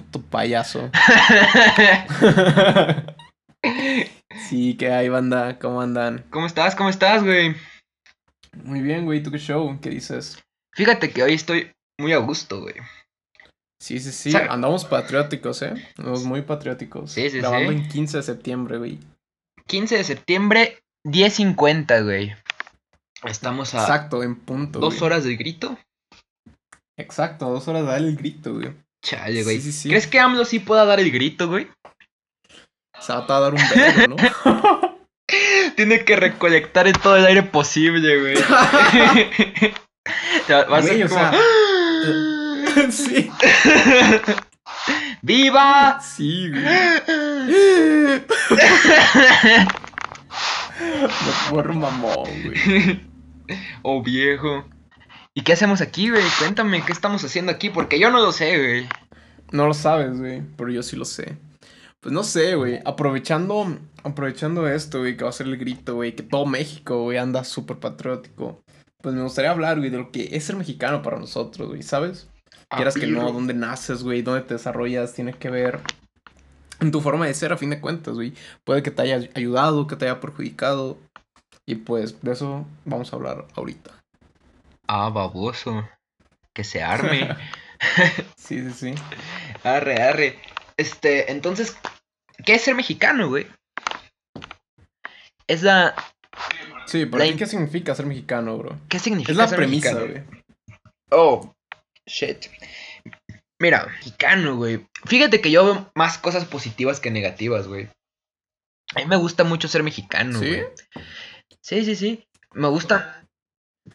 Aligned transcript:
puto 0.00 0.22
payaso. 0.22 0.90
sí, 4.48 4.76
que 4.76 4.92
hay, 4.92 5.08
banda, 5.08 5.58
¿cómo 5.58 5.80
andan? 5.80 6.24
¿Cómo 6.30 6.46
estás? 6.46 6.74
¿Cómo 6.74 6.88
estás, 6.88 7.22
güey? 7.22 7.54
Muy 8.64 8.80
bien, 8.80 9.04
güey, 9.04 9.22
¿tú 9.22 9.30
qué 9.30 9.38
show? 9.38 9.78
¿Qué 9.80 9.90
dices? 9.90 10.42
Fíjate 10.74 11.10
que 11.10 11.22
hoy 11.22 11.34
estoy 11.34 11.72
muy 11.98 12.12
a 12.12 12.18
gusto, 12.18 12.62
güey. 12.62 12.74
Sí, 13.80 13.98
sí, 13.98 14.12
sí, 14.12 14.32
¿Sabe? 14.32 14.48
andamos 14.50 14.84
patrióticos, 14.84 15.62
¿eh? 15.62 15.74
Andamos 15.96 16.24
muy 16.24 16.42
patrióticos. 16.42 17.12
Sí, 17.12 17.22
sí, 17.22 17.30
sí. 17.30 17.38
Grabando 17.38 17.72
en 17.72 17.88
15 17.88 18.18
de 18.18 18.22
septiembre, 18.22 18.78
güey. 18.78 18.98
15 19.66 19.96
de 19.96 20.04
septiembre, 20.04 20.82
10.50, 21.06 22.04
güey. 22.04 22.34
Estamos 23.24 23.74
a 23.74 23.82
Exacto, 23.82 24.22
en 24.22 24.36
punto. 24.36 24.80
dos 24.80 24.94
güey. 24.94 25.06
horas 25.06 25.24
del 25.24 25.36
grito. 25.36 25.78
Exacto, 26.98 27.48
dos 27.48 27.68
horas 27.68 27.86
de 27.86 27.96
el 27.96 28.16
grito, 28.16 28.54
güey. 28.54 28.74
Chale, 29.02 29.42
güey. 29.44 29.56
Sí, 29.60 29.72
sí, 29.72 29.78
sí. 29.82 29.88
¿Crees 29.88 30.06
que 30.06 30.20
AMLO 30.20 30.44
sí 30.44 30.58
pueda 30.58 30.84
dar 30.84 31.00
el 31.00 31.10
grito, 31.10 31.48
güey? 31.48 31.68
Se 33.00 33.12
va 33.14 33.24
a 33.26 33.40
dar 33.40 33.54
un 33.54 33.60
beso, 33.60 34.08
¿no? 34.08 34.16
Tiene 35.76 36.04
que 36.04 36.16
recolectar 36.16 36.86
en 36.86 36.92
todo 36.94 37.16
el 37.16 37.24
aire 37.26 37.42
posible, 37.44 38.20
güey. 38.20 38.34
Va- 40.50 40.76
a 40.78 40.82
ser 40.82 41.08
como, 41.08 41.14
sea, 41.14 41.32
sí, 42.90 43.30
¡Viva! 45.22 46.00
sí, 46.02 46.48
güey. 46.50 46.64
Por 51.50 51.72
mamón, 51.74 52.28
güey. 52.44 53.00
oh, 53.82 54.02
viejo. 54.02 54.64
¿Y 55.40 55.42
qué 55.42 55.54
hacemos 55.54 55.80
aquí, 55.80 56.10
güey? 56.10 56.22
Cuéntame, 56.38 56.84
¿qué 56.84 56.92
estamos 56.92 57.24
haciendo 57.24 57.50
aquí? 57.50 57.70
Porque 57.70 57.98
yo 57.98 58.10
no 58.10 58.20
lo 58.20 58.30
sé, 58.30 58.58
güey. 58.58 58.88
No 59.52 59.66
lo 59.66 59.72
sabes, 59.72 60.18
güey, 60.18 60.42
pero 60.58 60.70
yo 60.70 60.82
sí 60.82 60.96
lo 60.96 61.06
sé. 61.06 61.38
Pues 61.98 62.12
no 62.12 62.24
sé, 62.24 62.56
güey. 62.56 62.78
Aprovechando, 62.84 63.78
aprovechando 64.02 64.68
esto, 64.68 64.98
güey, 64.98 65.16
que 65.16 65.24
va 65.24 65.30
a 65.30 65.32
ser 65.32 65.46
el 65.46 65.56
grito, 65.56 65.94
güey, 65.94 66.14
que 66.14 66.22
todo 66.22 66.44
México, 66.44 67.04
güey, 67.04 67.16
anda 67.16 67.42
súper 67.44 67.78
patriótico. 67.78 68.62
Pues 69.00 69.14
me 69.14 69.22
gustaría 69.22 69.50
hablar, 69.50 69.78
güey, 69.78 69.88
de 69.88 69.96
lo 69.96 70.12
que 70.12 70.28
es 70.30 70.44
ser 70.44 70.56
mexicano 70.56 71.00
para 71.00 71.18
nosotros, 71.18 71.68
güey, 71.68 71.82
¿sabes? 71.82 72.28
Quieras 72.68 72.96
que 72.96 73.06
no, 73.06 73.32
dónde 73.32 73.54
naces, 73.54 74.02
güey, 74.02 74.20
dónde 74.20 74.42
te 74.42 74.52
desarrollas, 74.52 75.14
tiene 75.14 75.32
que 75.32 75.48
ver 75.48 75.80
en 76.80 76.90
tu 76.90 77.00
forma 77.00 77.26
de 77.26 77.32
ser, 77.32 77.54
a 77.54 77.56
fin 77.56 77.70
de 77.70 77.80
cuentas, 77.80 78.12
güey. 78.12 78.34
Puede 78.64 78.82
que 78.82 78.90
te 78.90 79.00
haya 79.00 79.26
ayudado, 79.34 79.86
que 79.86 79.96
te 79.96 80.04
haya 80.04 80.20
perjudicado. 80.20 80.98
Y 81.64 81.76
pues 81.76 82.20
de 82.20 82.32
eso 82.32 82.66
vamos 82.84 83.10
a 83.10 83.16
hablar 83.16 83.46
ahorita. 83.54 83.99
Ah, 84.92 85.08
baboso. 85.08 85.88
Que 86.52 86.64
se 86.64 86.82
arme. 86.82 87.28
Sí, 88.36 88.60
sí, 88.60 88.72
sí. 88.72 88.94
arre, 89.64 90.02
arre. 90.02 90.38
Este, 90.76 91.32
entonces, 91.32 91.78
¿qué 92.44 92.54
es 92.56 92.62
ser 92.62 92.74
mexicano, 92.74 93.28
güey? 93.28 93.46
Es 95.46 95.62
la... 95.62 95.94
Sí, 96.86 97.06
La 97.06 97.24
ti, 97.24 97.36
¿qué 97.36 97.46
significa 97.46 97.94
ser 97.94 98.04
mexicano, 98.04 98.58
bro? 98.58 98.78
¿Qué 98.90 98.98
significa 98.98 99.32
Es 99.32 99.38
la 99.38 99.48
ser 99.48 99.56
premisa, 99.56 99.94
mexicano? 99.94 100.24
güey. 100.26 100.42
Oh, 101.10 101.54
shit. 102.04 102.48
Mira, 103.58 103.86
mexicano, 103.86 104.56
güey. 104.56 104.86
Fíjate 105.06 105.40
que 105.40 105.50
yo 105.50 105.64
veo 105.64 105.90
más 105.94 106.18
cosas 106.18 106.44
positivas 106.44 107.00
que 107.00 107.10
negativas, 107.10 107.66
güey. 107.66 107.88
A 108.94 108.98
mí 108.98 109.06
me 109.06 109.16
gusta 109.16 109.44
mucho 109.44 109.68
ser 109.68 109.84
mexicano, 109.84 110.38
¿Sí? 110.40 110.48
güey. 110.48 110.66
Sí, 111.62 111.84
sí, 111.84 111.96
sí. 111.96 112.28
Me 112.52 112.68
gusta. 112.68 113.19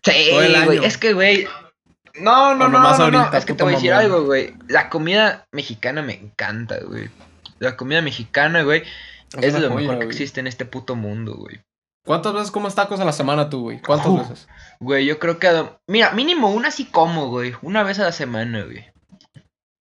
Sí, 0.04 0.30
güey. 0.32 0.86
Es 0.86 0.98
que, 0.98 1.14
güey. 1.14 1.48
No, 2.20 2.56
no, 2.56 2.70
no, 2.70 2.80
no, 2.80 2.88
ahorita, 2.88 3.38
Es 3.38 3.46
que 3.46 3.54
te 3.54 3.64
voy 3.64 3.74
a 3.74 3.76
decir 3.76 3.94
algo, 3.94 4.24
güey. 4.24 4.54
La 4.68 4.90
comida 4.90 5.48
mexicana 5.52 6.02
me 6.02 6.14
encanta, 6.14 6.80
güey. 6.80 7.10
La 7.60 7.76
comida 7.76 8.02
mexicana, 8.02 8.64
güey, 8.64 8.84
es, 9.42 9.54
una 9.54 9.60
lo 9.60 9.72
joya, 9.72 9.88
mejor 9.88 10.00
que 10.00 10.06
existe 10.06 10.40
en 10.40 10.48
este 10.48 10.66
puto 10.66 10.96
mundo, 10.96 11.36
güey. 11.36 11.62
¿Cuántas 12.06 12.34
veces 12.34 12.52
comes 12.52 12.76
tacos 12.76 13.00
a 13.00 13.06
la 13.06 13.12
semana 13.12 13.50
tú, 13.50 13.62
güey? 13.62 13.82
¿Cuántas 13.82 14.30
veces? 14.30 14.48
Güey, 14.80 15.06
yo 15.06 15.20
creo 15.20 15.40
que. 15.40 15.70
Mira, 15.88 16.12
mínimo 16.12 16.52
una 16.52 16.72
sí 16.72 16.86
como, 16.86 17.30
güey. 17.30 17.56
Una 17.62 17.84
vez 17.84 18.00
a 18.00 18.04
la 18.04 18.12
semana, 18.12 18.64
güey. 18.64 18.86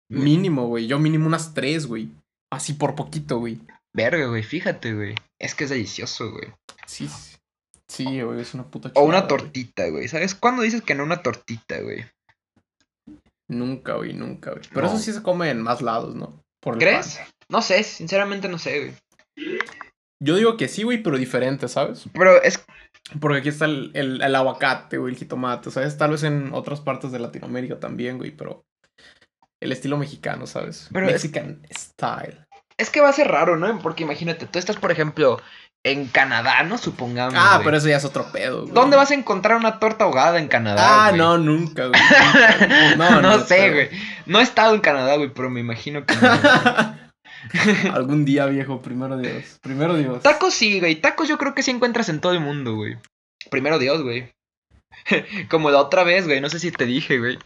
Mínimo, 0.09 0.67
güey. 0.67 0.87
Yo 0.87 0.99
mínimo 0.99 1.27
unas 1.27 1.53
tres, 1.53 1.85
güey. 1.85 2.09
Así 2.51 2.73
por 2.73 2.95
poquito, 2.95 3.39
güey. 3.39 3.59
Verga, 3.93 4.27
güey, 4.27 4.43
fíjate, 4.43 4.93
güey. 4.93 5.15
Es 5.39 5.53
que 5.55 5.65
es 5.65 5.69
delicioso, 5.69 6.31
güey. 6.31 6.53
Sí, 6.85 7.07
sí. 7.07 7.32
Sí, 7.93 8.21
güey, 8.21 8.41
es 8.41 8.53
una 8.55 8.63
puta 8.63 8.89
O 8.95 9.01
una 9.03 9.19
chulada, 9.21 9.27
tortita, 9.27 9.87
güey. 9.89 10.07
¿Sabes 10.07 10.33
cuándo 10.33 10.63
dices 10.63 10.81
que 10.81 10.95
no 10.95 11.03
una 11.03 11.21
tortita, 11.21 11.79
güey? 11.81 12.03
Nunca, 13.49 13.93
güey, 13.95 14.13
nunca, 14.13 14.51
güey. 14.51 14.63
Pero 14.73 14.87
No. 14.87 14.87
eso 14.93 14.97
sí 14.97 15.13
se 15.13 15.21
come 15.21 15.49
en 15.49 15.61
más 15.61 15.81
lados, 15.81 16.15
¿no? 16.15 16.41
Por 16.61 16.77
¿Crees? 16.79 17.17
pan. 17.17 17.27
No 17.49 17.61
sé, 17.61 17.83
sinceramente 17.83 18.47
no 18.49 18.57
sé, 18.57 18.79
güey. 18.79 18.93
Yo 20.21 20.35
digo 20.37 20.55
que 20.57 20.67
sí, 20.69 20.83
güey, 20.83 21.03
pero 21.03 21.17
diferente, 21.17 21.67
¿sabes? 21.67 22.05
Pero 22.13 22.41
es. 22.41 22.65
Porque 23.19 23.39
aquí 23.39 23.49
está 23.49 23.65
el, 23.65 23.91
el, 23.93 24.21
el 24.21 24.35
aguacate, 24.35 24.97
güey, 24.97 25.13
el 25.13 25.19
jitomate, 25.19 25.69
¿sabes? 25.69 25.97
Tal 25.97 26.11
vez 26.11 26.23
en 26.23 26.53
otras 26.53 26.79
partes 26.79 27.11
de 27.11 27.19
Latinoamérica 27.19 27.79
también, 27.79 28.17
güey, 28.17 28.31
pero 28.31 28.63
el 29.61 29.71
estilo 29.71 29.97
mexicano, 29.97 30.47
¿sabes? 30.47 30.89
Pero 30.93 31.05
es- 31.07 31.11
Mexican 31.13 31.61
style. 31.77 32.45
Es 32.77 32.89
que 32.89 33.01
va 33.01 33.09
a 33.09 33.13
ser 33.13 33.27
raro, 33.27 33.55
¿no? 33.57 33.79
Porque 33.81 34.03
imagínate, 34.03 34.47
tú 34.47 34.57
estás, 34.57 34.77
por 34.77 34.91
ejemplo, 34.91 35.39
en 35.85 36.07
Canadá, 36.07 36.63
¿no? 36.63 36.77
Supongamos. 36.77 37.35
Ah, 37.37 37.55
güey. 37.55 37.65
pero 37.65 37.77
eso 37.77 37.87
ya 37.89 37.97
es 37.97 38.05
otro 38.05 38.31
pedo, 38.31 38.61
güey. 38.61 38.73
¿Dónde 38.73 38.95
vas 38.97 39.11
a 39.11 39.15
encontrar 39.15 39.57
una 39.57 39.79
torta 39.79 40.05
ahogada 40.05 40.39
en 40.39 40.47
Canadá? 40.47 41.05
Ah, 41.05 41.09
güey? 41.09 41.19
no, 41.19 41.37
nunca, 41.37 41.87
güey. 41.87 42.01
nunca, 42.31 42.95
güey. 42.95 42.97
No, 42.97 43.21
No, 43.21 43.39
sé, 43.39 43.55
pero- 43.57 43.73
güey. 43.73 43.89
No 44.25 44.39
he 44.39 44.43
estado 44.43 44.73
en 44.75 44.81
Canadá, 44.81 45.15
güey, 45.17 45.29
pero 45.33 45.49
me 45.49 45.59
imagino 45.59 46.05
que 46.05 46.15
no. 46.15 47.03
Algún 47.93 48.23
día, 48.25 48.45
viejo, 48.45 48.81
primero 48.81 49.17
Dios. 49.17 49.59
Primero 49.61 49.95
Dios. 49.95 50.21
Tacos 50.23 50.53
sí, 50.53 50.79
güey. 50.79 50.95
Tacos 50.95 51.27
yo 51.27 51.37
creo 51.37 51.53
que 51.53 51.63
sí 51.63 51.71
encuentras 51.71 52.07
en 52.09 52.21
todo 52.21 52.31
el 52.31 52.39
mundo, 52.39 52.75
güey. 52.75 52.97
Primero 53.51 53.79
Dios, 53.79 54.01
güey. 54.01 54.31
Como 55.49 55.69
la 55.69 55.79
otra 55.79 56.03
vez, 56.03 56.25
güey. 56.25 56.39
No 56.39 56.49
sé 56.49 56.59
si 56.59 56.71
te 56.71 56.85
dije, 56.85 57.19
güey. 57.19 57.37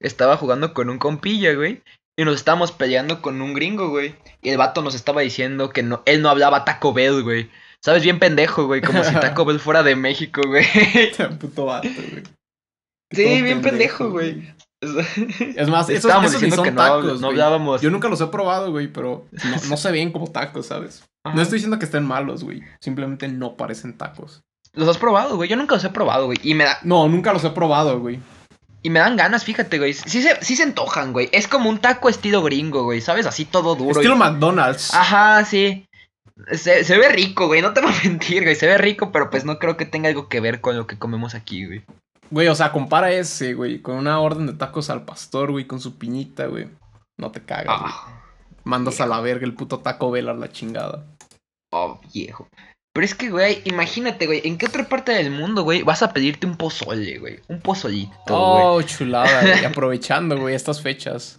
Estaba 0.00 0.36
jugando 0.36 0.74
con 0.74 0.90
un 0.90 0.98
compilla, 0.98 1.54
güey. 1.54 1.82
Y 2.18 2.24
nos 2.24 2.34
estábamos 2.36 2.72
peleando 2.72 3.22
con 3.22 3.40
un 3.40 3.54
gringo, 3.54 3.88
güey. 3.88 4.14
Y 4.42 4.50
el 4.50 4.58
vato 4.58 4.82
nos 4.82 4.94
estaba 4.94 5.22
diciendo 5.22 5.70
que 5.70 5.82
no, 5.82 6.02
él 6.06 6.20
no 6.22 6.28
hablaba 6.28 6.64
Taco 6.64 6.92
Bell, 6.92 7.22
güey. 7.22 7.50
¿Sabes? 7.86 8.02
Bien 8.02 8.18
pendejo, 8.18 8.66
güey. 8.66 8.80
Como 8.80 9.04
si 9.04 9.14
Taco 9.20 9.44
Bell 9.44 9.60
fuera 9.60 9.84
de 9.84 9.94
México, 9.94 10.42
güey. 10.44 10.66
Puto 11.38 11.66
vato, 11.66 11.88
güey. 12.10 12.24
Sí, 13.12 13.42
bien 13.42 13.62
pendejo, 13.62 14.10
güey. 14.10 14.52
Es 14.80 15.68
más, 15.68 15.88
esos, 15.88 16.04
Estábamos 16.04 16.32
esos 16.32 16.42
ni 16.42 16.46
diciendo 16.48 16.56
son 16.56 16.64
que 16.64 16.70
no, 16.72 16.82
tacos, 16.82 17.20
no 17.20 17.28
hablábamos. 17.28 17.80
Yo 17.82 17.90
nunca 17.90 18.08
los 18.08 18.20
he 18.20 18.26
probado, 18.26 18.72
güey, 18.72 18.88
pero 18.88 19.28
no, 19.30 19.56
no 19.68 19.76
se 19.76 19.92
ven 19.92 20.10
como 20.10 20.26
tacos, 20.32 20.66
¿sabes? 20.66 21.04
Ajá. 21.24 21.36
No 21.36 21.42
estoy 21.42 21.58
diciendo 21.58 21.78
que 21.78 21.84
estén 21.84 22.04
malos, 22.04 22.42
güey. 22.42 22.64
Simplemente 22.80 23.28
no 23.28 23.56
parecen 23.56 23.96
tacos. 23.96 24.42
Los 24.72 24.88
has 24.88 24.98
probado, 24.98 25.36
güey. 25.36 25.48
Yo 25.48 25.54
nunca 25.54 25.76
los 25.76 25.84
he 25.84 25.90
probado, 25.90 26.26
güey. 26.26 26.38
Y 26.42 26.54
me 26.54 26.64
da, 26.64 26.80
No, 26.82 27.08
nunca 27.08 27.32
los 27.32 27.44
he 27.44 27.50
probado, 27.50 28.00
güey. 28.00 28.18
Y 28.82 28.90
me 28.90 28.98
dan 28.98 29.16
ganas, 29.16 29.44
fíjate, 29.44 29.78
güey. 29.78 29.92
Sí 29.92 30.22
se, 30.22 30.42
sí 30.44 30.56
se 30.56 30.64
antojan, 30.64 31.12
güey. 31.12 31.28
Es 31.32 31.48
como 31.48 31.70
un 31.70 31.78
taco 31.78 32.08
estilo 32.08 32.42
gringo, 32.42 32.82
güey. 32.82 33.00
¿Sabes? 33.00 33.26
Así 33.26 33.44
todo 33.44 33.76
duro. 33.76 33.92
Estilo 33.92 34.16
y- 34.16 34.18
McDonald's. 34.18 34.92
Ajá, 34.92 35.44
sí. 35.44 35.85
Se, 36.52 36.84
se 36.84 36.98
ve 36.98 37.08
rico, 37.08 37.46
güey. 37.46 37.62
No 37.62 37.72
te 37.72 37.80
voy 37.80 37.92
a 37.92 38.02
mentir, 38.08 38.42
güey. 38.42 38.54
Se 38.54 38.66
ve 38.66 38.78
rico, 38.78 39.12
pero 39.12 39.30
pues 39.30 39.44
no 39.44 39.58
creo 39.58 39.76
que 39.76 39.86
tenga 39.86 40.08
algo 40.08 40.28
que 40.28 40.40
ver 40.40 40.60
con 40.60 40.76
lo 40.76 40.86
que 40.86 40.98
comemos 40.98 41.34
aquí, 41.34 41.66
güey. 41.66 41.84
Güey, 42.30 42.48
o 42.48 42.54
sea, 42.54 42.72
compara 42.72 43.12
ese, 43.12 43.54
güey, 43.54 43.80
con 43.80 43.96
una 43.96 44.18
orden 44.20 44.46
de 44.46 44.52
tacos 44.52 44.90
al 44.90 45.04
pastor, 45.04 45.52
güey, 45.52 45.66
con 45.66 45.80
su 45.80 45.96
piñita, 45.96 46.46
güey. 46.46 46.68
No 47.18 47.30
te 47.30 47.40
cagas, 47.40 47.80
güey. 47.80 47.92
Ah, 47.94 48.22
Mandas 48.64 49.00
a 49.00 49.06
la 49.06 49.20
verga 49.20 49.46
el 49.46 49.54
puto 49.54 49.78
taco 49.78 50.12
a 50.12 50.20
la 50.20 50.50
chingada. 50.50 51.06
oh, 51.72 52.00
viejo. 52.12 52.48
Pero 52.92 53.04
es 53.04 53.14
que, 53.14 53.30
güey, 53.30 53.60
imagínate, 53.64 54.26
güey. 54.26 54.40
¿En 54.44 54.58
qué 54.58 54.66
otra 54.66 54.88
parte 54.88 55.12
del 55.12 55.30
mundo, 55.30 55.62
güey, 55.62 55.82
vas 55.82 56.02
a 56.02 56.12
pedirte 56.12 56.46
un 56.46 56.56
pozole, 56.56 57.18
güey? 57.18 57.40
Un 57.46 57.60
pozolito, 57.60 58.14
güey. 58.26 58.38
Oh, 58.64 58.82
chulada, 58.82 59.42
güey. 59.42 59.64
Aprovechando, 59.66 60.38
güey, 60.38 60.54
estas 60.54 60.80
fechas. 60.80 61.38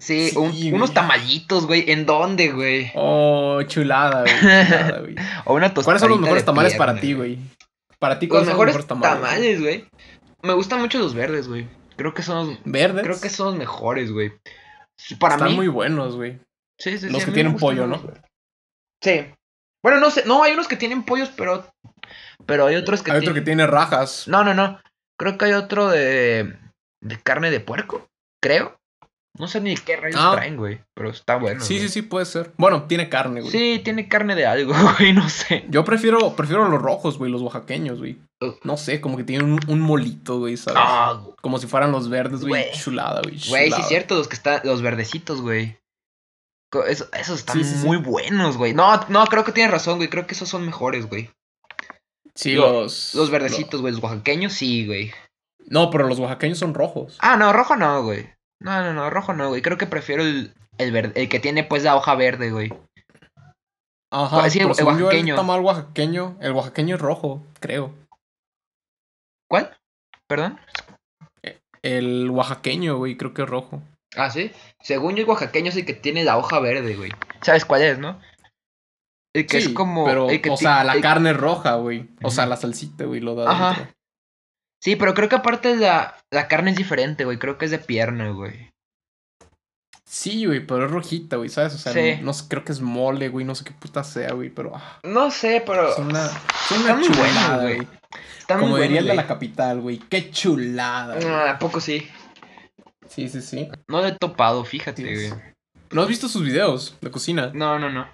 Sí, 0.00 0.30
sí, 0.30 0.36
un- 0.38 0.50
güey. 0.50 0.72
unos 0.72 0.92
tamalitos, 0.94 1.66
güey. 1.66 1.90
¿En 1.90 2.06
dónde, 2.06 2.50
güey? 2.52 2.90
Oh, 2.94 3.62
chulada, 3.62 4.22
güey. 4.22 4.34
Chulada, 4.40 4.98
güey. 5.00 5.14
O 5.44 5.54
una 5.54 5.74
tostadita 5.74 5.84
¿Cuáles 5.84 6.00
son 6.00 6.10
los 6.10 6.20
mejores 6.20 6.44
tamales 6.44 6.72
pierna, 6.72 6.86
para 6.86 7.00
ti, 7.00 7.12
güey? 7.12 7.38
Para 7.98 8.18
ti, 8.18 8.26
Los 8.26 8.30
¿cuáles 8.32 8.48
son 8.48 8.54
mejores 8.56 8.74
los 8.76 8.84
mejores 8.86 8.88
tamales? 8.88 9.20
tamales, 9.30 9.60
güey. 9.60 9.84
Me 10.42 10.54
gustan 10.54 10.80
mucho 10.80 10.98
los 10.98 11.14
verdes, 11.14 11.48
güey. 11.48 11.68
Creo 11.96 12.14
que 12.14 12.22
son 12.22 12.48
los, 12.48 12.58
¿Verdes? 12.64 13.04
creo 13.04 13.20
que 13.20 13.28
son 13.28 13.46
los 13.48 13.56
mejores, 13.56 14.10
güey. 14.10 14.32
Para 15.18 15.34
Están 15.34 15.50
mí. 15.50 15.56
muy 15.56 15.68
buenos, 15.68 16.16
güey. 16.16 16.38
Sí, 16.78 16.92
sí, 16.92 16.98
sí, 17.00 17.10
Los 17.10 17.24
que 17.26 17.30
tienen 17.32 17.56
pollo, 17.56 17.86
¿no? 17.86 17.98
güey. 17.98 18.14
Sí. 19.02 19.26
Bueno, 19.82 20.00
no 20.00 20.10
sé. 20.10 20.24
No, 20.26 20.42
hay 20.42 20.52
unos 20.54 20.66
que 20.68 20.76
tienen 20.76 21.02
pollos, 21.04 21.30
pero. 21.36 21.66
Pero 22.46 22.66
hay 22.66 22.76
otros 22.76 23.02
que 23.02 23.12
Hay 23.12 23.18
otro 23.18 23.34
que 23.34 23.40
tiene 23.42 23.66
rajas. 23.66 24.26
No, 24.28 24.44
no, 24.44 24.54
no. 24.54 24.80
Creo 25.18 25.36
que 25.36 25.44
hay 25.46 25.52
otro 25.52 25.88
de. 25.88 26.54
De 27.02 27.20
carne 27.22 27.50
de 27.50 27.60
puerco. 27.60 28.06
Creo. 28.42 28.76
No 29.38 29.46
sé 29.48 29.60
ni 29.60 29.74
qué 29.76 29.96
rayos 29.96 30.20
Ah. 30.20 30.32
traen, 30.34 30.56
güey. 30.56 30.80
Pero 30.94 31.10
está 31.10 31.36
bueno. 31.36 31.60
Sí, 31.62 31.74
güey. 31.76 31.86
sí, 31.88 31.92
sí, 31.94 32.02
puede 32.02 32.26
ser. 32.26 32.52
Bueno, 32.58 32.82
tiene 32.84 33.08
carne, 33.08 33.40
güey. 33.40 33.52
Sí, 33.52 33.80
tiene 33.84 34.08
carne 34.08 34.34
de 34.34 34.44
algo, 34.44 34.72
güey, 34.98 35.12
no 35.12 35.28
sé. 35.28 35.64
Yo 35.68 35.84
prefiero, 35.84 36.34
prefiero 36.34 36.68
los 36.68 36.82
rojos, 36.82 37.16
güey, 37.16 37.30
los 37.30 37.40
oaxaqueños, 37.42 37.98
güey. 38.00 38.18
No 38.64 38.76
sé, 38.76 39.00
como 39.00 39.16
que 39.16 39.24
tienen 39.24 39.52
un, 39.52 39.60
un 39.68 39.80
molito, 39.80 40.38
güey, 40.40 40.56
¿sabes? 40.56 40.82
Ah, 40.84 41.22
Como 41.42 41.58
si 41.58 41.66
fueran 41.68 41.92
los 41.92 42.08
verdes, 42.10 42.40
güey. 42.40 42.64
Güey. 42.64 42.78
Chulada, 42.78 43.20
güey. 43.22 43.38
güey, 43.48 43.70
sí 43.70 43.80
es 43.80 43.88
cierto, 43.88 44.16
los 44.16 44.28
que 44.28 44.34
están, 44.34 44.60
los 44.64 44.82
verdecitos, 44.82 45.40
güey. 45.40 45.76
Eso- 46.88 47.08
esos 47.18 47.38
están 47.40 47.56
Sí, 47.56 47.64
sí, 47.64 47.76
sí. 47.78 47.86
muy 47.86 47.96
buenos, 47.98 48.56
güey. 48.56 48.74
No, 48.74 49.00
no, 49.08 49.24
creo 49.26 49.44
que 49.44 49.52
tienes 49.52 49.72
razón, 49.72 49.96
güey. 49.96 50.08
Creo 50.08 50.26
que 50.26 50.34
esos 50.34 50.48
son 50.48 50.64
mejores, 50.66 51.06
güey. 51.08 51.30
Sí, 52.34 52.54
Lo- 52.54 52.82
los. 52.82 53.14
Los 53.14 53.30
verdecitos, 53.30 53.80
güey. 53.80 53.92
Los 53.94 54.02
oaxaqueños, 54.02 54.52
sí, 54.52 54.86
güey. 54.86 55.12
No, 55.66 55.90
pero 55.90 56.06
los 56.08 56.18
oaxaqueños 56.18 56.58
son 56.58 56.74
rojos. 56.74 57.16
Ah, 57.20 57.36
no, 57.36 57.52
rojo 57.52 57.76
no, 57.76 58.02
güey. 58.02 58.28
No, 58.60 58.82
no, 58.82 58.92
no, 58.92 59.10
rojo 59.10 59.32
no, 59.32 59.48
güey. 59.48 59.62
Creo 59.62 59.78
que 59.78 59.86
prefiero 59.86 60.22
el, 60.22 60.54
el, 60.78 60.92
ver- 60.92 61.12
el 61.16 61.28
que 61.28 61.40
tiene, 61.40 61.64
pues, 61.64 61.82
la 61.82 61.96
hoja 61.96 62.14
verde, 62.14 62.50
güey. 62.50 62.72
Ajá, 64.12 64.50
sí, 64.50 64.58
pero 64.58 64.70
el 64.70 64.74
según 64.74 64.98
yo, 64.98 65.04
oaxaqueño. 65.06 65.34
el 65.34 65.36
tamal 65.40 65.60
oaxaqueño, 65.60 66.36
el 66.40 66.52
oaxaqueño 66.52 66.96
es 66.96 67.00
rojo, 67.00 67.46
creo. 67.60 67.94
¿Cuál? 69.48 69.76
¿Perdón? 70.26 70.58
El 71.82 72.28
oaxaqueño, 72.30 72.96
güey, 72.98 73.16
creo 73.16 73.32
que 73.32 73.42
es 73.42 73.48
rojo. 73.48 73.82
Ah, 74.16 74.30
sí. 74.30 74.50
Según 74.82 75.14
yo, 75.16 75.22
el 75.22 75.28
oaxaqueño 75.28 75.68
es 75.70 75.76
el 75.76 75.86
que 75.86 75.94
tiene 75.94 76.24
la 76.24 76.36
hoja 76.36 76.58
verde, 76.60 76.96
güey. 76.96 77.12
¿Sabes 77.42 77.64
cuál 77.64 77.82
es, 77.82 77.98
no? 77.98 78.20
El 79.34 79.46
que 79.46 79.60
sí, 79.60 79.68
es 79.68 79.74
como. 79.74 80.04
pero, 80.04 80.28
el 80.28 80.42
que 80.42 80.50
o 80.50 80.56
sea, 80.56 80.82
la 80.84 80.94
el- 80.94 81.00
carne 81.00 81.32
roja, 81.32 81.76
güey. 81.76 82.08
O 82.22 82.30
sea, 82.30 82.46
la 82.46 82.56
salsita, 82.56 83.04
güey, 83.04 83.20
lo 83.20 83.36
da 83.36 83.50
Ajá. 83.50 83.74
dentro. 83.78 83.94
Sí, 84.82 84.96
pero 84.96 85.14
creo 85.14 85.28
que 85.28 85.36
aparte 85.36 85.76
la, 85.76 86.16
la 86.32 86.48
carne 86.48 86.70
es 86.70 86.76
diferente, 86.76 87.24
güey. 87.24 87.38
Creo 87.38 87.58
que 87.58 87.66
es 87.66 87.70
de 87.70 87.78
pierna, 87.78 88.30
güey. 88.30 88.70
Sí, 90.06 90.44
güey, 90.46 90.66
pero 90.66 90.86
es 90.86 90.90
rojita, 90.90 91.36
güey, 91.36 91.48
¿sabes? 91.48 91.74
O 91.74 91.78
sea, 91.78 91.92
Sí. 91.92 92.16
no, 92.22 92.32
no 92.32 92.38
creo 92.48 92.64
que 92.64 92.72
es 92.72 92.80
mole, 92.80 93.28
güey, 93.28 93.44
no 93.44 93.54
sé 93.54 93.64
qué 93.64 93.70
puta 93.72 94.02
sea, 94.02 94.32
güey, 94.32 94.50
pero 94.50 94.72
ah, 94.74 94.98
No 95.04 95.30
sé, 95.30 95.62
pero. 95.64 95.92
es 95.92 95.98
una, 95.98 96.26
es 96.26 96.70
una 96.72 97.00
chulada, 97.00 97.62
güey. 97.62 97.76
güey. 97.76 97.88
Está 98.40 98.56
muy 98.56 98.64
Como 98.64 98.76
diría 98.78 98.98
el 99.00 99.06
de 99.06 99.14
la 99.14 99.26
capital, 99.28 99.80
güey, 99.80 99.98
qué 99.98 100.30
chulada. 100.32 101.14
güey. 101.14 101.26
Ah, 101.28 101.50
¿A 101.52 101.58
poco 101.60 101.80
sí? 101.80 102.08
Sí, 103.06 103.28
sí, 103.28 103.40
sí. 103.40 103.68
No 103.88 104.00
lo 104.00 104.08
he 104.08 104.12
topado, 104.16 104.64
fíjate, 104.64 105.02
Sí, 105.02 105.28
güey. 105.28 105.42
¿No 105.92 106.02
has 106.02 106.08
visto 106.08 106.28
sus 106.28 106.42
videos 106.44 106.96
de 107.00 107.10
cocina? 107.10 107.52
No, 107.54 107.78
no, 107.78 107.88
no. 107.90 108.08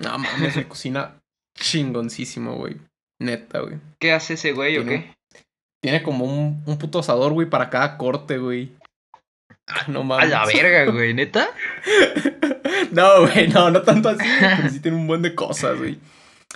No, 0.00 0.18
mames, 0.18 0.54
güey, 0.54 0.66
cocina 0.68 1.18
chingoncísimo, 1.58 2.56
güey. 2.56 2.76
Neta, 3.20 3.60
güey. 3.60 3.78
¿Qué 3.98 4.12
hace 4.12 4.34
ese 4.34 4.52
güey 4.52 4.76
o 4.78 4.84
qué? 4.84 5.14
Tiene 5.80 6.02
como 6.02 6.24
un, 6.24 6.62
un 6.66 6.78
puto 6.78 6.98
asador, 6.98 7.32
güey, 7.32 7.48
para 7.48 7.70
cada 7.70 7.96
corte, 7.96 8.38
güey. 8.38 8.72
Ah, 9.66 9.84
no 9.88 10.00
A 10.00 10.04
mames. 10.04 10.30
la 10.30 10.46
verga, 10.46 10.90
güey, 10.92 11.14
neta. 11.14 11.48
No, 12.92 13.22
güey, 13.22 13.48
no, 13.48 13.70
no 13.70 13.82
tanto 13.82 14.08
así, 14.08 14.24
pero 14.40 14.68
sí 14.70 14.80
tiene 14.80 14.96
un 14.96 15.06
buen 15.06 15.22
de 15.22 15.34
cosas, 15.34 15.78
güey. 15.78 15.98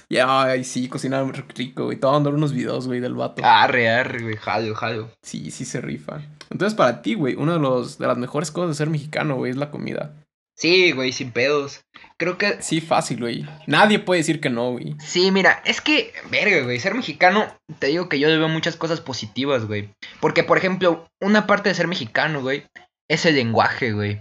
Ya, 0.08 0.42
ay, 0.42 0.64
sí, 0.64 0.88
cocina 0.88 1.22
rico, 1.56 1.84
güey. 1.86 1.96
Te 1.98 2.06
voy 2.06 2.14
a 2.14 2.18
mandar 2.18 2.34
unos 2.34 2.52
videos, 2.52 2.86
güey, 2.86 3.00
del 3.00 3.14
vato. 3.14 3.42
Arre, 3.44 3.88
arre, 3.90 4.22
güey, 4.22 4.36
jalo, 4.36 4.74
jalo. 4.74 5.10
Sí, 5.22 5.50
sí 5.50 5.64
se 5.64 5.80
rifa. 5.80 6.20
Entonces, 6.50 6.74
para 6.74 7.00
ti, 7.00 7.14
güey, 7.14 7.34
una 7.34 7.54
de, 7.54 7.58
los, 7.60 7.98
de 7.98 8.06
las 8.06 8.18
mejores 8.18 8.50
cosas 8.50 8.70
de 8.70 8.74
ser 8.74 8.90
mexicano, 8.90 9.36
güey, 9.36 9.50
es 9.52 9.56
la 9.56 9.70
comida. 9.70 10.12
Sí, 10.56 10.92
güey, 10.92 11.12
sin 11.12 11.30
pedos. 11.32 11.84
Creo 12.18 12.38
que. 12.38 12.62
Sí, 12.62 12.80
fácil, 12.80 13.20
güey. 13.20 13.46
Nadie 13.66 13.98
puede 13.98 14.20
decir 14.20 14.40
que 14.40 14.50
no, 14.50 14.72
güey. 14.72 14.94
Sí, 15.00 15.30
mira, 15.30 15.62
es 15.64 15.80
que, 15.80 16.12
verga, 16.30 16.62
güey, 16.62 16.78
ser 16.78 16.94
mexicano, 16.94 17.46
te 17.78 17.88
digo 17.88 18.08
que 18.08 18.18
yo 18.18 18.28
le 18.28 18.38
veo 18.38 18.48
muchas 18.48 18.76
cosas 18.76 19.00
positivas, 19.00 19.66
güey. 19.66 19.90
Porque, 20.20 20.44
por 20.44 20.58
ejemplo, 20.58 21.08
una 21.20 21.46
parte 21.46 21.68
de 21.68 21.74
ser 21.74 21.88
mexicano, 21.88 22.40
güey, 22.40 22.64
es 23.08 23.26
el 23.26 23.34
lenguaje, 23.34 23.92
güey. 23.92 24.20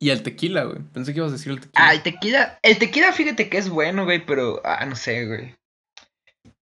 Y 0.00 0.10
el 0.10 0.22
tequila, 0.22 0.64
güey. 0.64 0.80
Pensé 0.92 1.12
que 1.12 1.20
ibas 1.20 1.30
a 1.30 1.34
decir 1.34 1.52
el 1.52 1.60
tequila. 1.60 1.86
Ah, 1.86 1.94
el 1.94 2.02
tequila, 2.02 2.58
el 2.62 2.78
tequila, 2.78 3.12
fíjate 3.12 3.48
que 3.48 3.58
es 3.58 3.68
bueno, 3.68 4.04
güey, 4.04 4.24
pero, 4.24 4.60
ah, 4.64 4.84
no 4.86 4.96
sé, 4.96 5.26
güey. 5.26 5.54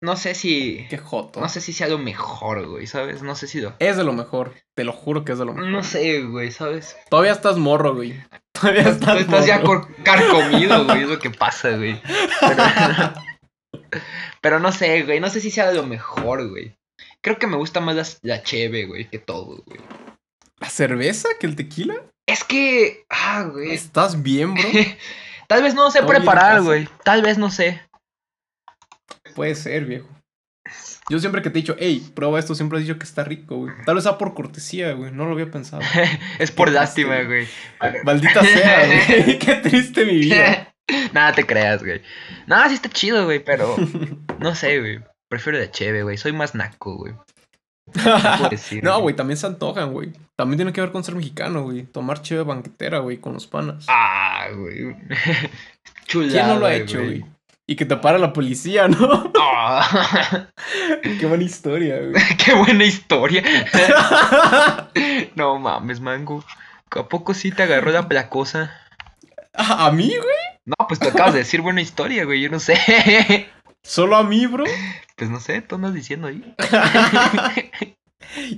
No 0.04 0.16
sé 0.16 0.34
si, 0.34 0.88
Qué 0.90 0.98
joto. 0.98 1.40
no 1.40 1.48
sé 1.48 1.62
si 1.62 1.74
sea 1.74 1.88
lo 1.88 2.00
mejor, 2.00 2.66
güey, 2.68 2.88
¿sabes? 2.88 3.22
No 3.22 3.36
sé 3.36 3.48
si 3.48 3.62
lo... 3.62 3.74
Es 3.78 3.98
de 3.98 4.04
lo 4.04 4.14
mejor. 4.14 4.54
Te 4.76 4.84
lo 4.84 4.94
juro 4.94 5.24
que 5.24 5.34
es 5.34 5.38
de 5.38 5.46
lo 5.46 5.54
mejor. 5.54 5.70
No 5.70 5.84
sé, 5.84 6.24
güey, 6.24 6.52
¿sabes? 6.52 6.98
Todavía 7.10 7.32
estás 7.34 7.58
morro, 7.58 7.94
güey. 7.94 8.20
Todavía 8.52 8.84
Tú 8.86 8.90
estás 8.90 9.20
estás 9.22 9.46
ya 9.46 9.60
morro. 9.60 9.82
cor- 9.84 10.04
carcomido, 10.04 10.86
güey, 10.86 11.04
es 11.04 11.08
lo 11.10 11.20
que 11.20 11.30
pasa, 11.30 11.70
güey. 11.78 12.02
Pero, 12.40 12.64
pero 14.42 14.60
no 14.60 14.72
sé, 14.72 15.04
güey, 15.04 15.20
no 15.20 15.30
sé 15.30 15.40
si 15.40 15.52
sea 15.52 15.68
de 15.70 15.76
lo 15.76 15.84
mejor, 15.86 16.50
güey. 16.50 16.76
Creo 17.22 17.38
que 17.38 17.48
me 17.48 17.58
gusta 17.58 17.80
más 17.80 17.96
la, 17.96 18.06
la 18.36 18.44
cheve, 18.44 18.86
güey, 18.86 19.08
que 19.08 19.20
todo, 19.20 19.62
güey. 19.66 19.80
¿La 20.60 20.70
cerveza 20.70 21.30
que 21.40 21.46
el 21.48 21.56
tequila? 21.56 21.96
Es 22.28 22.44
que, 22.44 23.06
ah, 23.10 23.44
güey. 23.52 23.72
¿Estás 23.72 24.22
bien, 24.24 24.54
bro? 24.56 24.64
Tal 25.48 25.62
vez 25.64 25.76
no 25.76 25.92
sé 25.92 26.00
Todo 26.00 26.08
preparar, 26.10 26.62
güey. 26.62 26.88
Tal 27.04 27.22
vez 27.22 27.38
no 27.38 27.52
sé. 27.52 27.82
Puede 29.36 29.56
ser, 29.56 29.86
viejo. 29.86 30.10
Yo 31.10 31.20
siempre 31.20 31.42
que 31.42 31.50
te 31.50 31.60
he 31.60 31.62
dicho, 31.62 31.76
hey, 31.80 32.10
prueba 32.16 32.40
esto, 32.40 32.56
siempre 32.56 32.78
he 32.78 32.82
dicho 32.82 32.98
que 32.98 33.04
está 33.04 33.24
rico, 33.24 33.58
güey. 33.58 33.74
Tal 33.86 33.96
vez 33.96 34.04
sea 34.04 34.18
por 34.18 34.34
cortesía, 34.34 34.94
güey. 34.94 35.12
No 35.12 35.26
lo 35.26 35.34
había 35.34 35.50
pensado. 35.50 35.82
es 36.40 36.52
por 36.52 36.72
lástima, 36.72 37.22
güey. 37.24 37.48
Maldita 38.04 38.42
sea, 38.42 38.86
güey. 39.08 39.40
Qué 39.40 39.56
triste 39.56 40.06
mi 40.06 40.20
vida. 40.20 40.74
Nada 41.14 41.34
te 41.34 41.46
creas, 41.46 41.84
güey. 41.84 42.02
Nada, 42.48 42.70
sí 42.70 42.76
está 42.76 42.90
chido, 42.90 43.26
güey, 43.26 43.44
pero 43.44 43.76
no 44.40 44.56
sé, 44.56 44.80
güey. 44.80 45.00
Prefiero 45.30 45.60
la 45.60 45.72
cheve, 45.72 46.04
güey. 46.04 46.18
Soy 46.18 46.34
más 46.34 46.56
naco, 46.56 46.96
güey. 46.98 47.14
decir, 48.50 48.84
no, 48.84 49.02
güey. 49.02 49.16
también 49.16 49.38
se 49.38 49.48
antojan, 49.48 49.92
güey. 49.92 50.14
También 50.38 50.58
tiene 50.58 50.74
que 50.74 50.82
ver 50.82 50.92
con 50.92 51.04
ser 51.04 51.16
mexicano, 51.16 51.64
güey. 51.64 51.84
Tomar 51.84 52.22
cheve 52.22 52.44
banquetera, 52.44 53.00
güey, 53.00 53.18
con 53.18 53.34
los 53.34 53.48
panas. 53.48 53.86
Ah, 53.90 54.48
güey. 54.56 54.96
Chulada, 56.06 56.32
¿Quién 56.32 56.48
no 56.48 56.60
lo 56.60 56.66
ha 56.66 56.74
hecho, 56.74 57.00
güey? 57.00 57.26
Y 57.68 57.76
que 57.76 57.86
te 57.86 57.96
para 57.98 58.18
la 58.18 58.34
policía, 58.34 58.88
¿no? 58.88 59.32
Ah, 59.40 60.48
Qué 61.20 61.26
buena 61.26 61.44
historia, 61.44 62.00
güey. 62.00 62.14
qué 62.44 62.54
buena 62.54 62.84
historia. 62.84 63.44
no 65.36 65.60
mames, 65.60 66.00
mango. 66.02 66.44
¿A 66.92 67.08
poco 67.08 67.34
sí 67.34 67.52
te 67.52 67.64
agarró 67.64 67.92
la 67.92 68.08
placosa? 68.10 68.72
¿A 69.54 69.88
a 69.88 69.92
mí, 69.92 70.10
güey? 70.10 70.38
No, 70.66 70.76
pues 70.88 71.00
te 71.00 71.10
acabas 71.10 71.34
de 71.34 71.40
decir 71.40 71.62
buena 71.62 71.82
historia, 71.82 72.26
güey. 72.26 72.42
Yo 72.42 72.50
no 72.50 72.60
sé. 72.60 73.50
¿Solo 73.84 74.16
a 74.18 74.24
mí, 74.24 74.46
bro? 74.48 74.66
Pues 75.16 75.30
no 75.30 75.40
sé, 75.40 75.62
tú 75.62 75.76
andas 75.76 75.94
diciendo 75.94 76.28
ahí. 76.28 76.56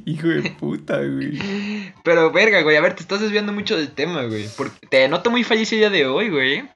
Hijo 0.05 0.27
de 0.27 0.51
puta, 0.51 0.97
güey. 0.97 1.93
Pero 2.03 2.31
verga, 2.31 2.61
güey, 2.61 2.77
a 2.77 2.81
ver, 2.81 2.95
te 2.95 3.01
estás 3.01 3.21
desviando 3.21 3.53
mucho 3.53 3.75
del 3.77 3.91
tema, 3.91 4.23
güey. 4.23 4.47
Porque 4.57 4.87
te 4.87 5.07
noto 5.07 5.29
muy 5.31 5.43
feliz 5.43 5.71
el 5.73 5.79
día 5.79 5.89
de 5.89 6.05
hoy, 6.05 6.29
güey. 6.29 6.69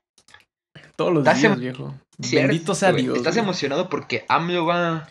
Todos 0.95 1.13
los 1.13 1.21
Estás 1.21 1.41
días, 1.41 1.53
em- 1.53 1.59
viejo. 1.59 1.95
Cierto, 2.21 2.47
Bendito 2.47 2.75
sea 2.75 2.91
güey. 2.91 3.03
Dios. 3.03 3.17
Estás 3.17 3.37
emocionado 3.37 3.89
porque 3.89 4.25
AMLO 4.27 4.65
va 4.65 5.07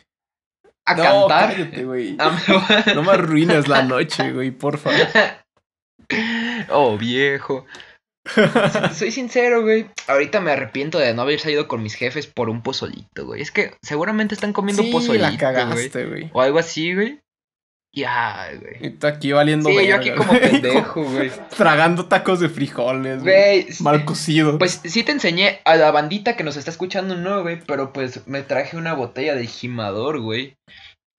a 0.85 0.95
no, 0.95 1.03
cantar. 1.03 1.55
cállate, 1.57 1.85
güey. 1.85 2.17
AMLO 2.19 2.61
va- 2.61 2.95
No 2.95 3.03
me 3.03 3.13
arruines 3.13 3.69
la 3.69 3.83
noche, 3.83 4.33
güey, 4.33 4.51
porfa. 4.51 4.91
Oh, 6.69 6.97
viejo. 6.99 7.65
Soy 8.95 9.11
sincero, 9.13 9.63
güey. 9.63 9.87
Ahorita 10.09 10.41
me 10.41 10.51
arrepiento 10.51 10.99
de 10.99 11.15
no 11.15 11.23
haber 11.23 11.41
salido 11.41 11.69
con 11.69 11.83
mis 11.83 11.95
jefes 11.95 12.27
por 12.27 12.49
un 12.49 12.63
pozolito, 12.63 13.25
güey. 13.25 13.41
Es 13.41 13.51
que 13.51 13.75
seguramente 13.83 14.35
están 14.35 14.53
comiendo 14.53 14.83
sí, 14.83 14.91
pozolito, 14.91 15.23
la 15.23 15.29
güey. 15.31 15.39
cagaste, 15.39 16.07
güey. 16.07 16.31
O 16.33 16.41
algo 16.41 16.59
así, 16.59 16.95
güey. 16.95 17.21
Ya, 17.97 18.51
güey. 18.61 18.89
Y 18.89 18.91
tú 18.91 19.07
aquí 19.07 19.33
valiendo 19.33 19.71
Sí, 19.71 19.75
yo 19.75 19.81
verga, 19.81 19.97
aquí 19.97 20.11
como 20.11 20.29
güey. 20.39 20.51
pendejo, 20.51 21.03
güey. 21.03 21.33
Tragando 21.57 22.05
tacos 22.05 22.41
de 22.41 22.51
frijoles, 22.51 23.23
güey. 23.23 23.63
Güey, 23.63 23.67
Mal 23.81 24.05
cocidos. 24.05 24.57
Pues 24.59 24.83
sí 24.85 25.03
te 25.03 25.13
enseñé 25.13 25.61
a 25.65 25.77
la 25.77 25.91
bandita 25.91 26.37
que 26.37 26.45
nos 26.45 26.59
está 26.59 26.71
escuchando, 26.71 27.17
no, 27.17 27.41
güey, 27.43 27.59
pero 27.67 27.95
pues 27.95 28.27
me 28.27 28.43
traje 28.43 28.77
una 28.77 28.93
botella 28.93 29.35
de 29.35 29.47
gimador, 29.47 30.21
güey. 30.21 30.57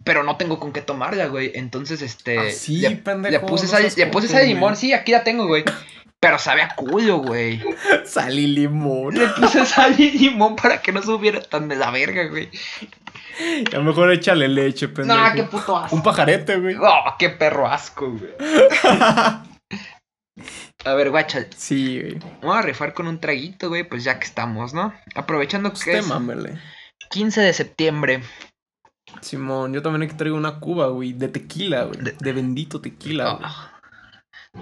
Pero 0.04 0.22
no 0.22 0.38
tengo 0.38 0.60
con 0.60 0.72
qué 0.72 0.82
tomarla, 0.82 1.26
güey. 1.26 1.52
Entonces, 1.56 2.04
este. 2.04 2.38
Ah, 2.38 2.52
sí, 2.52 2.78
le, 2.82 2.92
pendejo, 2.92 3.32
le 3.32 3.40
puse 3.40 3.66
no 3.66 3.72
seas 3.72 3.98
le 3.98 4.06
puse 4.08 4.28
sal 4.28 4.42
de 4.42 4.48
limón, 4.48 4.76
sí, 4.76 4.94
aquí 4.94 5.12
la 5.12 5.24
tengo, 5.24 5.48
güey. 5.48 5.64
Pero 6.20 6.40
sabe 6.40 6.64
a 6.64 6.70
culo, 6.70 7.20
güey. 7.20 7.62
Sal 8.06 8.40
y 8.40 8.48
limón. 8.48 9.14
Le 9.14 9.28
puse 9.28 9.66
sal 9.68 9.94
y 10.00 10.10
limón 10.12 10.56
para 10.56 10.82
que 10.82 10.92
no 10.92 11.04
subiera 11.04 11.42
tan 11.42 11.68
de 11.68 11.76
la 11.76 11.92
verga, 11.92 12.26
güey. 12.28 12.50
A 13.74 13.76
lo 13.78 13.84
mejor 13.84 14.12
échale 14.12 14.48
leche, 14.48 14.88
pendejo. 14.88 15.20
No, 15.20 15.34
qué 15.34 15.44
puto 15.44 15.78
asco. 15.78 15.96
Un 15.96 16.04
pajarete, 16.04 16.58
güey. 16.60 16.76
Oh, 16.82 17.16
qué 17.20 17.30
perro 17.30 17.68
asco, 17.68 18.12
güey. 18.12 18.32
A 20.86 20.94
ver, 20.94 21.10
guacha, 21.10 21.46
Sí, 21.56 22.00
güey. 22.02 22.20
vamos 22.42 22.58
a 22.58 22.62
rifar 22.62 22.94
con 22.94 23.08
un 23.08 23.20
traguito, 23.20 23.70
güey, 23.70 23.84
pues 23.84 24.04
ya 24.04 24.20
que 24.20 24.26
estamos, 24.26 24.74
¿no? 24.74 24.94
Aprovechando 25.16 25.70
que 25.72 25.76
Usted 25.76 25.96
es 25.96 26.08
mámele. 26.08 26.60
15 27.10 27.42
de 27.42 27.54
septiembre. 27.54 28.22
Simón, 29.22 29.74
yo 29.74 29.82
también 29.82 30.04
aquí 30.04 30.16
traigo 30.18 30.38
una 30.38 30.60
cuba, 30.60 30.88
güey, 30.88 31.14
de 31.14 31.28
tequila, 31.30 31.84
güey. 31.86 32.00
De- 32.02 32.16
De, 32.20 32.34
bendito 32.34 32.80
tequila, 32.82 33.32
güey. 33.34 33.44
Ah. 33.46 33.80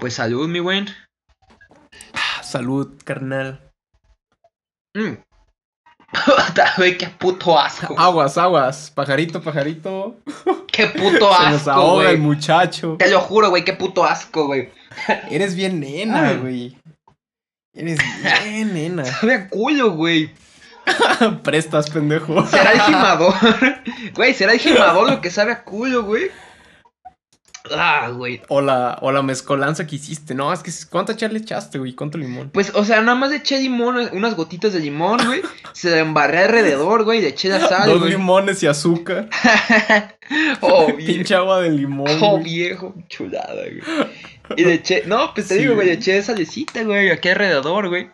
Pues 0.00 0.14
salud, 0.14 0.48
mi 0.48 0.58
güey. 0.60 0.86
Ah, 2.14 2.42
Salud, 2.42 2.94
carnal. 3.04 3.70
Mm. 4.94 5.14
Qué 6.98 7.08
puto 7.18 7.58
asco. 7.58 7.98
Aguas, 7.98 8.38
aguas. 8.38 8.90
Pajarito, 8.94 9.42
pajarito. 9.42 10.16
Qué 10.70 10.86
puto 10.86 11.32
Se 11.38 11.50
nos 11.50 11.60
asco, 11.68 11.70
ahoga 11.70 12.10
el 12.10 12.18
muchacho. 12.18 12.96
Te 12.98 13.10
lo 13.10 13.20
juro, 13.20 13.50
güey, 13.50 13.64
qué 13.64 13.72
puto 13.72 14.04
asco, 14.04 14.46
güey. 14.46 14.70
Eres 15.30 15.54
bien 15.54 15.80
nena, 15.80 16.28
Ay. 16.28 16.36
güey. 16.36 16.76
Eres 17.74 17.98
bien 18.44 18.74
nena. 18.74 19.04
Sabe 19.04 19.34
a 19.34 19.48
culo, 19.48 19.92
güey. 19.92 20.30
Prestas, 21.42 21.90
pendejo. 21.90 22.46
¿Será 22.46 22.72
el 22.72 22.80
gimador? 22.80 23.34
Güey, 24.14 24.34
¿será 24.34 24.52
el 24.52 24.60
gimador 24.60 25.10
lo 25.10 25.20
que 25.20 25.30
sabe 25.30 25.52
a 25.52 25.64
culo, 25.64 26.04
güey? 26.04 26.30
Ah, 27.74 28.08
güey. 28.10 28.42
O 28.48 28.60
la, 28.60 28.98
o 29.00 29.10
la 29.12 29.22
mezcolanza 29.22 29.86
que 29.86 29.96
hiciste. 29.96 30.34
No, 30.34 30.52
es 30.52 30.62
que 30.62 30.70
¿cuánta 30.90 31.16
chale 31.16 31.38
echaste, 31.38 31.78
güey? 31.78 31.94
¿Cuánto 31.94 32.18
limón? 32.18 32.50
Pues, 32.50 32.72
o 32.74 32.84
sea, 32.84 33.00
nada 33.00 33.16
más 33.16 33.32
eché 33.32 33.58
limón, 33.60 34.08
unas 34.12 34.34
gotitas 34.36 34.72
de 34.72 34.80
limón, 34.80 35.18
güey. 35.26 35.42
Se 35.72 35.98
embarré 35.98 36.40
alrededor, 36.44 37.04
güey, 37.04 37.20
le 37.20 37.28
eché 37.28 37.48
la 37.48 37.60
sal, 37.68 37.88
Dos 37.88 38.00
güey. 38.00 38.12
limones 38.12 38.62
y 38.62 38.66
azúcar. 38.66 39.28
oh, 40.60 40.86
viejo. 40.96 41.12
Pinche 41.12 41.34
agua 41.34 41.60
de 41.60 41.70
limón. 41.70 42.10
Oh, 42.20 42.32
güey. 42.32 42.44
viejo, 42.44 42.94
chulada, 43.08 43.54
güey. 43.54 43.80
Y 44.56 44.64
le 44.64 44.74
eché, 44.74 45.02
no, 45.06 45.32
pues 45.34 45.48
te 45.48 45.54
Sí, 45.56 45.62
digo, 45.62 45.74
güey, 45.74 45.88
le 45.88 45.94
eché 45.94 46.22
salecita, 46.22 46.82
güey, 46.84 47.10
aquí 47.10 47.28
alrededor, 47.28 47.88
güey. 47.88 48.10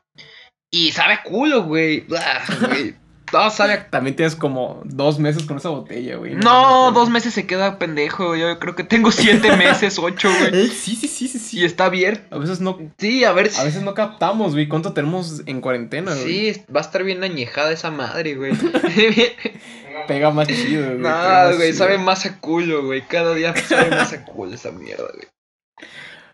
Y 0.70 0.90
sabe 0.92 1.18
culo, 1.24 1.64
güey. 1.64 2.06
Ah, 2.16 2.40
güey. 2.68 2.94
No, 3.32 3.50
sabe. 3.50 3.86
También 3.90 4.14
tienes 4.14 4.36
como 4.36 4.82
dos 4.84 5.18
meses 5.18 5.44
con 5.44 5.56
esa 5.56 5.70
botella, 5.70 6.16
güey. 6.16 6.34
No, 6.34 6.92
dos 6.92 7.08
meses 7.08 7.32
se 7.32 7.46
queda 7.46 7.78
pendejo, 7.78 8.28
güey. 8.28 8.40
Yo 8.40 8.58
creo 8.58 8.74
que 8.74 8.84
tengo 8.84 9.10
siete 9.10 9.56
meses, 9.56 9.98
ocho, 9.98 10.28
güey. 10.38 10.66
Eh, 10.66 10.68
sí, 10.68 10.94
sí, 10.96 11.08
sí, 11.08 11.28
sí, 11.28 11.38
Y 11.38 11.40
sí. 11.40 11.64
está 11.64 11.86
abierto. 11.86 12.34
A 12.34 12.38
veces 12.38 12.60
no, 12.60 12.78
Sí, 12.98 13.24
a 13.24 13.32
ver 13.32 13.48
si... 13.50 13.60
a 13.60 13.64
veces 13.64 13.82
no 13.82 13.94
captamos, 13.94 14.52
güey. 14.52 14.68
¿Cuánto 14.68 14.92
tenemos 14.92 15.42
en 15.46 15.60
cuarentena, 15.60 16.14
güey? 16.14 16.52
Sí, 16.54 16.62
va 16.74 16.80
a 16.80 16.84
estar 16.84 17.02
bien 17.04 17.24
añejada 17.24 17.72
esa 17.72 17.90
madre, 17.90 18.34
güey. 18.34 18.52
Pega 20.08 20.30
más 20.30 20.48
chido, 20.48 20.84
güey. 20.86 20.98
más 20.98 21.56
güey, 21.56 21.72
sabe 21.72 21.98
más 21.98 22.26
a 22.26 22.38
culo, 22.38 22.84
güey. 22.84 23.02
Cada 23.02 23.34
día 23.34 23.54
sabe 23.56 23.90
más 23.90 24.12
a 24.12 24.24
culo 24.24 24.54
esa 24.54 24.70
mierda, 24.72 25.08
güey. 25.14 25.26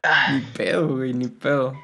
Ah, 0.03 0.33
Ni 0.33 0.41
pedo, 0.41 0.89
güey, 0.97 1.13
ni 1.13 1.29
pedo. 1.29 1.75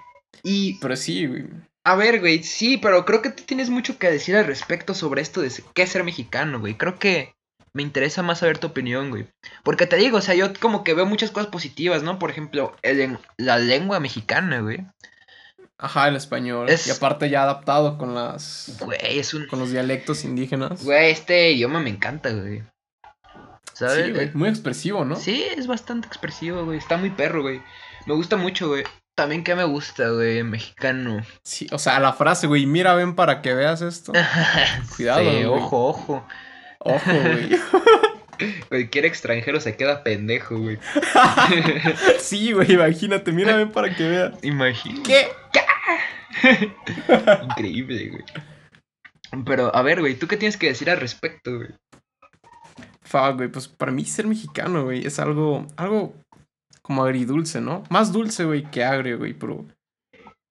Y, 0.42 0.78
Pero 0.78 0.97
sí, 0.97 1.26
güey. 1.26 1.44
A 1.85 1.95
ver, 1.97 2.21
güey, 2.21 2.43
sí, 2.43 2.79
pero 2.79 3.05
creo 3.05 3.21
que 3.23 3.31
tú 3.31 3.43
tienes 3.45 3.71
mucho 3.71 3.99
que 3.99 4.11
decir 4.11 4.37
al 4.37 4.47
respecto 4.47 4.95
sobre 4.95 5.23
esto 5.23 5.41
de 5.43 5.53
qué 5.75 5.87
ser 5.87 6.03
mexicano, 6.05 6.59
güey. 6.61 6.75
Creo 6.76 6.99
que 6.99 7.35
me 7.73 7.83
interesa 7.83 8.23
más 8.23 8.38
saber 8.38 8.59
tu 8.59 8.69
opinión, 8.69 9.11
güey. 9.11 9.26
Porque 9.62 9.87
te 9.87 9.97
digo, 9.97 10.19
o 10.19 10.21
sea, 10.23 10.35
yo 10.35 10.53
como 10.61 10.83
que 10.85 10.95
veo 10.95 11.07
muchas 11.07 11.31
cosas 11.31 11.50
positivas, 11.50 12.03
¿no? 12.03 12.19
Por 12.19 12.31
ejemplo, 12.31 12.75
el 12.83 13.19
la 13.37 13.59
lengua 13.59 14.00
mexicana, 14.00 14.61
güey. 14.61 14.87
Ajá, 15.76 16.09
el 16.09 16.17
español. 16.17 16.71
Es- 16.71 16.87
Y 16.87 16.91
aparte 16.93 17.29
ya 17.29 17.43
adaptado 17.43 17.99
con 17.99 18.14
las. 18.14 18.76
Güey, 18.81 19.19
es 19.19 19.35
un... 19.35 19.47
con 19.49 19.59
los 19.59 19.71
dialectos 19.73 20.25
indígenas. 20.25 20.85
Güey, 20.85 21.11
este 21.11 21.50
idioma 21.53 21.81
me 21.81 21.91
encanta, 21.91 22.31
güey. 22.31 22.62
¿Sabes? 23.73 24.07
Sí, 24.07 24.12
güey. 24.12 24.31
Muy 24.35 24.49
expresivo, 24.49 25.05
¿no? 25.05 25.17
Sí, 25.17 25.45
es 25.57 25.67
bastante 25.67 26.07
expresivo, 26.07 26.64
güey. 26.64 26.79
Está 26.79 26.97
muy 26.97 27.11
perro, 27.11 27.43
güey. 27.43 27.61
Me 28.07 28.14
gusta 28.14 28.37
mucho, 28.37 28.69
güey. 28.69 28.85
También 29.16 29.44
que 29.44 29.54
me 29.54 29.64
gusta, 29.64 30.09
güey, 30.11 30.42
mexicano. 30.42 31.23
Sí, 31.44 31.68
o 31.71 31.78
sea, 31.78 32.00
la 32.00 32.12
frase, 32.12 32.47
güey, 32.49 32.66
mira, 32.66 32.94
ven 32.94 33.14
para 33.14 33.42
que 33.42 33.54
veas 33.54 33.80
esto. 33.80 34.12
Cuidado, 34.97 35.21
Sí, 35.21 35.26
güey. 35.26 35.44
ojo, 35.44 35.88
ojo. 35.88 36.26
Ojo, 36.80 37.11
güey. 37.12 37.50
Cualquier 38.68 39.04
extranjero 39.06 39.61
se 39.61 39.76
queda 39.76 40.02
pendejo, 40.02 40.59
güey. 40.59 40.78
sí, 42.18 42.52
güey, 42.52 42.73
imagínate, 42.73 43.30
mira, 43.30 43.54
ven 43.56 43.71
para 43.71 43.94
que 43.94 44.09
veas. 44.09 44.33
Imagínate. 44.42 45.02
¿Qué? 45.09 45.28
Increíble, 47.44 48.09
güey. 48.11 48.25
Pero, 49.47 49.75
a 49.75 49.83
ver, 49.83 50.00
güey, 50.00 50.14
¿tú 50.16 50.26
qué 50.26 50.37
tienes 50.37 50.56
que 50.56 50.66
decir 50.68 50.90
al 50.90 50.99
respecto, 51.00 51.56
güey? 51.56 51.68
Fuck, 53.02 53.37
güey, 53.37 53.49
pues 53.49 53.68
para 53.68 53.92
mí 53.92 54.04
ser 54.04 54.26
mexicano, 54.26 54.85
güey, 54.85 55.06
es 55.06 55.18
algo, 55.21 55.66
algo 55.76 56.14
como 56.85 57.03
agridulce, 57.05 57.61
¿no? 57.61 57.83
Más 57.91 58.12
dulce, 58.12 58.45
güey, 58.45 58.71
que 58.71 58.85
agrio, 58.85 59.19
güey, 59.19 59.33
pero, 59.35 59.64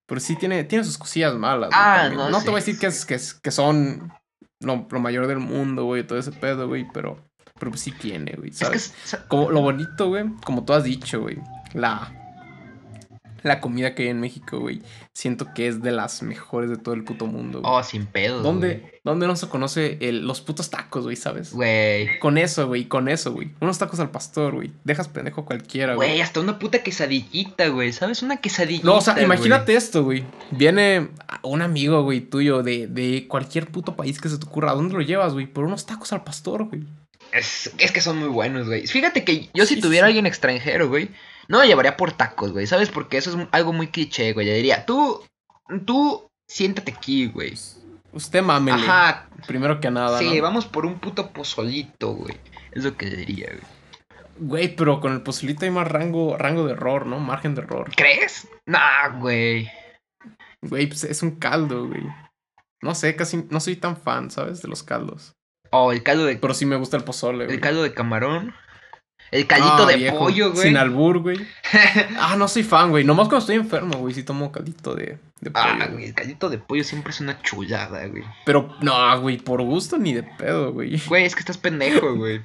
pero 0.07 0.19
sí 0.19 0.35
tiene, 0.35 0.63
tiene 0.63 0.83
sus 0.83 0.97
cosillas 0.97 1.35
malas. 1.35 1.69
güey, 1.69 1.79
Ah, 1.81 1.97
también. 2.01 2.17
no, 2.17 2.29
No 2.31 2.39
sí. 2.39 2.45
te 2.45 2.49
voy 2.51 2.57
a 2.57 2.63
decir 2.63 2.79
que, 2.79 2.87
es, 2.87 3.05
que, 3.05 3.15
es- 3.15 3.33
que 3.35 3.51
son 3.51 4.11
lo, 4.61 4.87
lo 4.89 4.99
mayor 4.99 5.27
del 5.27 5.39
mundo, 5.39 5.85
güey, 5.85 6.05
todo 6.07 6.17
ese 6.17 6.31
pedo, 6.31 6.67
güey, 6.67 6.87
pero, 6.93 7.17
pero 7.59 7.75
sí 7.77 7.91
tiene, 7.91 8.33
güey, 8.37 8.49
Es 8.49 8.59
que, 8.59 8.65
¿sabes? 8.65 8.93
es- 9.05 9.15
Como 9.27 9.51
lo 9.51 9.61
bonito, 9.61 10.07
güey, 10.09 10.25
como 10.43 10.63
tú 10.65 10.73
has 10.73 10.83
dicho, 10.83 11.21
güey, 11.21 11.37
la, 11.73 12.11
la 13.43 13.59
comida 13.61 13.93
que 13.95 14.03
hay 14.03 14.09
en 14.09 14.19
México, 14.19 14.59
güey, 14.59 14.81
siento 15.13 15.53
que 15.53 15.67
es 15.67 15.81
de 15.81 15.91
las 15.91 16.23
mejores 16.23 16.69
de 16.69 16.77
todo 16.77 16.93
el 16.95 17.03
puto 17.03 17.25
mundo, 17.27 17.61
güey. 17.61 17.71
oh, 17.73 17.83
sin 17.83 18.05
pedos. 18.05 18.41
¿Dónde, 18.43 18.99
¿Dónde 19.03 19.27
no 19.27 19.35
se 19.35 19.47
conoce 19.49 19.97
el- 20.01 20.25
los 20.25 20.41
putos 20.41 20.69
tacos, 20.69 21.03
güey, 21.03 21.15
sabes? 21.15 21.53
Güey. 21.53 22.19
Con 22.19 22.37
eso, 22.37 22.67
güey, 22.67 22.85
con 22.85 23.09
eso, 23.09 23.33
güey. 23.33 23.51
Unos 23.59 23.77
tacos 23.77 23.99
al 23.99 24.11
pastor, 24.11 24.55
güey. 24.55 24.71
Dejas 24.83 25.07
pendejo 25.09 25.45
cualquiera, 25.45 25.95
Güey, 25.95 26.09
güey. 26.11 26.21
hasta 26.21 26.39
una 26.39 26.57
puta 26.57 26.81
quesadillita, 26.83 27.67
güey. 27.67 27.91
¿Sabes? 27.91 28.23
Una 28.23 28.37
quesadillita. 28.37 28.85
No, 28.87 28.95
o 28.97 29.01
sea, 29.01 29.13
güey. 29.13 29.25
imagínate 29.25 29.75
esto, 29.75 30.03
güey. 30.03 30.23
Viene 30.51 31.09
un 31.41 31.61
amigo, 31.61 32.01
güey, 32.03 32.21
tuyo 32.21 32.63
de, 32.63 32.87
de 32.87 33.27
cualquier 33.27 33.67
puto 33.67 33.95
país 33.95 34.19
que 34.21 34.29
se 34.29 34.37
te 34.37 34.45
ocurra. 34.45 34.71
¿A 34.71 34.75
dónde 34.75 34.93
lo 34.93 35.01
llevas, 35.01 35.33
güey? 35.33 35.47
Por 35.47 35.65
unos 35.65 35.85
tacos 35.85 36.13
al 36.13 36.23
pastor, 36.23 36.63
güey. 36.65 36.83
Es, 37.31 37.71
es 37.79 37.91
que 37.91 37.99
son 37.99 38.19
muy 38.19 38.27
buenos, 38.29 38.67
güey. 38.67 38.85
Fíjate 38.87 39.23
que 39.23 39.49
yo 39.53 39.65
si 39.65 39.79
tuviera 39.81 40.05
sí. 40.05 40.09
alguien 40.09 40.25
extranjero, 40.27 40.87
güey, 40.87 41.09
no 41.47 41.63
llevaría 41.63 41.97
por 41.97 42.11
tacos, 42.13 42.51
güey. 42.51 42.67
¿Sabes? 42.67 42.89
Porque 42.89 43.17
eso 43.17 43.29
es 43.31 43.47
algo 43.51 43.73
muy 43.73 43.87
cliché, 43.87 44.33
güey. 44.33 44.45
Le 44.45 44.55
diría, 44.55 44.85
tú, 44.85 45.21
tú, 45.85 46.29
siéntate 46.47 46.91
aquí, 46.91 47.27
güey. 47.27 47.53
Usted 48.11 48.43
mámele. 48.43 48.81
Ajá, 48.83 49.27
Primero 49.47 49.79
que 49.79 49.89
nada, 49.91 50.19
sí, 50.19 50.37
¿no? 50.37 50.43
vamos 50.43 50.65
por 50.65 50.85
un 50.85 50.99
puto 50.99 51.31
pozolito, 51.31 52.13
güey. 52.13 52.37
Es 52.71 52.83
lo 52.83 52.95
que 52.95 53.07
le 53.07 53.17
diría, 53.17 53.47
güey. 53.47 53.73
Güey, 54.35 54.75
pero 54.75 54.99
con 54.99 55.13
el 55.13 55.21
pozolito 55.21 55.65
hay 55.65 55.71
más 55.71 55.87
rango, 55.87 56.37
rango 56.37 56.65
de 56.65 56.73
error, 56.73 57.05
¿no? 57.05 57.19
Margen 57.19 57.55
de 57.55 57.61
error. 57.61 57.91
¿Crees? 57.95 58.47
Nah, 58.65 59.09
güey. 59.19 59.69
Güey, 60.61 60.87
pues 60.87 61.03
es 61.03 61.21
un 61.21 61.31
caldo, 61.31 61.87
güey. 61.87 62.03
No 62.81 62.95
sé, 62.95 63.15
casi 63.15 63.45
no 63.49 63.59
soy 63.59 63.75
tan 63.75 63.95
fan, 63.97 64.31
¿sabes? 64.31 64.61
De 64.61 64.67
los 64.67 64.83
caldos. 64.83 65.33
Oh, 65.71 65.91
el 65.91 66.03
caldo 66.03 66.25
de, 66.25 66.35
Pero 66.37 66.53
sí 66.53 66.65
me 66.65 66.75
gusta 66.75 66.97
el 66.97 67.03
pozole, 67.03 67.45
güey. 67.45 67.55
el 67.55 67.61
caldo 67.61 67.83
de 67.83 67.93
camarón. 67.93 68.53
El 69.31 69.47
caldito 69.47 69.83
Ah, 69.83 69.85
de 69.87 69.95
viejo, 69.95 70.19
pollo, 70.19 70.51
güey. 70.51 70.67
Sin 70.67 70.77
albur, 70.77 71.19
güey. 71.19 71.37
Ah, 72.19 72.35
no 72.37 72.47
soy 72.47 72.63
fan, 72.63 72.91
güey. 72.91 73.03
Nomás 73.03 73.27
cuando 73.27 73.39
estoy 73.39 73.55
enfermo, 73.55 73.97
güey, 73.97 74.13
sí 74.13 74.23
tomo 74.23 74.51
caldito 74.51 74.93
de, 74.95 75.17
de 75.41 75.51
pollo. 75.51 75.65
Ah, 75.65 75.87
güey. 75.91 76.05
el 76.05 76.13
caldito 76.13 76.49
de 76.49 76.57
pollo 76.59 76.83
siempre 76.83 77.11
es 77.11 77.19
una 77.19 77.41
chulada, 77.41 78.05
güey. 78.07 78.23
Pero, 78.45 78.75
no, 78.81 79.19
güey, 79.21 79.37
por 79.37 79.61
gusto 79.63 79.97
ni 79.97 80.13
de 80.13 80.23
pedo, 80.23 80.71
güey. 80.73 80.97
Güey, 81.07 81.25
es 81.25 81.33
que 81.35 81.39
estás 81.39 81.57
pendejo, 81.57 82.15
güey. 82.15 82.41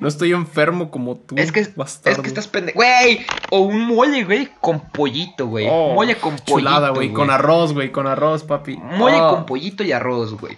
No 0.00 0.08
estoy 0.08 0.32
enfermo 0.32 0.90
como 0.90 1.16
tú. 1.16 1.36
Es 1.38 1.52
que- 1.52 1.68
bastardo. 1.76 2.16
Es 2.16 2.22
que 2.22 2.28
estás 2.28 2.48
pendejo. 2.48 2.76
Güey, 2.76 3.26
o 3.50 3.60
un 3.60 3.86
mole, 3.86 4.24
güey, 4.24 4.48
con 4.62 4.80
pollito, 4.90 5.46
güey. 5.46 5.66
Oh, 5.70 5.92
mole 5.94 6.16
con 6.16 6.32
pollito. 6.36 6.52
Chulada, 6.58 6.88
güey. 6.90 7.12
Con 7.12 7.30
arroz, 7.30 7.74
güey. 7.74 7.92
Con 7.92 8.06
arroz, 8.06 8.42
papi. 8.42 8.76
Mole 8.78 9.16
Oh, 9.20 9.34
con 9.34 9.46
pollito 9.46 9.84
y 9.84 9.92
arroz, 9.92 10.32
güey. 10.40 10.56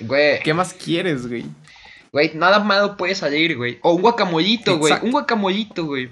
Güey, 0.00 0.40
¿Qué 0.40 0.54
más 0.54 0.74
quieres, 0.74 1.28
güey? 1.28 1.44
Güey, 2.12 2.32
nada 2.34 2.60
malo 2.60 2.96
puede 2.96 3.14
salir, 3.14 3.56
güey. 3.56 3.78
O 3.82 3.92
un 3.92 4.02
guacamolito, 4.02 4.78
güey. 4.78 4.94
Un 5.02 5.12
guacamolito, 5.12 5.84
güey. 5.84 6.10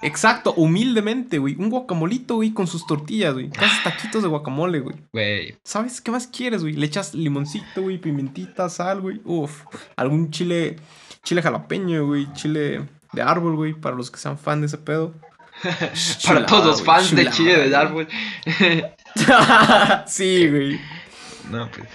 Exacto, 0.00 0.54
humildemente, 0.54 1.38
güey. 1.38 1.56
Un 1.56 1.70
guacamolito, 1.70 2.36
güey, 2.36 2.52
con 2.52 2.68
sus 2.68 2.86
tortillas, 2.86 3.34
güey. 3.34 3.50
Casi 3.50 3.82
taquitos 3.82 4.22
de 4.22 4.28
guacamole, 4.28 4.78
güey. 4.78 4.96
Güey. 5.12 5.56
¿Sabes 5.64 6.00
qué 6.00 6.12
más 6.12 6.28
quieres, 6.28 6.62
güey? 6.62 6.74
Le 6.74 6.86
echas 6.86 7.14
limoncito, 7.14 7.82
güey, 7.82 7.98
pimentita, 7.98 8.68
sal, 8.68 9.00
güey. 9.00 9.20
Uf. 9.24 9.64
Algún 9.96 10.30
chile, 10.30 10.76
chile 11.24 11.42
jalapeño, 11.42 12.06
güey. 12.06 12.32
Chile 12.34 12.86
de 13.12 13.22
árbol, 13.22 13.56
güey. 13.56 13.74
Para 13.74 13.96
los 13.96 14.10
que 14.10 14.20
sean 14.20 14.38
fan 14.38 14.60
de 14.60 14.68
ese 14.68 14.78
pedo. 14.78 15.14
Para 16.24 16.46
todos 16.46 16.66
los 16.66 16.82
fans 16.82 17.14
del 17.14 17.32
chulada, 17.32 17.36
chile 17.36 17.58
del 17.58 17.74
árbol. 17.74 18.08
sí, 20.06 20.48
güey. 20.48 20.80
no, 21.50 21.68
pues. 21.72 21.88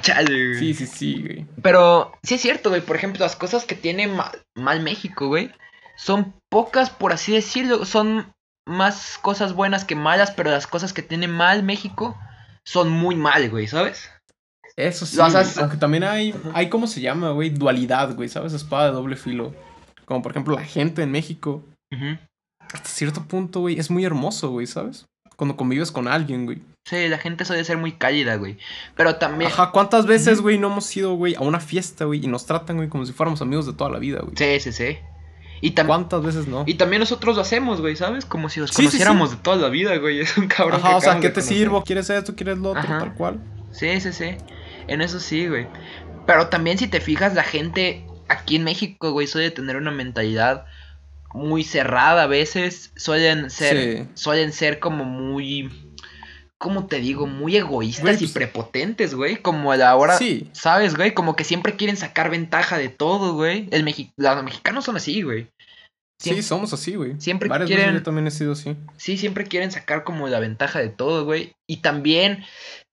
Chale, 0.00 0.48
güey. 0.48 0.58
Sí, 0.58 0.74
sí, 0.74 0.86
sí, 0.86 1.20
güey. 1.22 1.46
Pero 1.62 2.12
sí 2.22 2.34
es 2.34 2.40
cierto, 2.40 2.70
güey. 2.70 2.80
Por 2.80 2.96
ejemplo, 2.96 3.20
las 3.24 3.36
cosas 3.36 3.64
que 3.64 3.74
tiene 3.74 4.08
ma- 4.08 4.32
mal 4.56 4.80
México, 4.82 5.28
güey, 5.28 5.50
son 5.96 6.34
pocas, 6.50 6.90
por 6.90 7.12
así 7.12 7.32
decirlo. 7.32 7.84
Son 7.84 8.32
más 8.66 9.18
cosas 9.20 9.52
buenas 9.52 9.84
que 9.84 9.94
malas, 9.94 10.30
pero 10.32 10.50
las 10.50 10.66
cosas 10.66 10.92
que 10.92 11.02
tiene 11.02 11.28
mal 11.28 11.62
México 11.62 12.18
son 12.66 12.90
muy 12.90 13.14
mal, 13.14 13.48
güey, 13.50 13.66
¿sabes? 13.68 14.10
Eso 14.76 15.06
sí. 15.06 15.16
Haces- 15.20 15.58
Aunque 15.58 15.76
también 15.76 16.02
hay, 16.04 16.34
hay, 16.54 16.68
¿cómo 16.68 16.86
se 16.86 17.00
llama, 17.00 17.30
güey? 17.30 17.50
Dualidad, 17.50 18.14
güey, 18.16 18.28
¿sabes? 18.28 18.52
Espada 18.52 18.86
de 18.86 18.92
doble 18.92 19.16
filo. 19.16 19.54
Como 20.04 20.20
por 20.22 20.32
ejemplo 20.32 20.54
la 20.56 20.64
gente 20.64 21.02
en 21.02 21.10
México. 21.12 21.64
Hasta 22.60 22.88
cierto 22.88 23.22
punto, 23.28 23.60
güey, 23.60 23.78
es 23.78 23.90
muy 23.90 24.04
hermoso, 24.04 24.50
güey, 24.50 24.66
¿sabes? 24.66 25.06
Cuando 25.36 25.56
convives 25.56 25.92
con 25.92 26.08
alguien, 26.08 26.44
güey. 26.46 26.60
Sí, 26.86 27.08
la 27.08 27.16
gente 27.16 27.46
suele 27.46 27.64
ser 27.64 27.78
muy 27.78 27.92
cálida, 27.92 28.36
güey. 28.36 28.58
Pero 28.94 29.16
también. 29.16 29.50
Ajá, 29.50 29.70
¿cuántas 29.70 30.04
veces, 30.04 30.42
güey, 30.42 30.58
no 30.58 30.70
hemos 30.70 30.94
ido, 30.94 31.14
güey, 31.14 31.34
a 31.34 31.40
una 31.40 31.58
fiesta, 31.58 32.04
güey, 32.04 32.22
y 32.22 32.26
nos 32.26 32.44
tratan, 32.44 32.76
güey, 32.76 32.90
como 32.90 33.06
si 33.06 33.12
fuéramos 33.14 33.40
amigos 33.40 33.64
de 33.64 33.72
toda 33.72 33.88
la 33.88 33.98
vida, 33.98 34.20
güey? 34.20 34.36
Sí, 34.36 34.60
sí, 34.60 34.70
sí. 34.72 34.98
Y, 35.62 35.70
tam- 35.74 35.86
¿Cuántas 35.86 36.22
veces 36.22 36.46
no? 36.46 36.64
y 36.66 36.74
también 36.74 37.00
nosotros 37.00 37.36
lo 37.36 37.40
hacemos, 37.42 37.80
güey, 37.80 37.96
¿sabes? 37.96 38.26
Como 38.26 38.50
si 38.50 38.60
los 38.60 38.68
Sí, 38.68 38.76
sí, 38.76 38.82
sí. 38.82 38.86
conociéramos 38.98 39.30
de 39.30 39.36
toda 39.38 39.56
la 39.56 39.68
vida, 39.70 39.96
güey. 39.96 40.20
Es 40.20 40.36
un 40.36 40.46
cabrón. 40.46 40.78
Ajá, 40.82 40.90
que 40.90 40.94
o 40.96 41.00
sea, 41.00 41.14
¿qué 41.20 41.28
te 41.28 41.34
conocer. 41.36 41.56
sirvo? 41.56 41.84
¿Quieres 41.84 42.10
esto? 42.10 42.34
¿Quieres 42.34 42.58
lo 42.58 42.70
otro? 42.70 42.82
Ajá. 42.82 42.98
Tal 42.98 43.14
cual. 43.14 43.40
Sí, 43.72 43.98
sí, 44.02 44.12
sí. 44.12 44.36
En 44.86 45.00
eso 45.00 45.20
sí, 45.20 45.46
güey. 45.48 45.66
Pero 46.26 46.48
también 46.48 46.76
si 46.76 46.86
te 46.86 47.00
fijas, 47.00 47.34
la 47.34 47.44
gente 47.44 48.06
aquí 48.28 48.56
en 48.56 48.64
México, 48.64 49.10
güey, 49.12 49.26
suele 49.26 49.50
tener 49.50 49.76
una 49.76 49.90
mentalidad 49.90 50.66
muy 51.32 51.64
cerrada 51.64 52.24
a 52.24 52.26
veces, 52.26 52.92
suelen 52.96 53.48
ser, 53.50 54.06
suelen 54.14 54.52
ser 54.52 54.78
como 54.80 55.04
muy, 55.04 55.70
¿cómo 56.64 56.86
te 56.86 56.96
digo? 57.00 57.26
Muy 57.26 57.56
egoístas 57.58 58.02
Güey, 58.02 58.14
y 58.14 58.18
pues- 58.20 58.32
prepotentes, 58.32 59.14
güey, 59.14 59.36
como 59.36 59.70
a 59.70 59.76
la 59.76 59.94
hora, 59.96 60.16
Sí. 60.16 60.48
¿sabes, 60.52 60.96
güey? 60.96 61.12
Como 61.12 61.36
que 61.36 61.44
siempre 61.44 61.76
quieren 61.76 61.98
sacar 61.98 62.30
ventaja 62.30 62.78
de 62.78 62.88
todo, 62.88 63.34
güey. 63.34 63.68
El 63.70 63.84
mexi- 63.84 64.10
los 64.16 64.42
mexicanos 64.42 64.86
son 64.86 64.96
así, 64.96 65.20
güey. 65.20 65.48
Sí, 66.18 66.40
somos 66.42 66.72
así, 66.72 66.94
güey. 66.94 67.20
siempre 67.20 67.50
Varias 67.50 67.68
quieren- 67.68 67.86
veces 67.88 68.00
yo 68.00 68.04
también 68.04 68.26
he 68.26 68.30
sido 68.30 68.52
así. 68.52 68.76
Sí, 68.96 69.18
siempre 69.18 69.44
quieren 69.44 69.70
sacar 69.70 70.04
como 70.04 70.26
la 70.28 70.38
ventaja 70.40 70.78
de 70.78 70.88
todo, 70.88 71.26
güey. 71.26 71.52
Y 71.68 71.78
también 71.82 72.44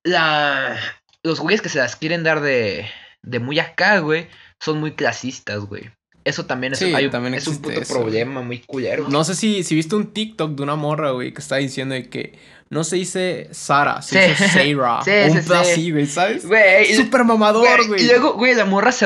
la... 0.03 0.77
los 1.23 1.39
güeyes 1.39 1.61
que 1.61 1.69
se 1.69 1.77
las 1.79 1.95
quieren 1.95 2.23
dar 2.23 2.41
de, 2.41 2.85
de 3.23 3.39
muy 3.39 3.59
acá, 3.59 3.99
güey, 3.99 4.27
son 4.61 4.79
muy 4.81 4.91
clasistas, 4.93 5.59
güey. 5.61 5.91
Eso 6.23 6.45
también 6.45 6.73
es, 6.73 6.79
Sí, 6.79 6.93
hay- 6.93 7.09
también 7.09 7.33
es 7.33 7.47
un 7.47 7.61
puto 7.61 7.79
eso, 7.79 7.93
problema 7.95 8.41
muy 8.41 8.59
culero. 8.59 9.07
No 9.09 9.23
sé 9.23 9.35
si, 9.35 9.63
si 9.63 9.75
viste 9.75 9.95
un 9.95 10.13
TikTok 10.13 10.51
de 10.55 10.63
una 10.63 10.75
morra, 10.75 11.11
güey, 11.11 11.33
que 11.33 11.39
está 11.41 11.55
diciendo 11.55 11.95
de 11.95 12.09
que 12.09 12.33
no 12.71 12.83
se 12.83 12.95
dice 12.95 13.49
Sara, 13.51 14.01
se 14.01 14.19
Sí. 14.23 14.29
dice 14.29 14.47
Sarah. 14.47 15.01
Sí, 15.03 15.11
un 15.11 15.41
sí, 15.43 15.53
así, 15.53 15.91
güey, 15.91 16.07
¿sabes? 16.07 16.45
Güey, 16.47 16.95
Súper 16.95 17.23
mamador, 17.25 17.67
güey, 17.75 17.87
güey. 17.87 18.01
Y 18.03 18.07
luego, 18.07 18.33
güey, 18.33 18.55
la 18.55 18.65
morra 18.65 18.91
se, 18.91 19.05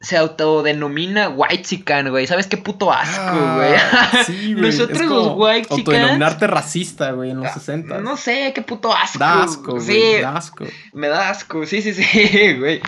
se 0.00 0.16
autodenomina 0.16 1.28
white 1.28 1.64
güey. 2.10 2.26
¿Sabes 2.26 2.46
qué 2.46 2.56
puto 2.56 2.90
asco, 2.90 3.54
güey? 3.56 3.74
Ah, 3.74 4.10
sí, 4.26 4.54
güey. 4.54 4.66
Nosotros 4.66 4.98
es 5.00 5.06
los 5.06 5.28
como 5.28 5.36
whitexicans- 5.46 5.70
Autodenominarte 5.78 6.46
racista, 6.46 7.10
güey, 7.12 7.30
en 7.30 7.40
los 7.42 7.52
60. 7.52 8.00
No 8.00 8.16
sé, 8.16 8.52
qué 8.54 8.62
puto 8.62 8.92
asco. 8.92 9.18
Da 9.18 9.42
asco, 9.44 9.78
güey. 9.78 10.20
Da 10.22 10.36
asco. 10.36 10.64
Me 10.92 11.08
da 11.08 11.28
asco, 11.30 11.64
sí, 11.66 11.82
sí, 11.82 11.92
sí, 12.02 12.54
güey. 12.58 12.80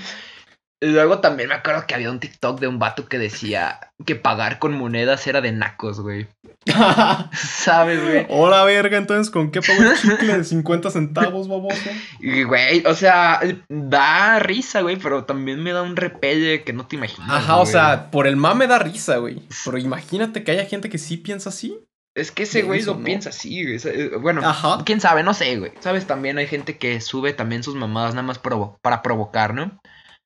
Luego 0.81 1.19
también 1.19 1.49
me 1.49 1.57
acuerdo 1.57 1.85
que 1.89 1.95
había 1.97 2.09
un 2.09 2.21
TikTok 2.21 2.61
de 2.61 2.69
un 2.69 2.79
vato 2.79 3.07
que 3.09 3.19
decía 3.19 3.81
que 4.07 4.15
pagar 4.15 4.61
con 4.61 4.73
monedas 4.75 5.27
era 5.27 5.41
de 5.41 5.51
nacos, 5.51 6.01
güey. 6.01 6.29
¿Sabes, 7.33 8.03
güey? 8.03 8.27
Hola, 8.29 8.65
verga, 8.65 8.99
entonces, 8.99 9.31
¿con 9.31 9.51
qué 9.51 9.61
pago 9.63 9.83
el 9.83 9.97
chicle 9.97 10.37
de 10.39 10.45
50 10.45 10.91
centavos, 10.91 11.49
baboso? 11.49 11.91
Güey, 12.21 12.85
o 12.87 12.95
sea, 12.95 13.41
da 13.69 14.39
risa, 14.39 14.81
güey, 14.83 14.97
pero 14.97 15.25
también 15.25 15.63
me 15.63 15.73
da 15.73 15.83
un 15.83 15.97
repelle 15.97 16.65
que 16.65 16.73
no 16.73 16.87
te 16.87 16.97
imaginas. 16.97 17.31
Ajá, 17.31 17.57
o 17.57 17.67
sea, 17.67 18.11
por 18.11 18.27
el 18.27 18.37
mame 18.37 18.67
da 18.67 18.79
risa, 18.79 19.17
güey. 19.19 19.43
Pero 19.65 19.79
imagínate 19.79 20.45
que 20.45 20.51
haya 20.53 20.65
gente 20.67 20.89
que 20.91 20.99
sí 20.99 21.17
piensa 21.17 21.49
así. 21.51 21.79
Es 22.15 22.33
que 22.33 22.43
ese 22.43 22.63
güey 22.63 22.83
lo 22.83 22.95
¿no? 22.97 23.05
piensa 23.05 23.31
así, 23.31 23.63
güey. 23.65 23.79
eh, 23.85 24.11
Bueno, 24.21 24.41
Ajá. 24.45 24.83
quién 24.85 25.01
sabe, 25.01 25.23
no 25.23 25.35
sé, 25.35 25.57
güey. 25.59 25.73
¿Sabes? 25.81 26.07
También 26.07 26.37
hay 26.39 26.49
gente 26.49 26.77
que 26.77 27.01
sube 27.01 27.33
también 27.33 27.63
sus 27.63 27.77
mamadas 27.77 28.15
nada 28.15 28.27
más 28.27 28.43
provo- 28.43 28.77
para 28.83 29.03
provocar, 29.03 29.55
¿no? 29.55 29.79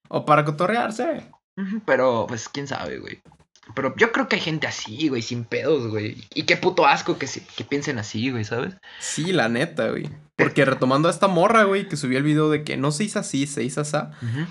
O 0.09 0.25
para 0.25 0.45
cotorrearse. 0.45 1.31
Pero, 1.85 2.25
pues, 2.27 2.49
quién 2.49 2.67
sabe, 2.67 2.99
güey. 2.99 3.21
Pero 3.75 3.95
yo 3.97 4.11
creo 4.12 4.28
que 4.28 4.37
hay 4.37 4.42
gente 4.42 4.66
así, 4.66 5.09
güey, 5.09 5.23
sin 5.23 5.45
pedos, 5.45 5.88
güey. 5.88 6.16
Y 6.35 6.42
qué 6.42 6.57
puto 6.57 6.87
asco 6.87 7.16
que, 7.19 7.26
se- 7.26 7.45
que 7.57 7.64
piensen 7.64 7.99
así, 7.99 8.31
güey, 8.31 8.45
¿sabes? 8.45 8.75
Sí, 8.99 9.33
la 9.33 9.49
neta, 9.49 9.88
güey. 9.90 10.09
Porque 10.37 10.64
retomando 10.64 11.07
a 11.09 11.11
esta 11.12 11.28
morra, 11.28 11.62
güey, 11.64 11.87
que 11.88 11.97
subió 11.97 12.19
el 12.19 12.25
video 12.25 12.50
de 12.50 12.64
que 12.64 12.76
no 12.76 12.90
se 12.90 13.04
hizo 13.04 13.21
así, 13.21 13.47
se 13.47 13.62
hizo 13.62 13.81
así. 13.83 13.97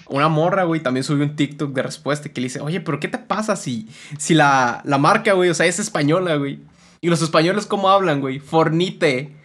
Una 0.08 0.30
morra, 0.30 0.64
güey, 0.64 0.82
también 0.82 1.04
subió 1.04 1.26
un 1.26 1.36
TikTok 1.36 1.74
de 1.74 1.84
respuesta 1.84 2.30
que 2.30 2.40
le 2.40 2.46
dice, 2.46 2.62
oye, 2.62 2.80
pero 2.80 3.00
¿qué 3.02 3.10
te 3.10 3.18
pasa 3.18 3.56
si, 3.58 3.90
si 4.18 4.34
la, 4.34 4.82
la 4.86 4.98
marca, 4.98 5.34
güey, 5.34 5.50
o 5.50 5.54
sea, 5.54 5.66
es 5.66 5.80
española, 5.80 6.36
güey? 6.38 6.60
Y 7.02 7.10
los 7.10 7.22
españoles, 7.22 7.66
¿cómo 7.66 7.90
hablan, 7.90 8.22
güey? 8.22 8.40
Fornite, 8.40 9.36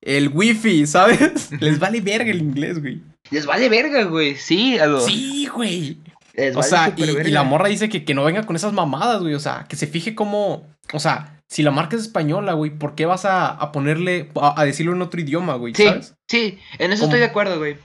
el 0.00 0.28
wifi, 0.28 0.86
¿sabes? 0.86 1.50
Les 1.60 1.78
vale 1.78 2.00
verga 2.00 2.30
el 2.30 2.40
inglés, 2.40 2.80
güey. 2.80 3.02
Les 3.30 3.44
vale 3.44 3.68
verga, 3.68 4.04
güey. 4.04 4.36
Sí, 4.36 4.78
a. 4.78 5.00
Sí, 5.00 5.48
güey. 5.52 5.98
Les 6.34 6.54
O 6.56 6.60
vale 6.60 6.68
sea, 6.70 6.94
y, 6.96 7.30
la 7.30 7.42
morra 7.42 7.68
dice 7.68 7.88
que, 7.88 8.04
que 8.04 8.14
no 8.14 8.24
venga 8.24 8.42
con 8.44 8.56
esas 8.56 8.72
mamadas, 8.72 9.20
güey. 9.22 9.34
O 9.34 9.40
sea, 9.40 9.66
que 9.68 9.76
se 9.76 9.86
fije 9.86 10.14
cómo. 10.14 10.66
O 10.92 10.98
sea, 11.00 11.40
si 11.48 11.62
la 11.62 11.70
marca 11.70 11.96
es 11.96 12.02
española, 12.02 12.54
güey, 12.54 12.70
¿por 12.70 12.94
qué 12.94 13.06
vas 13.06 13.24
a, 13.24 13.48
a 13.48 13.72
ponerle. 13.72 14.30
A, 14.40 14.60
a 14.60 14.64
decirlo 14.64 14.92
en 14.94 15.02
otro 15.02 15.20
idioma, 15.20 15.54
güey? 15.56 15.74
Sí, 15.74 15.84
¿Sabes? 15.84 16.14
sí, 16.28 16.58
en 16.78 16.92
eso 16.92 17.02
¿Cómo? 17.02 17.10
estoy 17.10 17.20
de 17.20 17.26
acuerdo, 17.26 17.58
güey. 17.58 17.76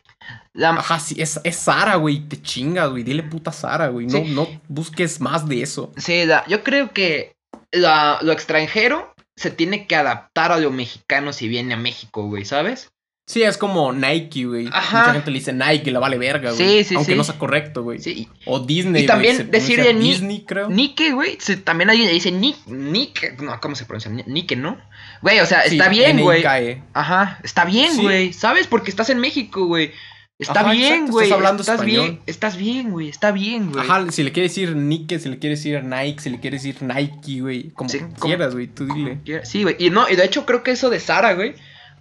La... 0.54 0.70
Ajá, 0.72 1.00
sí, 1.00 1.16
es, 1.22 1.40
es 1.44 1.56
Sara, 1.56 1.96
güey. 1.96 2.22
Te 2.28 2.42
chingas, 2.42 2.90
güey. 2.90 3.04
Dile 3.04 3.24
puta 3.24 3.52
Sara, 3.52 3.90
güey. 3.90 4.08
No, 4.08 4.20
Sí. 4.20 4.32
no 4.34 4.48
busques 4.68 5.20
más 5.22 5.48
de 5.48 5.62
eso. 5.62 5.92
Sí, 5.98 6.26
la- 6.26 6.46
yo 6.48 6.64
creo 6.64 6.92
que 6.92 7.36
la- 7.72 8.18
lo 8.22 8.32
extranjero 8.32 9.14
se 9.36 9.52
tiene 9.52 9.86
que 9.86 9.96
adaptar 9.96 10.52
a 10.52 10.58
lo 10.58 10.72
mexicano 10.72 11.32
si 11.34 11.48
viene 11.48 11.76
a 11.76 11.78
México, 11.78 12.24
güey, 12.28 12.44
¿sabes? 12.46 12.90
Sí, 13.30 13.44
es 13.44 13.58
como 13.58 13.92
Nike, 13.92 14.46
güey. 14.46 14.70
Ajá. 14.72 15.00
Mucha 15.02 15.14
gente 15.16 15.32
le 15.32 15.40
dice 15.40 15.52
Nike, 15.52 15.92
le 15.92 16.00
vale 16.00 16.18
verga, 16.18 16.54
güey. 16.54 16.84
Sí, 16.84 16.84
sí, 16.86 16.96
Aunque 16.96 17.12
sí. 17.12 17.18
no 17.18 17.26
sea 17.26 17.38
correcto, 17.38 17.84
güey. 17.84 18.00
Sí. 18.00 18.30
O 18.46 18.60
Disney, 18.62 19.04
Y 19.04 19.06
también 19.06 19.50
pronuncia 19.50 19.92
ni- 19.92 20.00
Disney, 20.12 20.46
creo. 20.48 20.70
Nike, 20.70 21.12
güey, 21.12 21.38
también 21.66 21.90
alguien 21.90 22.08
le 22.08 22.14
dice 22.14 22.32
Nick, 22.32 22.66
Nick, 22.68 23.42
no, 23.42 23.60
¿cómo 23.60 23.76
se 23.76 23.84
pronuncia? 23.84 24.10
Ni- 24.10 24.24
Nike, 24.28 24.56
¿no? 24.56 24.78
Güey, 25.22 25.42
o 25.42 25.46
sea, 25.46 25.64
Sí, 25.64 25.76
está 25.76 25.90
bien, 25.90 26.22
güey. 26.22 26.42
Ajá, 26.94 27.40
está 27.44 27.66
bien, 27.66 27.92
Sí. 27.92 28.02
güey, 28.02 28.32
¿sabes? 28.32 28.66
Porque 28.68 28.90
estás 28.90 29.10
en 29.10 29.20
México, 29.20 29.66
güey. 29.66 29.92
Está 30.40 30.62
Ajá, 30.62 30.72
bien, 30.72 31.08
güey. 31.08 31.26
estás 31.26 31.36
hablando 31.38 31.62
estás 31.64 31.84
bien, 31.84 32.22
estás 32.28 32.56
bien, 32.58 32.92
güey, 32.92 33.10
está 33.10 33.32
bien, 33.34 33.72
güey. 33.74 33.84
Ajá, 33.84 34.10
si 34.12 34.24
le 34.24 34.32
quiere 34.32 34.48
decir 34.48 34.74
Nike, 34.76 35.20
si 35.20 35.28
le 35.30 35.40
quiere 35.40 35.56
decir 35.58 35.84
Nike, 35.84 36.22
si 36.22 36.30
le 36.30 36.40
quiere 36.40 36.58
decir 36.58 36.78
Nike, 36.82 37.42
güey. 37.42 37.72
Como 37.72 37.90
Sí, 37.90 38.00
como- 38.00 38.14
quieras, 38.16 38.54
güey. 38.54 38.68
Tú 38.68 38.86
dile. 38.86 39.20
Sí, 39.44 39.64
güey. 39.64 39.76
Y 39.80 39.90
no, 39.90 40.08
y 40.08 40.16
de 40.16 40.24
hecho 40.24 40.46
creo 40.46 40.64
que 40.64 40.72
eso 40.72 40.90
de 40.90 41.02
Sara, 41.02 41.34
güey. 41.34 41.56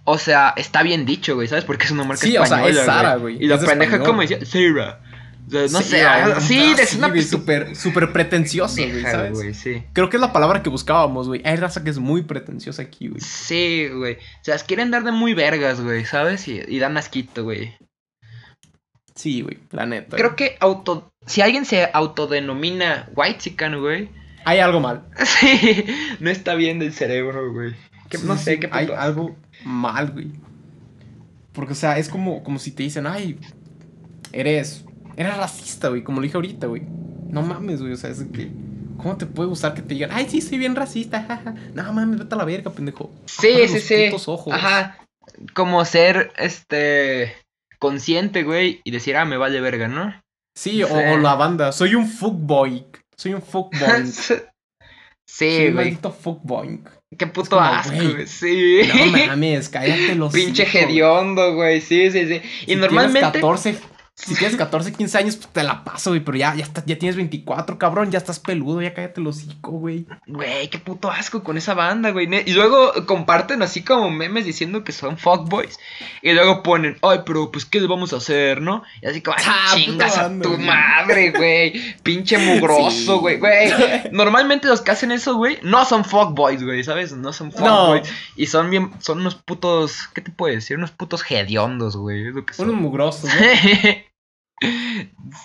O 0.09 0.17
sea, 0.17 0.53
está 0.55 0.83
bien 0.83 1.05
dicho, 1.05 1.35
güey, 1.35 1.49
¿sabes? 1.49 1.65
Porque 1.65 1.83
es 1.83 1.91
una 1.91 2.05
marca 2.05 2.25
Sí, 2.25 2.37
o 2.37 2.45
sea, 2.45 2.65
es 2.65 2.77
Sara, 2.77 3.17
güey, 3.17 3.43
Y 3.43 3.47
la 3.47 3.55
es 3.55 3.65
pendeja 3.65 3.99
como 3.99 4.21
decía, 4.21 4.39
Sara. 4.45 5.01
O 5.45 5.51
sea, 5.51 5.61
no 5.63 5.81
Sí, 5.81 5.83
sé, 5.83 6.01
ah, 6.03 6.39
sí, 6.39 6.73
es 6.79 6.95
una 6.95 7.09
güey, 7.09 7.23
súper, 7.23 7.75
súper 7.75 8.13
pretencioso, 8.13 8.75
güey, 8.75 9.01
¿sabes? 9.01 9.33
güey, 9.33 9.53
sí. 9.53 9.83
Creo 9.91 10.09
que 10.09 10.15
es 10.15 10.21
la 10.21 10.31
palabra 10.31 10.63
que 10.63 10.69
buscábamos, 10.69 11.27
güey. 11.27 11.41
Hay 11.43 11.57
raza 11.57 11.83
que 11.83 11.89
es 11.89 11.99
muy 11.99 12.21
pretenciosa 12.21 12.83
aquí, 12.83 13.09
güey. 13.09 13.19
Sí, 13.19 13.89
güey. 13.89 14.13
O 14.15 14.43
sea, 14.43 14.57
quieren 14.59 14.91
dar 14.91 15.03
de 15.03 15.11
muy 15.11 15.33
vergas, 15.33 15.81
güey, 15.81 16.05
¿sabes? 16.05 16.47
Y, 16.47 16.61
y 16.65 16.79
dan 16.79 16.95
asquito, 16.95 17.43
güey. 17.43 17.75
Sí, 19.13 19.41
güey, 19.41 19.57
la 19.71 19.85
neta. 19.85 20.15
Creo 20.15 20.29
güey. 20.29 20.35
que 20.37 20.57
auto... 20.61 21.11
Si 21.25 21.41
alguien 21.41 21.65
se 21.65 21.89
autodenomina 21.93 23.09
white 23.13 23.39
chican, 23.39 23.79
güey. 23.81 24.09
Hay 24.45 24.59
algo 24.59 24.79
mal. 24.79 25.03
Sí, 25.25 25.85
no 26.21 26.29
está 26.29 26.55
bien 26.55 26.79
del 26.79 26.93
cerebro, 26.93 27.51
güey. 27.51 27.73
Que- 28.09 28.19
no 28.19 28.37
sé 28.37 28.59
qué 28.59 28.69
Hay 28.71 28.89
algo 28.97 29.35
mal, 29.63 30.11
güey. 30.11 30.31
Porque, 31.53 31.73
o 31.73 31.75
sea, 31.75 31.97
es 31.97 32.09
como, 32.09 32.43
como 32.43 32.59
si 32.59 32.71
te 32.71 32.83
dicen, 32.83 33.07
ay, 33.07 33.39
eres, 34.31 34.85
eres 35.15 35.37
racista, 35.37 35.89
güey, 35.89 36.03
como 36.03 36.19
lo 36.19 36.23
dije 36.23 36.37
ahorita, 36.37 36.67
güey. 36.67 36.83
No 37.29 37.41
mames, 37.41 37.81
güey, 37.81 37.93
o 37.93 37.97
sea, 37.97 38.09
es 38.09 38.23
que, 38.31 38.51
¿cómo 38.97 39.17
te 39.17 39.25
puede 39.25 39.49
gustar 39.49 39.73
que 39.73 39.81
te 39.81 39.93
digan, 39.95 40.11
ay, 40.13 40.27
sí, 40.29 40.41
soy 40.41 40.57
bien 40.57 40.75
racista, 40.75 41.23
jaja"? 41.23 41.55
No 41.73 41.91
mames, 41.93 42.19
vete 42.19 42.35
a 42.35 42.37
la 42.37 42.45
verga, 42.45 42.71
pendejo. 42.71 43.11
Sí, 43.25 43.47
Abre 43.47 43.67
sí, 43.67 43.73
los 43.73 43.83
sí. 43.83 44.05
putos 44.11 44.27
ojos. 44.27 44.53
Ajá. 44.53 44.99
Como 45.53 45.83
ser, 45.83 46.31
este, 46.37 47.33
consciente, 47.79 48.43
güey, 48.43 48.81
y 48.83 48.91
decir, 48.91 49.17
ah, 49.17 49.25
me 49.25 49.37
vale 49.37 49.59
verga, 49.61 49.87
¿no? 49.87 50.13
Sí, 50.55 50.83
o, 50.83 51.17
la 51.17 51.35
banda, 51.35 51.71
soy 51.71 51.95
un 51.95 52.07
fuckboy. 52.07 52.85
Soy 53.15 53.33
un 53.33 53.41
fuckboy. 53.43 54.07
sí, 54.07 54.33
soy 55.27 55.67
un 55.67 55.73
güey. 55.73 55.73
maldito 55.73 56.11
fuckboy. 56.11 56.81
Qué 57.15 57.25
puto 57.27 57.59
como, 57.59 57.79
asco, 57.79 57.95
güey. 57.95 58.27
Sí. 58.27 58.81
No 58.87 59.27
mames, 59.27 59.69
cállate 59.69 60.15
los 60.15 60.33
Pinche 60.33 60.63
hediondo, 60.63 61.55
güey. 61.55 61.79
Sí, 61.79 62.11
sí, 62.11 62.27
sí. 62.27 62.41
Y 62.65 62.71
Si 62.71 62.75
normalmente. 62.75 63.39
Tienes 63.39 63.41
14, 63.41 63.77
si 64.19 64.33
tienes 64.33 64.57
14, 64.57 64.93
15 64.93 65.17
años, 65.19 65.35
pues 65.35 65.47
te 65.49 65.63
la 65.63 65.83
paso, 65.83 66.09
güey. 66.09 66.21
Pero 66.21 66.37
ya, 66.39 66.55
ya, 66.55 66.65
tienes 66.97 67.15
24, 67.15 67.77
cabrón. 67.77 68.09
Ya 68.11 68.17
estás 68.17 68.39
peludo, 68.39 68.81
ya 68.81 68.93
cállate 68.93 69.21
el 69.21 69.27
hocico, 69.27 69.71
güey. 69.71 70.05
Güey, 70.25 70.69
qué 70.69 70.79
puto 70.79 71.11
asco 71.11 71.43
con 71.43 71.55
esa 71.55 71.75
banda, 71.75 72.09
güey. 72.09 72.27
Y 72.45 72.53
luego 72.53 72.91
comparten 73.05 73.61
así 73.61 73.83
como 73.83 74.09
memes 74.09 74.43
diciendo 74.45 74.83
que 74.83 74.91
son 74.91 75.17
fuckboys. 75.19 75.79
Y 76.23 76.33
luego 76.33 76.63
ponen, 76.63 76.97
ay, 77.03 77.19
pero 77.27 77.51
pues, 77.51 77.65
¿qué 77.65 77.79
le 77.79 77.87
vamos 77.87 78.11
a 78.11 78.17
hacer, 78.17 78.59
no? 78.59 78.81
Y 79.03 79.07
así 79.07 79.21
como, 79.21 79.37
"Ay, 79.37 79.43
Ah, 79.47 79.71
chingas 79.75 80.17
a 80.17 80.29
tu 80.41 80.49
güey. 80.55 80.65
madre, 80.65 81.31
güey. 81.31 81.95
Pinche 82.01 82.39
mugroso, 82.39 82.89
Sí. 82.89 83.19
güey. 83.19 83.37
Güey, 83.37 83.69
normalmente 84.11 84.67
los 84.67 84.81
que 84.81 84.91
hacen 84.91 85.11
eso, 85.11 85.35
güey, 85.35 85.59
no 85.61 85.85
son 85.85 86.03
fuckboys, 86.03 86.63
güey, 86.63 86.83
¿sabes? 86.83 87.11
No 87.13 87.31
son 87.33 87.49
No. 87.49 87.53
fuckboys. 87.93 88.09
Y 88.35 88.47
son 88.47 88.71
bien, 88.71 88.91
son 88.99 89.19
unos 89.19 89.35
putos, 89.35 90.07
¿qué 90.13 90.21
te 90.21 90.31
puedo 90.31 90.53
decir? 90.55 90.75
Unos 90.77 90.89
putos 90.91 91.23
hediondos, 91.29 91.95
güey. 91.95 92.27
Es 92.29 92.33
lo 92.35 92.45
que 92.45 92.53
Unos 92.57 92.71
son. 92.73 92.81
mugrosos, 92.81 93.29
¿no? 93.29 94.06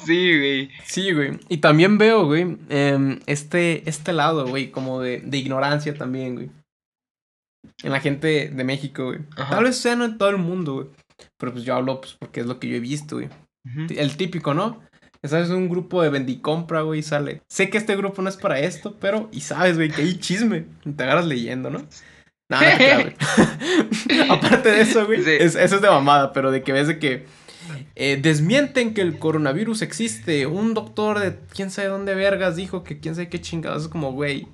Sí, 0.04 0.38
güey. 0.38 0.70
Sí, 0.84 1.12
güey. 1.12 1.38
Y 1.48 1.58
también 1.58 1.98
veo, 1.98 2.24
güey, 2.26 2.56
em, 2.68 3.20
este, 3.26 3.88
este 3.88 4.12
lado, 4.12 4.46
güey, 4.46 4.70
como 4.70 5.00
de, 5.00 5.20
de 5.20 5.38
ignorancia 5.38 5.94
también, 5.94 6.34
güey. 6.34 6.50
En 7.82 7.92
la 7.92 8.00
gente 8.00 8.48
de 8.48 8.64
México, 8.64 9.06
güey. 9.06 9.20
Ajá. 9.36 9.56
Tal 9.56 9.64
vez 9.64 9.76
sea 9.76 9.96
no 9.96 10.04
en 10.04 10.18
todo 10.18 10.30
el 10.30 10.38
mundo, 10.38 10.74
güey. 10.74 10.86
Pero 11.38 11.52
pues 11.52 11.64
yo 11.64 11.74
hablo, 11.74 12.00
pues, 12.00 12.14
porque 12.18 12.40
es 12.40 12.46
lo 12.46 12.58
que 12.58 12.68
yo 12.68 12.76
he 12.76 12.80
visto, 12.80 13.16
güey. 13.16 13.28
El 13.90 14.16
típico, 14.16 14.54
¿no? 14.54 14.80
Sabes, 15.24 15.50
un 15.50 15.68
grupo 15.68 16.02
de 16.02 16.08
vendicompra, 16.08 16.80
güey, 16.80 16.98
y 16.98 17.02
sale. 17.04 17.42
Sé 17.48 17.70
que 17.70 17.78
este 17.78 17.94
grupo 17.94 18.22
no 18.22 18.28
es 18.28 18.36
para 18.36 18.58
esto, 18.58 18.96
pero, 18.98 19.28
y 19.30 19.40
sabes, 19.42 19.76
güey, 19.76 19.88
que 19.90 20.02
hay 20.02 20.18
chisme. 20.18 20.64
Y 20.84 20.90
te 20.92 21.04
agarras 21.04 21.26
leyendo, 21.26 21.70
¿no? 21.70 21.86
Nada, 22.50 22.76
no 22.96 23.02
güey. 23.04 23.14
Aparte 24.30 24.70
de 24.72 24.80
eso, 24.80 25.06
güey, 25.06 25.22
Sí. 25.22 25.30
es- 25.30 25.54
eso 25.54 25.76
es 25.76 25.82
de 25.82 25.88
mamada, 25.90 26.32
pero 26.32 26.50
de 26.50 26.62
que 26.64 26.72
ves 26.72 26.88
de 26.88 26.98
que 26.98 27.24
eh, 27.94 28.18
desmienten 28.20 28.94
que 28.94 29.00
el 29.00 29.18
coronavirus 29.18 29.82
existe. 29.82 30.46
Un 30.46 30.74
doctor 30.74 31.18
de 31.18 31.38
quién 31.54 31.70
sabe 31.70 31.88
dónde 31.88 32.14
vergas 32.14 32.56
dijo 32.56 32.84
que 32.84 33.00
quién 33.00 33.14
sabe 33.14 33.28
qué 33.28 33.40
chingados. 33.40 33.84
Es 33.84 33.88
como, 33.88 34.12
güey. 34.12 34.48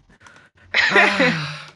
Ah, 0.91 1.55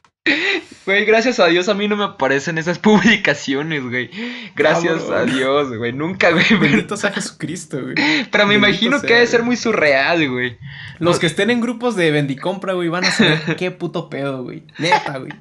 Güey, 0.85 1.05
gracias 1.05 1.39
a 1.39 1.47
Dios 1.47 1.69
a 1.69 1.75
mí 1.75 1.87
no 1.87 1.97
me 1.97 2.05
aparecen 2.05 2.59
esas 2.59 2.79
publicaciones, 2.81 3.83
güey. 3.85 4.11
Gracias 4.57 5.03
Cabrón. 5.03 5.29
a 5.29 5.33
Dios, 5.33 5.77
güey. 5.77 5.93
Nunca, 5.93 6.31
güey. 6.31 6.45
Bendito 6.61 6.97
sea 6.97 7.13
Jesucristo, 7.13 7.81
güey. 7.81 7.95
pero 8.31 8.47
me 8.47 8.55
bendito 8.55 8.69
imagino 8.69 8.99
sea, 8.99 9.07
que 9.07 9.15
debe 9.15 9.27
ser 9.27 9.43
muy 9.43 9.57
surreal, 9.57 10.29
güey. 10.29 10.59
Los 10.99 11.19
que 11.19 11.27
estén 11.27 11.51
en 11.51 11.61
grupos 11.61 11.95
de 11.97 12.11
vendicompra, 12.11 12.73
güey, 12.73 12.89
van 12.89 13.05
a 13.05 13.11
saber 13.11 13.57
qué 13.57 13.71
puto 13.71 14.09
pedo, 14.11 14.43
güey. 14.43 14.65
Neta, 14.79 15.19
güey. 15.19 15.33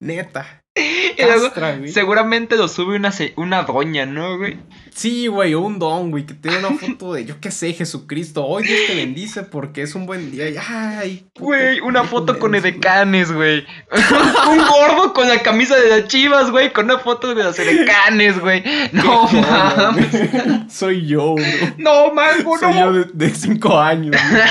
Neta. 0.00 0.61
Y 1.18 1.22
luego, 1.22 1.44
Castra, 1.46 1.76
güey. 1.76 1.90
seguramente 1.92 2.56
lo 2.56 2.68
sube 2.68 2.96
una, 2.96 3.12
una 3.36 3.62
doña, 3.62 4.06
¿no, 4.06 4.38
güey? 4.38 4.58
Sí, 4.94 5.26
güey, 5.26 5.54
un 5.54 5.78
don, 5.78 6.10
güey, 6.10 6.26
que 6.26 6.34
tiene 6.34 6.58
una 6.58 6.70
foto 6.78 7.14
de, 7.14 7.24
yo 7.24 7.40
qué 7.40 7.50
sé, 7.50 7.72
Jesucristo. 7.72 8.44
Hoy 8.44 8.64
Dios 8.64 8.80
te 8.86 8.94
bendice 8.94 9.42
porque 9.42 9.82
es 9.82 9.94
un 9.94 10.04
buen 10.06 10.30
día. 10.30 10.44
Ay, 10.68 11.24
puto 11.32 11.46
Güey, 11.46 11.80
una 11.80 12.04
foto 12.04 12.38
con 12.38 12.50
güey. 12.50 12.60
edecanes, 12.60 13.32
güey. 13.32 13.64
un 14.50 14.58
gordo 14.58 15.12
con 15.14 15.28
la 15.28 15.42
camisa 15.42 15.76
de 15.76 15.88
las 15.88 16.08
chivas, 16.08 16.50
güey. 16.50 16.72
Con 16.72 16.84
una 16.86 16.98
foto 16.98 17.34
de 17.34 17.42
los 17.42 17.58
edecanes, 17.58 18.38
güey. 18.40 18.62
No 18.92 19.26
mames. 19.28 20.10
güey. 20.32 20.64
Soy 20.68 21.06
yo, 21.06 21.34
bro. 21.36 21.44
No, 21.78 22.12
mango, 22.12 22.58
Soy 22.58 22.74
yo 22.74 22.92
de, 22.92 23.04
de 23.14 23.34
cinco 23.34 23.80
años. 23.80 24.14
güey. 24.30 24.42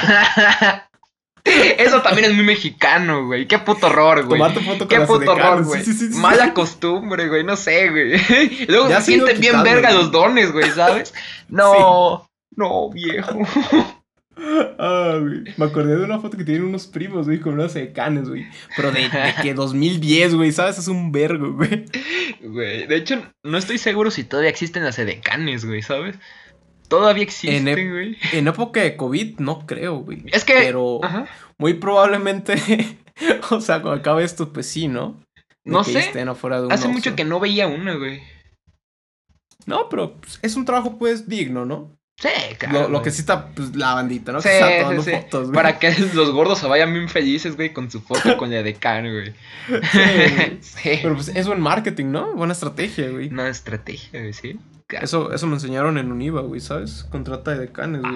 Eso 1.44 2.02
también 2.02 2.30
es 2.30 2.36
muy 2.36 2.44
mexicano, 2.46 3.26
güey. 3.26 3.48
Qué 3.48 3.58
puto 3.60 3.88
horror, 3.88 4.26
güey. 4.26 4.40
Tomarte 4.40 4.60
foto 4.62 4.80
con 4.80 4.88
Qué 4.88 5.00
puto 5.02 5.32
horror, 5.32 5.64
güey. 5.64 5.84
Sí, 5.84 5.94
sí, 5.94 6.12
sí. 6.12 6.20
Mala 6.20 6.54
costumbre, 6.54 7.28
güey. 7.28 7.44
No 7.44 7.56
sé, 7.56 7.90
güey. 7.90 8.66
Luego 8.68 8.90
Ya 8.90 9.00
se 9.02 9.08
sienten 9.08 9.40
bien 9.40 9.54
quitando, 9.54 9.64
verga 9.70 9.90
güey. 9.90 10.02
los 10.02 10.12
dones, 10.12 10.52
güey, 10.52 10.70
¿sabes? 10.72 11.14
No, 11.50 12.30
no, 12.56 12.90
viejo. 12.90 13.40
Ah, 14.80 15.18
güey. 15.20 15.44
Me 15.58 15.66
acordé 15.66 15.98
de 15.98 16.04
una 16.04 16.20
foto 16.20 16.36
que 16.36 16.44
tienen 16.44 16.64
unos 16.64 16.88
primos, 16.88 17.28
güey, 17.28 17.40
con 17.40 17.54
unas 17.54 17.76
edecanes, 17.76 18.28
güey. 18.28 18.48
Pero 18.76 18.92
de, 18.92 19.02
de 19.02 19.36
que 19.40 19.54
2010, 19.54 20.34
güey, 20.34 20.52
¿sabes? 20.52 20.80
Es 20.80 20.88
un 20.88 21.12
vergo, 21.12 21.54
güey. 21.54 21.86
Güey, 22.42 22.88
de 22.88 22.96
hecho, 22.96 23.22
no 23.44 23.58
estoy 23.60 23.78
seguro 23.78 24.10
si 24.10 24.24
todavía 24.24 24.50
existen 24.50 24.84
las 24.84 24.98
edecanes, 24.98 25.66
güey, 25.66 25.84
¿sabes? 25.84 26.16
Todavía 26.92 27.24
existen, 27.24 27.70
En 27.70 27.90
güey. 27.90 28.18
En 28.34 28.50
época 28.50 28.82
de 28.82 28.98
COVID, 28.98 29.40
no 29.40 29.66
creo, 29.66 30.00
güey. 30.00 30.24
Es 30.26 30.44
que. 30.44 30.56
Pero 30.56 31.00
Ajá. 31.02 31.26
muy 31.58 31.76
probablemente, 31.76 32.56
o 33.50 33.62
sea, 33.62 33.82
cuando 33.82 34.02
acabe 34.02 34.26
esto, 34.26 34.52
pues 34.52 34.68
sí, 34.68 34.90
¿no? 34.90 35.18
De 35.64 35.72
No 35.72 35.86
que 35.86 35.94
sé. 35.94 36.00
estén 36.00 36.28
afuera 36.28 36.62
de 36.62 36.68
Hace 36.70 36.90
mucho 36.90 37.16
que 37.16 37.24
no 37.24 37.40
veía 37.40 37.68
una, 37.68 37.96
güey. 37.96 38.22
No, 39.66 39.88
pero 39.88 40.20
pues, 40.20 40.40
es 40.42 40.58
un 40.58 40.66
trabajo, 40.66 40.98
pues, 40.98 41.30
digno, 41.30 41.66
¿no? 41.66 41.98
Sí, 42.18 42.28
claro. 42.58 42.90
lo, 42.90 43.02
que 43.02 43.10
sí 43.10 43.22
está, 43.22 43.48
pues, 43.48 43.74
la 43.74 43.94
bandita, 43.94 44.34
¿no? 44.34 44.42
Sí, 44.42 44.50
que 44.50 44.56
está 44.56 44.68
sí, 44.68 44.82
tomando 44.82 45.04
sí. 45.04 45.12
fotos, 45.12 45.44
güey. 45.44 45.54
Para 45.54 45.80
que 45.80 45.92
los 46.14 46.32
gordos 46.32 46.60
se 46.60 46.68
vayan 46.68 46.94
bien 46.94 47.08
felices, 47.08 47.56
güey, 47.56 47.72
con 47.72 47.90
su 47.90 48.02
foto 48.02 48.36
con 48.36 48.52
la 48.52 48.62
güey. 48.62 48.74
Sí, 48.74 49.34
güey. 49.70 50.58
Sí. 50.62 51.00
Pero 51.02 51.16
pues 51.16 51.30
es 51.30 51.48
buen 51.48 51.62
marketing, 51.62 52.08
¿no? 52.08 52.34
Buena 52.34 52.52
estrategia, 52.52 53.10
güey. 53.10 53.30
Una 53.30 53.48
estrategia, 53.48 54.20
güey, 54.20 54.34
sí. 54.34 54.60
Eso, 55.00 55.34
eso 55.34 55.48
me 55.48 55.54
enseñaron 55.56 55.98
en 55.98 56.12
Univa, 56.12 56.42
güey, 56.42 56.60
¿sabes? 56.62 57.06
Contrata 57.10 57.52
de 57.52 57.60
decanes, 57.60 58.02
güey. 58.02 58.16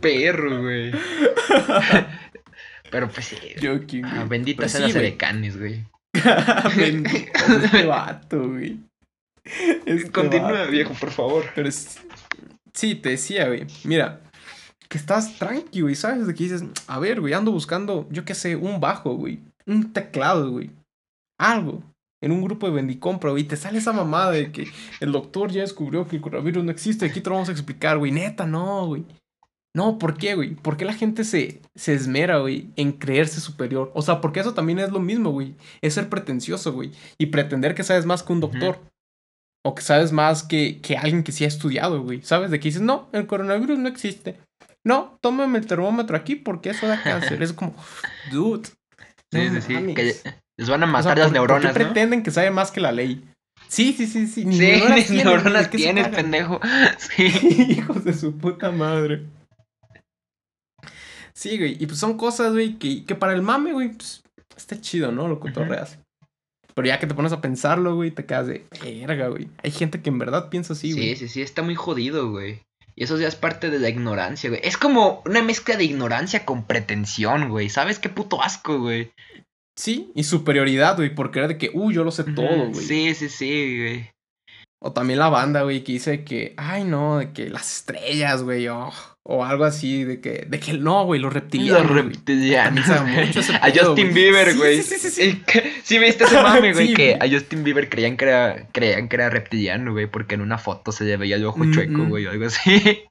Perro, 0.00 0.62
güey. 0.62 0.92
Pero 2.90 3.08
pues 3.08 3.26
sí. 3.26 3.36
Joking, 3.62 4.04
Ah, 4.04 4.14
güey. 4.16 4.28
benditas 4.28 4.72
Pero 4.72 4.78
sean 4.86 4.90
sí, 4.90 4.92
güey. 4.98 5.06
edecanes, 5.08 5.58
güey. 5.58 5.84
Bendito 6.76 7.32
este 7.62 7.86
vato, 7.86 8.48
güey. 8.48 8.80
Este 9.86 10.10
Continúa, 10.10 10.52
vato. 10.52 10.70
viejo, 10.70 10.94
por 10.94 11.10
favor. 11.10 11.44
Pero 11.54 11.68
es... 11.68 11.98
Sí, 12.74 12.94
te 12.94 13.10
decía, 13.10 13.46
güey. 13.46 13.66
Mira, 13.84 14.20
que 14.88 14.98
estás 14.98 15.38
tranqui, 15.38 15.82
güey, 15.82 15.94
¿sabes? 15.94 16.26
De 16.26 16.34
que 16.34 16.44
dices, 16.44 16.64
a 16.88 16.98
ver, 16.98 17.20
güey, 17.20 17.32
ando 17.34 17.52
buscando, 17.52 18.08
yo 18.10 18.24
qué 18.24 18.34
sé, 18.34 18.56
un 18.56 18.80
bajo, 18.80 19.14
güey. 19.14 19.40
Un 19.66 19.92
teclado, 19.92 20.50
güey. 20.50 20.70
Algo. 21.38 21.82
En 22.22 22.32
un 22.32 22.42
grupo 22.42 22.66
de 22.66 22.72
vendicompra, 22.72 23.30
güey. 23.30 23.44
Te 23.44 23.56
sale 23.56 23.78
esa 23.78 23.92
mamada 23.92 24.32
de 24.32 24.52
que 24.52 24.66
el 25.00 25.12
doctor 25.12 25.50
ya 25.50 25.62
descubrió 25.62 26.06
que 26.06 26.16
el 26.16 26.22
coronavirus 26.22 26.64
no 26.64 26.70
existe. 26.70 27.06
Aquí 27.06 27.20
te 27.20 27.30
lo 27.30 27.36
vamos 27.36 27.48
a 27.48 27.52
explicar, 27.52 27.98
güey. 27.98 28.12
Neta, 28.12 28.46
no, 28.46 28.86
güey. 28.86 29.04
No, 29.74 29.98
¿por 29.98 30.16
qué, 30.16 30.34
güey? 30.34 30.56
¿Por 30.56 30.76
qué 30.76 30.84
la 30.84 30.94
gente 30.94 31.24
se, 31.24 31.62
se 31.76 31.94
esmera, 31.94 32.38
güey, 32.38 32.70
en 32.76 32.92
creerse 32.92 33.40
superior? 33.40 33.92
O 33.94 34.02
sea, 34.02 34.20
porque 34.20 34.40
eso 34.40 34.52
también 34.52 34.80
es 34.80 34.90
lo 34.90 34.98
mismo, 34.98 35.30
güey. 35.30 35.54
Es 35.80 35.94
ser 35.94 36.08
pretencioso, 36.08 36.72
güey. 36.72 36.90
Y 37.18 37.26
pretender 37.26 37.74
que 37.74 37.84
sabes 37.84 38.04
más 38.04 38.22
que 38.22 38.32
un 38.32 38.40
doctor. 38.40 38.80
O 39.64 39.74
que 39.74 39.82
sabes 39.82 40.10
más 40.10 40.42
que, 40.42 40.80
que 40.80 40.96
alguien 40.96 41.22
que 41.22 41.32
sí 41.32 41.44
ha 41.44 41.48
estudiado, 41.48 42.02
güey. 42.02 42.22
¿Sabes? 42.22 42.50
De 42.50 42.58
que 42.58 42.68
dices, 42.68 42.82
no, 42.82 43.08
el 43.12 43.26
coronavirus 43.26 43.78
no 43.78 43.88
existe. 43.88 44.40
No, 44.84 45.18
tómame 45.20 45.58
el 45.58 45.66
termómetro 45.66 46.16
aquí 46.16 46.34
porque 46.34 46.70
eso 46.70 46.86
da 46.88 47.02
cáncer. 47.02 47.42
es 47.42 47.52
como, 47.52 47.74
dude. 48.32 48.68
Sí, 49.32 49.48
no 49.50 49.60
sí, 49.60 49.94
sí. 49.94 50.30
Les 50.60 50.68
van 50.68 50.82
a 50.82 50.86
O 50.86 50.88
sea, 50.88 50.92
matar 50.92 51.14
¿por- 51.14 51.18
las 51.18 51.26
por 51.26 51.32
qué 51.32 51.38
neuronas, 51.38 51.64
¿no? 51.64 51.74
pretenden 51.74 52.22
que 52.22 52.30
sabe 52.30 52.50
más 52.50 52.70
que 52.70 52.80
la 52.80 52.92
ley? 52.92 53.24
Sí, 53.68 53.92
sí, 53.96 54.06
sí, 54.06 54.26
sí. 54.26 54.42
Sí, 54.42 54.46
neuronas 54.58 54.96
ni 54.98 55.04
tienen, 55.04 55.24
neuronas 55.26 55.52
güey, 55.52 55.64
¿de 55.64 55.70
qué 55.70 55.78
se 55.78 55.84
tienes, 55.84 56.08
pendejo. 56.08 56.60
Sí. 56.98 57.24
Hijos 57.78 58.04
de 58.04 58.12
su 58.14 58.36
puta 58.36 58.70
madre. 58.70 59.26
Sí, 61.32 61.56
güey. 61.58 61.76
Y 61.80 61.86
pues 61.86 61.98
son 61.98 62.16
cosas, 62.16 62.52
güey, 62.52 62.74
que, 62.78 63.04
que 63.04 63.14
para 63.14 63.32
el 63.32 63.42
mame, 63.42 63.72
güey, 63.72 63.90
pues 63.90 64.22
está 64.56 64.80
chido, 64.80 65.12
¿no? 65.12 65.28
Lo 65.28 65.40
cotorreas. 65.40 65.98
Pero 66.74 66.86
ya 66.88 66.98
que 66.98 67.06
te 67.06 67.14
pones 67.14 67.32
a 67.32 67.40
pensarlo, 67.40 67.94
güey, 67.94 68.10
te 68.10 68.26
quedas 68.26 68.46
de 68.46 68.66
verga, 68.82 69.28
güey. 69.28 69.48
Hay 69.62 69.70
gente 69.70 70.00
que 70.02 70.10
en 70.10 70.18
verdad 70.18 70.48
piensa 70.50 70.72
así, 70.74 70.92
Sí, 70.92 70.98
güey. 70.98 71.16
sí, 71.16 71.28
sí, 71.28 71.42
está 71.42 71.62
muy 71.62 71.74
jodido, 71.74 72.30
güey. 72.30 72.62
Y 72.96 73.04
eso 73.04 73.18
ya 73.18 73.28
es 73.28 73.36
parte 73.36 73.70
de 73.70 73.78
la 73.78 73.88
ignorancia, 73.88 74.50
güey. 74.50 74.60
Es 74.64 74.76
como 74.76 75.22
una 75.24 75.42
mezcla 75.42 75.76
de 75.76 75.84
ignorancia 75.84 76.44
con 76.44 76.64
pretensión, 76.66 77.48
güey. 77.48 77.70
¿Sabes 77.70 77.98
qué 77.98 78.08
puto 78.08 78.42
asco, 78.42 78.78
güey? 78.78 79.12
Sí, 79.80 80.12
y 80.14 80.24
superioridad, 80.24 80.96
güey, 80.96 81.14
por 81.14 81.30
creer 81.30 81.48
de 81.48 81.56
que, 81.56 81.70
uy, 81.72 81.94
yo 81.94 82.04
lo 82.04 82.10
sé 82.10 82.24
todo, 82.24 82.68
güey. 82.68 82.84
Sí, 82.84 83.14
sí, 83.14 83.30
sí, 83.30 83.78
güey. 83.78 84.10
O 84.78 84.92
también 84.92 85.18
la 85.18 85.30
banda, 85.30 85.62
güey, 85.62 85.82
que 85.82 85.92
dice 85.92 86.22
que, 86.22 86.52
ay, 86.58 86.84
no, 86.84 87.16
de 87.16 87.32
que 87.32 87.48
las 87.48 87.78
estrellas, 87.78 88.42
güey, 88.42 88.68
o, 88.68 88.90
o 89.22 89.42
algo 89.42 89.64
así, 89.64 90.04
de 90.04 90.20
que, 90.20 90.44
de 90.46 90.60
que 90.60 90.74
no, 90.74 91.06
güey, 91.06 91.18
los 91.18 91.32
reptilianos. 91.32 91.82
Los 91.82 91.92
reptilianos. 91.92 92.90
A 93.62 93.70
Justin. 93.74 94.12
Bieber, 94.12 94.54
güey. 94.54 94.82
sí, 94.82 94.96
sí, 94.98 95.08
sí, 95.08 95.42
Sí, 95.82 95.98
viste 95.98 96.24
ese 96.24 96.42
mame, 96.42 96.74
güey, 96.74 96.92
que 96.92 97.16
a 97.18 97.26
Justin 97.26 97.64
Bieber 97.64 97.88
creían 97.88 98.18
que 98.18 98.26
era, 98.26 98.68
creían 98.72 99.08
que 99.08 99.16
era 99.16 99.30
reptiliano, 99.30 99.92
güey, 99.92 100.08
porque 100.08 100.34
en 100.34 100.42
una 100.42 100.58
foto 100.58 100.92
se 100.92 101.04
le 101.04 101.16
veía 101.16 101.36
el 101.36 101.46
ojo 101.46 101.64
chueco, 101.72 102.04
güey, 102.04 102.26
o 102.26 102.30
algo 102.32 102.44
así. 102.44 103.04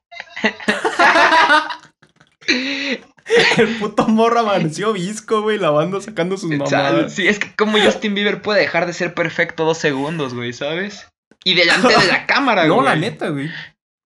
El 3.58 3.76
puto 3.78 4.08
morro 4.08 4.40
amaneció 4.40 4.92
visco, 4.92 5.42
güey, 5.42 5.58
la 5.58 5.70
banda 5.70 6.00
sacando 6.00 6.36
sus 6.36 6.50
mamadas. 6.50 7.12
Sí, 7.12 7.28
es 7.28 7.38
que 7.38 7.54
como 7.54 7.78
Justin 7.78 8.14
Bieber 8.14 8.42
puede 8.42 8.60
dejar 8.60 8.86
de 8.86 8.92
ser 8.92 9.14
perfecto 9.14 9.64
dos 9.64 9.78
segundos, 9.78 10.34
güey, 10.34 10.52
¿sabes? 10.52 11.06
Y 11.44 11.54
delante 11.54 11.88
de 11.88 12.06
la 12.06 12.26
cámara, 12.26 12.66
güey. 12.66 12.76
No, 12.76 12.84
la 12.84 12.96
neta, 12.96 13.28
güey. 13.30 13.50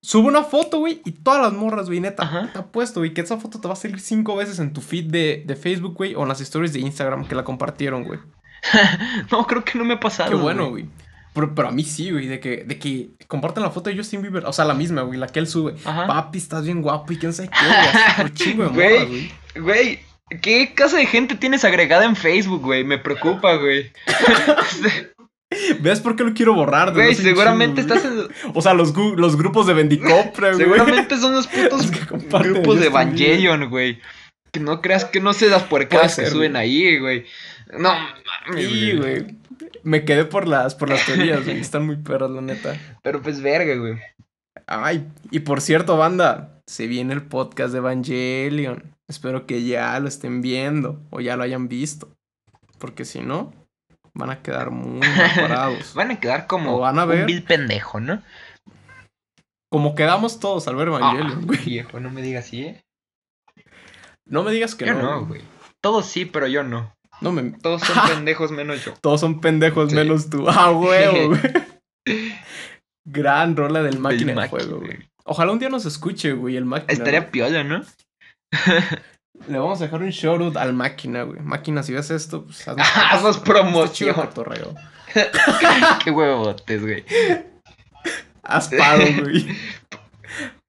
Sube 0.02 0.28
una 0.28 0.44
foto, 0.44 0.80
güey, 0.80 1.00
y 1.06 1.12
todas 1.12 1.40
las 1.40 1.54
morras, 1.54 1.86
güey, 1.86 2.00
neta. 2.00 2.24
Ajá. 2.24 2.50
Te 2.52 2.58
apuesto, 2.58 3.00
güey, 3.00 3.14
que 3.14 3.22
esa 3.22 3.38
foto 3.38 3.60
te 3.60 3.68
va 3.68 3.72
a 3.74 3.76
salir 3.76 4.00
cinco 4.00 4.36
veces 4.36 4.58
en 4.58 4.72
tu 4.72 4.82
feed 4.82 5.06
de, 5.06 5.42
de 5.46 5.56
Facebook, 5.56 5.94
güey, 5.94 6.14
o 6.14 6.22
en 6.22 6.28
las 6.28 6.42
stories 6.42 6.74
de 6.74 6.80
Instagram 6.80 7.26
que 7.26 7.34
la 7.34 7.44
compartieron, 7.44 8.04
güey. 8.04 8.20
No, 9.30 9.46
creo 9.46 9.64
que 9.64 9.78
no 9.78 9.84
me 9.84 9.94
ha 9.94 10.00
pasado. 10.00 10.30
Qué 10.30 10.36
bueno, 10.36 10.70
güey. 10.70 10.86
Pero, 11.34 11.54
pero 11.54 11.68
a 11.68 11.72
mí 11.72 11.82
sí, 11.82 12.10
güey, 12.12 12.26
de 12.28 12.38
que, 12.40 12.64
de 12.64 12.78
que 12.78 13.10
comparten 13.26 13.62
la 13.64 13.70
foto 13.70 13.90
de 13.90 13.96
Justin 13.96 14.22
Bieber. 14.22 14.46
O 14.46 14.52
sea, 14.52 14.64
la 14.64 14.74
misma, 14.74 15.02
güey, 15.02 15.18
la 15.18 15.26
que 15.26 15.40
él 15.40 15.48
sube. 15.48 15.74
Ajá. 15.84 16.06
Papi, 16.06 16.38
estás 16.38 16.64
bien 16.64 16.80
guapo 16.80 17.12
y 17.12 17.18
quién 17.18 17.32
sabe 17.32 17.50
qué, 17.50 18.22
güey. 18.22 18.32
chingo 18.34 18.64
de 18.64 18.68
Güey. 18.70 18.98
morras, 18.98 19.08
güey. 19.08 19.30
Güey, 19.64 20.00
¿qué 20.40 20.72
clase 20.74 20.96
de 20.96 21.06
gente 21.06 21.34
tienes 21.34 21.64
agregada 21.64 22.04
en 22.04 22.14
Facebook, 22.16 22.62
güey? 22.62 22.84
Me 22.84 22.98
preocupa, 22.98 23.56
güey. 23.56 23.90
¿Ves 25.80 26.00
por 26.00 26.16
qué 26.16 26.24
lo 26.24 26.34
quiero 26.34 26.54
borrar? 26.54 26.92
Güey, 26.92 27.10
un 27.10 27.14
seguramente 27.14 27.82
chingo, 27.82 27.94
estás 27.94 28.12
en... 28.12 28.28
O 28.54 28.62
sea, 28.62 28.74
los, 28.74 28.94
los 28.96 29.36
grupos 29.36 29.66
de 29.66 29.74
Vendicopra, 29.74 30.52
güey. 30.52 30.64
Seguramente 30.64 31.16
son 31.18 31.34
los 31.34 31.46
putos 31.46 31.82
Los 31.86 31.90
que 31.90 32.06
comparten 32.06 32.54
grupos 32.54 32.80
de. 32.80 32.86
Evangelion, 32.86 33.70
güey. 33.70 34.00
Que 34.52 34.60
no 34.60 34.80
creas 34.80 35.04
que 35.04 35.20
no 35.20 35.32
sé 35.32 35.48
las 35.48 35.64
puercadas 35.64 36.16
que 36.16 36.26
suben 36.26 36.56
ahí, 36.56 36.98
güey. 36.98 37.24
No, 37.76 37.92
mames, 38.46 38.66
Sí, 38.66 38.92
güey. 38.92 39.26
Me 39.82 40.04
quedé 40.04 40.24
por 40.24 40.46
las, 40.46 40.74
por 40.74 40.88
las 40.88 41.04
teorías, 41.06 41.44
güey. 41.44 41.58
Están 41.60 41.86
muy 41.86 41.96
perras, 41.96 42.30
la 42.30 42.40
neta. 42.40 42.76
Pero 43.02 43.20
pues 43.22 43.40
verga, 43.42 43.74
güey. 43.76 43.98
Ay, 44.66 45.06
y 45.30 45.40
por 45.40 45.60
cierto, 45.60 45.96
banda, 45.96 46.60
se 46.66 46.86
viene 46.86 47.12
el 47.14 47.22
podcast 47.22 47.72
de 47.72 47.78
Evangelion. 47.78 48.94
Espero 49.08 49.46
que 49.46 49.64
ya 49.64 49.98
lo 50.00 50.08
estén 50.08 50.40
viendo 50.40 51.00
o 51.10 51.20
ya 51.20 51.36
lo 51.36 51.42
hayan 51.42 51.68
visto. 51.68 52.08
Porque 52.78 53.04
si 53.04 53.20
no, 53.20 53.52
van 54.14 54.30
a 54.30 54.42
quedar 54.42 54.70
muy 54.70 55.00
parados. 55.36 55.92
Van 55.94 56.10
a 56.12 56.20
quedar 56.20 56.46
como 56.46 56.78
van 56.78 56.98
a 56.98 57.04
ver. 57.04 57.20
un 57.20 57.26
vil 57.26 57.42
pendejo, 57.42 58.00
¿no? 58.00 58.22
Como 59.70 59.94
quedamos 59.94 60.38
todos 60.40 60.68
al 60.68 60.76
ver 60.76 60.88
Ah, 60.88 60.96
Evangelion, 60.96 61.46
güey. 61.46 61.58
viejo, 61.64 62.00
no 62.00 62.10
me 62.10 62.22
digas 62.22 62.46
así, 62.46 62.62
¿eh? 62.62 62.80
No 64.26 64.42
me 64.42 64.52
digas 64.52 64.74
que 64.74 64.86
Yo 64.86 64.94
no. 64.94 65.02
no, 65.02 65.26
güey. 65.26 65.42
Todos 65.82 66.06
sí, 66.06 66.24
pero 66.24 66.46
yo 66.46 66.62
no. 66.62 66.94
No 67.24 67.32
me... 67.32 67.42
Todos 67.62 67.82
son 67.82 67.96
pendejos 68.08 68.50
menos 68.52 68.84
yo. 68.84 68.94
Todos 69.00 69.20
son 69.20 69.40
pendejos 69.40 69.90
Sí. 69.90 69.96
menos 69.96 70.30
tú. 70.30 70.44
Ah, 70.48 70.70
huevo, 70.70 71.28
güey. 71.30 71.40
Gran 73.06 73.56
rola 73.56 73.82
del 73.82 73.98
máquina 73.98 74.28
de 74.28 74.34
máquina, 74.34 74.60
fuego, 74.62 74.80
güey. 74.80 74.98
Ojalá 75.24 75.52
un 75.52 75.58
día 75.58 75.68
nos 75.68 75.84
escuche, 75.86 76.32
güey, 76.32 76.56
el 76.56 76.64
máquina. 76.64 76.92
Estaría 76.92 77.30
piola, 77.30 77.64
¿no? 77.64 77.82
Le 79.48 79.58
vamos 79.58 79.80
a 79.80 79.84
dejar 79.84 80.00
un 80.02 80.10
shoutout 80.10 80.56
al 80.56 80.72
máquina, 80.74 81.22
güey. 81.24 81.40
Máquina, 81.40 81.82
si 81.82 81.92
ves 81.92 82.10
esto, 82.10 82.44
pues 82.44 82.66
haznos- 82.66 83.32
chido 83.32 83.44
promoción. 83.44 84.14
cotorreo. 84.14 84.74
Qué 86.04 86.10
huevotes, 86.10 86.82
güey. 86.82 87.04
Haz 88.42 88.68
paro, 88.68 89.04
güey. 89.20 89.46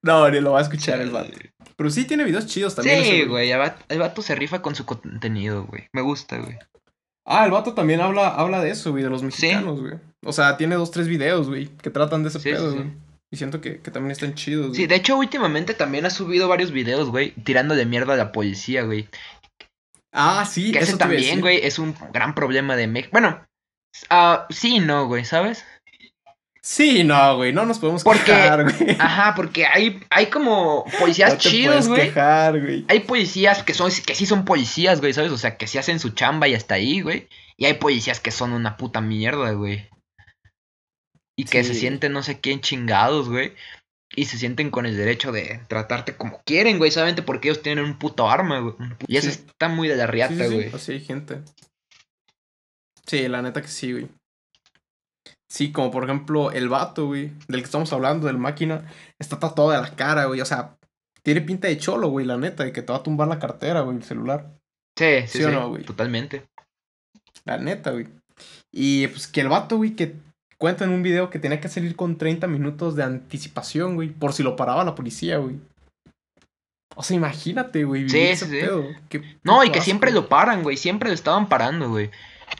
No, 0.02 0.28
ni 0.30 0.40
lo 0.40 0.52
va 0.52 0.60
a 0.60 0.62
escuchar 0.62 1.00
el 1.00 1.10
vato. 1.10 1.30
Pero 1.76 1.90
sí 1.90 2.04
tiene 2.06 2.24
videos 2.24 2.46
chidos 2.46 2.74
también. 2.74 3.04
Sí, 3.04 3.24
güey, 3.24 3.50
el 3.50 3.58
vato- 3.58 3.84
el 3.88 3.98
vato 3.98 4.22
se 4.22 4.34
rifa 4.34 4.62
con 4.62 4.74
su 4.74 4.86
contenido, 4.86 5.64
güey. 5.64 5.88
Me 5.92 6.00
gusta, 6.02 6.38
güey. 6.38 6.58
Ah, 7.26 7.44
el 7.44 7.50
vato 7.50 7.74
también 7.74 8.00
habla, 8.00 8.28
habla 8.28 8.60
de 8.62 8.70
eso, 8.70 8.92
güey, 8.92 9.02
de 9.02 9.10
los 9.10 9.22
mexicanos, 9.22 9.80
güey. 9.80 9.94
O 10.24 10.32
sea, 10.32 10.56
tiene 10.56 10.76
dos, 10.76 10.90
tres 10.90 11.08
videos, 11.08 11.48
güey, 11.48 11.66
que 11.66 11.90
tratan 11.90 12.22
de 12.22 12.28
ese 12.30 12.38
Sí, 12.40 12.50
pedo, 12.50 12.70
sí. 12.70 12.76
güey. 12.78 12.90
Y 13.32 13.36
siento 13.36 13.60
que, 13.60 13.80
que 13.80 13.90
también 13.90 14.12
están 14.12 14.34
chidos, 14.34 14.68
güey. 14.68 14.76
Sí, 14.76 14.86
de 14.86 14.94
hecho, 14.94 15.16
últimamente 15.18 15.74
también 15.74 16.06
ha 16.06 16.10
subido 16.10 16.46
varios 16.48 16.70
videos, 16.70 17.10
güey, 17.10 17.32
tirando 17.32 17.74
de 17.74 17.84
mierda 17.84 18.14
a 18.14 18.16
la 18.16 18.30
policía, 18.32 18.84
güey. 18.84 19.08
Ah, 20.12 20.46
sí, 20.46 20.72
Que 20.72 20.78
eso 20.78 20.90
ese 20.90 20.98
también, 20.98 21.40
güey, 21.40 21.58
es 21.66 21.78
un 21.78 21.94
gran 22.12 22.34
problema 22.34 22.76
de 22.76 22.86
México. 22.86 23.10
Bueno, 23.12 23.44
ah, 24.08 24.46
sí 24.50 24.76
y 24.76 24.80
no, 24.80 25.06
güey, 25.08 25.24
¿sabes? 25.24 25.64
Sí, 26.68 27.04
no, 27.04 27.36
güey, 27.36 27.52
no 27.52 27.64
nos 27.64 27.78
podemos 27.78 28.02
Porque- 28.02 28.24
quejar, 28.24 28.64
güey. 28.64 28.96
Ajá, 28.98 29.34
porque 29.36 29.66
hay, 29.66 30.00
hay 30.10 30.26
como 30.26 30.84
policías 30.98 31.30
no 31.34 31.38
te 31.38 31.48
chidos, 31.48 31.86
güey. 31.86 32.08
quejar, 32.08 32.60
güey. 32.60 32.84
Hay 32.88 33.00
policías 33.00 33.62
que 33.62 33.72
son, 33.72 33.88
que 34.04 34.16
sí 34.16 34.26
son 34.26 34.44
policías, 34.44 35.00
güey, 35.00 35.12
¿sabes? 35.12 35.30
O 35.30 35.38
sea, 35.38 35.56
que 35.58 35.68
sí 35.68 35.78
hacen 35.78 36.00
su 36.00 36.10
chamba 36.10 36.48
y 36.48 36.56
hasta 36.56 36.74
ahí, 36.74 37.02
güey. 37.02 37.28
Y 37.56 37.66
hay 37.66 37.74
policías 37.74 38.18
que 38.18 38.32
son 38.32 38.52
una 38.52 38.76
puta 38.76 39.00
mierda, 39.00 39.52
güey. 39.52 39.88
Y 41.38 41.44
que 41.44 41.62
se 41.62 41.74
sienten 41.74 42.12
no 42.12 42.24
sé 42.24 42.40
quién 42.40 42.60
chingados, 42.60 43.28
güey. 43.28 43.54
Y 44.16 44.24
se 44.24 44.36
sienten 44.36 44.70
con 44.70 44.86
el 44.86 44.96
derecho 44.96 45.30
de 45.30 45.60
tratarte 45.68 46.16
como 46.16 46.42
quieren, 46.44 46.78
güey, 46.78 46.90
solamente 46.90 47.22
porque 47.22 47.46
ellos 47.48 47.62
tienen 47.62 47.84
un 47.84 47.96
puto 47.96 48.28
arma, 48.28 48.58
güey. 48.58 48.74
Y 49.06 49.18
eso 49.18 49.30
Sí. 49.30 49.40
está 49.46 49.68
muy 49.68 49.86
de 49.86 49.94
la 49.94 50.08
riata, 50.08 50.34
sí, 50.34 50.48
sí, 50.48 50.54
güey. 50.54 50.74
Así 50.74 50.92
hay 50.92 51.00
gente. 51.00 51.42
Sí, 53.06 53.28
la 53.28 53.40
neta 53.42 53.62
que 53.62 53.68
sí, 53.68 53.92
güey. 53.92 54.08
Sí, 55.48 55.70
como 55.72 55.90
por 55.90 56.04
ejemplo 56.04 56.50
el 56.50 56.68
vato, 56.68 57.06
güey, 57.06 57.32
del 57.48 57.60
que 57.60 57.66
estamos 57.66 57.92
hablando, 57.92 58.26
del 58.26 58.38
máquina, 58.38 58.84
está 59.20 59.38
tatuado 59.38 59.70
de 59.70 59.80
la 59.80 59.94
cara, 59.94 60.24
güey. 60.24 60.40
O 60.40 60.44
sea, 60.44 60.76
tiene 61.22 61.40
pinta 61.40 61.68
de 61.68 61.78
cholo, 61.78 62.08
güey, 62.08 62.26
la 62.26 62.36
neta, 62.36 62.64
de 62.64 62.72
que 62.72 62.82
te 62.82 62.92
va 62.92 62.98
a 62.98 63.02
tumbar 63.02 63.28
la 63.28 63.38
cartera, 63.38 63.80
güey, 63.82 63.96
el 63.96 64.02
celular. 64.04 64.52
Sí, 64.98 65.22
sí, 65.22 65.28
¿Sí 65.28 65.38
sí. 65.38 65.44
o 65.44 65.50
no, 65.50 65.68
güey? 65.70 65.84
totalmente. 65.84 66.44
La 67.44 67.58
neta, 67.58 67.92
güey. 67.92 68.08
Y 68.72 69.06
pues 69.08 69.28
que 69.28 69.40
el 69.40 69.48
vato, 69.48 69.76
güey, 69.76 69.94
que 69.94 70.16
cuenta 70.58 70.84
en 70.84 70.90
un 70.90 71.02
video 71.02 71.30
que 71.30 71.38
tenía 71.38 71.60
que 71.60 71.68
salir 71.68 71.94
con 71.96 72.16
30 72.18 72.46
minutos 72.48 72.96
de 72.96 73.04
anticipación, 73.04 73.94
güey, 73.94 74.08
por 74.08 74.32
si 74.32 74.42
lo 74.42 74.56
paraba 74.56 74.84
la 74.84 74.94
policía, 74.94 75.38
güey. 75.38 75.56
O 76.96 77.02
sea, 77.02 77.16
imagínate, 77.16 77.84
güey, 77.84 78.08
Sí, 78.08 78.34
sí, 78.36 78.46
sí. 78.46 78.50
pedo. 78.60 78.84
No, 79.44 79.62
y 79.62 79.70
que 79.70 79.78
asco. 79.78 79.84
siempre 79.84 80.10
lo 80.12 80.28
paran, 80.28 80.62
güey. 80.62 80.76
Siempre 80.78 81.10
lo 81.10 81.14
estaban 81.14 81.48
parando, 81.48 81.90
güey. 81.90 82.10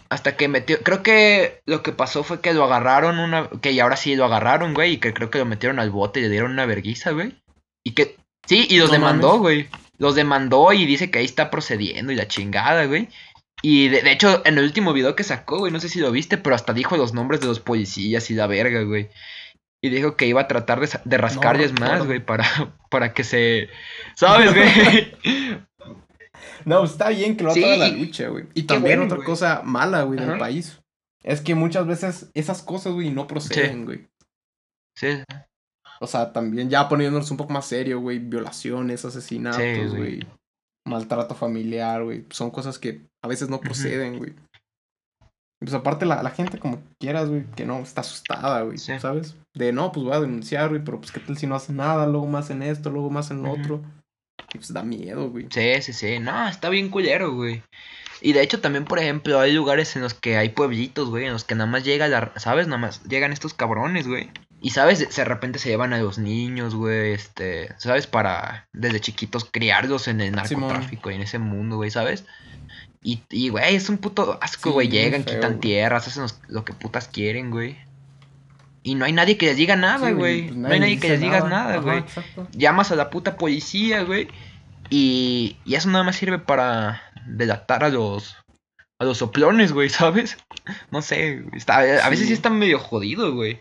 Hasta 0.08 0.36
que 0.36 0.48
metió. 0.48 0.78
Creo 0.82 1.02
que 1.02 1.60
lo 1.66 1.82
que 1.82 1.92
pasó 1.92 2.22
fue 2.22 2.40
que 2.40 2.54
lo 2.54 2.64
agarraron 2.64 3.18
una. 3.18 3.48
Que 3.60 3.72
y 3.72 3.80
ahora 3.80 3.96
sí 3.96 4.14
lo 4.14 4.24
agarraron, 4.24 4.74
güey. 4.74 4.92
Y 4.94 4.96
que 4.98 5.12
creo 5.12 5.30
que 5.30 5.38
lo 5.38 5.44
metieron 5.44 5.78
al 5.78 5.90
bote 5.90 6.20
y 6.20 6.22
le 6.22 6.28
dieron 6.30 6.52
una 6.52 6.66
verguiza, 6.66 7.10
güey. 7.10 7.34
Y 7.84 7.92
que. 7.92 8.16
Sí, 8.46 8.66
y 8.70 8.78
los 8.78 8.88
No 8.88 8.92
demandó, 8.94 9.28
mames. 9.28 9.40
güey. 9.40 9.68
Los 9.98 10.14
demandó 10.14 10.72
y 10.72 10.86
dice 10.86 11.10
que 11.10 11.18
ahí 11.18 11.24
está 11.24 11.50
procediendo 11.50 12.12
y 12.12 12.16
la 12.16 12.28
chingada, 12.28 12.84
güey. 12.86 13.08
Y 13.62 13.88
de, 13.88 14.02
de 14.02 14.12
hecho, 14.12 14.42
en 14.44 14.58
el 14.58 14.64
último 14.64 14.92
video 14.92 15.16
que 15.16 15.24
sacó, 15.24 15.58
güey, 15.58 15.72
no 15.72 15.80
sé 15.80 15.88
si 15.88 15.98
lo 15.98 16.12
viste, 16.12 16.36
pero 16.38 16.54
hasta 16.54 16.72
dijo 16.74 16.96
los 16.96 17.14
nombres 17.14 17.40
de 17.40 17.46
los 17.46 17.58
policías 17.60 18.30
y 18.30 18.34
la 18.34 18.46
verga, 18.46 18.82
güey. 18.82 19.08
Y 19.82 19.88
dijo 19.88 20.16
que 20.16 20.26
iba 20.26 20.42
a 20.42 20.48
tratar 20.48 20.80
de, 20.80 20.88
de 21.04 21.18
rascarles 21.18 21.72
más, 21.80 22.04
güey, 22.04 22.20
para, 22.24 22.44
para 22.90 23.12
que 23.14 23.24
se. 23.24 23.68
¿Sabes, 24.14 24.54
güey? 24.54 25.12
No, 26.66 26.84
está 26.84 27.08
bien 27.10 27.36
que 27.36 27.44
lo 27.44 27.52
Sí, 27.52 27.64
haga 27.64 27.76
la 27.76 27.88
lucha, 27.88 28.28
güey. 28.28 28.46
Y 28.52 28.64
también 28.64 28.98
bueno, 28.98 29.14
otra 29.14 29.24
cosa 29.24 29.62
mala, 29.64 30.02
güey, 30.02 30.18
del 30.18 30.36
país. 30.38 30.80
Es 31.22 31.40
que 31.40 31.54
muchas 31.54 31.86
veces 31.86 32.30
esas 32.34 32.62
cosas, 32.62 32.92
güey, 32.92 33.10
no 33.10 33.26
proceden, 33.26 33.84
güey. 33.84 34.08
sí, 34.96 35.22
O 36.00 36.06
sea, 36.06 36.32
también 36.32 36.68
ya 36.68 36.88
poniéndonos 36.88 37.30
un 37.30 37.36
poco 37.36 37.52
más 37.52 37.66
serio, 37.66 38.00
güey. 38.00 38.18
Violaciones, 38.18 39.04
asesinatos, 39.04 39.94
güey. 39.96 40.26
Maltrato 40.86 41.34
familiar, 41.34 42.02
güey. 42.04 42.26
Son 42.30 42.50
cosas 42.50 42.78
que 42.78 43.00
a 43.24 43.28
veces 43.28 43.48
no 43.48 43.60
proceden, 43.60 44.18
güey. 44.18 44.30
Y 45.60 45.64
Pues 45.64 45.74
aparte 45.74 46.04
la, 46.04 46.22
la 46.22 46.30
gente 46.30 46.58
como 46.58 46.82
quieras, 47.00 47.28
güey, 47.30 47.44
que 47.56 47.64
no, 47.64 47.78
está 47.78 48.02
asustada, 48.02 48.62
güey, 48.62 48.76
Sí. 48.78 48.92
¿sabes? 49.00 49.36
De 49.54 49.72
no, 49.72 49.90
pues 49.90 50.04
voy 50.04 50.14
a 50.14 50.20
denunciar, 50.20 50.68
güey, 50.68 50.84
pero 50.84 50.98
pues 50.98 51.12
qué 51.12 51.20
tal 51.20 51.38
si 51.38 51.46
no 51.46 51.54
hacen 51.54 51.76
nada, 51.76 52.06
luego 52.06 52.26
más 52.26 52.50
en 52.50 52.62
esto, 52.62 52.90
luego 52.90 53.08
más 53.08 53.30
en 53.30 53.42
lo 53.42 53.52
otro. 53.52 53.82
Pues 54.56 54.72
da 54.72 54.82
miedo, 54.82 55.30
güey. 55.30 55.46
Sí, 55.50 55.82
sí, 55.82 55.92
sí. 55.92 56.18
No, 56.18 56.48
está 56.48 56.68
bien 56.68 56.88
culero, 56.88 57.32
güey. 57.34 57.62
Y 58.22 58.32
de 58.32 58.42
hecho 58.42 58.60
también, 58.60 58.84
por 58.86 58.98
ejemplo, 58.98 59.38
hay 59.40 59.52
lugares 59.52 59.94
en 59.96 60.02
los 60.02 60.14
que 60.14 60.36
hay 60.38 60.48
pueblitos, 60.48 61.10
güey, 61.10 61.26
en 61.26 61.32
los 61.32 61.44
que 61.44 61.54
nada 61.54 61.70
más 61.70 61.84
llega 61.84 62.08
la... 62.08 62.32
¿Sabes? 62.36 62.66
Nada 62.66 62.78
más 62.78 63.02
llegan 63.04 63.32
estos 63.32 63.52
cabrones, 63.54 64.08
güey. 64.08 64.30
Y, 64.62 64.70
¿sabes? 64.70 65.14
De, 65.14 65.24
repente 65.24 65.58
se 65.58 65.68
llevan 65.68 65.92
a 65.92 65.98
los 65.98 66.16
niños, 66.18 66.74
güey, 66.74 67.12
este... 67.12 67.74
¿Sabes? 67.78 68.06
Para 68.06 68.68
desde 68.72 69.00
chiquitos 69.00 69.44
criarlos 69.44 70.08
en 70.08 70.20
el 70.22 70.32
narcotráfico 70.32 71.10
y 71.10 71.14
en 71.14 71.20
ese 71.20 71.38
mundo, 71.38 71.76
güey, 71.76 71.90
¿sabes? 71.90 72.24
Y, 73.02 73.20
y, 73.30 73.50
güey, 73.50 73.76
es 73.76 73.88
un 73.90 73.98
puto 73.98 74.38
asco, 74.40 74.70
Sí, 74.70 74.74
güey. 74.74 74.88
Llegan, 74.88 75.22
feo, 75.22 75.34
quitan 75.34 75.50
güey. 75.52 75.60
tierras, 75.60 76.08
hacen 76.08 76.22
los- 76.22 76.40
lo 76.48 76.64
que 76.64 76.72
putas 76.72 77.08
quieren, 77.08 77.50
güey. 77.50 77.76
Y 78.82 78.94
no 78.94 79.04
hay 79.04 79.12
nadie 79.12 79.36
que 79.36 79.46
les 79.46 79.56
diga 79.56 79.76
nada, 79.76 80.08
Sí, 80.08 80.14
güey. 80.14 80.42
pues 80.44 80.56
no 80.56 80.68
hay 80.68 80.80
nadie 80.80 80.98
que 80.98 81.08
les 81.10 81.20
diga 81.20 81.40
nada, 81.40 81.74
Ajá, 81.74 81.80
güey 81.82 81.98
exacto. 81.98 82.48
llamas 82.52 82.90
a 82.92 82.96
la 82.96 83.10
puta 83.10 83.36
policía, 83.36 84.02
güey. 84.04 84.28
Y, 84.90 85.56
y 85.64 85.74
eso 85.74 85.88
nada 85.90 86.04
más 86.04 86.16
sirve 86.16 86.38
para 86.38 87.02
delatar 87.26 87.84
a 87.84 87.88
los 87.88 88.36
a 88.98 89.04
los 89.04 89.18
soplones, 89.18 89.72
güey, 89.72 89.88
¿sabes? 89.90 90.38
No 90.90 91.02
sé, 91.02 91.44
está, 91.52 91.78
a 91.78 92.08
veces 92.08 92.20
sí 92.20 92.26
Sí. 92.28 92.32
está 92.32 92.50
medio 92.50 92.78
jodido, 92.78 93.34
güey. 93.34 93.60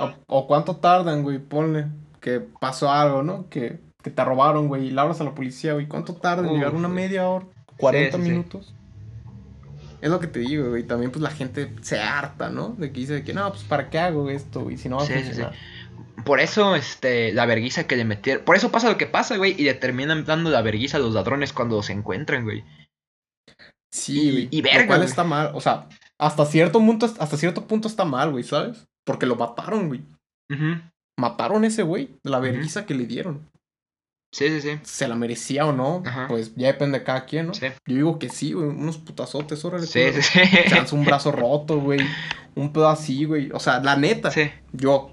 O, 0.00 0.12
o 0.26 0.46
cuánto 0.46 0.76
tardan, 0.76 1.22
güey, 1.22 1.38
ponle 1.38 1.86
que 2.20 2.40
pasó 2.40 2.90
algo, 2.90 3.22
¿no? 3.22 3.48
Que, 3.48 3.78
que 4.02 4.10
te 4.10 4.24
robaron, 4.24 4.68
güey, 4.68 4.86
y 4.86 4.90
le 4.90 5.00
hablas 5.00 5.20
a 5.20 5.24
la 5.24 5.34
policía, 5.34 5.72
güey. 5.72 5.86
¿Cuánto 5.86 6.14
tarda 6.14 6.46
en 6.46 6.54
llegar? 6.54 6.74
¿Una 6.74 6.88
media 6.88 7.28
hora? 7.28 7.46
¿40 7.78 8.10
sí, 8.10 8.22
sí. 8.22 8.30
minutos? 8.30 8.74
Es 10.00 10.10
lo 10.10 10.20
que 10.20 10.26
te 10.28 10.40
digo, 10.40 10.68
güey. 10.68 10.84
También, 10.84 11.10
pues, 11.10 11.22
la 11.22 11.30
gente 11.30 11.72
se 11.80 12.00
harta, 12.00 12.50
¿no? 12.50 12.70
De 12.70 12.92
que 12.92 13.00
dice 13.00 13.24
que, 13.24 13.34
no, 13.34 13.48
pues, 13.50 13.64
¿para 13.64 13.90
qué 13.90 13.98
hago 13.98 14.30
esto, 14.30 14.62
güey? 14.62 14.76
Si 14.76 14.88
no 14.88 14.96
va 14.96 15.04
a 15.04 15.06
funcionar. 15.06 15.52
Por 16.24 16.40
eso, 16.40 16.74
este, 16.76 17.32
la 17.32 17.46
verguiza 17.46 17.86
que 17.86 17.96
le 17.96 18.04
metieron. 18.04 18.44
Por 18.44 18.56
eso 18.56 18.70
pasa 18.70 18.88
lo 18.90 18.98
que 18.98 19.06
pasa, 19.06 19.36
güey. 19.36 19.54
Y 19.58 19.64
le 19.64 19.74
terminan 19.74 20.24
dando 20.24 20.50
la 20.50 20.62
verguiza 20.62 20.96
a 20.96 21.00
los 21.00 21.14
ladrones 21.14 21.52
cuando 21.52 21.82
se 21.82 21.92
encuentran, 21.92 22.44
güey. 22.44 22.64
Sí, 23.92 24.20
Y- 24.20 24.32
güey. 24.32 24.48
y 24.50 24.62
Lo 24.62 24.68
verga, 24.70 24.86
cual 24.86 24.98
güey. 25.00 25.08
está 25.08 25.24
mal. 25.24 25.50
O 25.54 25.60
sea, 25.60 25.88
hasta 26.18 26.44
cierto 26.46 26.78
punto, 26.80 27.06
hasta 27.06 27.36
cierto 27.36 27.66
punto 27.66 27.88
está 27.88 28.04
mal, 28.04 28.30
güey, 28.30 28.44
¿sabes? 28.44 28.84
Porque 29.06 29.26
lo 29.26 29.36
mataron, 29.36 29.88
güey. 29.88 30.02
Mataron 31.18 31.64
a 31.64 31.66
ese 31.66 31.82
güey. 31.82 32.10
La 32.22 32.38
vergüenza 32.38 32.86
que 32.86 32.94
le 32.94 33.06
dieron. 33.06 33.48
Sí, 34.34 34.48
sí, 34.48 34.60
sí. 34.60 34.78
Se 34.82 35.08
la 35.08 35.14
merecía 35.14 35.64
o 35.64 35.72
no, 35.72 36.02
Ajá. 36.04 36.26
pues 36.28 36.54
ya 36.54 36.66
depende 36.66 36.98
de 36.98 37.04
cada 37.04 37.24
quien, 37.24 37.46
¿no? 37.46 37.54
Sí, 37.54 37.66
Yo 37.86 37.94
digo 37.94 38.18
que 38.18 38.28
sí, 38.28 38.52
güey. 38.52 38.68
Unos 38.68 38.98
putazotes, 38.98 39.64
órale. 39.64 39.86
sí, 39.86 40.00
sí. 40.12 40.22
sí. 40.22 40.40
Chance 40.68 40.94
un 40.94 41.04
brazo 41.06 41.32
roto, 41.32 41.80
güey. 41.80 42.00
Un 42.54 42.72
pedo 42.72 42.88
así, 42.88 43.24
güey. 43.24 43.50
O 43.52 43.58
sea, 43.60 43.80
la 43.80 43.96
neta, 43.96 44.30
Sí, 44.30 44.50
yo. 44.72 45.12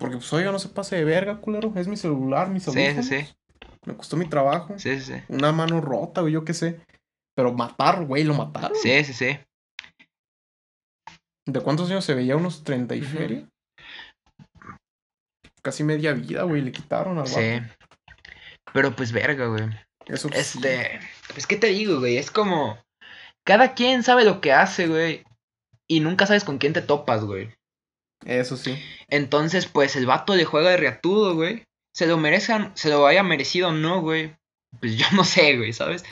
Porque, 0.00 0.16
pues, 0.16 0.32
oiga, 0.32 0.50
no 0.50 0.58
se 0.58 0.68
pase 0.70 0.96
de 0.96 1.04
verga, 1.04 1.36
culero. 1.40 1.72
Es 1.76 1.86
mi 1.86 1.96
celular, 1.96 2.48
mis 2.50 2.64
Sí, 2.64 2.72
sí, 2.72 2.78
audífonos. 2.80 3.06
sí. 3.06 3.26
Me 3.86 3.96
costó 3.96 4.16
mi 4.16 4.26
trabajo. 4.26 4.78
sí, 4.78 4.98
sí, 4.98 5.12
sí. 5.14 5.22
Una 5.28 5.52
mano 5.52 5.80
rota, 5.80 6.22
güey, 6.22 6.32
yo 6.32 6.44
qué 6.44 6.54
sé. 6.54 6.80
Pero 7.36 7.52
matar, 7.52 8.04
güey, 8.06 8.24
lo 8.24 8.34
mataron. 8.34 8.76
Sí, 8.76 9.04
sí, 9.04 9.12
sí. 9.12 9.38
¿De 11.46 11.60
cuántos 11.60 11.88
años 11.90 12.04
se 12.04 12.14
veía? 12.14 12.36
¿Unos 12.36 12.64
30 12.64 12.94
y 12.94 13.02
feria? 13.02 13.46
Casi 15.62 15.84
media 15.84 16.12
vida, 16.12 16.42
güey, 16.44 16.62
le 16.62 16.72
quitaron 16.72 17.18
al 17.18 17.26
Sí. 17.26 17.34
vato. 17.60 17.74
Pero 18.72 18.94
pues 18.96 19.12
verga, 19.12 19.46
güey. 19.46 19.64
Eso 20.06 20.28
pues, 20.28 20.46
sí. 20.46 20.58
Este, 20.58 21.00
pues 21.32 21.46
qué 21.46 21.56
te 21.56 21.66
digo, 21.68 21.98
güey, 21.98 22.16
es 22.16 22.30
como 22.30 22.78
cada 23.44 23.74
quien 23.74 24.02
sabe 24.02 24.24
lo 24.24 24.40
que 24.40 24.52
hace, 24.52 24.86
güey, 24.86 25.24
y 25.88 26.00
nunca 26.00 26.26
sabes 26.26 26.44
con 26.44 26.58
quién 26.58 26.72
te 26.72 26.82
topas, 26.82 27.24
güey. 27.24 27.52
Eso 28.24 28.56
sí. 28.56 28.78
Entonces, 29.08 29.66
pues 29.66 29.96
el 29.96 30.06
vato 30.06 30.34
le 30.36 30.44
juega 30.44 30.70
de 30.70 30.76
riatudo, 30.76 31.34
güey. 31.34 31.64
Se 31.94 32.06
lo 32.06 32.16
merezcan, 32.18 32.72
se 32.74 32.88
lo 32.90 33.06
haya 33.06 33.22
merecido 33.22 33.68
o 33.68 33.72
no, 33.72 34.00
güey. 34.00 34.34
Pues 34.80 34.96
yo 34.98 35.06
no 35.12 35.24
sé, 35.24 35.56
güey, 35.56 35.72
¿sabes? 35.72 36.04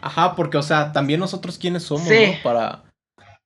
Ajá, 0.00 0.34
porque, 0.34 0.56
o 0.56 0.62
sea, 0.62 0.92
también 0.92 1.20
nosotros 1.20 1.58
quiénes 1.58 1.82
somos, 1.82 2.08
Sí. 2.08 2.26
¿no? 2.36 2.42
Para, 2.42 2.84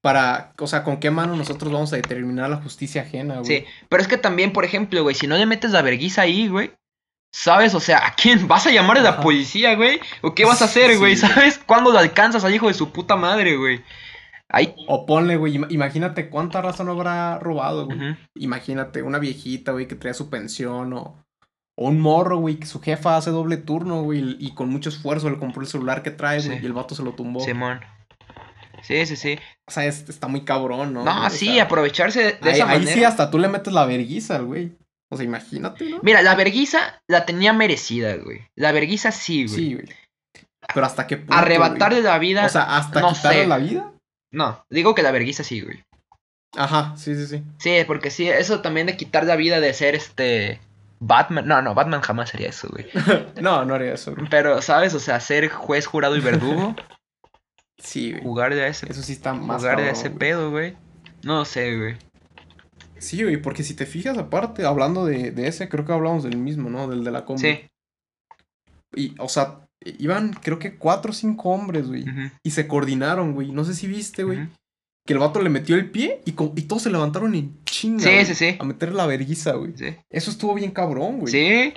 para, 0.00 0.52
o 0.58 0.66
sea, 0.66 0.84
con 0.84 0.98
qué 0.98 1.10
mano 1.10 1.34
nosotros 1.36 1.72
vamos 1.72 1.92
a 1.92 1.96
determinar 1.96 2.48
la 2.50 2.56
justicia 2.56 3.02
ajena, 3.02 3.40
güey. 3.40 3.46
Sí, 3.46 3.64
pero 3.88 4.00
es 4.02 4.08
que 4.08 4.16
también, 4.18 4.52
por 4.52 4.64
ejemplo, 4.64 5.02
güey, 5.02 5.14
si 5.14 5.26
no 5.26 5.36
le 5.36 5.46
metes 5.46 5.72
la 5.72 5.82
verguiza 5.82 6.22
ahí, 6.22 6.46
güey, 6.48 6.70
¿sabes? 7.34 7.74
O 7.74 7.80
sea, 7.80 8.06
¿a 8.06 8.14
quién 8.14 8.46
vas 8.46 8.66
a 8.66 8.70
llamar 8.70 8.98
a 8.98 9.02
la 9.02 9.08
Ajá. 9.10 9.20
policía, 9.22 9.74
güey? 9.74 9.98
¿O 10.22 10.34
qué 10.34 10.44
vas 10.44 10.62
a 10.62 10.66
hacer, 10.66 10.92
Sí, 10.92 10.96
güey. 10.98 11.16
¿Sabes? 11.16 11.58
¿Cuándo 11.58 11.90
lo 11.90 11.98
alcanzas 11.98 12.44
al 12.44 12.54
hijo 12.54 12.68
de 12.68 12.74
su 12.74 12.92
puta 12.92 13.16
madre, 13.16 13.56
güey? 13.56 13.82
Ahí. 14.54 14.74
O 14.86 15.04
ponle, 15.06 15.36
güey, 15.36 15.56
ima- 15.58 15.66
imagínate 15.70 16.28
cuánta 16.30 16.62
raza 16.62 16.84
no 16.84 16.92
habrá 16.92 17.38
robado, 17.38 17.86
güey. 17.86 17.98
Imagínate 18.36 19.02
una 19.02 19.18
viejita, 19.18 19.72
güey, 19.72 19.88
que 19.88 19.94
traía 19.96 20.14
su 20.14 20.30
pensión 20.30 20.92
o, 20.92 21.24
O 21.76 21.88
un 21.88 22.00
morro, 22.00 22.38
güey, 22.38 22.54
que 22.56 22.66
su 22.66 22.80
jefa 22.80 23.16
hace 23.16 23.30
doble 23.30 23.56
turno, 23.56 24.02
güey, 24.02 24.36
y 24.38 24.54
con 24.54 24.68
mucho 24.68 24.90
esfuerzo 24.90 25.28
le 25.28 25.38
compró 25.38 25.60
el 25.60 25.66
celular 25.66 26.02
que 26.04 26.12
trae, 26.12 26.40
güey, 26.40 26.62
y 26.62 26.66
el 26.66 26.72
vato 26.72 26.94
se 26.94 27.02
lo 27.02 27.14
tumbó. 27.14 27.40
Simón. 27.40 27.80
Sí, 28.82 29.04
sí, 29.06 29.16
sí. 29.16 29.38
O 29.66 29.72
sea, 29.72 29.84
es- 29.86 30.08
está 30.08 30.28
muy 30.28 30.42
cabrón, 30.44 30.92
¿no? 30.92 31.04
No, 31.04 31.12
güey? 31.14 31.26
O 31.26 31.30
sí, 31.30 31.46
sea, 31.54 31.64
aprovecharse 31.64 32.20
de, 32.22 32.50
ahí, 32.50 32.54
esa 32.56 32.68
ahí 32.70 32.78
manera. 32.78 32.92
sí 32.94 33.02
hasta 33.04 33.30
tú 33.30 33.38
le 33.38 33.48
metes 33.48 33.72
la 33.72 33.86
verguiza 33.86 34.36
al 34.36 34.44
güey. 34.44 34.76
O 35.10 35.16
sea, 35.16 35.24
imagínate, 35.24 35.88
¿no? 35.90 35.98
Mira, 36.02 36.22
la 36.22 36.34
verguiza 36.34 37.02
la 37.08 37.24
tenía 37.24 37.52
merecida, 37.52 38.14
güey. 38.16 38.46
La 38.56 38.70
verguiza 38.72 39.10
sí, 39.10 39.46
güey. 39.46 39.56
Sí, 39.56 39.74
güey. 39.74 39.86
Pero 40.72 40.86
hasta 40.86 41.06
qué 41.06 41.16
punto. 41.16 41.34
Arrebatarle 41.34 42.00
güey? 42.02 42.10
la 42.12 42.18
vida. 42.18 42.46
O 42.46 42.48
sea, 42.48 42.76
hasta 42.76 43.00
no 43.00 43.12
quitarle 43.12 43.42
sé. 43.42 43.46
la 43.48 43.58
vida. 43.58 43.92
No, 44.34 44.64
digo 44.70 44.94
que 44.94 45.02
la 45.02 45.12
verguiza 45.12 45.44
sí, 45.44 45.60
güey. 45.60 45.82
Ajá, 46.56 46.96
sí, 46.96 47.14
sí, 47.14 47.26
sí. 47.26 47.42
Sí, 47.58 47.84
porque 47.86 48.10
sí, 48.10 48.28
eso 48.28 48.60
también 48.60 48.86
de 48.86 48.96
quitar 48.96 49.24
la 49.24 49.36
vida 49.36 49.60
de 49.60 49.72
ser 49.74 49.94
este. 49.94 50.60
Batman. 51.00 51.46
No, 51.46 51.60
no, 51.62 51.74
Batman 51.74 52.00
jamás 52.00 52.34
haría 52.34 52.48
eso, 52.48 52.68
güey. 52.70 52.86
No, 53.40 53.64
no 53.64 53.74
haría 53.74 53.94
eso, 53.94 54.14
güey. 54.14 54.28
Pero, 54.30 54.62
¿sabes? 54.62 54.94
O 54.94 55.00
sea, 55.00 55.20
ser 55.20 55.48
juez, 55.48 55.86
jurado 55.86 56.16
y 56.16 56.20
verdugo. 56.20 56.74
Sí, 57.76 58.12
güey. 58.12 58.22
jugar 58.22 58.54
de 58.54 58.68
ese. 58.68 58.90
Eso 58.90 59.02
sí 59.02 59.12
está 59.12 59.34
más. 59.34 59.60
Jugar 59.60 59.78
de 59.78 59.90
ese 59.90 60.08
güey. 60.08 60.18
pedo, 60.18 60.50
güey. 60.50 60.76
No 61.22 61.44
sé, 61.44 61.76
güey. 61.76 61.96
Sí, 62.98 63.22
güey, 63.22 63.36
porque 63.36 63.62
si 63.62 63.74
te 63.74 63.84
fijas, 63.84 64.16
aparte, 64.16 64.64
hablando 64.64 65.04
de, 65.04 65.32
de 65.32 65.48
ese, 65.48 65.68
creo 65.68 65.84
que 65.84 65.92
hablamos 65.92 66.22
del 66.22 66.38
mismo, 66.38 66.70
¿no? 66.70 66.88
Del 66.88 67.04
de 67.04 67.10
la 67.10 67.24
combi. 67.26 67.42
Sí. 67.42 67.68
Y, 68.94 69.14
o 69.18 69.28
sea, 69.28 69.63
iban, 69.98 70.32
creo 70.32 70.58
que 70.58 70.76
cuatro 70.76 71.10
o 71.10 71.14
cinco 71.14 71.50
hombres, 71.50 71.86
güey. 71.86 72.04
Y 72.42 72.50
se 72.50 72.66
coordinaron, 72.66 73.34
güey. 73.34 73.52
No 73.52 73.64
sé 73.64 73.74
si 73.74 73.86
viste, 73.86 74.24
güey. 74.24 74.48
Que 75.06 75.12
el 75.12 75.18
vato 75.18 75.42
le 75.42 75.50
metió 75.50 75.76
el 75.76 75.90
pie 75.90 76.22
y, 76.24 76.30
y 76.30 76.62
todos 76.62 76.82
se 76.82 76.90
levantaron 76.90 77.34
en 77.34 77.62
chinga. 77.64 78.02
Sí, 78.02 78.24
sí, 78.24 78.34
sí. 78.34 78.56
A 78.58 78.64
meterle 78.64 78.96
la 78.96 79.06
verguiza, 79.06 79.52
güey. 79.52 79.72
Sí. 79.76 79.96
Eso 80.10 80.30
estuvo 80.30 80.54
bien 80.54 80.70
cabrón, 80.70 81.20
güey. 81.20 81.30
Sí. 81.30 81.74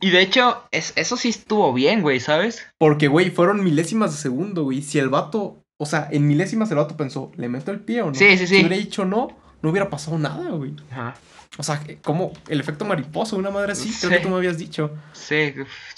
Y 0.00 0.10
de 0.10 0.20
hecho, 0.20 0.62
es, 0.70 0.92
eso 0.94 1.16
sí 1.16 1.30
estuvo 1.30 1.72
bien, 1.72 2.02
güey, 2.02 2.20
¿sabes? 2.20 2.64
Porque, 2.78 3.08
güey, 3.08 3.30
fueron 3.30 3.64
milésimas 3.64 4.12
de 4.12 4.18
segundo, 4.18 4.62
güey. 4.62 4.82
Si 4.82 5.00
el 5.00 5.08
vato, 5.08 5.64
o 5.76 5.86
sea, 5.86 6.08
en 6.12 6.28
milésimas 6.28 6.70
el 6.70 6.76
vato 6.76 6.96
pensó, 6.96 7.32
¿le 7.36 7.48
meto 7.48 7.72
el 7.72 7.80
pie 7.80 8.02
o 8.02 8.06
no? 8.06 8.14
Sí, 8.14 8.38
sí, 8.38 8.46
sí. 8.46 8.46
Si 8.46 8.60
hubiera 8.60 8.76
dicho 8.76 9.04
no, 9.04 9.36
no 9.60 9.70
hubiera 9.70 9.90
pasado 9.90 10.16
nada, 10.16 10.50
güey. 10.50 10.76
Ajá. 10.92 11.16
O 11.56 11.62
sea, 11.62 11.82
como 12.02 12.32
el 12.48 12.60
efecto 12.60 12.84
mariposa, 12.84 13.36
una 13.36 13.50
madre 13.50 13.72
así, 13.72 13.92
creo 13.98 14.10
que 14.10 14.16
Sí. 14.18 14.22
tú 14.22 14.28
me 14.28 14.36
habías 14.36 14.58
dicho. 14.58 14.96
Sí, 15.12 15.54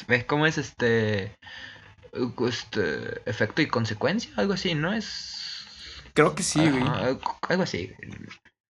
¿ves 0.06 0.24
cómo 0.24 0.46
es 0.46 0.56
este. 0.58 1.34
Este. 2.48 3.28
Efecto 3.28 3.62
y 3.62 3.66
consecuencia? 3.66 4.30
Algo 4.36 4.52
así, 4.54 4.74
¿no? 4.74 4.92
Es. 4.92 5.36
Creo 6.14 6.34
que 6.34 6.42
sí, 6.42 6.60
güey. 6.68 6.82
Algo 7.48 7.62
así. 7.62 7.92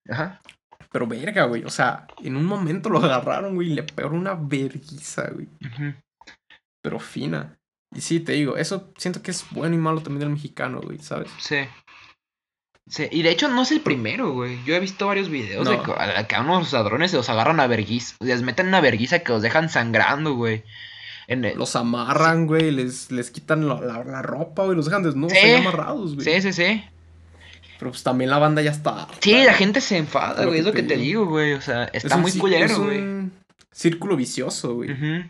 Ajá. 0.09 0.39
Pero 0.91 1.05
verga, 1.07 1.45
güey. 1.45 1.63
O 1.63 1.69
sea, 1.69 2.07
en 2.23 2.35
un 2.35 2.45
momento 2.45 2.89
lo 2.89 2.99
agarraron, 2.99 3.55
güey, 3.55 3.71
y 3.71 3.75
le 3.75 3.83
pegaron 3.83 4.17
una 4.17 4.33
verguiza, 4.33 5.29
güey. 5.29 5.47
ujú. 5.65 5.93
Pero 6.81 6.99
fina. 6.99 7.57
Y 7.95 8.01
sí, 8.01 8.19
te 8.19 8.33
digo, 8.33 8.55
eso 8.57 8.91
siento 8.97 9.21
que 9.21 9.31
es 9.31 9.45
bueno 9.51 9.75
y 9.75 9.77
malo 9.79 10.01
también 10.01 10.19
del 10.21 10.29
mexicano, 10.29 10.79
güey, 10.81 10.99
¿sabes? 10.99 11.29
Sí. 11.39 11.57
Sí, 12.89 13.07
y 13.11 13.21
de 13.21 13.29
hecho 13.29 13.47
no 13.47 13.61
es 13.61 13.71
el 13.71 13.81
primero, 13.81 14.31
güey. 14.33 14.57
Yo 14.65 14.75
he 14.75 14.79
visto 14.79 15.05
varios 15.07 15.29
videos 15.29 15.69
de 15.69 15.79
que 15.79 15.91
a, 15.91 16.27
que 16.27 16.35
a 16.35 16.41
unos 16.41 16.73
ladrones 16.73 17.11
se 17.11 17.17
los 17.17 17.29
agarran 17.29 17.59
a 17.59 17.67
verguiza. 17.67 18.15
Les 18.19 18.41
meten 18.41 18.67
una 18.67 18.81
verguiza 18.81 19.19
que 19.19 19.31
los 19.31 19.41
dejan 19.43 19.69
sangrando, 19.69 20.33
güey. 20.33 20.63
En 21.27 21.45
el- 21.45 21.55
Los 21.57 21.75
amarran, 21.75 22.47
güey, 22.47 22.71
les, 22.71 23.11
les 23.11 23.29
quitan 23.29 23.67
la, 23.69 23.79
la- 23.79 24.03
la 24.03 24.21
ropa, 24.23 24.63
güey, 24.65 24.75
los 24.75 24.85
dejan 24.85 25.03
desnudos 25.03 25.37
Sí. 25.39 25.51
amarrados, 25.51 26.15
güey. 26.15 26.25
Sí, 26.25 26.41
sí, 26.41 26.51
sí. 26.53 26.83
Pero 27.77 27.91
pues 27.91 28.01
también 28.01 28.31
la 28.31 28.39
banda 28.39 28.61
ya 28.63 28.71
está. 28.71 29.03
harta, 29.03 29.13
Sí, 29.21 29.43
la 29.43 29.53
gente 29.53 29.79
se 29.81 29.97
enfada, 29.97 30.45
güey. 30.45 30.59
Es 30.59 30.65
lo 30.65 30.73
que 30.73 30.81
te 30.83 30.97
digo. 30.97 31.25
güey. 31.27 31.53
O 31.53 31.61
sea, 31.61 31.85
Es 31.93 32.03
está 32.05 32.15
un 32.15 32.23
muy 32.23 32.31
culero, 32.33 32.65
es 32.65 32.77
güey. 32.79 32.97
un 32.97 33.31
círculo 33.71 34.15
vicioso, 34.15 34.73
güey. 34.73 34.91
Ujú. 34.91 35.29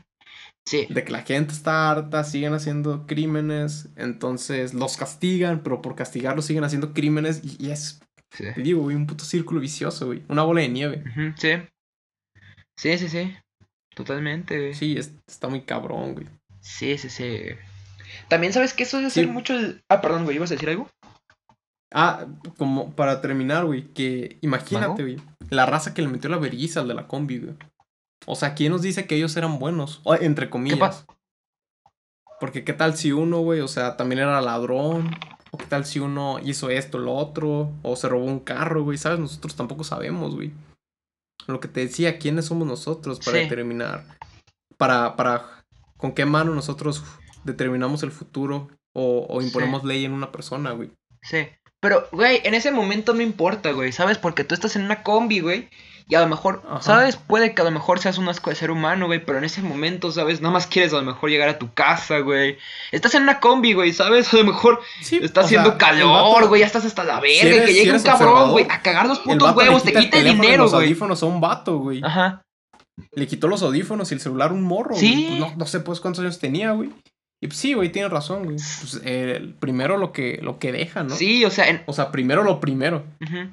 Sí. 0.67 0.85
De 0.89 1.03
que 1.03 1.11
la 1.11 1.23
gente 1.23 1.53
está 1.53 1.89
harta, 1.89 2.23
siguen 2.23 2.53
haciendo 2.53 3.07
crímenes, 3.07 3.89
entonces 3.95 4.73
los 4.73 4.97
castigan, 4.97 5.61
pero 5.63 5.81
por 5.81 5.95
castigarlos 5.95 6.45
siguen 6.45 6.63
haciendo 6.63 6.93
crímenes 6.93 7.41
y, 7.43 7.65
y 7.67 7.71
es, 7.71 8.01
Sí. 8.31 8.43
te 8.53 8.61
digo, 8.61 8.81
güey, 8.83 8.95
un 8.95 9.07
puto 9.07 9.23
círculo 9.25 9.59
vicioso, 9.59 10.05
güey. 10.07 10.21
Una 10.27 10.43
bola 10.43 10.61
de 10.61 10.69
nieve. 10.69 11.03
Sí. 11.37 11.49
Sí, 12.77 12.97
sí, 12.99 13.09
sí. 13.09 13.35
Totalmente, 13.95 14.57
güey. 14.57 14.73
Sí, 14.75 14.95
es- 14.97 15.13
está 15.27 15.47
muy 15.47 15.61
cabrón, 15.61 16.13
güey. 16.13 16.27
Sí, 16.61 16.97
sí, 16.99 17.09
sí. 17.09 17.39
También 18.27 18.53
sabes 18.53 18.73
que 18.73 18.83
eso 18.83 18.99
Sí. 19.01 19.09
ser 19.09 19.27
mucho 19.27 19.55
el... 19.57 19.81
Ah, 19.89 20.01
perdón, 20.01 20.23
güey, 20.25 20.35
¿ibas 20.35 20.51
a 20.51 20.53
decir 20.53 20.69
algo? 20.69 20.87
Ah, 21.91 22.27
como 22.57 22.91
para 22.95 23.19
terminar, 23.21 23.65
güey, 23.65 23.87
que 23.93 24.37
imagínate, 24.41 24.87
¿Mago? 24.87 25.01
güey, 25.01 25.17
la 25.49 25.65
raza 25.65 25.95
que 25.95 26.03
le 26.03 26.07
metió 26.07 26.29
la 26.29 26.37
vergüenza 26.37 26.81
al 26.81 26.87
de 26.87 26.93
la 26.93 27.07
combi, 27.07 27.39
güey. 27.39 27.55
O 28.31 28.35
sea, 28.35 28.53
¿quién 28.53 28.71
nos 28.71 28.81
dice 28.83 29.07
que 29.07 29.15
ellos 29.15 29.35
eran 29.37 29.57
buenos? 29.59 30.01
O, 30.03 30.13
entre 30.15 30.49
comillas. 30.49 30.79
pasa? 30.79 31.05
Porque 32.39 32.63
qué 32.63 32.73
tal 32.73 32.95
si 32.95 33.11
uno, 33.11 33.39
güey, 33.39 33.59
o 33.61 33.67
sea, 33.67 33.97
también 33.97 34.19
era 34.19 34.39
ladrón. 34.41 35.11
O 35.51 35.57
qué 35.57 35.65
tal 35.65 35.83
si 35.85 35.99
uno 35.99 36.39
hizo 36.43 36.69
esto, 36.69 36.99
lo 36.99 37.15
otro. 37.15 37.71
O 37.81 37.95
se 37.95 38.07
robó 38.07 38.25
un 38.25 38.39
carro, 38.39 38.83
güey, 38.83 38.97
¿sabes? 38.97 39.19
Nosotros 39.19 39.55
tampoco 39.55 39.83
sabemos, 39.83 40.35
güey. 40.35 40.51
Lo 41.47 41.59
que 41.59 41.67
te 41.67 41.79
decía, 41.81 42.19
¿quiénes 42.19 42.45
somos 42.45 42.67
nosotros 42.67 43.19
para 43.19 43.37
Sí. 43.37 43.43
determinar? 43.45 44.05
Para, 44.77 45.15
para, 45.15 45.65
¿con 45.97 46.11
qué 46.13 46.25
mano 46.25 46.53
nosotros 46.53 47.03
determinamos 47.43 48.03
el 48.03 48.11
futuro? 48.11 48.69
O, 48.93 49.25
o 49.27 49.41
imponemos 49.41 49.83
ley 49.83 50.05
en 50.05 50.13
una 50.13 50.31
persona, 50.31 50.71
güey. 50.71 50.91
Sí. 51.23 51.47
Pero, 51.81 52.07
güey, 52.11 52.41
en 52.43 52.53
ese 52.53 52.71
momento 52.71 53.13
no 53.13 53.21
importa, 53.21 53.71
güey, 53.71 53.91
¿sabes? 53.91 54.17
Porque 54.17 54.43
tú 54.43 54.53
estás 54.53 54.75
en 54.75 54.83
una 54.83 55.01
combi, 55.03 55.39
güey. 55.39 55.69
Y 56.11 56.15
a 56.15 56.21
lo 56.21 56.27
mejor, 56.27 56.63
Ajá. 56.67 56.81
¿sabes? 56.81 57.17
Puede 57.17 57.53
que 57.53 57.61
a 57.61 57.65
lo 57.65 57.69
mejor 57.69 57.99
seas 57.99 58.17
un 58.17 58.27
asco 58.27 58.49
de 58.49 58.55
ser 58.55 58.71
humano, 58.71 59.05
güey. 59.05 59.23
Pero 59.23 59.37
en 59.37 59.43
ese 59.43 59.61
momento, 59.61 60.11
¿sabes? 60.11 60.41
Nada 60.41 60.51
más 60.51 60.65
quieres 60.65 60.91
a 60.91 60.95
lo 60.97 61.03
mejor 61.03 61.29
llegar 61.29 61.49
a 61.49 61.59
tu 61.59 61.71
casa, 61.71 62.17
güey. 62.19 62.57
Estás 62.91 63.13
en 63.13 63.21
una 63.23 63.39
combi, 63.39 63.73
güey, 63.73 63.93
¿sabes? 63.93 64.33
A 64.33 64.37
lo 64.37 64.43
mejor 64.45 64.81
Sí, 65.01 65.19
está 65.21 65.41
haciendo 65.41 65.69
sea, 65.69 65.73
el 65.73 65.77
calor, 65.77 66.47
güey. 66.47 66.61
Ya 66.61 66.65
estás 66.65 66.83
hasta 66.83 67.03
la 67.03 67.19
verga. 67.19 67.41
eres- 67.49 67.61
que 67.61 67.67
si 67.67 67.73
llegue 67.75 67.93
un 67.93 68.01
cabrón, 68.01 68.51
güey. 68.51 68.65
A 68.71 68.81
cagar 68.81 69.05
los 69.05 69.19
El 69.19 69.23
putos 69.25 69.55
huevos. 69.55 69.83
Te 69.83 69.93
quita 69.93 70.17
el 70.17 70.27
y 70.27 70.31
dinero, 70.31 70.63
los 70.63 70.73
güey. 70.73 70.85
audífonos 70.87 71.21
a 71.21 71.25
un 71.27 71.39
vato, 71.41 71.77
güey. 71.77 72.01
Ajá. 72.03 72.41
Le 73.13 73.27
quitó 73.27 73.47
los 73.47 73.61
audífonos 73.61 74.11
y 74.11 74.15
el 74.15 74.19
celular 74.19 74.49
a 74.49 74.53
un 74.53 74.63
morro. 74.63 74.95
Sí. 74.95 75.27
Pues 75.29 75.39
no, 75.51 75.57
no 75.57 75.65
sé 75.67 75.79
pues 75.79 75.99
cuántos 75.99 76.21
años 76.23 76.39
tenía, 76.39 76.71
güey. 76.71 76.89
Y 77.41 77.47
pues 77.47 77.59
sí, 77.59 77.73
güey, 77.73 77.89
tiene 77.91 78.09
razón, 78.09 78.45
güey. 78.45 78.55
Pues, 78.55 78.99
eh, 79.05 79.35
el 79.37 79.53
primero 79.53 79.95
lo 79.97 80.11
que, 80.11 80.39
lo 80.41 80.57
que 80.57 80.71
deja, 80.71 81.03
¿no? 81.03 81.15
Sí, 81.15 81.45
o 81.45 81.51
sea, 81.51 81.69
en, 81.69 81.83
O 81.85 81.93
sea, 81.93 82.11
primero 82.11 82.43
lo 82.43 82.59
primero. 82.59 83.05
Ujú. 83.21 83.49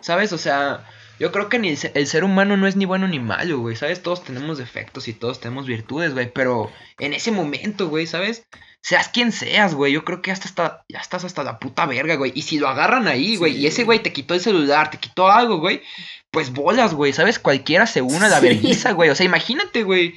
¿Sabes? 0.00 0.32
O 0.32 0.38
sea, 0.38 0.86
yo 1.18 1.32
creo 1.32 1.48
que 1.48 1.58
ni 1.58 1.68
el, 1.70 1.76
se- 1.76 1.92
el 1.94 2.06
ser 2.06 2.24
humano 2.24 2.56
no 2.56 2.66
es 2.66 2.76
ni 2.76 2.84
bueno 2.84 3.08
ni 3.08 3.18
malo, 3.18 3.58
güey. 3.58 3.76
¿Sabes? 3.76 4.02
Todos 4.02 4.24
tenemos 4.24 4.58
defectos 4.58 5.08
y 5.08 5.12
todos 5.12 5.40
tenemos 5.40 5.66
virtudes, 5.66 6.12
güey. 6.14 6.32
Pero 6.32 6.70
en 6.98 7.12
ese 7.14 7.30
momento, 7.32 7.88
güey, 7.88 8.06
¿sabes? 8.06 8.44
Seas 8.80 9.08
quien 9.08 9.32
seas, 9.32 9.74
güey. 9.74 9.92
Yo 9.92 10.04
creo 10.04 10.22
que 10.22 10.30
hasta, 10.30 10.46
hasta 10.48 10.84
ya 10.88 11.00
estás 11.00 11.24
hasta 11.24 11.42
la 11.42 11.58
puta 11.58 11.84
verga, 11.86 12.14
güey. 12.14 12.32
Y 12.34 12.42
si 12.42 12.58
lo 12.58 12.68
agarran 12.68 13.08
ahí, 13.08 13.36
güey, 13.36 13.52
Sí, 13.54 13.58
y 13.60 13.66
ese 13.66 13.84
güey. 13.84 13.98
güey 13.98 14.02
te 14.04 14.12
quitó 14.12 14.34
el 14.34 14.40
celular, 14.40 14.90
te 14.90 14.98
quitó 14.98 15.28
algo, 15.30 15.58
güey. 15.58 15.82
Pues 16.30 16.52
bolas, 16.52 16.94
güey. 16.94 17.12
¿Sabes? 17.12 17.38
Cualquiera 17.38 17.86
se 17.86 18.02
une 18.02 18.26
a 18.26 18.28
la 18.28 18.40
Sí. 18.40 18.46
vergüenza, 18.48 18.92
güey. 18.92 19.10
O 19.10 19.14
sea, 19.14 19.26
imagínate, 19.26 19.82
güey. 19.82 20.14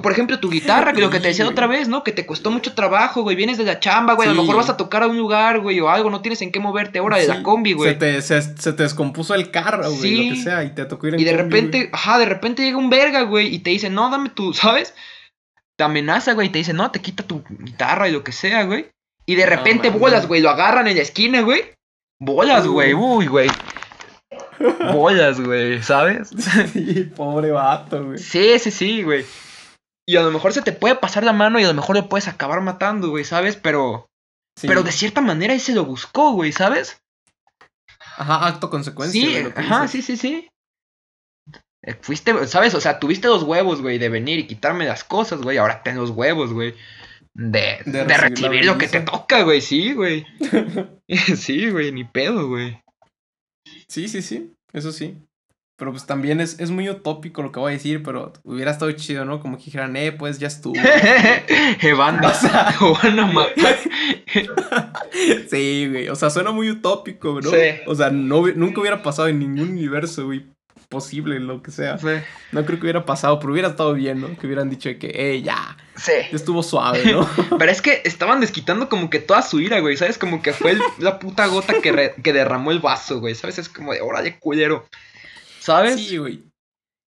Por 0.00 0.10
ejemplo, 0.12 0.40
tu 0.40 0.48
guitarra, 0.48 0.94
que 0.94 1.02
lo 1.02 1.10
que 1.10 1.20
te 1.20 1.28
decía 1.28 1.46
otra 1.46 1.66
vez, 1.66 1.86
¿no? 1.86 2.02
Que 2.02 2.12
te 2.12 2.24
costó 2.24 2.50
mucho 2.50 2.72
trabajo, 2.72 3.22
güey. 3.22 3.36
Vienes 3.36 3.58
de 3.58 3.64
la 3.64 3.78
chamba, 3.78 4.14
güey. 4.14 4.28
A 4.28 4.32
lo 4.32 4.40
mejor 4.42 4.56
vas 4.56 4.70
a 4.70 4.76
tocar 4.78 5.02
a 5.02 5.06
un 5.06 5.18
lugar, 5.18 5.60
güey, 5.60 5.78
o 5.80 5.90
algo. 5.90 6.08
No 6.08 6.22
tienes 6.22 6.40
en 6.40 6.50
qué 6.50 6.60
moverte 6.60 6.98
ahora 6.98 7.18
de 7.18 7.26
la 7.26 7.42
combi, 7.42 7.74
güey. 7.74 7.90
Se 7.92 7.96
te, 7.98 8.22
se, 8.22 8.40
se 8.40 8.72
te 8.72 8.82
descompuso 8.84 9.34
el 9.34 9.50
carro, 9.50 9.82
güey, 9.90 10.00
Sí. 10.00 10.28
lo 10.30 10.34
que 10.36 10.40
sea, 10.42 10.64
y 10.64 10.70
te 10.74 10.84
tocó 10.86 11.08
ir 11.08 11.14
en 11.14 11.20
Y 11.20 11.24
de 11.24 11.32
combi, 11.36 11.42
repente, 11.44 11.78
güey. 11.78 11.90
ajá, 11.92 12.18
de 12.18 12.24
repente 12.24 12.62
llega 12.62 12.78
un 12.78 12.88
verga, 12.88 13.22
güey, 13.22 13.54
y 13.54 13.58
te 13.58 13.68
dice, 13.70 13.90
no, 13.90 14.08
dame 14.08 14.30
tu, 14.30 14.54
¿sabes? 14.54 14.94
Te 15.76 15.84
amenaza, 15.84 16.32
güey, 16.32 16.48
y 16.48 16.50
te 16.50 16.58
dice, 16.58 16.72
no, 16.72 16.90
te 16.90 17.00
quita 17.00 17.22
tu 17.22 17.42
guitarra 17.60 18.08
y 18.08 18.12
lo 18.12 18.24
que 18.24 18.32
sea, 18.32 18.62
güey. 18.64 18.86
Y 19.26 19.34
de 19.34 19.44
repente 19.46 19.90
bolas, 19.90 20.26
güey, 20.26 20.40
lo 20.40 20.48
agarran 20.50 20.88
en 20.88 20.96
la 20.96 21.02
esquina, 21.02 21.42
güey. 21.42 21.62
Bolas, 22.18 22.66
güey, 22.66 22.94
uy, 22.94 23.26
güey. 23.26 23.48
Bolas, 24.92 25.40
güey, 25.40 25.82
¿sabes? 25.82 26.30
Sí, 26.72 27.10
pobre 27.14 27.50
vato, 27.50 28.04
güey. 28.06 28.18
Sí, 28.18 28.58
sí, 28.58 28.70
sí, 28.70 29.02
güey. 29.02 29.24
Y 30.08 30.16
a 30.16 30.22
lo 30.22 30.30
mejor 30.30 30.52
se 30.52 30.62
te 30.62 30.72
puede 30.72 30.96
pasar 30.96 31.24
la 31.24 31.32
mano 31.32 31.60
y 31.60 31.64
a 31.64 31.68
lo 31.68 31.74
mejor 31.74 31.96
lo 31.96 32.08
puedes 32.08 32.28
acabar 32.28 32.60
matando, 32.60 33.10
güey, 33.10 33.24
¿sabes? 33.24 33.56
Pero, 33.56 34.06
Sí. 34.58 34.66
pero 34.66 34.82
de 34.82 34.92
cierta 34.92 35.20
manera 35.20 35.54
él 35.54 35.60
se 35.60 35.74
lo 35.74 35.84
buscó, 35.84 36.32
güey, 36.32 36.52
¿sabes? 36.52 37.00
Ajá, 38.16 38.46
acto 38.46 38.68
consecuencia. 38.68 39.20
Sí, 39.20 39.40
güey, 39.40 39.52
ajá, 39.56 39.82
dices. 39.82 40.04
sí, 40.04 40.16
sí, 40.16 40.16
sí. 40.16 40.48
Eh, 41.84 41.94
Fuiste, 42.00 42.46
¿sabes? 42.46 42.74
O 42.74 42.80
sea, 42.80 42.98
tuviste 43.00 43.28
los 43.28 43.42
huevos, 43.42 43.80
güey, 43.80 43.98
de 43.98 44.08
venir 44.08 44.38
y 44.38 44.46
quitarme 44.46 44.86
las 44.86 45.04
cosas, 45.04 45.40
güey. 45.40 45.58
Ahora 45.58 45.82
ten 45.82 45.96
los 45.96 46.10
huevos, 46.10 46.52
güey. 46.52 46.74
De, 47.34 47.78
De 47.86 48.04
de, 48.04 48.16
recibir 48.16 48.64
lo 48.66 48.76
que 48.76 48.88
te 48.88 49.00
toca, 49.00 49.42
güey. 49.42 49.60
Sí, 49.60 49.94
güey. 49.94 50.26
sí, 51.36 51.70
güey, 51.70 51.90
ni 51.92 52.04
pedo, 52.04 52.48
güey. 52.48 52.80
Sí, 53.88 54.08
sí, 54.08 54.22
sí, 54.22 54.52
eso 54.72 54.92
sí. 54.92 55.16
Pero 55.82 55.90
pues 55.90 56.06
también 56.06 56.40
es, 56.40 56.60
es 56.60 56.70
muy 56.70 56.88
utópico 56.88 57.42
lo 57.42 57.50
que 57.50 57.58
voy 57.58 57.72
a 57.72 57.74
decir, 57.74 58.04
pero 58.04 58.32
hubiera 58.44 58.70
estado 58.70 58.92
chido, 58.92 59.24
¿no? 59.24 59.40
Como 59.40 59.58
que 59.58 59.64
dijeran, 59.64 59.96
eh, 59.96 60.12
pues 60.12 60.38
ya 60.38 60.46
estuvo. 60.46 60.74
Eh, 61.82 61.92
banda, 61.94 62.32
lo 62.80 62.94
van 62.94 63.18
a 63.18 63.26
matar. 63.26 63.76
sí, 65.50 65.88
güey. 65.90 66.08
O 66.08 66.14
sea, 66.14 66.30
suena 66.30 66.52
muy 66.52 66.70
utópico, 66.70 67.40
¿no? 67.40 67.50
Sí. 67.50 67.56
O 67.86 67.94
sea, 67.96 68.10
no, 68.10 68.46
nunca 68.54 68.80
hubiera 68.80 69.02
pasado 69.02 69.26
en 69.26 69.40
ningún 69.40 69.70
universo, 69.70 70.26
güey. 70.26 70.46
posible, 70.88 71.40
lo 71.40 71.62
que 71.62 71.70
sea. 71.70 71.96
Sí. 71.98 72.06
No 72.52 72.64
creo 72.66 72.78
que 72.78 72.84
hubiera 72.84 73.04
pasado, 73.06 73.40
pero 73.40 73.52
hubiera 73.52 73.68
estado 73.68 73.94
bien, 73.94 74.20
¿no? 74.20 74.36
Que 74.38 74.46
hubieran 74.46 74.68
dicho 74.70 74.88
de 74.90 74.98
que, 74.98 75.10
eh, 75.14 75.40
ya, 75.42 75.76
Sí. 75.96 76.12
estuvo 76.32 76.62
suave, 76.62 77.02
¿no? 77.10 77.26
Pero 77.58 77.72
es 77.72 77.80
que 77.80 78.02
estaban 78.04 78.40
desquitando 78.40 78.88
como 78.90 79.08
que 79.10 79.18
toda 79.18 79.40
su 79.42 79.58
ira, 79.58 79.80
güey. 79.80 79.96
¿Sabes? 79.96 80.18
Como 80.18 80.42
que 80.42 80.52
fue 80.52 80.72
el- 80.72 80.82
la 80.98 81.18
puta 81.18 81.46
gota 81.46 81.80
que, 81.82 81.90
re- 81.92 82.14
que 82.22 82.32
derramó 82.34 82.70
el 82.70 82.78
vaso, 82.80 83.20
güey. 83.20 83.34
¿Sabes? 83.34 83.58
Es 83.58 83.68
como 83.68 83.92
de, 83.94 84.00
órale, 84.02 84.38
culero. 84.38 84.86
¿Sabes? 85.62 85.94
Sí, 86.06 86.16
güey. 86.16 86.42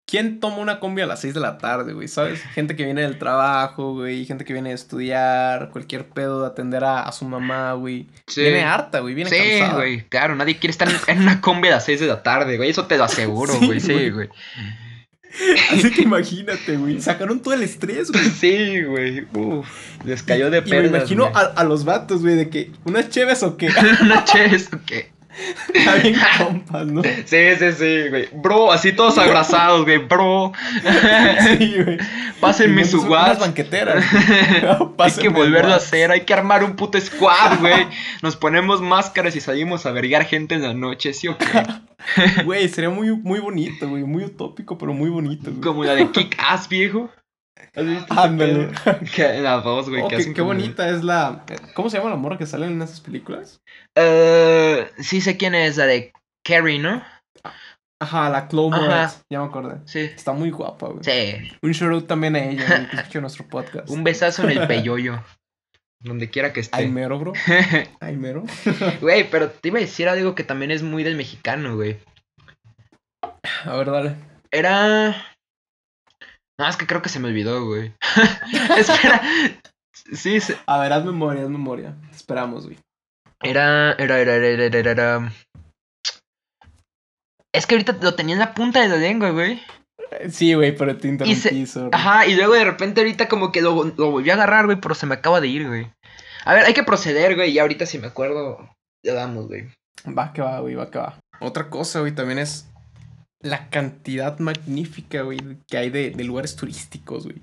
¿Quién 0.07 0.41
toma 0.41 0.57
una 0.57 0.79
combi 0.81 1.01
a 1.01 1.05
las 1.05 1.21
6 1.21 1.35
de 1.35 1.39
la 1.39 1.57
tarde, 1.57 1.93
güey? 1.93 2.09
¿Sabes? 2.09 2.41
Gente 2.53 2.75
que 2.75 2.83
viene 2.83 3.01
del 3.03 3.17
trabajo, 3.17 3.93
güey. 3.93 4.25
Gente 4.25 4.43
que 4.43 4.51
viene 4.51 4.69
de 4.69 4.75
estudiar, 4.75 5.69
cualquier 5.71 6.09
pedo 6.09 6.41
de 6.41 6.47
atender 6.47 6.83
a, 6.83 7.03
a 7.03 7.11
su 7.13 7.23
mamá, 7.23 7.71
güey. 7.73 8.07
Sí. 8.27 8.41
Viene 8.41 8.63
harta, 8.63 8.99
güey. 8.99 9.13
Viene 9.13 9.29
Sí, 9.29 9.37
cansada. 9.59 9.75
güey, 9.79 10.03
claro, 10.09 10.35
nadie 10.35 10.57
quiere 10.57 10.71
estar 10.71 10.89
en, 11.07 11.21
una 11.21 11.39
combi 11.39 11.69
a 11.69 11.71
las 11.71 11.85
6 11.85 12.01
de 12.01 12.07
la 12.07 12.23
tarde, 12.23 12.57
güey, 12.57 12.69
eso 12.71 12.87
te 12.87 12.97
lo 12.97 13.05
aseguro, 13.05 13.53
Sí, 13.59 13.65
güey, 13.65 13.79
sí, 13.79 14.09
güey. 14.09 14.27
Así 15.71 15.91
que 15.91 16.01
imagínate, 16.01 16.75
güey. 16.75 16.99
Sacaron 16.99 17.39
todo 17.41 17.53
el 17.53 17.63
estrés, 17.63 18.11
güey. 18.11 18.29
Sí, 18.31 18.81
güey, 18.83 19.27
uf, 19.33 20.03
les 20.03 20.23
cayó 20.23 20.49
de 20.49 20.57
Y 20.57 20.61
me 20.61 20.67
perlas, 20.67 20.91
imagino 21.03 21.29
güey. 21.31 21.35
a, 21.35 21.47
a 21.61 21.63
los 21.63 21.85
vatos, 21.85 22.21
güey, 22.21 22.35
de 22.35 22.49
que 22.49 22.71
unas 22.83 23.09
cheves 23.09 23.43
o 23.43 23.55
qué. 23.55 23.69
Noche 24.03 24.53
eso, 24.53 24.77
¿qué? 24.85 25.09
Está 25.73 25.95
bien 25.95 26.15
compas, 26.37 26.87
¿no? 26.87 27.01
Sí, 27.03 27.37
sí, 27.57 27.71
sí, 27.77 28.09
güey, 28.09 28.27
bro, 28.33 28.71
así 28.71 28.91
todos 28.91 29.17
abrazados, 29.17 29.83
güey, 29.83 29.97
bro, 29.99 30.51
Sí, 31.57 31.75
güey. 31.83 31.97
pásenme 32.39 32.85
su 32.85 33.01
WhatsApp. 33.03 33.39
banqueteras. 33.41 34.03
Hay 34.97 35.11
que 35.13 35.29
volverlo 35.29 35.73
a 35.73 35.77
hacer, 35.77 36.11
hay 36.11 36.21
que 36.21 36.33
armar 36.33 36.63
un 36.63 36.75
puto 36.75 36.99
squad, 36.99 37.59
güey. 37.59 37.87
Nos 38.21 38.35
ponemos 38.35 38.81
máscaras 38.81 39.35
y 39.35 39.41
salimos 39.41 39.85
a 39.85 39.91
vergar 39.91 40.25
gente 40.25 40.55
en 40.55 40.61
la 40.63 40.73
noche, 40.73 41.13
¿sí 41.13 41.27
o 41.27 41.37
qué? 41.37 41.45
Güey, 42.43 42.67
sería 42.69 42.89
muy, 42.89 43.11
muy 43.15 43.39
bonito, 43.39 43.87
güey. 43.89 44.03
Muy 44.03 44.23
utópico, 44.25 44.77
pero 44.77 44.93
muy 44.93 45.09
bonito, 45.09 45.49
güey. 45.49 45.61
Como 45.61 45.83
la 45.83 45.95
de 45.95 46.09
Kick 46.11 46.35
Ass, 46.39 46.67
viejo. 46.67 47.09
¿Has 47.75 47.85
visto 47.85 48.13
Ándale. 48.19 48.69
la 49.41 49.57
voz, 49.63 49.89
güey, 49.89 50.01
Oh, 50.01 50.07
que 50.07 50.33
qué, 50.33 50.41
bonita 50.41 50.89
es 50.89 51.03
la. 51.03 51.45
¿Cómo 51.73 51.89
se 51.89 51.97
llama 51.97 52.09
la 52.09 52.15
morra 52.15 52.37
que 52.37 52.45
sale 52.45 52.67
en 52.67 52.81
esas 52.81 52.99
películas? 53.01 53.61
Eh, 53.95 54.89
sí 54.99 55.21
sé 55.21 55.37
quién 55.37 55.55
es, 55.55 55.77
la 55.77 55.85
de 55.85 56.13
Carrie, 56.45 56.79
¿no? 56.79 57.03
Ajá, 58.01 58.29
la 58.29 58.47
Chloe. 58.47 58.71
Moretz. 58.71 59.21
Ya 59.29 59.39
me 59.39 59.45
acordé. 59.45 59.77
Sí. 59.85 59.99
Está 59.99 60.33
muy 60.33 60.49
guapa, 60.49 60.87
güey. 60.87 61.03
Sí. 61.03 61.49
Un 61.61 61.71
shout 61.71 61.93
out 61.93 62.07
también 62.07 62.35
a 62.35 62.43
ella, 62.43 62.65
güey, 62.65 62.89
que 62.89 62.95
escucha 62.97 63.21
nuestro 63.21 63.47
podcast. 63.47 63.89
Un 63.89 64.03
besazo 64.03 64.43
en 64.49 64.57
el 64.57 64.67
peyoyo. 64.67 65.23
Donde 66.03 66.31
quiera 66.31 66.51
que 66.51 66.61
Ay, 66.61 66.63
esté. 66.63 66.87
mero, 66.87 67.19
bro. 67.19 67.33
Ay, 67.99 68.17
mero. 68.17 68.43
Güey, 69.01 69.29
pero 69.29 69.51
te 69.51 69.67
iba 69.67 69.77
a 69.77 69.81
decir 69.81 70.09
algo 70.09 70.33
que 70.33 70.43
también 70.43 70.71
es 70.71 70.81
muy 70.81 71.03
del 71.03 71.15
mexicano, 71.15 71.75
güey. 71.75 71.99
A 73.65 73.75
ver, 73.75 73.91
dale. 73.91 74.15
Era. 74.49 75.15
No, 76.59 76.67
es 76.67 76.77
que 76.77 76.85
creo 76.87 77.01
que 77.01 77.09
se 77.09 77.19
me 77.19 77.27
olvidó, 77.29 77.65
güey. 77.65 77.93
Espera. 78.77 79.21
Sí, 80.13 80.39
se- 80.39 80.57
A 80.65 80.79
ver, 80.79 80.93
haz 80.93 81.05
memoria, 81.05 81.43
haz 81.43 81.49
memoria. 81.49 81.95
Te 82.09 82.15
Esperamos, 82.15 82.65
güey. 82.65 82.77
era, 83.43 83.93
era, 83.93 84.19
era, 84.19 84.35
era, 84.35 84.47
era, 84.47 84.77
era, 84.79 84.91
era. 84.91 85.31
Es 87.53 87.65
que 87.67 87.75
ahorita 87.75 87.97
lo 88.01 88.15
tenía 88.15 88.33
en 88.35 88.39
la 88.39 88.53
punta 88.53 88.81
de 88.81 88.87
la 88.87 88.95
lengua, 88.97 89.31
güey. 89.31 89.61
Sí, 90.29 90.53
güey, 90.53 90.75
pero 90.75 90.97
te 90.97 91.07
interrumpí, 91.07 91.65
sorry. 91.65 91.89
Ajá, 91.93 92.25
y 92.27 92.35
luego 92.35 92.53
de 92.53 92.63
repente 92.65 93.01
ahorita 93.01 93.27
como 93.27 93.51
que 93.51 93.61
lo, 93.61 93.83
lo 93.85 94.11
volví 94.11 94.29
a 94.29 94.33
agarrar, 94.33 94.65
güey, 94.65 94.79
pero 94.79 94.95
se 94.95 95.05
me 95.05 95.15
acaba 95.15 95.39
de 95.41 95.47
ir, 95.47 95.67
güey. 95.67 95.91
A 96.45 96.53
ver, 96.53 96.65
hay 96.65 96.73
que 96.73 96.83
proceder, 96.83 97.35
güey, 97.35 97.51
y 97.51 97.59
ahorita 97.59 97.85
si 97.85 97.97
me 97.99 98.07
acuerdo, 98.07 98.69
le 99.03 99.13
damos, 99.13 99.47
güey. 99.47 99.69
Va 100.17 100.33
que 100.33 100.41
va, 100.41 100.59
güey, 100.59 100.75
va 100.75 100.89
que 100.89 100.99
va. 100.99 101.17
Otra 101.39 101.69
cosa, 101.69 101.99
güey, 102.01 102.13
también 102.13 102.39
es 102.39 102.69
la 103.41 103.69
cantidad 103.69 104.39
magnífica, 104.39 105.21
güey, 105.23 105.39
que 105.67 105.77
hay 105.77 105.89
de, 105.89 106.11
de 106.11 106.23
lugares 106.23 106.55
turísticos, 106.55 107.25
güey. 107.25 107.41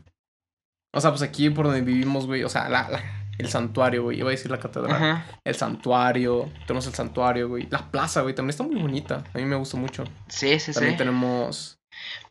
O 0.95 1.01
sea, 1.01 1.11
pues 1.11 1.23
aquí 1.23 1.51
por 1.51 1.67
donde 1.67 1.81
vivimos, 1.83 2.27
güey, 2.27 2.45
o 2.45 2.49
sea, 2.49 2.69
la, 2.69 2.89
la- 2.89 3.03
el 3.39 3.49
santuario, 3.49 4.03
güey, 4.03 4.19
iba 4.19 4.29
a 4.29 4.31
decir 4.33 4.51
la 4.51 4.59
catedral. 4.59 4.97
Ajá. 4.97 5.27
El 5.45 5.55
santuario, 5.55 6.51
tenemos 6.67 6.87
el 6.89 6.95
santuario, 6.95 7.49
güey. 7.49 7.69
La 7.71 7.89
plaza, 7.91 8.23
güey, 8.23 8.35
también 8.35 8.51
está 8.51 8.65
muy 8.65 8.75
bonita. 8.81 9.23
A 9.33 9.39
mí 9.39 9.45
me 9.45 9.55
gusta 9.55 9.77
mucho. 9.77 10.03
Sí, 10.27 10.59
sí, 10.59 10.73
También 10.73 10.95
sí. 10.95 10.99
tenemos, 10.99 11.79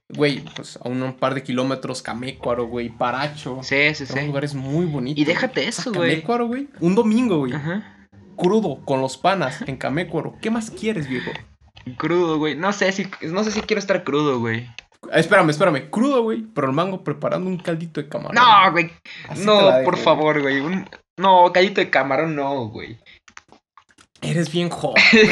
güey, 0.10 0.44
pues 0.56 0.78
a 0.84 0.90
un, 0.90 1.14
par 1.14 1.34
de 1.34 1.44
kilómetros, 1.44 2.02
Camécuaro, 2.02 2.68
güey, 2.68 2.90
Paracho. 2.90 3.60
Sí, 3.64 3.94
sí, 3.96 4.06
sí. 4.06 4.20
lugares 4.26 4.54
muy 4.54 4.86
bonitos. 4.86 5.22
Y 5.22 5.24
déjate 5.26 5.62
O 5.62 5.64
sea, 5.64 5.70
eso, 5.70 5.94
güey. 5.94 6.10
Camécuaro, 6.10 6.48
güey. 6.48 6.68
Un 6.82 6.96
domingo, 6.96 7.38
güey. 7.40 7.54
Ajá. 7.54 8.08
Crudo, 8.36 8.84
con 8.84 9.00
los 9.00 9.18
panas, 9.18 9.62
en 9.62 9.78
Camécuaro. 9.78 10.36
¿Qué 10.42 10.50
más 10.52 10.70
quieres, 10.72 11.08
viejo? 11.08 11.32
Crudo, 11.96 12.38
güey. 12.38 12.56
No 12.56 12.74
sé 12.74 12.92
si, 12.92 13.08
no 13.22 13.44
sé 13.44 13.52
si 13.52 13.62
quiero 13.62 13.80
estar 13.80 14.04
crudo, 14.04 14.40
güey. 14.40 14.68
Ah, 15.12 15.20
Espérame, 15.20 15.50
espérame. 15.52 15.90
Crudo, 15.90 16.24
güey. 16.24 16.44
Pero 16.54 16.68
el 16.68 16.74
mango 16.74 17.04
preparando 17.04 17.50
un 17.50 17.58
caldito 17.58 18.02
de 18.02 18.10
camarón. 18.10 18.36
No, 18.36 18.72
güey. 18.72 18.92
Así 19.30 19.46
No, 19.46 19.60
por 19.84 19.94
güey. 19.94 20.04
favor, 20.04 20.42
güey. 20.42 20.60
Un... 20.60 20.90
No, 21.18 21.52
callito 21.54 21.82
de 21.82 21.90
camarón, 21.90 22.36
no, 22.36 22.68
güey. 22.70 22.98
Eres 24.22 24.52
bien 24.52 24.70
joven. 24.70 25.02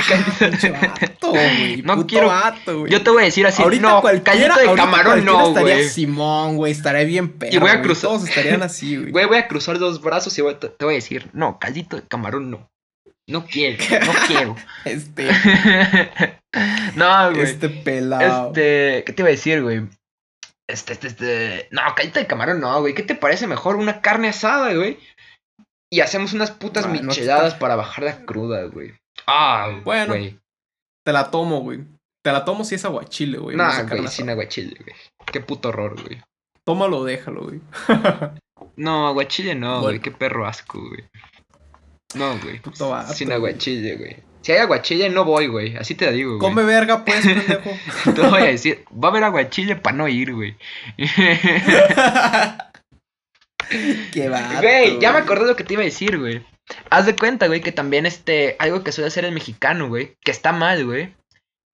Vato, 1.01 1.31
güey. 1.31 1.81
No 1.81 1.95
puto 1.95 2.07
quiero- 2.07 2.27
vato, 2.27 2.79
güey. 2.81 2.91
Yo 2.91 3.01
te 3.01 3.09
voy 3.09 3.23
a 3.23 3.25
decir 3.25 3.45
así, 3.47 3.63
ahorita 3.63 3.81
no, 3.89 4.01
cualquiera, 4.01 4.55
de 4.57 4.73
camarón, 4.75 5.25
no, 5.25 5.47
estaría 5.49 5.75
güey. 5.75 5.89
Simón, 5.89 6.55
güey. 6.57 6.71
Estaría 6.71 7.03
bien 7.03 7.29
perro. 7.33 7.51
Y 7.53 7.57
voy 7.57 7.69
a 7.71 7.77
güey. 7.77 7.83
cruzar- 7.87 8.09
Todos 8.09 8.29
estarían 8.29 8.61
así, 8.61 8.95
güey. 8.97 9.11
Güey, 9.11 9.25
voy 9.25 9.37
a 9.37 9.47
cruzar 9.47 9.77
los 9.77 10.01
brazos 10.01 10.37
y 10.37 10.41
voy 10.41 10.53
a- 10.53 10.59
te, 10.59 10.69
voy 10.85 10.93
a 10.93 10.95
decir, 10.95 11.29
no, 11.33 11.57
callito 11.59 11.95
de 11.95 12.03
camarón, 12.03 12.51
no. 12.51 12.67
No 13.27 13.45
quiero, 13.45 13.83
no 14.05 14.13
quiero. 14.27 14.55
Este, 14.85 15.27
no, 16.95 17.31
güey. 17.31 17.41
este 17.41 17.69
pelado. 17.69 18.47
Este, 18.47 19.03
¿qué 19.05 19.13
te 19.13 19.21
iba 19.21 19.29
a 19.29 19.31
decir, 19.31 19.63
güey? 19.63 19.87
Este, 20.69 20.93
este, 20.93 21.07
este. 21.07 21.67
No, 21.71 21.81
callito 21.95 22.19
de 22.19 22.27
camarón, 22.27 22.59
no, 22.59 22.79
güey. 22.81 22.93
¿Qué 22.93 23.03
te 23.03 23.15
parece 23.15 23.47
mejor 23.47 23.75
una 23.77 24.01
carne 24.01 24.29
asada, 24.29 24.73
güey? 24.73 24.99
Y 25.91 26.01
hacemos 26.01 26.33
unas 26.33 26.51
putas 26.51 26.85
Ah, 26.85 26.89
no 26.89 27.01
micheladas 27.01 27.47
está- 27.53 27.59
para 27.59 27.75
bajar 27.75 28.03
la 28.03 28.25
cruda, 28.25 28.63
güey. 28.65 28.93
Ah, 29.27 29.79
Bueno, 29.83 30.07
güey. 30.07 30.39
Te 31.05 31.13
la 31.13 31.29
tomo, 31.31 31.61
güey. 31.61 31.81
Te 32.23 32.31
la 32.31 32.43
tomo 32.45 32.63
si 32.63 32.75
es 32.75 32.85
aguachile, 32.85 33.37
güey. 33.37 33.55
No, 33.55 33.63
güey, 33.87 34.07
sin 34.07 34.29
aguachile, 34.29 34.75
güey. 34.83 34.95
Qué 35.31 35.39
puto 35.41 35.69
horror, 35.69 36.01
güey. 36.01 36.21
Tómalo, 36.63 37.03
déjalo, 37.03 37.43
güey. 37.43 37.61
No, 38.77 39.07
aguachile 39.07 39.55
no, 39.55 39.81
güey. 39.81 39.99
Bueno. 39.99 40.01
Qué 40.01 40.11
perro 40.11 40.45
asco, 40.47 40.79
güey. 40.79 41.05
No, 42.15 42.39
güey. 42.39 42.59
Puto 42.59 42.89
vato, 42.89 43.13
Sin 43.13 43.31
aguachile, 43.31 43.95
güey. 43.95 44.17
Si 44.41 44.51
hay 44.51 44.59
aguachile, 44.59 45.09
no 45.09 45.25
voy, 45.25 45.47
güey. 45.47 45.75
Así 45.75 45.95
te 45.95 46.05
la 46.05 46.11
digo, 46.11 46.37
güey. 46.37 46.39
Come 46.39 46.63
verga, 46.63 47.03
pues, 47.03 47.21
pendejo. 47.25 47.71
Te 48.13 48.21
voy 48.21 48.41
a 48.41 48.45
decir, 48.45 48.85
va 48.91 49.07
a 49.07 49.11
haber 49.11 49.23
aguachile 49.23 49.75
para 49.75 49.97
no 49.97 50.07
ir, 50.07 50.33
güey. 50.33 50.55
Qué 54.11 54.29
vato, 54.29 54.61
Güey, 54.61 54.99
ya 54.99 55.11
me 55.11 55.19
acordé 55.19 55.45
de 55.45 55.49
lo 55.49 55.55
que 55.55 55.63
te 55.63 55.73
iba 55.73 55.81
a 55.81 55.85
decir, 55.85 56.19
güey. 56.19 56.45
Haz 56.89 57.05
de 57.05 57.15
cuenta, 57.15 57.47
güey, 57.47 57.61
que 57.61 57.71
también 57.71 58.05
este, 58.05 58.55
algo 58.59 58.83
que 58.83 58.91
suele 58.91 59.07
hacer 59.07 59.25
el 59.25 59.33
mexicano, 59.33 59.87
güey, 59.87 60.15
que 60.23 60.31
está 60.31 60.51
mal, 60.51 60.85
güey, 60.85 61.15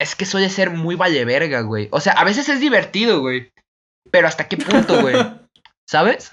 es 0.02 0.16
que 0.16 0.26
suele 0.26 0.50
ser 0.50 0.72
muy 0.72 0.96
vale 0.96 1.24
verga, 1.26 1.62
güey. 1.62 1.88
O 1.92 2.00
sea, 2.00 2.14
a 2.14 2.24
veces 2.24 2.50
es 2.50 2.60
divertido, 2.60 3.20
güey. 3.20 3.52
Pero 4.10 4.28
hasta 4.28 4.48
qué 4.48 4.58
punto, 4.58 5.00
güey. 5.00 5.16
¿Sabes? 5.88 6.32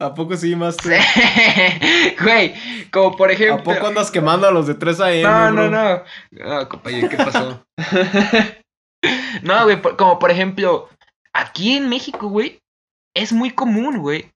¿A 0.00 0.14
poco 0.14 0.36
sí, 0.36 0.54
más 0.54 0.76
tú? 0.78 0.90
Güey, 2.22 2.54
como 2.90 3.16
por 3.16 3.30
ejemplo. 3.30 3.56
¿A 3.72 3.74
poco 3.76 3.86
andas 3.88 4.10
quemando 4.10 4.46
a 4.46 4.50
los 4.52 4.66
de 4.66 4.74
3 4.74 5.00
AM? 5.00 5.22
No, 5.22 5.50
no, 5.50 5.68
bro? 5.68 5.70
no. 5.70 6.02
Ah, 6.44 6.68
compañero, 6.68 7.08
¿qué 7.08 7.16
pasó? 7.16 7.64
no, 9.42 9.64
güey, 9.64 9.80
por- 9.80 9.96
como 9.96 10.18
por 10.18 10.30
ejemplo, 10.30 10.88
aquí 11.32 11.76
en 11.76 11.88
México, 11.88 12.28
güey, 12.28 12.60
es 13.14 13.32
muy 13.32 13.50
común, 13.50 13.98
güey, 13.98 14.30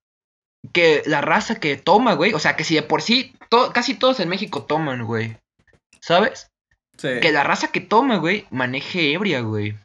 que 0.72 1.02
la 1.06 1.20
raza 1.20 1.56
que 1.60 1.76
toma, 1.76 2.14
güey, 2.14 2.32
o 2.34 2.38
sea, 2.38 2.56
que 2.56 2.64
si 2.64 2.74
de 2.74 2.82
por 2.82 3.02
sí, 3.02 3.34
to- 3.48 3.72
casi 3.72 3.94
todos 3.94 4.20
en 4.20 4.28
México 4.28 4.64
toman, 4.64 5.04
güey, 5.04 5.36
¿sabes? 6.00 6.48
Sí. 6.98 7.08
Que 7.20 7.32
la 7.32 7.42
raza 7.44 7.68
que 7.68 7.80
toma, 7.80 8.16
güey, 8.16 8.46
maneje 8.50 9.12
ebria, 9.12 9.40
güey. 9.40 9.76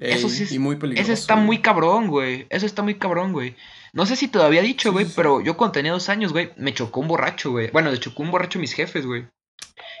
Ey, 0.00 0.12
eso 0.14 0.28
sí 0.28 0.44
es- 0.44 0.52
Y 0.52 0.58
muy 0.58 0.76
peligroso. 0.76 1.02
Eso 1.02 1.12
está 1.12 1.34
güey. 1.34 1.46
muy 1.46 1.58
cabrón, 1.62 2.08
güey. 2.08 2.46
Eso 2.50 2.66
está 2.66 2.82
muy 2.82 2.94
cabrón, 2.96 3.32
güey. 3.32 3.56
No 3.94 4.06
sé 4.06 4.16
si 4.16 4.28
te 4.28 4.38
lo 4.38 4.44
había 4.44 4.62
dicho, 4.62 4.90
güey, 4.90 5.04
sí, 5.04 5.10
sí. 5.10 5.16
pero 5.16 5.40
yo 5.42 5.56
cuando 5.56 5.72
tenía 5.72 5.92
dos 5.92 6.08
años, 6.08 6.32
güey, 6.32 6.50
me 6.56 6.72
chocó 6.72 7.00
un 7.00 7.08
borracho, 7.08 7.50
güey. 7.50 7.70
Bueno, 7.70 7.90
le 7.90 8.00
chocó 8.00 8.22
un 8.22 8.30
borracho 8.30 8.58
a 8.58 8.62
mis 8.62 8.72
jefes, 8.72 9.04
güey. 9.04 9.26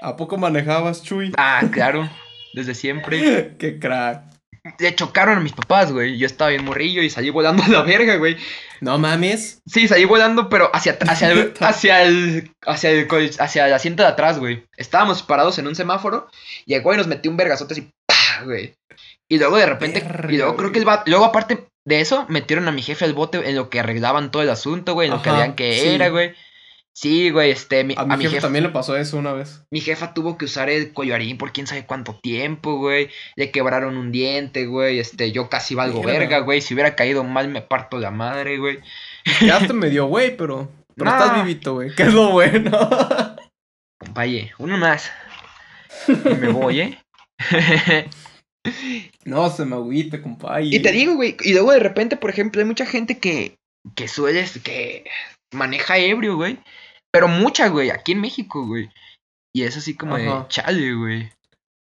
¿A 0.00 0.16
poco 0.16 0.38
manejabas, 0.38 1.02
Chuy? 1.02 1.32
Ah, 1.36 1.62
claro. 1.70 2.08
Desde 2.54 2.74
siempre. 2.74 3.54
Qué 3.58 3.78
crack. 3.78 4.24
Le 4.78 4.94
chocaron 4.94 5.38
a 5.38 5.40
mis 5.40 5.52
papás, 5.52 5.92
güey. 5.92 6.16
Yo 6.18 6.26
estaba 6.26 6.50
bien 6.50 6.64
morrillo 6.64 7.02
y 7.02 7.10
salí 7.10 7.30
volando 7.30 7.64
a 7.64 7.68
la 7.68 7.82
verga, 7.82 8.16
güey. 8.16 8.36
No 8.80 8.96
mames. 8.96 9.60
Sí, 9.66 9.88
salí 9.88 10.04
volando, 10.04 10.48
pero 10.48 10.70
hacia, 10.72 10.92
hacia, 11.08 11.32
el, 11.32 11.52
hacia, 11.60 12.02
el, 12.04 12.52
hacia, 12.64 12.90
el, 12.90 13.30
hacia 13.38 13.66
el 13.66 13.74
asiento 13.74 14.04
de 14.04 14.08
atrás, 14.08 14.38
güey. 14.38 14.64
Estábamos 14.76 15.22
parados 15.22 15.58
en 15.58 15.66
un 15.66 15.74
semáforo 15.74 16.28
y 16.64 16.74
el 16.74 16.82
güey 16.82 16.96
nos 16.96 17.08
metió 17.08 17.30
un 17.30 17.36
vergazote 17.36 17.74
así, 17.74 17.90
¡pah! 18.06 18.44
güey. 18.44 18.74
Y 19.28 19.38
luego 19.38 19.56
de 19.56 19.66
repente, 19.66 20.00
Verga, 20.00 20.32
y 20.32 20.36
luego 20.36 20.56
creo 20.56 20.72
que 20.72 20.78
el 20.78 20.84
vato, 20.84 21.10
luego 21.10 21.24
aparte 21.24 21.66
de 21.84 22.00
eso, 22.00 22.26
metieron 22.28 22.68
a 22.68 22.72
mi 22.72 22.82
jefe 22.82 23.04
al 23.04 23.14
bote 23.14 23.48
en 23.48 23.56
lo 23.56 23.68
que 23.70 23.80
arreglaban 23.80 24.30
todo 24.30 24.42
el 24.42 24.50
asunto, 24.50 24.94
güey, 24.94 25.08
en 25.08 25.14
lo 25.14 25.22
que 25.22 25.30
Ajá, 25.30 25.38
veían 25.38 25.56
que 25.56 25.78
sí. 25.78 25.88
era, 25.88 26.08
güey. 26.08 26.34
Sí, 26.94 27.30
güey, 27.30 27.50
este, 27.50 27.84
mi, 27.84 27.94
A 27.96 28.04
mi, 28.04 28.24
jefe 28.24 28.40
también 28.40 28.64
le 28.64 28.70
pasó 28.70 28.96
eso 28.98 29.16
una 29.16 29.32
vez. 29.32 29.64
mi 29.70 29.80
jefa 29.80 30.12
tuvo 30.12 30.36
que 30.36 30.44
usar 30.44 30.68
el 30.68 30.92
collarín 30.92 31.38
por 31.38 31.52
quién 31.52 31.66
sabe 31.66 31.86
cuánto 31.86 32.14
tiempo, 32.16 32.76
güey. 32.76 33.08
Le 33.34 33.50
quebraron 33.50 33.96
un 33.96 34.12
diente, 34.12 34.66
güey. 34.66 34.98
Este, 34.98 35.32
yo 35.32 35.48
casi 35.48 35.74
valgo 35.74 36.02
Verga. 36.02 36.18
verga, 36.18 36.38
güey. 36.40 36.60
Si 36.60 36.74
hubiera 36.74 36.94
caído 36.94 37.24
mal, 37.24 37.48
me 37.48 37.62
parto 37.62 37.98
la 37.98 38.10
madre, 38.10 38.58
güey. 38.58 38.80
Ya 39.40 39.66
te 39.66 39.72
medio 39.72 40.06
güey, 40.06 40.36
pero. 40.36 40.70
Pero 40.94 41.10
estás 41.10 41.42
vivito, 41.42 41.74
güey. 41.74 41.94
Que 41.94 42.02
es 42.02 42.12
lo 42.12 42.30
bueno. 42.30 42.70
Vaya, 44.10 44.50
uno 44.58 44.76
más. 44.76 45.10
Y 46.06 46.34
me 46.34 46.48
voy, 46.48 46.80
¿eh? 46.80 46.98
no, 49.24 49.50
se 49.50 49.64
me 49.64 49.76
agüita, 49.76 50.22
compadre. 50.22 50.66
y 50.66 50.80
te 50.80 50.92
digo, 50.92 51.14
güey. 51.14 51.36
Y 51.40 51.52
luego 51.52 51.72
de 51.72 51.80
repente, 51.80 52.16
por 52.16 52.30
ejemplo, 52.30 52.60
hay 52.60 52.66
mucha 52.66 52.86
gente 52.86 53.18
que, 53.18 53.56
que 53.94 54.08
suele, 54.08 54.46
que 54.62 55.04
maneja 55.52 55.98
ebrio, 55.98 56.36
güey. 56.36 56.58
Pero 57.12 57.28
mucha, 57.28 57.68
güey, 57.68 57.90
aquí 57.90 58.12
en 58.12 58.20
México, 58.20 58.66
güey. 58.66 58.88
Y 59.54 59.62
es 59.64 59.76
así 59.76 59.94
como 59.96 60.16
de 60.16 60.30
chale, 60.48 60.94
güey. 60.94 61.30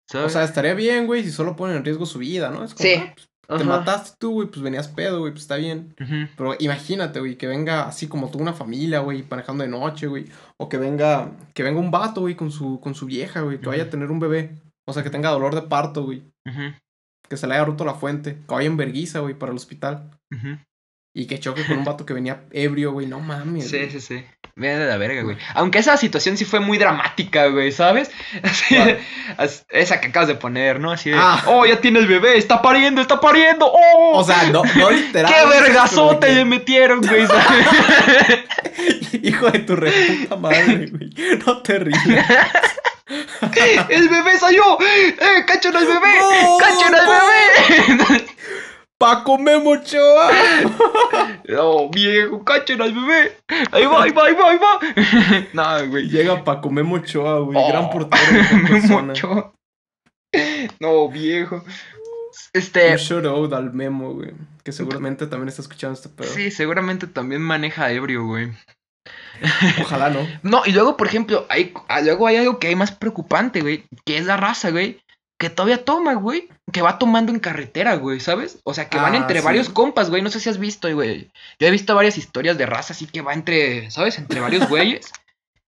¿Sabes? 0.09 0.27
O 0.27 0.29
sea, 0.29 0.43
estaría 0.43 0.75
bien, 0.75 1.07
güey, 1.07 1.23
si 1.23 1.31
solo 1.31 1.55
ponen 1.55 1.77
en 1.77 1.85
riesgo 1.85 2.05
su 2.05 2.19
vida, 2.19 2.51
¿no? 2.51 2.63
Es 2.63 2.75
como, 2.75 2.83
Sí. 2.87 2.93
ah, 2.95 3.15
pues, 3.47 3.59
te 3.61 3.65
mataste 3.65 4.17
tú, 4.19 4.33
güey, 4.33 4.47
pues 4.47 4.61
venías 4.61 4.87
pedo, 4.87 5.19
güey, 5.19 5.31
pues 5.31 5.41
está 5.43 5.55
bien. 5.55 5.95
Pero 6.37 6.55
imagínate, 6.59 7.19
güey, 7.19 7.37
que 7.37 7.47
venga 7.47 7.87
así 7.87 8.07
como 8.07 8.29
tú 8.29 8.37
una 8.37 8.53
familia, 8.53 8.99
güey, 8.99 9.25
manejando 9.27 9.63
de 9.63 9.69
noche, 9.71 10.05
güey. 10.05 10.25
O 10.57 10.69
que 10.69 10.77
venga, 10.77 11.31
que 11.55 11.63
venga 11.63 11.79
un 11.79 11.89
vato, 11.89 12.21
güey, 12.21 12.35
con 12.35 12.51
su, 12.51 12.79
con 12.79 12.93
su 12.93 13.07
vieja, 13.07 13.41
güey, 13.41 13.59
que 13.59 13.67
vaya 13.67 13.83
a 13.83 13.89
tener 13.89 14.11
un 14.11 14.19
bebé. 14.19 14.51
O 14.87 14.93
sea, 14.93 15.03
que 15.03 15.09
tenga 15.09 15.29
dolor 15.31 15.55
de 15.55 15.63
parto, 15.63 16.03
güey. 16.03 16.23
Ujú. 16.47 16.73
Que 17.27 17.37
se 17.37 17.47
le 17.47 17.55
haya 17.55 17.65
roto 17.65 17.85
la 17.85 17.95
fuente. 17.95 18.35
Que 18.47 18.53
vaya 18.55 18.67
en 18.67 18.77
verguiza, 18.77 19.19
güey, 19.19 19.33
para 19.33 19.51
el 19.51 19.57
hospital. 19.57 20.11
Ujú. 20.31 20.57
Y 21.17 21.27
que 21.27 21.39
choque 21.39 21.65
con 21.65 21.77
un 21.79 21.83
vato 21.85 22.05
que 22.05 22.13
venía 22.13 22.43
ebrio, 22.51 22.91
güey. 22.91 23.07
No 23.07 23.19
mames. 23.19 23.69
Sí, 23.69 23.77
güey. 23.77 23.89
sí, 23.91 23.99
sí. 24.01 24.25
Viene 24.57 24.77
de 24.79 24.85
la 24.87 24.95
verga, 24.97 25.21
güey. 25.23 25.37
Aunque 25.53 25.79
esa 25.79 25.97
situación 25.97 26.37
sí 26.37 26.45
fue 26.45 26.61
muy 26.61 26.77
dramática, 26.77 27.47
güey, 27.47 27.73
¿sabes? 27.73 28.09
Esa 29.69 29.99
que 29.99 30.07
acabas 30.07 30.29
de 30.29 30.35
poner, 30.35 30.79
¿no? 30.79 30.91
Así 30.91 31.09
de, 31.09 31.17
Ah. 31.19 31.43
oh, 31.47 31.65
ya 31.65 31.81
tienes 31.81 32.07
bebé, 32.07 32.37
está 32.37 32.61
pariendo, 32.61 33.01
está 33.01 33.19
pariendo, 33.19 33.65
oh. 33.69 34.17
O 34.17 34.23
sea, 34.23 34.49
no, 34.51 34.63
no 34.77 34.91
literal. 34.91 35.33
¡Qué 35.33 35.49
vergazote 35.59 36.33
le 36.35 36.45
metieron, 36.45 37.01
güey! 37.01 37.27
¿sabes? 37.27 37.67
Hijo 39.23 39.49
de 39.51 39.59
tu 39.59 39.75
reputa 39.75 40.35
madre, 40.37 40.87
güey. 40.87 41.09
No 41.45 41.61
te 41.61 41.79
rías. 41.79 42.25
¡El 43.07 44.09
bebé 44.09 44.37
salió! 44.39 44.77
¡Eh, 44.81 45.15
cachen 45.45 45.75
al 45.75 45.85
bebé! 45.85 46.19
No, 46.19 46.57
¡Cachen 46.57 46.95
al 46.95 47.07
bebé! 47.07 48.25
Paco 48.97 49.37
Memo 49.37 49.71
Ochoa. 49.71 50.31
¡Oh, 51.59 51.89
viejo, 51.91 52.43
cachen 52.43 52.81
al 52.81 52.93
bebé! 52.93 53.37
¡Ahí 53.71 53.85
va, 53.85 54.03
ahí 54.03 54.11
va, 54.11 54.25
ahí 54.25 54.33
va, 54.33 54.49
ahí 54.51 54.57
va! 54.57 54.79
no, 55.53 55.87
güey. 55.89 56.09
Llega 56.09 56.43
Paco 56.43 56.69
Memo 56.71 56.95
Ochoa, 56.95 57.39
güey. 57.41 57.57
Oh, 57.59 57.67
Gran 57.67 57.89
portero. 57.89 58.23
gran 58.31 58.63
me 58.63 58.69
persona. 58.69 59.01
mochó. 59.01 59.53
No, 60.79 61.09
viejo. 61.09 61.57
Un 61.57 61.63
Este. 62.53 62.97
shout 62.97 63.25
out 63.25 63.53
al 63.53 63.73
Memo, 63.73 64.13
güey. 64.13 64.31
Que 64.63 64.71
seguramente 64.71 65.27
también 65.27 65.49
está 65.49 65.61
escuchando 65.61 65.93
este 65.93 66.09
pedo. 66.09 66.27
Sí, 66.33 66.49
seguramente 66.49 67.05
también 67.05 67.41
maneja 67.41 67.91
ebrio, 67.91 68.25
güey. 68.25 68.51
Ojalá 69.81 70.09
no. 70.09 70.27
No, 70.43 70.63
y 70.65 70.71
luego, 70.71 70.97
por 70.97 71.07
ejemplo, 71.07 71.45
hay, 71.49 71.73
ah, 71.87 72.01
luego 72.01 72.27
hay 72.27 72.37
algo 72.37 72.59
que 72.59 72.67
hay 72.67 72.75
más 72.75 72.91
preocupante, 72.91 73.61
güey. 73.61 73.85
Que 74.05 74.17
es 74.17 74.25
la 74.25 74.37
raza, 74.37 74.71
güey. 74.71 75.01
Que 75.37 75.49
todavía 75.49 75.83
toma, 75.83 76.13
güey. 76.13 76.47
Que 76.71 76.81
va 76.81 76.97
tomando 76.97 77.31
en 77.31 77.39
carretera, 77.39 77.95
güey, 77.95 78.19
¿sabes? 78.19 78.59
O 78.63 78.73
sea, 78.73 78.89
que 78.89 78.97
van 78.97 79.13
Ah, 79.13 79.17
entre 79.17 79.39
sí. 79.39 79.45
varios 79.45 79.69
compas, 79.69 80.09
güey. 80.09 80.21
No 80.21 80.29
sé 80.29 80.39
si 80.39 80.49
has 80.49 80.57
visto, 80.59 80.91
güey. 80.93 81.31
Yo 81.59 81.67
he 81.67 81.71
visto 81.71 81.93
varias 81.95 82.17
historias 82.17 82.57
de 82.57 82.65
raza 82.65 82.93
así 82.93 83.05
que 83.05 83.21
va 83.21 83.33
entre, 83.33 83.91
¿sabes? 83.91 84.17
Entre 84.17 84.39
varios 84.39 84.67
güeyes. 84.69 85.11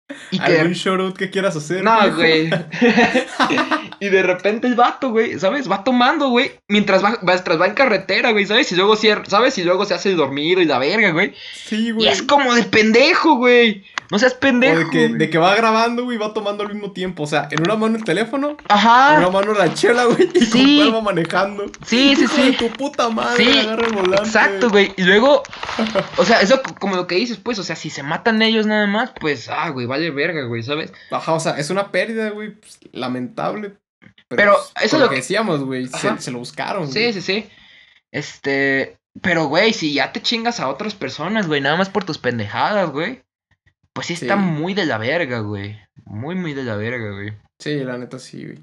Y 0.31 0.39
¿Algún 0.39 0.69
que... 0.69 0.73
shout 0.73 0.99
out 0.99 1.17
que 1.17 1.29
quieras 1.29 1.55
hacer? 1.55 1.83
No, 1.83 1.99
viejo? 2.01 2.15
güey. 2.17 2.49
y 3.99 4.09
de 4.09 4.23
repente 4.23 4.67
el 4.67 4.75
vato, 4.75 5.09
güey, 5.11 5.39
¿sabes? 5.39 5.69
Va 5.69 5.83
tomando, 5.83 6.29
güey. 6.29 6.51
Mientras 6.67 7.03
va, 7.03 7.17
mientras 7.21 7.59
va 7.59 7.67
en 7.67 7.73
carretera, 7.73 8.31
güey, 8.31 8.45
¿sabes? 8.45 8.71
Y 8.71 8.75
luego, 8.75 8.95
cier- 8.95 9.25
¿sabes? 9.27 9.57
Y 9.57 9.63
luego 9.63 9.85
se 9.85 9.93
hace 9.93 10.09
el 10.11 10.17
dormido 10.17 10.61
y 10.61 10.65
la 10.65 10.79
verga, 10.79 11.11
güey. 11.11 11.33
Sí, 11.53 11.87
Y 11.87 11.91
güey. 11.91 12.07
es 12.07 12.21
como 12.21 12.53
de 12.55 12.63
pendejo, 12.63 13.35
güey. 13.35 13.83
No 14.09 14.19
seas 14.19 14.33
O 14.33 14.39
pendejo. 14.39 14.79
de 14.79 14.89
que, 14.89 15.07
de 15.09 15.29
que 15.29 15.37
va 15.37 15.53
grabando, 15.55 16.03
güey, 16.05 16.15
y 16.17 16.19
va 16.19 16.33
tomando 16.33 16.63
al 16.63 16.73
mismo 16.73 16.91
tiempo. 16.91 17.23
O 17.23 17.27
sea, 17.27 17.47
en 17.51 17.61
una 17.61 17.75
mano 17.75 17.97
el 17.97 18.03
teléfono, 18.03 18.51
en 18.51 18.57
Ajá. 18.69 19.17
una 19.19 19.29
mano 19.29 19.53
la 19.53 19.73
chela, 19.73 20.05
güey, 20.05 20.29
y 20.35 20.39
Sí. 20.45 20.81
con 20.85 20.95
va 20.95 21.01
manejando. 21.01 21.65
Sí, 21.85 22.15
sí, 22.15 22.23
Hijo 22.23 22.35
de 22.37 22.43
sí. 22.51 22.57
tu 22.57 22.69
puta 22.69 23.09
madre, 23.09 23.43
Sí, 23.43 23.59
agarra 23.59 23.85
el 23.87 23.93
volante. 23.93 24.23
Exacto, 24.25 24.69
güey. 24.69 24.93
Y 24.97 25.03
luego, 25.03 25.43
o 26.17 26.23
sea, 26.25 26.39
eso 26.41 26.61
como 26.79 26.95
lo 26.95 27.07
que 27.07 27.15
dices, 27.15 27.37
pues, 27.37 27.59
o 27.59 27.63
sea, 27.63 27.75
si 27.75 27.89
se 27.89 28.03
matan 28.03 28.41
ellos 28.41 28.65
nada 28.65 28.87
más, 28.87 29.11
pues, 29.19 29.49
ah, 29.49 29.69
güey, 29.69 29.85
vale 29.87 30.09
verga, 30.11 30.43
güey, 30.45 30.63
¿sabes? 30.63 30.93
Ajá, 31.11 31.33
o 31.33 31.39
sea, 31.39 31.57
es 31.57 31.69
una 31.69 31.91
pérdida, 31.91 32.29
güey, 32.29 32.51
pues, 32.51 32.79
lamentable. 32.93 33.73
Pero, 34.29 34.37
Pero 34.37 34.51
pues, 34.53 34.85
eso 34.85 34.95
con 34.97 35.03
lo 35.05 35.09
que 35.09 35.15
decíamos, 35.17 35.63
güey, 35.63 35.87
se, 35.87 36.31
lo 36.31 36.39
buscaron. 36.39 36.91
Sí, 36.91 37.13
sí, 37.13 37.21
sí. 37.21 37.49
Este, 38.11 38.97
pero, 39.21 39.45
güey, 39.47 39.73
si 39.73 39.93
ya 39.93 40.11
te 40.11 40.21
chingas 40.21 40.59
a 40.59 40.69
otras 40.69 40.95
personas, 40.95 41.47
güey, 41.47 41.61
nada 41.61 41.75
más 41.77 41.89
por 41.89 42.03
tus 42.03 42.17
pendejadas, 42.17 42.89
güey. 42.91 43.21
Pues 43.97 44.07
sí 44.07 44.13
está 44.13 44.35
Sí. 44.35 44.39
muy 44.39 44.75
de 44.75 44.85
la 44.85 44.99
verga, 44.99 45.39
güey. 45.39 45.75
Muy, 46.05 46.35
muy 46.35 46.53
de 46.53 46.63
la 46.63 46.75
verga, 46.75 47.09
güey. 47.13 47.33
Sí, 47.57 47.83
la 47.83 47.97
neta 47.97 48.19
sí, 48.19 48.45
güey. 48.45 48.59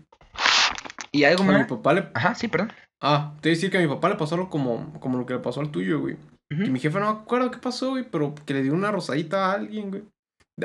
¿Y 1.11 1.25
algo 1.25 1.43
A 1.43 1.47
mi 1.47 1.53
más? 1.55 1.67
papá 1.67 1.93
le... 1.93 2.09
Ajá, 2.15 2.37
sí, 2.37 2.47
perdón. 2.47 2.73
Ah, 3.01 3.33
te 3.41 3.49
iba 3.49 3.55
a 3.55 3.57
decir 3.57 3.69
que 3.73 3.79
a 3.79 3.81
mi 3.81 3.89
papá 3.89 4.11
le 4.11 4.15
pasó 4.15 4.37
algo 4.37 4.49
como, 4.49 4.93
como 5.01 5.19
lo 5.19 5.27
que 5.27 5.35
le 5.35 5.41
pasó 5.41 5.61
al 5.61 5.71
tuyo, 5.71 5.99
güey. 5.99 6.17
Y 6.51 6.71
mi 6.71 6.79
jefe 6.79 7.01
no 7.01 7.13
me 7.13 7.21
acuerdo 7.23 7.51
qué 7.51 7.59
pasó, 7.59 7.91
güey, 7.91 8.05
pero 8.09 8.33
que 8.47 8.55
le 8.55 8.63
dio 8.63 8.75
una 8.75 8.93
rosadita 8.93 9.47
a 9.47 9.53
alguien, 9.55 9.91
güey. 9.91 10.05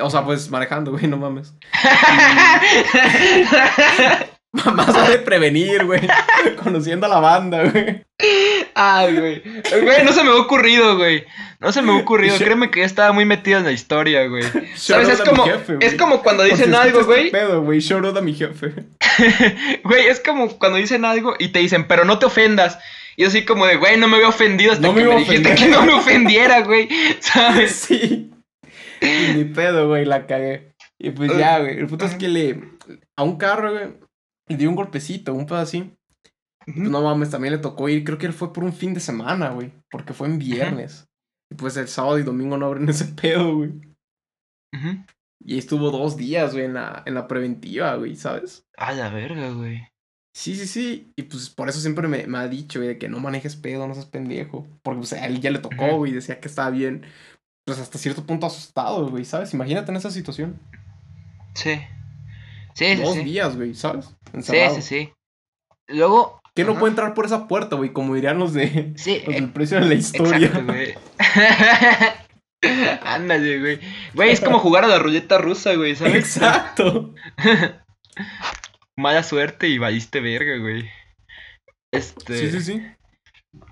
O 0.00 0.08
sea, 0.08 0.24
pues 0.24 0.48
manejando, 0.50 0.92
güey, 0.92 1.08
no 1.08 1.16
mames. 1.16 1.52
Más 4.74 4.92
vale 4.92 5.18
prevenir, 5.18 5.84
güey. 5.84 6.00
Conociendo 6.62 7.06
a 7.06 7.08
la 7.08 7.20
banda, 7.20 7.64
güey. 7.64 8.04
Ay, 8.74 9.16
güey. 9.16 9.42
Güey, 9.82 10.04
no 10.04 10.12
se 10.12 10.24
me 10.24 10.30
ha 10.30 10.36
ocurrido, 10.36 10.96
güey. 10.96 11.24
No 11.60 11.70
se 11.72 11.82
me 11.82 11.92
ha 11.92 11.96
ocurrido. 11.96 12.36
Créeme 12.36 12.70
que 12.70 12.80
ya 12.80 12.86
estaba 12.86 13.12
muy 13.12 13.24
metido 13.24 13.58
en 13.58 13.64
la 13.64 13.72
historia, 13.72 14.26
güey. 14.26 14.42
¿Sabes? 14.74 15.08
Es 15.08 15.20
como, 15.20 15.44
jefe, 15.44 15.78
es 15.80 15.94
como 15.94 16.22
cuando 16.22 16.42
dicen 16.42 16.74
algo, 16.74 17.00
este 17.00 17.12
güey. 17.12 17.30
pedo, 17.30 17.62
güey. 17.62 17.80
Shout 17.80 18.04
out 18.04 18.16
a 18.16 18.20
mi 18.20 18.34
jefe. 18.34 18.72
Güey, 19.84 20.06
es 20.06 20.20
como 20.20 20.48
cuando 20.58 20.78
dicen 20.78 21.04
algo 21.04 21.34
y 21.38 21.48
te 21.48 21.58
dicen, 21.58 21.86
pero 21.86 22.04
no 22.04 22.18
te 22.18 22.26
ofendas. 22.26 22.78
Y 23.16 23.24
así 23.24 23.44
como 23.44 23.66
de, 23.66 23.76
güey, 23.76 23.98
no 23.98 24.08
me 24.08 24.16
había 24.16 24.28
ofendido 24.28 24.72
hasta 24.72 24.86
No 24.86 24.92
me 24.94 25.02
que 25.02 25.08
me, 25.08 25.14
a 25.14 25.18
dijiste 25.18 25.54
que 25.54 25.66
no 25.66 25.82
me 25.82 25.92
ofendiera, 25.92 26.62
güey. 26.62 26.88
¿Sabes? 27.20 27.72
Sí. 27.72 28.30
Y 29.00 29.32
ni 29.34 29.44
pedo, 29.44 29.88
güey, 29.88 30.06
la 30.06 30.26
cagué. 30.26 30.72
Y 30.98 31.10
pues 31.10 31.36
ya, 31.36 31.58
güey. 31.58 31.78
El 31.78 31.86
punto 31.86 32.06
es 32.06 32.14
que 32.14 32.28
le. 32.28 32.60
A 33.16 33.22
un 33.22 33.36
carro, 33.36 33.72
güey. 33.72 33.88
Le 34.50 34.56
dio 34.56 34.68
un 34.68 34.74
golpecito, 34.74 35.32
un 35.32 35.46
pedo 35.46 35.58
así. 35.58 35.96
Pues 36.64 36.76
no 36.76 37.02
mames, 37.02 37.30
también 37.30 37.54
le 37.54 37.60
tocó 37.60 37.88
ir. 37.88 38.04
Creo 38.04 38.18
que 38.18 38.26
él 38.26 38.32
fue 38.32 38.52
por 38.52 38.64
un 38.64 38.72
fin 38.72 38.92
de 38.92 39.00
semana, 39.00 39.50
güey. 39.50 39.72
Porque 39.90 40.12
fue 40.12 40.26
en 40.26 40.38
viernes. 40.38 41.08
Y 41.50 41.54
pues 41.54 41.76
el 41.76 41.86
sábado 41.86 42.18
y 42.18 42.24
domingo 42.24 42.58
no 42.58 42.66
abren 42.66 42.88
ese 42.88 43.06
pedo, 43.06 43.56
güey. 43.56 43.70
Ujú. 44.74 45.04
Y 45.42 45.54
ahí 45.54 45.58
estuvo 45.58 45.90
dos 45.90 46.16
días, 46.16 46.52
güey, 46.52 46.64
en 46.64 46.74
la, 46.74 47.02
en 47.06 47.14
la 47.14 47.28
preventiva, 47.28 47.94
güey, 47.94 48.16
¿sabes? 48.16 48.66
A 48.76 48.92
la 48.92 49.08
verga, 49.08 49.50
güey. 49.52 49.88
Sí, 50.34 50.54
sí, 50.54 50.66
sí. 50.66 51.12
Y 51.16 51.22
pues 51.22 51.48
por 51.48 51.68
eso 51.68 51.80
siempre 51.80 52.08
me, 52.08 52.26
me 52.26 52.38
ha 52.38 52.48
dicho, 52.48 52.80
güey, 52.80 52.88
de 52.88 52.98
que 52.98 53.08
no 53.08 53.20
manejes 53.20 53.56
pedo, 53.56 53.86
no 53.86 53.94
seas 53.94 54.06
pendejo. 54.06 54.66
Porque 54.82 54.98
pues 54.98 55.12
a 55.12 55.26
él 55.26 55.40
ya 55.40 55.50
le 55.50 55.60
tocó, 55.60 55.96
güey, 55.96 56.12
decía 56.12 56.40
que 56.40 56.48
estaba 56.48 56.70
bien. 56.70 57.04
Pues 57.64 57.78
hasta 57.78 57.98
cierto 57.98 58.26
punto 58.26 58.46
asustado, 58.46 59.08
güey, 59.08 59.24
¿sabes? 59.24 59.54
Imagínate 59.54 59.90
en 59.90 59.96
esa 59.96 60.10
situación. 60.10 60.60
Sí. 61.54 61.80
Sí, 62.74 62.96
sí, 62.96 63.02
Dos 63.02 63.14
sí. 63.14 63.24
días, 63.24 63.56
güey, 63.56 63.74
¿sabes? 63.74 64.06
Sí, 64.06 64.14
Encerrado. 64.34 64.74
sí, 64.76 64.82
sí. 64.82 65.12
Luego. 65.88 66.38
¿Quién 66.54 66.66
no 66.66 66.72
Ajá. 66.72 66.80
puede 66.80 66.90
entrar 66.90 67.14
por 67.14 67.26
esa 67.26 67.46
puerta, 67.46 67.76
güey? 67.76 67.92
Como 67.92 68.14
dirían 68.14 68.38
los 68.38 68.52
de 68.52 68.92
Sí, 68.96 69.22
los 69.24 69.34
eh, 69.36 69.40
del 69.40 69.52
precio 69.52 69.78
de 69.80 69.86
la 69.86 69.94
historia. 69.94 70.46
exacto, 70.48 70.72
güey. 70.72 70.94
Ándale, 73.04 73.58
güey. 73.60 73.80
Güey, 74.14 74.30
es 74.30 74.40
como 74.40 74.58
jugar 74.58 74.84
a 74.84 74.88
la 74.88 74.98
ruleta 74.98 75.38
rusa, 75.38 75.74
güey, 75.74 75.94
¿sabes? 75.96 76.14
Exacto. 76.16 77.14
Mala 78.96 79.22
suerte 79.22 79.68
y 79.68 79.78
valiste 79.78 80.20
verga, 80.20 80.58
güey. 80.58 80.90
Este. 81.92 82.36
Sí, 82.36 82.50
sí, 82.50 82.60
sí. 82.60 82.86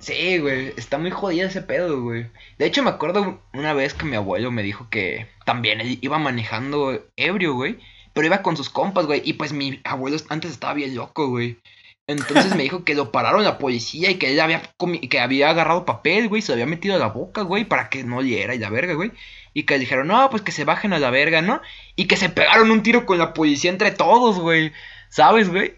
Sí, 0.01 0.39
güey, 0.39 0.73
está 0.77 0.99
muy 0.99 1.11
jodido 1.11 1.47
ese 1.47 1.63
pedo, 1.63 2.03
güey. 2.03 2.27
De 2.59 2.67
hecho, 2.67 2.83
me 2.83 2.91
acuerdo 2.91 3.43
una 3.53 3.75
vez 3.75 3.95
que 3.95 4.07
mi 4.07 4.17
abuelo 4.17 4.51
me 4.51 4.63
dijo 4.63 4.89
que 4.91 5.29
también 5.45 5.81
él 5.81 5.99
iba 6.01 6.19
manejando 6.19 7.07
ebrio, 7.17 7.55
güey. 7.55 7.79
Pero 8.19 8.27
iba 8.27 8.43
con 8.43 8.57
sus 8.57 8.69
compas, 8.69 9.07
güey. 9.07 9.23
Y 9.25 9.35
pues 9.35 9.53
mi 9.53 9.81
abuelo 9.85 10.17
antes 10.29 10.51
estaba 10.51 10.75
bien 10.75 10.97
loco, 10.97 11.29
güey. 11.29 11.61
Entonces 12.09 12.57
me 12.57 12.65
dijo 12.65 12.83
que 12.83 12.97
lo 12.97 13.13
pararon 13.13 13.45
la 13.45 13.59
policía 13.59 14.11
y 14.11 14.17
que 14.17 14.33
él 14.33 14.41
había, 14.41 14.61
que 15.09 15.21
había 15.21 15.51
agarrado 15.51 15.85
papel, 15.85 16.29
güey. 16.29 16.43
Se 16.43 16.49
lo 16.49 16.55
había 16.55 16.67
metido 16.67 16.97
a 16.97 16.99
la 16.99 17.07
boca, 17.07 17.43
güey, 17.43 17.65
para 17.65 17.89
que 17.89 18.03
no 18.03 18.17
oliera 18.17 18.57
y 18.57 18.59
la 18.59 18.71
verga, 18.71 18.95
güey. 18.95 19.13
Y 19.55 19.63
que 19.63 19.79
dijeron, 19.79 20.09
no, 20.09 20.29
pues 20.31 20.43
que 20.43 20.51
se 20.51 20.65
bajen 20.65 20.93
a 20.95 20.99
la 20.99 21.11
verga, 21.11 21.43
¿no? 21.43 21.63
Y 21.95 22.09
que 22.09 22.17
se 22.17 22.29
pegaron 22.29 22.73
un 22.73 22.83
tiro 22.83 23.07
con 23.07 23.19
la 23.19 23.35
policía 23.35 23.71
entre 23.71 23.93
todos, 23.93 24.41
güey. 24.41 24.73
¿Sabes, 25.11 25.49
güey? 25.49 25.77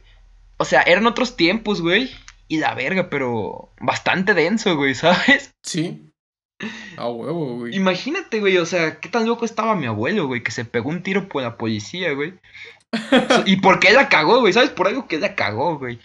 O 0.56 0.64
sea, 0.64 0.80
eran 0.80 1.06
otros 1.06 1.36
tiempos, 1.36 1.82
güey. 1.82 2.10
Y 2.48 2.56
la 2.56 2.72
verga, 2.72 3.10
pero 3.10 3.70
bastante 3.78 4.32
denso, 4.32 4.76
güey, 4.78 4.94
¿sabes? 4.94 5.52
Sí. 5.62 6.09
A 6.96 7.08
huevo, 7.08 7.56
güey. 7.58 7.74
Imagínate, 7.74 8.40
güey, 8.40 8.58
o 8.58 8.66
sea, 8.66 9.00
qué 9.00 9.08
tan 9.08 9.26
loco 9.26 9.44
estaba 9.44 9.74
mi 9.74 9.86
abuelo, 9.86 10.26
güey, 10.26 10.42
que 10.42 10.50
se 10.50 10.64
pegó 10.64 10.90
un 10.90 11.02
tiro 11.02 11.28
por 11.28 11.42
la 11.42 11.56
policía, 11.56 12.12
güey. 12.12 12.34
y 13.46 13.56
por 13.56 13.78
qué 13.80 13.92
la 13.92 14.08
cagó, 14.08 14.40
güey, 14.40 14.52
¿sabes? 14.52 14.70
Por 14.70 14.88
algo 14.88 15.06
que 15.08 15.18
la 15.18 15.34
cagó, 15.34 15.78
güey. 15.78 15.98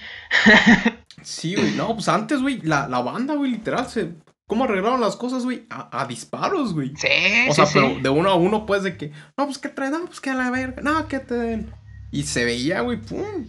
Sí, 1.22 1.56
güey. 1.56 1.72
No, 1.72 1.94
pues 1.94 2.08
antes, 2.08 2.42
güey, 2.42 2.62
la, 2.62 2.88
la 2.88 3.02
banda, 3.02 3.36
güey, 3.36 3.52
literal, 3.52 3.88
se... 3.88 4.12
¿Cómo 4.48 4.66
arreglaron 4.66 5.02
las 5.02 5.16
cosas, 5.16 5.44
güey? 5.44 5.66
A, 5.72 6.02
a 6.02 6.06
disparos, 6.06 6.76
güey. 6.76 6.94
Sí, 6.96 7.08
O 7.50 7.54
sea, 7.54 7.66
sí. 7.66 7.72
pero 7.80 8.00
de 8.00 8.10
uno 8.10 8.30
a 8.30 8.36
uno, 8.36 8.68
pues, 8.68 8.84
de 8.84 8.96
que, 8.96 9.12
no, 9.36 9.46
pues, 9.46 9.58
que 9.58 9.70
traen? 9.70 9.94
No, 9.94 10.06
pues, 10.06 10.22
que 10.22 10.30
a 10.30 10.36
la 10.36 10.52
verga. 10.52 10.84
No, 10.84 11.08
que 11.08 11.18
te 11.18 11.34
den. 11.34 11.74
Y 12.12 12.24
se 12.24 12.46
veía, 12.46 12.82
güey, 12.82 13.02
pum. 13.02 13.48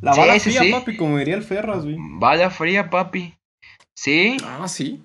La 0.00 0.12
Sí, 0.14 0.20
bala 0.20 0.40
fría, 0.40 0.62
papi, 0.72 0.96
como 0.96 1.16
diría 1.18 1.36
el 1.36 1.44
Ferras, 1.44 1.84
güey. 1.84 1.96
Bala 2.18 2.50
fría, 2.50 2.90
papi. 2.90 3.36
Sí, 3.94 4.36
Ah, 4.44 4.66
sí. 4.66 5.04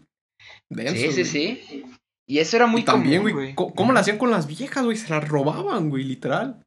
Denso, 0.76 1.11
sí, 1.11 1.23
sí, 1.26 1.45
güey. 1.45 1.65
sí. 1.67 1.86
Y 2.28 2.39
eso 2.39 2.57
era 2.57 2.65
muy 2.67 2.82
Y 2.82 2.86
también, 2.86 3.21
común, 3.21 3.34
güey, 3.34 3.55
co- 3.55 3.73
¿cómo 3.73 3.93
lo 3.93 3.99
hacían 3.99 4.17
con 4.17 4.32
las 4.32 4.47
viejas, 4.47 4.84
güey? 4.84 4.97
Se 4.97 5.09
las 5.09 5.28
robaban, 5.28 5.89
güey, 5.89 6.03
literal. 6.03 6.61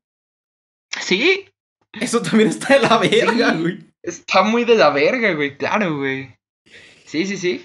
Sí, 1.01 1.47
Eso 1.93 2.21
también 2.23 2.49
está 2.51 2.75
de 2.75 2.81
la 2.81 2.99
verga, 2.99 3.53
Sí. 3.55 3.61
güey. 3.61 3.79
está 4.03 4.43
muy 4.43 4.65
de 4.65 4.75
la 4.77 4.91
verga, 4.91 5.33
güey, 5.35 5.57
claro, 5.57 5.97
güey. 5.99 6.35
Sí, 7.07 7.27
sí, 7.27 7.37
sí. 7.37 7.65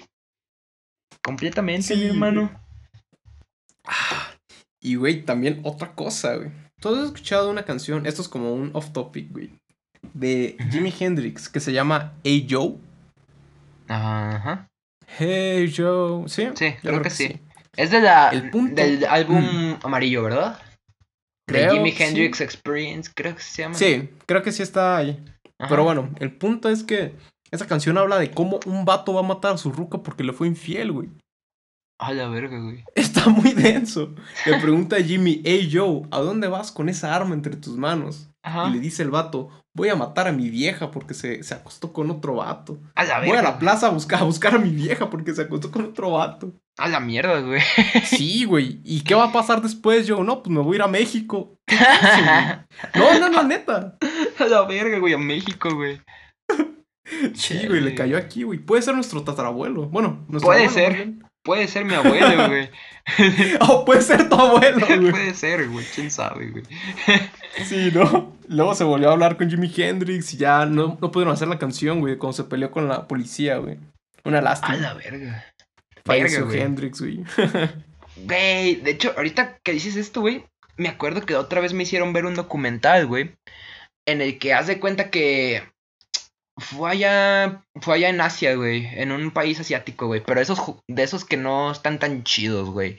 Completamente, 1.22 1.94
Sí, 1.94 1.96
mi 1.96 2.06
hermano. 2.06 2.50
Ah, 3.84 4.32
Y, 4.80 4.96
güey, 4.96 5.22
también 5.24 5.60
otra 5.64 5.94
cosa, 5.94 6.36
güey. 6.36 6.50
¿Tú 6.80 6.88
has 6.94 7.04
escuchado 7.06 7.50
una 7.50 7.64
canción? 7.64 8.04
Esto 8.06 8.20
es 8.22 8.28
como 8.28 8.52
un 8.54 8.70
off 8.74 8.92
topic, 8.92 9.30
güey. 9.30 9.50
De 10.12 10.56
Jimi 10.70 10.92
Hendrix, 10.98 11.48
que 11.48 11.60
se 11.60 11.72
llama 11.72 12.12
Hey 12.24 12.46
Joe. 12.50 12.74
Ajá. 13.88 14.66
Hey 15.18 15.72
Joe. 15.74 16.28
¿Sí? 16.28 16.48
Sí, 16.54 16.74
creo 16.82 17.02
que 17.02 17.10
sí. 17.10 17.40
Es 17.76 17.90
de 17.90 18.00
la, 18.00 18.30
El 18.30 18.50
punto- 18.50 18.80
del 18.80 19.04
álbum 19.04 19.76
amarillo, 19.82 20.22
¿verdad? 20.22 20.60
Creo, 21.48 21.72
de 21.72 21.76
Jimi 21.78 21.92
sí. 21.92 22.02
Hendrix 22.02 22.40
Experience, 22.40 23.10
creo 23.14 23.34
que 23.34 23.42
se 23.42 23.62
llama. 23.62 23.74
Sí, 23.74 24.10
creo 24.26 24.42
que 24.42 24.52
sí 24.52 24.62
está 24.62 24.96
ahí. 24.96 25.22
Ajá. 25.58 25.68
Pero 25.68 25.84
bueno, 25.84 26.10
el 26.20 26.32
punto 26.32 26.68
es 26.68 26.82
que 26.84 27.14
esa 27.50 27.66
canción 27.66 27.98
habla 27.98 28.18
de 28.18 28.30
cómo 28.30 28.60
un 28.66 28.84
vato 28.84 29.12
va 29.12 29.20
a 29.20 29.24
matar 29.24 29.54
a 29.54 29.58
su 29.58 29.70
ruca 29.70 29.98
porque 30.02 30.24
le 30.24 30.32
fue 30.32 30.46
infiel, 30.46 30.92
güey. 30.92 31.08
A 32.00 32.12
la 32.12 32.28
verga, 32.28 32.58
güey. 32.60 32.82
Está 32.94 33.28
muy 33.28 33.52
denso. 33.52 34.14
Le 34.46 34.58
pregunta 34.58 34.96
a 34.96 35.02
Jimmy, 35.02 35.42
hey 35.44 35.70
Joe, 35.72 36.02
¿a 36.10 36.18
dónde 36.20 36.48
vas 36.48 36.72
con 36.72 36.88
esa 36.88 37.14
arma 37.14 37.34
entre 37.34 37.56
tus 37.56 37.76
manos? 37.76 38.30
Ajá. 38.44 38.68
Y 38.68 38.74
le 38.74 38.78
dice 38.80 39.02
el 39.02 39.10
vato, 39.10 39.48
voy 39.74 39.88
a 39.88 39.96
matar 39.96 40.28
a 40.28 40.32
mi 40.32 40.50
vieja 40.50 40.90
porque 40.90 41.14
se, 41.14 41.42
se 41.42 41.54
acostó 41.54 41.92
con 41.94 42.10
otro 42.10 42.34
vato. 42.36 42.78
A 42.94 43.04
la 43.04 43.18
Voy 43.20 43.30
verga. 43.30 43.40
a 43.40 43.52
la 43.52 43.58
plaza 43.58 43.86
a 43.86 43.90
buscar, 43.90 44.20
a 44.20 44.24
buscar 44.24 44.54
a 44.54 44.58
mi 44.58 44.68
vieja 44.70 45.08
porque 45.08 45.34
se 45.34 45.42
acostó 45.42 45.70
con 45.70 45.86
otro 45.86 46.10
vato. 46.12 46.52
A 46.76 46.88
la 46.88 47.00
mierda, 47.00 47.40
güey. 47.40 47.62
Sí, 48.04 48.44
güey. 48.44 48.80
¿Y 48.84 49.00
qué 49.02 49.14
va 49.14 49.24
a 49.24 49.32
pasar 49.32 49.62
después, 49.62 50.06
Joe? 50.08 50.22
No, 50.24 50.42
pues 50.42 50.54
me 50.54 50.60
voy 50.60 50.74
a 50.74 50.76
ir 50.76 50.82
a 50.82 50.88
México. 50.88 51.58
No, 52.94 53.18
no, 53.18 53.28
no, 53.30 53.42
neta. 53.44 53.96
A 54.38 54.44
la 54.44 54.62
verga, 54.66 54.98
güey, 54.98 55.14
a 55.14 55.18
México, 55.18 55.74
güey. 55.74 56.00
Sí, 57.34 57.66
güey, 57.66 57.80
le 57.80 57.94
cayó 57.94 58.16
aquí, 58.18 58.42
güey. 58.42 58.58
Puede 58.58 58.82
ser 58.82 58.94
nuestro 58.94 59.22
tatarabuelo. 59.22 59.88
Bueno, 59.88 60.24
nuestro 60.28 60.48
Puede 60.48 60.66
abuelo, 60.66 60.74
ser. 60.96 61.14
Puede 61.44 61.68
ser 61.68 61.84
mi 61.84 61.94
abuelo, 61.94 62.48
güey. 62.48 62.70
Oh, 63.60 63.84
puede 63.84 64.00
ser 64.00 64.28
tu 64.28 64.34
abuelo, 64.34 64.86
güey. 64.86 65.10
Puede 65.10 65.34
ser, 65.34 65.68
güey. 65.68 65.84
¿Quién 65.94 66.10
sabe, 66.10 66.50
güey? 66.50 66.64
Sí, 67.66 67.92
¿no? 67.94 68.32
Luego 68.48 68.74
se 68.74 68.82
volvió 68.82 69.10
a 69.10 69.12
hablar 69.12 69.36
con 69.36 69.48
Jimi 69.48 69.72
Hendrix 69.76 70.34
y 70.34 70.38
ya 70.38 70.66
no, 70.66 70.98
no 71.00 71.12
pudieron 71.12 71.32
hacer 71.32 71.46
la 71.46 71.58
canción, 71.60 72.00
güey, 72.00 72.16
cuando 72.18 72.32
se 72.32 72.42
peleó 72.44 72.72
con 72.72 72.88
la 72.88 73.06
policía, 73.06 73.58
güey. 73.58 73.78
Una 74.24 74.38
A 74.38 74.42
lástima. 74.42 74.76
la 74.78 74.94
verga. 74.94 75.44
Falleció 76.04 76.48
verga. 76.48 76.64
Hendrix, 76.64 77.00
güey. 77.00 77.22
Güey, 78.16 78.74
de 78.76 78.90
hecho, 78.90 79.12
ahorita 79.16 79.58
que 79.62 79.72
dices 79.72 79.94
esto, 79.94 80.20
güey, 80.20 80.44
me 80.76 80.88
acuerdo 80.88 81.20
que 81.24 81.36
otra 81.36 81.60
vez 81.60 81.72
me 81.74 81.84
hicieron 81.84 82.12
ver 82.12 82.26
un 82.26 82.34
documental, 82.34 83.06
güey, 83.06 83.36
en 84.04 84.20
el 84.20 84.38
que 84.40 84.52
haz 84.52 84.66
de 84.66 84.80
cuenta 84.80 85.10
que 85.10 85.62
fue 86.56 86.90
allá, 86.90 87.64
fue 87.80 87.96
allá 87.96 88.08
en 88.08 88.20
Asia, 88.20 88.54
güey, 88.54 88.86
en 89.00 89.12
un 89.12 89.30
país 89.32 89.58
asiático, 89.58 90.06
güey, 90.06 90.22
pero 90.24 90.40
esos 90.40 90.60
de 90.88 91.02
esos 91.02 91.24
que 91.24 91.36
no 91.36 91.72
están 91.72 91.98
tan 91.98 92.22
chidos, 92.22 92.70
güey. 92.70 92.98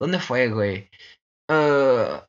¿Dónde 0.00 0.18
fue, 0.18 0.48
güey? 0.48 0.90
Ah, 1.50 2.26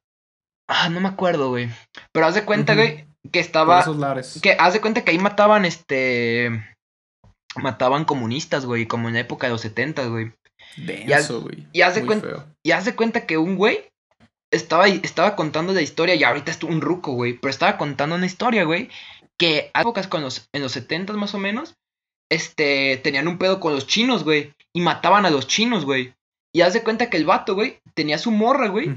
ah, 0.68 0.90
no 0.90 1.00
me 1.00 1.10
acuerdo, 1.10 1.50
güey. 1.50 1.70
Pero 2.12 2.26
haz 2.26 2.36
de 2.36 2.46
cuenta, 2.46 2.76
güey, 2.76 3.08
que 3.32 3.40
Por 3.40 3.42
estaba 3.42 3.80
esos 3.82 3.98
lares. 3.98 4.40
que 4.42 4.54
haz 4.60 4.74
de 4.74 4.82
cuenta 4.82 5.04
que 5.04 5.12
ahí 5.12 5.20
mataban 5.20 5.66
este 5.66 6.64
mataban 7.56 8.06
comunistas, 8.06 8.66
güey, 8.66 8.86
como 8.86 9.08
en 9.08 9.16
la 9.16 9.22
época 9.22 9.48
de 9.48 9.54
los 9.54 9.62
70, 9.62 10.06
güey. 10.08 10.32
Denso, 10.78 11.42
güey. 11.42 11.68
y 11.74 11.82
haz 11.82 11.96
de 11.96 12.06
cuenta-. 12.06 12.46
Y 12.64 12.72
haz 12.72 12.86
de 12.86 12.96
cuenta 12.96 13.26
que 13.26 13.38
un 13.38 13.56
güey 13.56 13.90
estaba, 14.52 14.88
estaba 14.88 15.36
contando 15.36 15.74
la 15.74 15.82
historia, 15.82 16.16
y 16.16 16.24
ahorita 16.24 16.52
es 16.52 16.64
un 16.64 16.82
ruco, 16.82 17.14
güey, 17.14 17.34
pero 17.34 17.50
estaba 17.50 17.78
contando 17.78 18.16
una 18.16 18.26
historia, 18.26 18.64
güey, 18.64 18.90
que 19.40 19.72
a 19.74 19.82
épocas 19.82 20.08
con 20.08 20.22
los, 20.22 20.48
en 20.54 20.62
los 20.62 20.74
70 20.74 21.14
más 21.14 21.34
o 21.34 21.40
menos, 21.40 21.76
este, 22.30 22.98
tenían 22.98 23.28
un 23.28 23.38
pedo 23.40 23.60
con 23.60 23.74
los 23.74 23.88
chinos, 23.88 24.24
güey, 24.24 24.54
y 24.74 24.82
mataban 24.82 25.26
a 25.26 25.30
los 25.32 25.48
chinos, 25.48 25.86
güey. 25.86 26.14
Y 26.54 26.62
haz 26.62 26.74
de 26.74 26.84
cuenta 26.84 27.10
que 27.10 27.18
el 27.18 27.26
vato, 27.26 27.56
güey, 27.56 27.80
tenía 27.96 28.18
su 28.18 28.32
morra, 28.32 28.68
güey, 28.68 28.90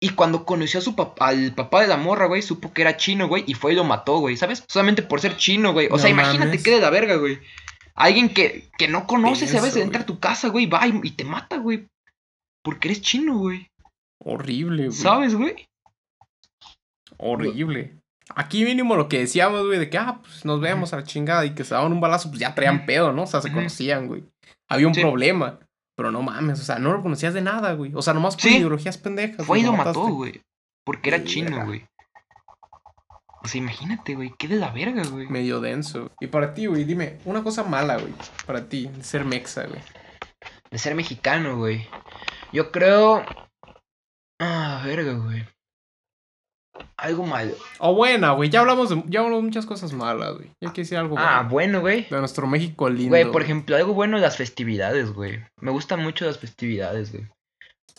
y 0.00 0.10
cuando 0.10 0.44
conoció 0.44 0.78
a 0.80 0.82
su 0.82 0.94
al 1.20 1.54
papá 1.54 1.80
de 1.82 1.88
la 1.88 1.96
morra, 1.96 2.26
güey, 2.26 2.42
supo 2.42 2.72
que 2.72 2.82
era 2.82 2.96
chino, 2.96 3.28
güey, 3.28 3.44
y 3.46 3.54
fue 3.54 3.72
y 3.72 3.76
lo 3.76 3.84
mató, 3.84 4.18
güey, 4.18 4.36
¿sabes? 4.36 4.64
Solamente 4.68 5.02
por 5.02 5.20
ser 5.20 5.36
chino, 5.36 5.72
güey. 5.72 5.86
O 5.88 5.90
No 5.90 5.98
sea, 5.98 6.10
imagínate 6.10 6.46
mames. 6.46 6.62
qué 6.62 6.70
de 6.72 6.80
la 6.80 6.90
verga, 6.90 7.16
güey. 7.16 7.38
Alguien 7.94 8.32
que, 8.32 8.70
que 8.78 8.88
no 8.88 9.06
conoces, 9.06 9.52
Denso, 9.52 9.58
¿sabes? 9.66 9.76
Entra 9.76 10.02
a 10.02 10.06
tu 10.06 10.18
casa, 10.18 10.48
güey, 10.48 10.66
va 10.66 10.86
y, 10.86 10.98
y 11.02 11.10
te 11.10 11.24
mata, 11.24 11.58
güey. 11.58 11.86
Porque 12.62 12.88
eres 12.88 13.02
chino, 13.02 13.36
güey. 13.38 13.68
Horrible, 14.24 14.86
güey. 14.86 14.96
¿Sabes, 14.96 15.34
güey? 15.34 15.66
Horrible. 17.18 17.96
Aquí 18.36 18.64
mínimo 18.64 18.96
lo 18.96 19.08
que 19.08 19.18
decíamos, 19.20 19.66
güey, 19.66 19.78
de 19.78 19.90
que, 19.90 19.98
ah, 19.98 20.18
pues 20.22 20.44
nos 20.44 20.60
vemos 20.60 20.92
a 20.92 20.96
la 20.96 21.04
chingada 21.04 21.44
y 21.44 21.54
que 21.54 21.64
se 21.64 21.74
daban 21.74 21.92
un 21.92 22.00
balazo, 22.00 22.28
pues 22.28 22.40
ya 22.40 22.54
traían 22.54 22.86
pedo, 22.86 23.12
¿no? 23.12 23.22
O 23.22 23.26
sea, 23.26 23.40
se 23.40 23.52
conocían, 23.52 24.06
güey. 24.08 24.24
Había 24.68 24.88
un 24.88 24.94
Sí. 24.94 25.00
problema. 25.00 25.58
Pero 25.94 26.10
no 26.10 26.22
mames, 26.22 26.58
o 26.60 26.64
sea, 26.64 26.78
no 26.78 26.92
lo 26.92 27.02
conocías 27.02 27.34
de 27.34 27.42
nada, 27.42 27.74
güey. 27.74 27.92
O 27.94 28.00
sea, 28.00 28.14
nomás 28.14 28.34
por 28.36 28.44
Sí. 28.44 28.56
ideologías 28.56 28.96
pendejas. 28.96 29.44
Fue 29.46 29.60
y 29.60 29.62
lo 29.62 29.72
mató, 29.74 30.06
güey. 30.06 30.40
Porque 30.84 31.10
era 31.10 31.22
chino, 31.22 31.64
güey. 31.66 31.84
O 33.44 33.48
sea, 33.48 33.58
imagínate, 33.60 34.14
güey. 34.14 34.32
Qué 34.38 34.48
de 34.48 34.56
la 34.56 34.70
verga, 34.70 35.02
güey. 35.10 35.26
Medio 35.28 35.60
denso. 35.60 36.10
Y 36.20 36.28
para 36.28 36.54
ti, 36.54 36.66
güey, 36.66 36.84
dime, 36.84 37.18
una 37.24 37.42
cosa 37.42 37.64
mala, 37.64 37.96
güey. 37.98 38.14
Para 38.46 38.68
ti, 38.68 38.86
de 38.86 39.02
ser 39.04 39.24
mexa, 39.24 39.66
güey. 39.66 39.80
De 40.70 40.78
ser 40.78 40.94
mexicano, 40.94 41.56
güey. 41.58 41.86
Yo 42.52 42.70
creo. 42.72 43.22
Ah, 44.40 44.82
verga, 44.84 45.12
güey. 45.12 45.44
Algo 46.96 47.26
malo. 47.26 47.52
O 47.78 47.94
buena, 47.94 48.32
güey. 48.32 48.48
Ya 48.48 48.60
hablamos 48.60 48.90
de, 48.90 49.02
ya 49.08 49.20
hablamos 49.20 49.40
de 49.40 49.46
muchas 49.46 49.66
cosas 49.66 49.92
malas, 49.92 50.34
güey. 50.36 50.48
Ya 50.60 50.68
hay 50.68 50.72
que 50.74 50.82
decir 50.82 50.96
algo 50.96 51.16
Ah, 51.18 51.46
bueno. 51.48 51.50
bueno, 51.50 51.80
güey. 51.80 52.06
De 52.08 52.18
nuestro 52.18 52.46
México 52.46 52.88
lindo. 52.88 53.10
Güey, 53.10 53.30
por 53.30 53.42
ejemplo, 53.42 53.76
algo 53.76 53.92
bueno 53.94 54.18
las 54.18 54.36
festividades, 54.36 55.12
güey. 55.12 55.40
Me 55.60 55.70
gustan 55.70 56.02
mucho 56.02 56.24
las 56.24 56.38
festividades, 56.38 57.12
güey. 57.12 57.26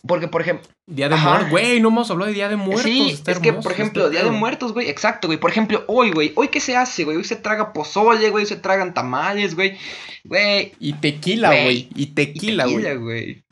Porque, 0.05 0.27
por 0.27 0.41
ejemplo, 0.41 0.67
Día 0.85 1.07
de. 1.07 1.15
Muertos. 1.15 1.49
Güey, 1.49 1.79
no 1.79 1.87
hemos 1.87 2.11
hablado 2.11 2.27
de 2.29 2.35
Día 2.35 2.49
de 2.49 2.57
Muertos. 2.57 2.83
sí, 2.83 3.11
está 3.11 3.31
es 3.31 3.39
que, 3.39 3.53
por 3.53 3.71
este 3.71 3.73
ejemplo, 3.83 4.09
Día 4.09 4.23
de. 4.23 4.31
Muertos, 4.31 4.73
güey, 4.73 4.89
exacto, 4.89 5.27
güey. 5.27 5.39
Por 5.39 5.49
ejemplo, 5.51 5.83
hoy, 5.87 6.11
güey, 6.11 6.33
hoy 6.35 6.49
qué 6.49 6.59
se 6.59 6.75
hace, 6.75 7.05
güey. 7.05 7.15
Hoy 7.15 7.23
se 7.23 7.37
traga 7.37 7.71
pozole, 7.71 8.29
güey, 8.29 8.43
hoy 8.43 8.49
se 8.49 8.57
tragan 8.57 8.93
tamales, 8.93 9.55
güey. 9.55 9.77
Güey, 10.25 10.73
Y 10.79 10.93
tequila, 10.93 11.49
Güey, 11.49 11.63
güey. 11.63 11.87
Y 11.95 12.03
y 12.03 12.05
tequila, 12.07 12.65
güey. 12.95 13.42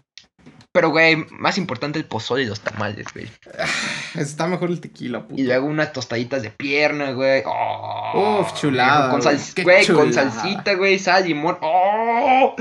Pero, 0.74 0.90
güey, 0.90 1.26
más 1.32 1.58
importante 1.58 2.00
el 2.00 2.06
pozole 2.06 2.44
y 2.44 2.46
los 2.46 2.62
tamales, 2.62 3.06
güey. 3.14 3.28
Está 4.16 4.48
mejor 4.48 4.70
el 4.70 4.80
tequila, 4.80 5.28
puto. 5.28 5.42
Y 5.42 5.46
luego 5.46 5.68
unas 5.68 5.92
tostaditas 5.92 6.42
de 6.42 6.50
pierna, 6.50 7.12
güey. 7.12 7.44
Oh, 7.46 8.40
Uf, 8.42 8.54
chulada, 8.54 9.10
Con, 9.10 9.22
sal- 9.22 9.38
güey, 9.64 9.86
con 9.86 10.14
salsita, 10.14 10.76
güey, 10.76 10.98
sal, 10.98 11.26
limón. 11.28 11.58
¡Oh! 11.62 12.56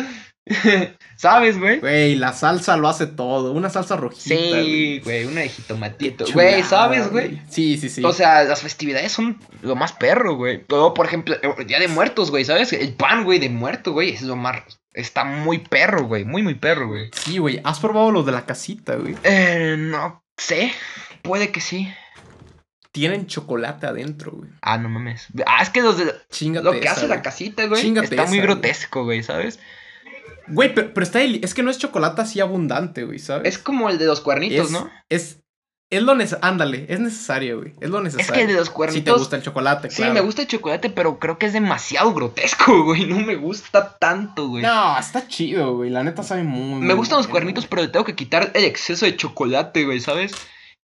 ¿Sabes, 1.17 1.59
güey? 1.59 1.79
Güey, 1.79 2.17
la 2.17 2.33
salsa 2.33 2.77
lo 2.77 2.89
hace 2.89 3.07
todo. 3.07 3.53
Una 3.53 3.71
salsa 3.71 3.97
rojita. 3.97 4.23
Sí, 4.35 5.01
güey, 5.05 5.27
una 5.27 5.43
de 5.43 5.49
jitomatito. 5.49 6.25
Güey, 6.33 6.63
¿sabes, 6.63 7.11
güey? 7.11 7.41
Sí, 7.49 7.77
sí, 7.79 7.89
sí. 7.89 8.03
O 8.05 8.13
sea, 8.13 8.43
las 8.45 8.63
festividades 8.63 9.13
son 9.13 9.39
lo 9.63 9.77
más 9.77 9.93
perro, 9.93 10.35
güey. 10.35 10.65
Luego, 10.69 10.95
por 10.95 11.07
ejemplo, 11.07 11.37
el 11.59 11.67
Día 11.67 11.79
de 11.79 11.89
Muertos, 11.89 12.31
güey, 12.31 12.45
¿sabes? 12.45 12.73
El 12.73 12.95
pan, 12.95 13.23
güey, 13.25 13.39
de 13.39 13.51
muerto, 13.51 13.93
güey, 13.93 14.11
es 14.15 14.23
lo 14.23 14.35
más... 14.35 14.63
Está 14.93 15.25
muy 15.25 15.59
perro, 15.59 16.05
güey, 16.05 16.25
muy, 16.25 16.43
muy 16.43 16.55
perro, 16.55 16.89
güey. 16.89 17.11
sí, 17.13 17.39
güey. 17.39 17.61
¿Has 17.65 17.79
probado 17.79 18.11
los 18.11 18.27
de 18.27 18.33
la 18.33 18.45
casita, 18.45 18.97
güey? 18.97 19.17
Eh, 19.23 19.77
no 19.79 20.25
sé. 20.37 20.73
Puede 21.23 21.53
que 21.53 21.61
sí. 21.61 21.89
Tienen 22.93 23.27
chocolate 23.27 23.87
adentro, 23.87 24.33
güey. 24.33 24.51
Ah, 24.63 24.79
no 24.79 24.89
mames. 24.89 25.29
Ah, 25.47 25.63
es 25.63 25.71
que 25.71 25.81
los 25.81 25.97
de... 25.97 26.13
Chingate 26.31 26.65
Lo 26.65 26.73
que 26.73 26.81
esa, 26.81 26.93
hace 26.93 27.09
la 27.09 27.23
casita, 27.23 27.67
güey, 27.67 27.81
Chíngate 27.81 28.07
está 28.07 28.27
muy 28.27 28.39
esa, 28.39 28.47
grotesco, 28.47 29.05
güey, 29.05 29.23
¿sabes? 29.23 29.61
Güey, 30.49 30.75
pero, 30.75 30.93
pero 30.93 31.05
está 31.05 31.23
Es 31.23 31.55
que 31.55 31.63
no 31.63 31.71
es 31.71 31.79
chocolate 31.79 32.23
así 32.23 32.41
abundante, 32.41 33.05
güey, 33.05 33.21
¿sabes? 33.21 33.55
Es 33.55 33.59
como 33.59 33.89
el 33.91 33.99
de 33.99 34.07
los 34.07 34.21
cuernitos, 34.21 34.67
es, 34.67 34.73
¿no? 34.73 34.91
Es. 35.09 35.41
Es 35.93 36.03
lo 36.03 36.15
necesario. 36.15 36.45
Ándale, 36.47 36.87
es 36.89 37.01
necesario, 37.01 37.59
güey. 37.61 37.73
Es 37.81 37.91
lo 37.91 37.99
Es 37.99 38.05
necesario. 38.15 38.33
que 38.41 38.47
de 38.47 38.59
los 38.59 38.69
Si 38.69 38.73
cuernitos. 38.75 39.13
te 39.15 39.19
gusta 39.19 39.37
el 39.37 39.43
chocolate, 39.43 39.91
Sí, 39.91 39.97
claro. 39.97 40.15
me 40.15 40.21
gusta 40.21 40.43
el 40.43 40.49
chocolate, 40.49 40.91
pero 40.91 41.19
creo 41.19 41.37
que 41.37 41.47
es 41.47 41.53
demasiado 41.53 42.15
grotesco, 42.15 42.83
güey. 42.85 43.07
No 43.07 43.19
me 43.19 43.35
gusta 43.35 43.97
tanto, 43.99 44.47
güey. 44.49 44.63
No, 44.63 44.97
está 44.99 45.27
chido, 45.27 45.77
güey. 45.77 45.91
La 45.91 46.05
neta 46.05 46.23
sabe 46.23 46.45
muy. 46.45 46.81
me 46.81 46.87
muy 46.87 46.95
gustan 46.95 47.19
los 47.19 47.27
cuernitos, 47.27 47.65
güey. 47.65 47.71
pero 47.71 47.83
le 47.83 47.89
tengo 47.89 48.05
que 48.05 48.15
quitar 48.15 48.53
el 48.55 48.65
exceso 48.65 49.05
de 49.05 49.17
chocolate, 49.17 49.85
güey, 49.85 49.99
¿sabes? 50.01 50.33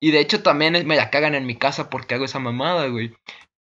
Y 0.01 0.11
de 0.11 0.19
hecho 0.19 0.41
también 0.43 0.75
es- 0.75 0.85
me 0.85 0.95
la 0.97 1.09
cagan 1.09 1.33
en 1.35 1.45
mi 1.45 1.55
casa 1.55 1.89
porque 1.89 2.15
hago 2.15 2.25
esa 2.25 2.39
mamada, 2.39 2.87
güey. 2.87 3.13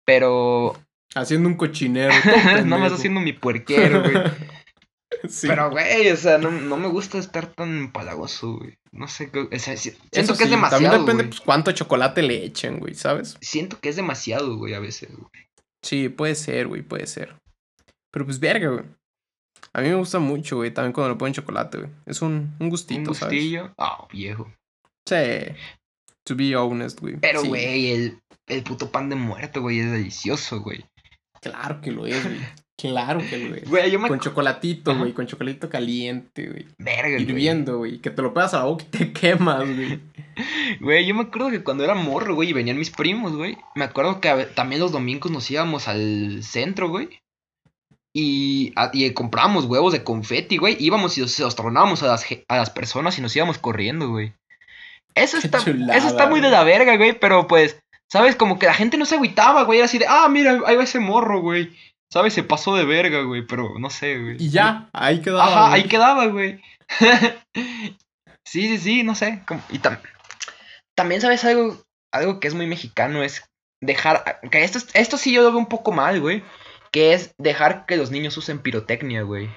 Pero 0.05 0.77
Haciendo 1.15 1.49
un 1.49 1.55
cochinero. 1.57 2.13
pendejo. 2.25 2.85
está 2.85 2.95
haciendo 2.97 3.21
mi 3.21 3.33
puerquero, 3.33 4.03
güey. 4.03 4.15
Sí. 5.29 5.47
Pero, 5.49 5.71
güey, 5.71 6.11
o 6.11 6.17
sea, 6.17 6.39
no, 6.39 6.51
no 6.51 6.77
me 6.77 6.89
gusta 6.89 7.19
estar 7.19 7.47
tan 7.55 7.77
empalagoso, 7.79 8.59
güey. 8.59 8.75
No 8.93 9.09
sé, 9.09 9.31
qué- 9.31 9.41
o 9.53 9.59
sea, 9.59 9.77
si- 9.77 9.91
siento 9.91 10.09
Eso 10.13 10.37
que 10.37 10.45
es 10.45 10.51
sí, 10.51 10.55
También 10.55 10.61
demasiado, 10.61 10.99
depende, 11.01 11.23
güey. 11.25 11.29
pues, 11.31 11.41
cuánto 11.41 11.73
chocolate 11.73 12.23
le 12.23 12.45
echen, 12.45 12.79
güey, 12.79 12.95
¿sabes? 12.95 13.37
Siento 13.41 13.79
que 13.81 13.89
es 13.89 13.97
demasiado, 13.97 14.57
güey, 14.57 14.75
a 14.75 14.81
veces, 14.81 15.11
güey. 15.15 15.29
Sí, 15.85 16.09
puede 16.09 16.35
ser, 16.35 16.67
güey, 16.69 16.83
puede 16.83 17.07
ser. 17.07 17.37
Pero 18.13 18.25
pues, 18.25 18.39
verga, 18.41 18.69
güey. 18.69 18.85
A 19.73 19.81
mí 19.81 19.89
me 19.89 19.95
gusta 19.97 20.19
mucho, 20.19 20.57
güey, 20.57 20.73
también 20.73 20.93
cuando 20.93 21.13
le 21.15 21.19
ponen 21.19 21.35
chocolate, 21.35 21.79
güey. 21.79 21.91
Es 22.07 22.23
un, 22.23 22.55
un 22.59 22.69
gustito, 22.71 23.01
Un 23.01 23.07
gustillo. 23.07 23.73
Ah, 23.79 24.07
viejo. 24.13 24.51
Sí. 25.07 25.17
To 26.25 26.37
be 26.37 26.55
honest, 26.57 27.01
güey. 27.01 27.17
Pero, 27.17 27.41
Sí, 27.43 27.49
güey, 27.49 27.91
el, 27.93 28.19
el 28.47 28.63
puto 28.63 28.91
pan 28.91 29.09
de 29.09 29.17
muerto, 29.17 29.61
güey, 29.63 29.81
es 29.81 29.91
delicioso, 29.91 30.61
güey. 30.61 30.85
Claro 31.41 31.81
que 31.81 31.91
lo 31.93 32.07
es, 32.07 32.23
güey. 32.25 32.39
Claro 32.79 33.19
que. 33.19 33.65
Güey, 33.67 33.91
yo 33.91 33.99
me... 33.99 34.07
Con 34.07 34.21
chocolatito, 34.21 34.97
güey. 34.97 35.13
Con 35.13 35.27
chocolatito 35.27 35.69
caliente, 35.69 36.47
güey. 36.47 36.67
Verga, 36.79 37.11
güey. 37.11 37.23
Hirviendo, 37.23 37.79
güey. 37.79 37.99
Que 37.99 38.11
te 38.11 38.23
lo 38.23 38.33
pegas 38.33 38.55
a 38.55 38.59
la 38.59 38.65
boca 38.67 38.85
y 38.85 38.97
te 38.99 39.13
quemas, 39.21 39.67
güey. 39.67 40.01
Güey, 40.81 41.05
yo 41.05 41.17
me 41.17 41.23
acuerdo 41.23 41.51
que 41.51 41.65
cuando 41.65 41.83
era 41.83 41.97
morro, 41.97 42.37
güey, 42.37 42.51
y 42.51 42.53
venían 42.53 42.79
mis 42.79 42.91
primos, 42.91 43.35
güey. 43.35 43.59
Me 43.75 43.85
acuerdo 43.85 44.21
que 44.21 44.31
también 44.55 44.81
los 44.81 44.93
domingos 44.93 45.33
nos 45.33 45.51
íbamos 45.51 45.89
al 45.89 46.45
centro, 46.45 46.89
güey. 46.89 47.09
Y, 48.15 48.73
y 48.93 49.11
compramos 49.15 49.65
huevos 49.65 49.93
de 49.93 50.05
confeti, 50.05 50.57
güey. 50.59 50.77
Íbamos 50.79 51.19
y 51.19 51.23
los, 51.23 51.37
los 51.41 51.57
tronábamos 51.57 52.05
a 52.05 52.07
las, 52.07 52.25
a 52.47 52.57
las 52.57 52.71
personas 52.71 53.19
y 53.19 53.21
nos 53.21 53.35
íbamos 53.35 53.59
corriendo, 53.59 54.09
güey. 54.09 54.33
Eso 55.17 55.39
está, 55.39 55.59
chulada, 55.59 55.97
eso 55.97 56.07
está 56.07 56.29
muy 56.29 56.41
de 56.41 56.51
la 56.51 56.63
verga, 56.63 56.97
güey. 56.97 57.19
Pero 57.19 57.49
pues, 57.49 57.81
¿sabes? 58.07 58.37
Como 58.37 58.61
que 58.61 58.67
la 58.67 58.75
gente 58.75 58.97
no 58.97 59.07
se 59.07 59.17
agüitaba, 59.17 59.65
güey. 59.65 59.81
Era 59.81 59.87
así 59.87 59.99
de, 59.99 60.07
ah, 60.09 60.29
mira, 60.29 60.61
ahí 60.67 60.77
va 60.77 60.85
ese 60.85 61.01
morro, 61.01 61.41
güey. 61.41 61.73
¿Sabes? 62.13 62.33
Se 62.35 62.43
pasó 62.43 62.75
de 62.75 62.85
verga, 62.85 63.23
güey. 63.23 63.47
Pero 63.47 63.79
no 63.79 63.91
sé, 63.91 64.19
güey. 64.19 64.37
Y 64.39 64.51
ya, 64.51 64.89
ahí 64.93 65.21
quedaba. 65.21 65.45
Ajá, 65.47 65.69
güey. 65.69 65.83
ahí 65.83 65.89
quedaba, 65.89 66.27
güey. 66.27 66.61
sí, 68.47 68.69
sí, 68.69 68.79
sí, 68.79 69.03
no 69.03 69.15
sé. 69.15 69.43
como- 69.47 69.63
Y 69.71 69.79
tam- 69.79 70.01
también, 70.97 71.21
¿sabes 71.21 71.45
algo? 71.45 71.83
Algo 72.13 72.41
que 72.41 72.49
es 72.49 72.55
muy 72.55 72.67
mexicano 72.67 73.23
es 73.23 73.45
dejar. 73.83 74.41
Que 74.51 74.65
esto, 74.65 74.79
es- 74.79 74.89
esto 74.95 75.17
sí 75.19 75.33
yo 75.33 75.43
lo 75.43 75.51
veo 75.51 75.59
un 75.59 75.67
poco 75.67 75.93
mal, 75.93 76.21
güey. 76.21 76.43
Que 76.93 77.13
es 77.13 77.33
dejar 77.39 77.85
que 77.87 77.97
los 77.99 78.11
niños 78.11 78.37
usen 78.39 78.61
pirotecnia, 78.61 79.23
güey. 79.23 79.51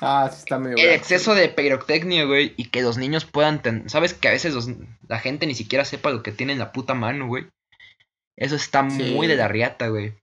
Ah, 0.00 0.28
sí 0.32 0.38
está 0.38 0.58
medio. 0.58 0.76
El 0.78 0.90
exceso 0.94 1.34
de 1.34 1.48
pirotecnia, 1.48 2.24
güey. 2.24 2.54
Y 2.56 2.66
que 2.70 2.82
los 2.82 2.96
niños 2.98 3.24
puedan. 3.24 3.60
ten- 3.62 3.88
¿Sabes? 3.90 4.14
Que 4.14 4.28
a 4.28 4.32
veces 4.32 4.54
los- 4.54 4.68
la 5.08 5.18
gente 5.18 5.46
ni 5.46 5.54
siquiera 5.56 5.84
sepa 5.84 6.10
lo 6.10 6.22
que 6.22 6.32
tiene 6.32 6.52
en 6.52 6.58
la 6.60 6.72
puta 6.72 6.94
mano, 6.94 7.26
güey. 7.26 7.48
Eso 8.38 8.54
está 8.54 8.88
Sí. 8.88 9.12
muy 9.12 9.26
de 9.26 9.36
la 9.36 9.48
riata, 9.48 9.88
güey. 9.88 10.14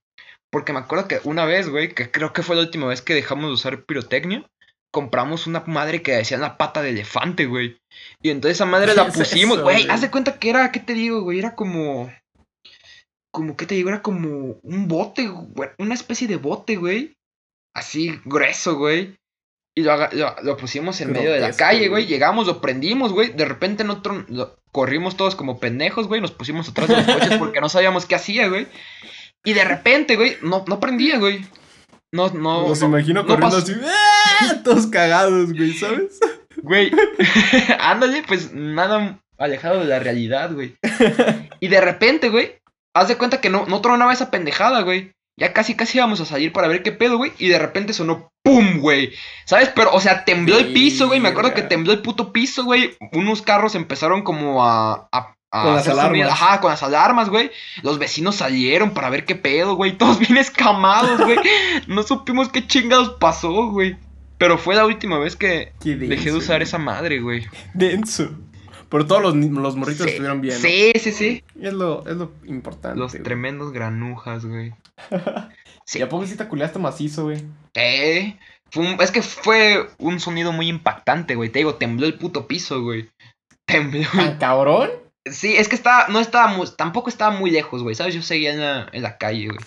Porque 0.50 0.72
me 0.72 0.80
acuerdo 0.80 1.06
que 1.06 1.20
una 1.24 1.44
vez, 1.44 1.68
güey, 1.68 1.94
que 1.94 2.10
creo 2.10 2.32
que 2.32 2.42
fue 2.42 2.56
la 2.56 2.62
última 2.62 2.86
vez 2.86 3.02
que 3.02 3.14
dejamos 3.14 3.46
de 3.46 3.54
usar 3.54 3.84
pirotecnia, 3.84 4.44
compramos 4.90 5.46
una 5.46 5.62
madre 5.66 6.02
que 6.02 6.12
decía 6.12 6.38
la 6.38 6.58
pata 6.58 6.82
de 6.82 6.90
elefante, 6.90 7.46
güey. 7.46 7.78
Y 8.22 8.30
entonces 8.30 8.58
esa 8.58 8.66
madre 8.66 8.92
¿Qué 8.92 8.96
la 8.96 9.02
es 9.08 9.16
pusimos, 9.16 9.56
eso, 9.56 9.64
güey. 9.64 9.86
Haz 9.88 10.00
de 10.00 10.10
cuenta 10.10 10.38
que 10.38 10.50
era, 10.50 10.72
¿qué 10.72 10.80
te 10.80 10.94
digo, 10.94 11.22
güey? 11.22 11.38
Era 11.38 11.54
como. 11.54 12.12
Como, 13.32 13.56
¿qué 13.56 13.66
te 13.66 13.76
digo? 13.76 13.90
Era 13.90 14.02
como 14.02 14.58
un 14.62 14.88
bote, 14.88 15.28
güey. 15.28 15.70
Una 15.78 15.94
especie 15.94 16.26
de 16.26 16.36
bote, 16.36 16.76
güey. 16.76 17.14
Así 17.74 18.20
grueso, 18.24 18.76
güey. 18.76 19.16
Y 19.76 19.82
lo, 19.82 19.96
lo, 20.10 20.34
lo 20.42 20.56
pusimos 20.56 21.00
en 21.00 21.12
medio 21.12 21.32
de 21.32 21.38
la 21.38 21.52
calle, 21.52 21.86
güey. 21.88 22.06
Llegamos, 22.06 22.48
lo 22.48 22.60
prendimos, 22.60 23.12
güey. 23.12 23.32
De 23.32 23.44
repente 23.44 23.84
nosotros 23.84 24.24
corrimos 24.72 25.16
todos 25.16 25.36
como 25.36 25.60
pendejos, 25.60 26.08
güey. 26.08 26.20
Nos 26.20 26.32
pusimos 26.32 26.68
atrás 26.68 26.88
de 26.88 26.96
los 26.96 27.06
coches 27.06 27.34
porque 27.38 27.60
no 27.60 27.68
sabíamos 27.68 28.04
qué 28.04 28.16
hacía, 28.16 28.48
güey. 28.48 28.66
Y 29.44 29.52
de 29.54 29.64
repente, 29.64 30.16
güey, 30.16 30.36
no, 30.42 30.64
no 30.66 30.80
prendía, 30.80 31.18
güey. 31.18 31.44
No, 32.12 32.28
no. 32.30 32.68
Los 32.68 32.80
no- 32.80 32.88
imagino 32.88 33.22
no 33.22 33.28
corriendo 33.28 33.56
pasó- 33.56 33.72
así. 33.72 33.80
¡ah! 33.84 34.62
Todos 34.64 34.86
cagados, 34.88 35.52
güey, 35.52 35.72
¿sabes? 35.74 36.18
Güey, 36.62 36.90
ándale, 37.80 38.22
pues 38.26 38.52
nada 38.52 39.18
alejado 39.38 39.80
de 39.80 39.86
la 39.86 39.98
realidad, 39.98 40.52
güey. 40.52 40.76
Y 41.60 41.68
de 41.68 41.80
repente, 41.80 42.28
güey, 42.28 42.56
haz 42.94 43.08
de 43.08 43.16
cuenta 43.16 43.40
que 43.40 43.48
no, 43.50 43.66
no 43.66 43.80
tronaba 43.80 44.12
esa 44.12 44.30
pendejada, 44.30 44.82
güey. 44.82 45.12
Ya 45.38 45.54
casi, 45.54 45.74
casi 45.74 45.96
íbamos 45.96 46.20
a 46.20 46.26
salir 46.26 46.52
para 46.52 46.68
ver 46.68 46.82
qué 46.82 46.92
pedo, 46.92 47.16
güey. 47.16 47.32
Y 47.38 47.48
de 47.48 47.58
repente 47.58 47.94
sonó 47.94 48.28
¡pum, 48.44 48.80
güey! 48.80 49.14
¿Sabes? 49.46 49.70
Pero, 49.74 49.90
o 49.94 50.00
sea, 50.00 50.26
tembló 50.26 50.58
el 50.58 50.74
piso, 50.74 51.06
güey. 51.06 51.18
Me 51.20 51.30
acuerdo 51.30 51.54
que 51.54 51.62
tembló 51.62 51.92
el 51.94 52.02
puto 52.02 52.30
piso, 52.32 52.64
güey. 52.64 52.94
Unos 53.12 53.40
carros 53.40 53.74
empezaron 53.74 54.20
como 54.22 54.62
a. 54.66 55.08
a 55.12 55.34
a 55.52 55.62
Con 55.64 55.74
las 55.74 55.84
sonido. 55.84 56.00
alarmas. 56.00 56.30
Ajá, 56.32 56.60
con 56.60 56.70
las 56.70 56.82
alarmas, 56.82 57.28
güey. 57.28 57.50
Los 57.82 57.98
vecinos 57.98 58.36
salieron 58.36 58.90
para 58.92 59.10
ver 59.10 59.24
qué 59.24 59.34
pedo, 59.34 59.74
güey. 59.74 59.92
Todos 59.98 60.18
bien 60.18 60.36
escamados, 60.36 61.20
güey. 61.20 61.38
No 61.86 62.02
supimos 62.02 62.48
qué 62.50 62.66
chingados 62.66 63.16
pasó, 63.20 63.68
güey. 63.70 63.96
Pero 64.38 64.56
fue 64.58 64.74
la 64.74 64.86
última 64.86 65.18
vez 65.18 65.36
que 65.36 65.72
dejé 65.84 66.30
de 66.30 66.36
usar 66.36 66.56
güey. 66.58 66.62
esa 66.62 66.78
madre, 66.78 67.20
güey. 67.20 67.46
Denso. 67.74 68.30
Pero 68.88 69.06
todos 69.06 69.22
los, 69.22 69.34
los 69.36 69.76
morritos 69.76 70.04
Sí, 70.04 70.10
estuvieron 70.10 70.40
bien. 70.40 70.54
¿no? 70.54 70.60
Sí, 70.60 70.92
sí, 70.98 71.12
sí. 71.12 71.44
Es 71.60 71.72
lo, 71.72 72.06
es 72.08 72.16
lo 72.16 72.32
importante. 72.46 72.98
Los 72.98 73.12
güey. 73.12 73.22
tremendos 73.22 73.72
granujas, 73.72 74.44
güey. 74.46 74.72
Sí. 75.84 75.98
¿Y 75.98 76.02
a 76.02 76.08
poco 76.08 76.24
sí 76.24 76.36
te 76.36 76.46
culeaste 76.46 76.78
macizo, 76.78 77.24
güey? 77.24 77.42
Eh, 77.74 78.36
fue 78.70 78.84
un- 78.86 79.00
es 79.00 79.10
que 79.10 79.22
fue 79.22 79.88
un 79.98 80.20
sonido 80.20 80.52
muy 80.52 80.68
impactante, 80.68 81.34
güey. 81.34 81.48
Te 81.50 81.58
digo, 81.58 81.74
tembló 81.74 82.06
el 82.06 82.14
puto 82.14 82.46
piso, 82.46 82.80
güey. 82.82 83.08
Tembló. 83.64 84.06
¿Tan 84.14 84.38
cabrón? 84.38 84.90
Sí, 85.26 85.54
es 85.56 85.68
que 85.68 85.76
estaba, 85.76 86.08
no 86.08 86.18
estaba 86.20 86.48
muy, 86.48 86.66
tampoco 86.76 87.08
estaba 87.10 87.36
muy 87.36 87.50
lejos, 87.50 87.82
güey, 87.82 87.94
¿sabes? 87.94 88.14
Yo 88.14 88.22
seguía 88.22 88.52
en 88.52 88.60
la, 88.60 88.88
en 88.92 89.02
la 89.02 89.18
calle, 89.18 89.46
güey. 89.48 89.58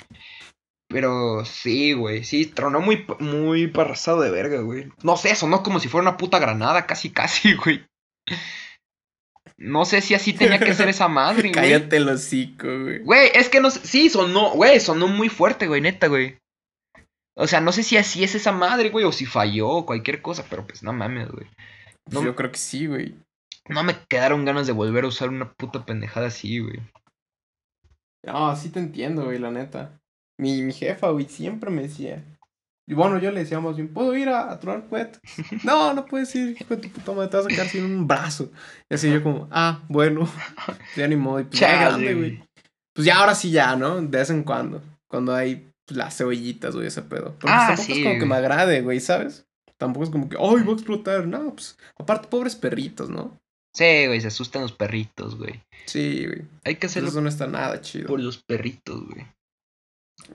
Pero 0.89 1.43
sí, 1.45 1.93
güey, 1.93 2.23
sí, 2.23 2.45
tronó 2.45 2.79
muy, 2.79 3.05
muy 3.19 3.67
parrasado 3.67 4.21
de 4.21 4.29
verga, 4.31 4.61
güey. 4.61 4.91
No 5.03 5.17
sé, 5.17 5.35
sonó 5.35 5.63
como 5.63 5.79
si 5.79 5.89
fuera 5.89 6.07
una 6.09 6.17
puta 6.17 6.39
granada, 6.39 6.85
casi, 6.85 7.09
casi, 7.11 7.53
güey. 7.63 7.85
No 9.57 9.85
sé 9.85 10.01
si 10.01 10.13
así 10.13 10.33
tenía 10.33 10.59
que 10.59 10.73
ser 10.73 10.89
esa 10.89 11.07
madre, 11.07 11.41
güey. 11.51 11.53
Cállate 11.53 11.97
el 11.97 12.09
hocico, 12.09 12.67
güey. 12.67 12.99
Güey, 12.99 13.31
es 13.33 13.49
que 13.49 13.59
no 13.59 13.69
sé, 13.71 13.85
sí, 13.85 14.09
sonó, 14.09 14.51
güey, 14.51 14.79
sonó 14.79 15.07
muy 15.07 15.29
fuerte, 15.29 15.67
güey, 15.67 15.81
neta, 15.81 16.07
güey. 16.07 16.37
O 17.35 17.47
sea, 17.47 17.61
no 17.61 17.71
sé 17.71 17.81
si 17.83 17.97
así 17.97 18.23
es 18.23 18.35
esa 18.35 18.51
madre, 18.51 18.89
güey, 18.89 19.05
o 19.05 19.11
si 19.11 19.25
falló 19.25 19.69
o 19.69 19.85
cualquier 19.85 20.21
cosa, 20.21 20.45
pero 20.49 20.65
pues 20.67 20.83
no 20.83 20.93
mames, 20.93 21.29
güey. 21.29 21.47
No- 22.11 22.23
Yo 22.23 22.35
creo 22.35 22.51
que 22.51 22.57
sí, 22.59 22.85
güey. 22.87 23.15
No 23.69 23.83
me 23.83 23.95
quedaron 24.07 24.45
ganas 24.45 24.67
de 24.67 24.73
volver 24.73 25.05
a 25.05 25.07
usar 25.07 25.29
una 25.29 25.53
puta 25.53 25.85
pendejada 25.85 26.27
así, 26.27 26.59
güey. 26.59 26.81
No, 28.25 28.55
sí 28.55 28.69
te 28.69 28.79
entiendo, 28.79 29.25
güey, 29.25 29.39
la 29.39 29.51
neta. 29.51 29.99
Mi, 30.37 30.61
mi 30.61 30.73
jefa, 30.73 31.09
güey, 31.09 31.25
siempre 31.25 31.69
me 31.69 31.83
decía. 31.83 32.23
Y 32.85 32.93
bueno, 32.95 33.17
yo 33.17 33.31
le 33.31 33.41
decía 33.41 33.59
más 33.61 33.77
bien, 33.77 33.93
¿puedo 33.93 34.15
ir 34.15 34.27
a, 34.29 34.51
a 34.51 34.59
tronar 34.59 34.87
cohetes? 34.89 35.21
no, 35.63 35.93
no 35.93 36.05
puedes 36.05 36.33
ir, 36.35 36.57
hijo 36.59 36.75
de 36.75 36.81
tu 36.81 36.89
puta 36.89 37.13
madre, 37.13 37.29
te 37.29 37.37
vas 37.37 37.45
a 37.45 37.49
quedar 37.49 37.67
sin 37.67 37.85
un 37.85 38.07
brazo. 38.07 38.51
Y 38.89 38.95
así 38.95 39.11
yo 39.11 39.23
como, 39.23 39.47
ah, 39.51 39.83
bueno, 39.87 40.27
ya 40.95 41.07
ni 41.07 41.15
modo. 41.15 41.39
Y 41.39 41.43
pues 41.45 41.59
ya 41.59 41.67
Chale, 41.67 41.85
grande, 41.85 42.13
güey. 42.13 42.43
Pues 42.93 43.05
ya 43.05 43.17
ahora 43.19 43.35
sí 43.35 43.51
ya, 43.51 43.75
¿no? 43.75 44.01
De 44.01 44.17
vez 44.17 44.29
en 44.29 44.43
cuando. 44.43 44.81
Cuando 45.07 45.33
hay 45.33 45.71
pues, 45.85 45.97
las 45.97 46.17
cebollitas, 46.17 46.75
güey, 46.75 46.87
ese 46.87 47.01
pedo. 47.01 47.35
Porque 47.39 47.47
Ah, 47.49 47.67
tampoco 47.67 47.83
sí, 47.83 47.99
es 47.99 48.05
como 48.05 48.19
que 48.19 48.25
me 48.25 48.35
agrade, 48.35 48.81
güey, 48.81 48.99
¿sabes? 48.99 49.45
Tampoco 49.77 50.03
es 50.03 50.09
como 50.09 50.27
que, 50.29 50.37
ay, 50.37 50.63
va 50.63 50.71
a 50.71 50.73
explotar. 50.73 51.25
No, 51.25 51.53
pues, 51.53 51.77
aparte, 51.97 52.27
pobres 52.27 52.55
perritos, 52.55 53.09
¿no? 53.09 53.39
Sí, 53.73 54.05
güey, 54.07 54.21
se 54.21 54.27
asustan 54.27 54.61
los 54.61 54.71
perritos, 54.71 55.37
güey. 55.37 55.59
Sí, 55.85 56.27
güey. 56.27 56.43
Hay 56.63 56.75
que 56.75 56.85
hacerlo 56.87 57.09
Eso 57.09 57.21
no 57.21 57.29
está 57.29 57.47
nada 57.47 57.81
chido. 57.81 58.07
por 58.07 58.19
los 58.19 58.41
perritos, 58.43 59.03
güey. 59.07 59.25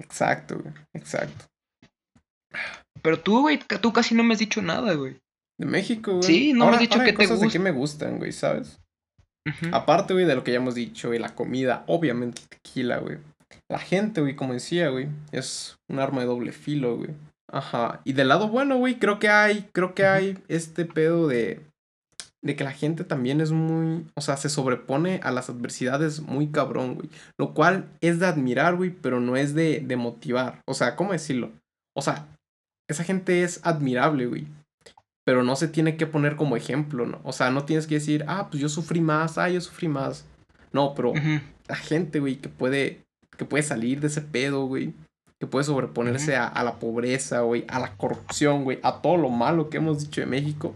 Exacto, 0.01 0.59
güey. 0.59 0.75
Exacto. 0.93 1.47
Pero 3.01 3.21
tú, 3.21 3.43
güey, 3.43 3.59
tú 3.81 3.93
casi 3.93 4.15
no 4.15 4.25
me 4.25 4.35
has 4.35 4.41
dicho 4.41 4.61
nada, 4.61 4.95
güey. 4.95 5.17
De 5.59 5.67
México, 5.67 6.13
güey. 6.13 6.23
Sí, 6.25 6.53
no 6.53 6.67
me 6.67 6.73
has 6.73 6.81
dicho 6.81 6.99
qué 6.99 7.13
te 7.13 7.15
cosas 7.15 7.41
de 7.41 7.49
qué 7.49 7.59
me 7.59 7.71
gustan, 7.71 8.19
güey, 8.19 8.33
¿sabes? 8.33 8.81
Aparte, 9.73 10.13
güey, 10.13 10.27
de 10.27 10.35
lo 10.35 10.45
que 10.45 10.51
ya 10.51 10.59
hemos 10.59 10.75
dicho, 10.75 11.09
güey, 11.09 11.19
la 11.19 11.35
comida, 11.35 11.85
obviamente 11.87 12.43
el 12.43 12.49
tequila, 12.49 12.99
güey. 12.99 13.19
La 13.71 13.79
gente, 13.79 14.21
güey, 14.21 14.37
como 14.37 14.53
decía, 14.53 14.89
güey, 14.89 15.09
es 15.33 15.77
un 15.89 16.01
arma 16.01 16.21
de 16.21 16.27
doble 16.27 16.53
filo, 16.53 16.97
güey. 16.97 17.11
Ajá. 17.51 18.03
Y 18.05 18.13
del 18.13 18.29
lado 18.29 18.49
bueno, 18.49 18.77
güey, 18.77 18.99
creo 18.99 19.19
que 19.19 19.29
hay, 19.29 19.69
creo 19.73 19.95
que 19.95 20.05
hay 20.05 20.39
este 20.49 20.85
pedo 20.85 21.29
de, 21.29 21.61
de 22.43 22.57
que 22.57 22.65
la 22.65 22.73
gente 22.73 23.05
también 23.05 23.41
es 23.41 23.51
muy, 23.51 24.07
o 24.15 24.21
sea, 24.21 24.37
se 24.37 24.49
sobrepone 24.49 25.21
a 25.23 25.33
las 25.33 25.51
adversidades 25.51 26.21
muy 26.21 26.49
cabrón, 26.49 26.95
güey. 26.95 27.11
Lo 27.39 27.53
cual 27.53 27.89
es 28.01 28.21
de 28.21 28.27
admirar, 28.27 28.77
güey, 28.77 28.91
pero 28.91 29.21
no 29.21 29.37
es 29.37 29.55
de, 29.55 29.81
de 29.81 29.97
motivar. 29.97 30.61
O 30.67 30.75
sea, 30.75 30.95
¿cómo 30.95 31.13
decirlo? 31.13 31.51
O 31.97 32.03
sea, 32.03 32.29
esa 32.89 33.05
gente 33.05 33.43
es 33.43 33.61
admirable, 33.65 34.27
güey. 34.27 34.47
Pero 35.25 35.43
no 35.43 35.57
se 35.57 35.69
tiene 35.69 35.97
que 35.97 36.07
poner 36.07 36.37
como 36.37 36.57
ejemplo, 36.57 37.07
¿no? 37.07 37.21
O 37.25 37.33
sea, 37.33 37.51
no 37.51 37.65
tienes 37.65 37.87
que 37.87 37.97
decir, 37.97 38.25
ah, 38.29 38.49
pues 38.51 38.63
yo 38.63 38.69
sufrí 38.69 39.01
más, 39.01 39.37
ah, 39.37 39.51
yo 39.51 39.61
sufrí 39.61 39.89
más. 39.89 40.25
No, 40.73 40.95
pero 40.95 41.13
la 41.67 41.77
gente, 41.77 42.21
güey, 42.21 42.37
que 42.37 42.49
puede, 42.49 43.03
que 43.37 43.45
puede 43.45 43.63
salir 43.63 44.01
de 44.01 44.07
ese 44.07 44.23
pedo, 44.23 44.67
güey. 44.67 44.95
Que 45.41 45.47
puede 45.47 45.65
sobreponerse 45.65 46.37
a, 46.37 46.47
a 46.47 46.65
la 46.65 46.79
pobreza, 46.79 47.41
güey, 47.41 47.65
a 47.69 47.79
la 47.79 47.97
corrupción, 47.97 48.65
güey, 48.65 48.79
a 48.83 49.03
todo 49.03 49.17
lo 49.17 49.29
malo 49.29 49.69
que 49.71 49.77
hemos 49.77 50.01
dicho 50.01 50.21
de 50.21 50.27
México. 50.27 50.75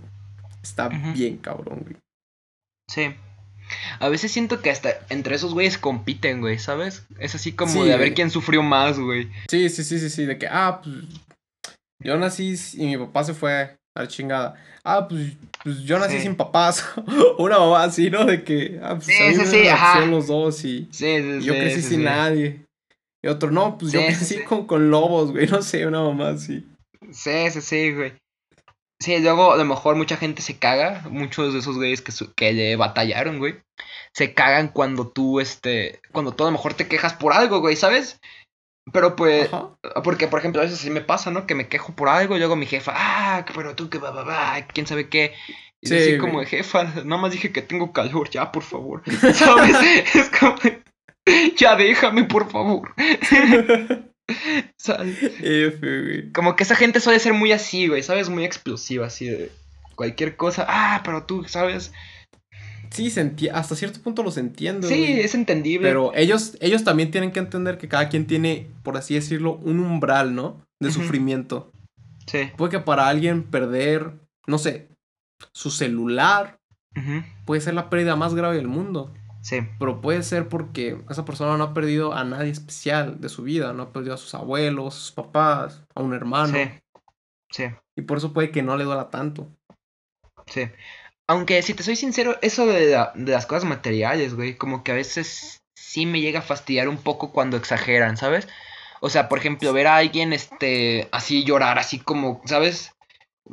Está 0.62 0.88
bien 0.88 1.38
cabrón, 1.38 1.80
güey. 1.82 1.96
Sí. 2.88 3.14
A 4.00 4.08
veces 4.08 4.30
siento 4.32 4.60
que 4.60 4.70
hasta 4.70 4.90
entre 5.08 5.34
esos 5.34 5.54
güeyes 5.54 5.78
compiten, 5.78 6.40
güey, 6.40 6.58
¿sabes? 6.58 7.06
Es 7.18 7.34
así 7.34 7.52
como 7.52 7.72
Sí, 7.72 7.78
de 7.88 7.94
a 7.94 7.96
ver 7.96 8.08
güey. 8.08 8.14
quién 8.14 8.30
sufrió 8.30 8.62
más, 8.62 8.98
güey. 8.98 9.30
Sí, 9.48 9.68
sí, 9.70 9.82
sí, 9.84 9.98
sí, 9.98 10.10
sí, 10.10 10.26
de 10.26 10.36
que, 10.38 10.46
ah, 10.46 10.80
pues, 10.82 10.96
yo 12.02 12.16
nací 12.18 12.54
y 12.74 12.86
mi 12.86 12.96
papá 12.98 13.24
se 13.24 13.32
fue 13.34 13.52
a 13.94 14.00
la 14.02 14.08
chingada. 14.08 14.54
Ah, 14.84 15.06
pues, 15.08 15.32
pues 15.62 15.78
yo 15.84 15.98
nací 15.98 16.16
Sí. 16.16 16.22
sin 16.22 16.34
papás. 16.36 16.84
Una 17.38 17.58
mamá 17.58 17.84
así, 17.84 18.10
¿no? 18.10 18.24
De 18.26 18.42
que, 18.44 18.78
ah, 18.82 18.94
pues 18.96 19.06
Sí, 19.06 19.14
a 19.22 19.28
mí 19.28 19.46
sí, 19.46 19.56
me 19.58 19.70
ajá. 19.70 20.04
los 20.06 20.26
dos 20.26 20.64
y, 20.64 20.88
Sí, 20.90 21.06
y 21.06 21.42
yo 21.42 21.54
crecí 21.54 21.80
sin 21.82 22.04
nadie. 22.04 22.64
Y 23.24 23.28
otro, 23.28 23.50
no, 23.52 23.78
pues 23.78 23.92
yo 23.92 24.00
crecí. 24.00 24.42
Con, 24.42 24.66
con 24.66 24.90
lobos, 24.90 25.30
güey, 25.30 25.46
no 25.50 25.62
sé, 25.62 25.86
una 25.86 26.02
mamá 26.02 26.30
así. 26.30 26.66
Sí, 27.12 27.50
sí, 27.50 27.60
sí, 27.60 27.92
güey. 27.92 28.12
Sí, 29.02 29.18
luego 29.18 29.52
a 29.52 29.56
lo 29.56 29.64
mejor 29.64 29.96
mucha 29.96 30.16
gente 30.16 30.42
se 30.42 30.58
caga, 30.58 31.02
muchos 31.10 31.52
de 31.52 31.58
esos 31.58 31.76
güeyes 31.76 32.00
que, 32.02 32.12
su- 32.12 32.32
que 32.34 32.52
le 32.52 32.76
batallaron, 32.76 33.38
güey. 33.38 33.56
Se 34.14 34.32
cagan 34.34 34.68
cuando 34.68 35.08
tú, 35.08 35.40
este, 35.40 36.00
cuando 36.12 36.32
tú 36.32 36.44
a 36.44 36.46
lo 36.46 36.52
mejor 36.52 36.74
te 36.74 36.86
quejas 36.86 37.14
por 37.14 37.32
algo, 37.32 37.60
güey, 37.60 37.74
¿sabes? 37.76 38.20
Pero 38.92 39.16
pues, 39.16 39.52
Ajá. 39.52 39.70
porque 40.04 40.26
por 40.28 40.38
ejemplo 40.40 40.60
a 40.60 40.64
veces 40.64 40.78
sí 40.78 40.90
me 40.90 41.00
pasa, 41.00 41.30
¿no? 41.30 41.46
Que 41.46 41.54
me 41.54 41.68
quejo 41.68 41.94
por 41.94 42.08
algo 42.08 42.34
y 42.36 42.38
luego 42.38 42.56
mi 42.56 42.66
jefa, 42.66 42.92
ah, 42.94 43.44
pero 43.54 43.74
tú 43.74 43.88
que 43.90 43.98
va, 43.98 44.10
va, 44.10 44.24
va, 44.24 44.66
quién 44.72 44.86
sabe 44.86 45.08
qué. 45.08 45.34
Y 45.80 45.88
Sí, 45.88 45.96
así 45.96 46.18
como, 46.18 46.44
jefa, 46.44 46.84
nada 47.04 47.20
más 47.20 47.32
dije 47.32 47.50
que 47.52 47.62
tengo 47.62 47.92
calor, 47.92 48.30
ya, 48.30 48.52
por 48.52 48.62
favor. 48.62 49.02
¿Sabes? 49.34 50.14
es 50.14 50.30
como, 50.38 50.56
ya 51.56 51.74
déjame, 51.76 52.24
por 52.24 52.50
favor. 52.50 52.94
¿Sabes? 54.76 55.18
F, 55.40 55.78
güey. 55.80 56.32
Como 56.32 56.56
que 56.56 56.62
esa 56.62 56.76
gente 56.76 57.00
suele 57.00 57.18
ser 57.18 57.34
muy 57.34 57.52
así, 57.52 57.88
güey, 57.88 58.02
¿sabes? 58.02 58.28
Muy 58.28 58.44
explosiva, 58.44 59.06
así 59.06 59.26
de 59.26 59.50
cualquier 59.94 60.36
cosa. 60.36 60.66
Ah, 60.68 61.02
pero 61.04 61.24
tú, 61.24 61.44
¿sabes? 61.44 61.92
Sí, 62.90 63.10
se 63.10 63.34
hasta 63.52 63.74
cierto 63.74 64.00
punto 64.00 64.22
los 64.22 64.36
entiendo. 64.36 64.86
Sí, 64.86 64.98
güey. 64.98 65.20
es 65.20 65.34
entendible. 65.34 65.88
Pero 65.88 66.12
ellos, 66.14 66.56
ellos 66.60 66.84
también 66.84 67.10
tienen 67.10 67.32
que 67.32 67.40
entender 67.40 67.78
que 67.78 67.88
cada 67.88 68.08
quien 68.08 68.26
tiene, 68.26 68.68
por 68.82 68.96
así 68.96 69.14
decirlo, 69.14 69.54
un 69.62 69.80
umbral, 69.80 70.34
¿no? 70.34 70.60
De 70.78 70.90
sufrimiento. 70.90 71.72
Sí. 72.26 72.50
Puede 72.56 72.72
que 72.72 72.80
para 72.80 73.08
alguien 73.08 73.44
perder, 73.44 74.12
no 74.46 74.58
sé, 74.58 74.88
su 75.52 75.70
celular 75.70 76.58
puede 77.46 77.60
ser 77.60 77.74
la 77.74 77.88
pérdida 77.88 78.16
más 78.16 78.34
grave 78.34 78.56
del 78.56 78.68
mundo. 78.68 79.14
Sí. 79.42 79.60
Pero 79.78 80.00
puede 80.00 80.22
ser 80.22 80.48
porque 80.48 80.98
esa 81.10 81.24
persona 81.24 81.56
no 81.58 81.64
ha 81.64 81.74
perdido 81.74 82.14
a 82.14 82.24
nadie 82.24 82.50
especial 82.50 83.20
de 83.20 83.28
su 83.28 83.42
vida. 83.42 83.72
No 83.72 83.82
ha 83.82 83.92
perdido 83.92 84.14
a 84.14 84.18
sus 84.18 84.34
abuelos, 84.34 84.94
a 84.94 84.98
sus 84.98 85.12
papás, 85.12 85.82
a 85.94 86.00
un 86.00 86.14
hermano. 86.14 86.56
Sí. 86.56 86.70
Sí. 87.50 87.64
Y 87.96 88.02
por 88.02 88.18
eso 88.18 88.32
puede 88.32 88.50
que 88.50 88.62
no 88.62 88.76
le 88.76 88.84
duela 88.84 89.10
tanto. 89.10 89.48
Sí. 90.46 90.70
Aunque, 91.26 91.62
si 91.62 91.74
te 91.74 91.82
soy 91.82 91.96
sincero, 91.96 92.36
eso 92.42 92.66
de, 92.66 92.90
la- 92.92 93.12
de 93.14 93.32
las 93.32 93.46
cosas 93.46 93.64
materiales, 93.64 94.34
güey, 94.34 94.56
como 94.56 94.82
que 94.84 94.92
a 94.92 94.96
veces 94.96 95.60
sí 95.74 96.06
me 96.06 96.20
llega 96.20 96.38
a 96.40 96.42
fastidiar 96.42 96.88
un 96.88 96.98
poco 96.98 97.32
cuando 97.32 97.56
exageran, 97.56 98.16
¿sabes? 98.16 98.48
O 99.00 99.10
sea, 99.10 99.28
por 99.28 99.38
ejemplo, 99.38 99.72
ver 99.72 99.88
a 99.88 99.96
alguien, 99.96 100.32
este, 100.32 101.08
así 101.12 101.44
llorar, 101.44 101.78
así 101.78 101.98
como, 101.98 102.40
¿sabes? 102.44 102.92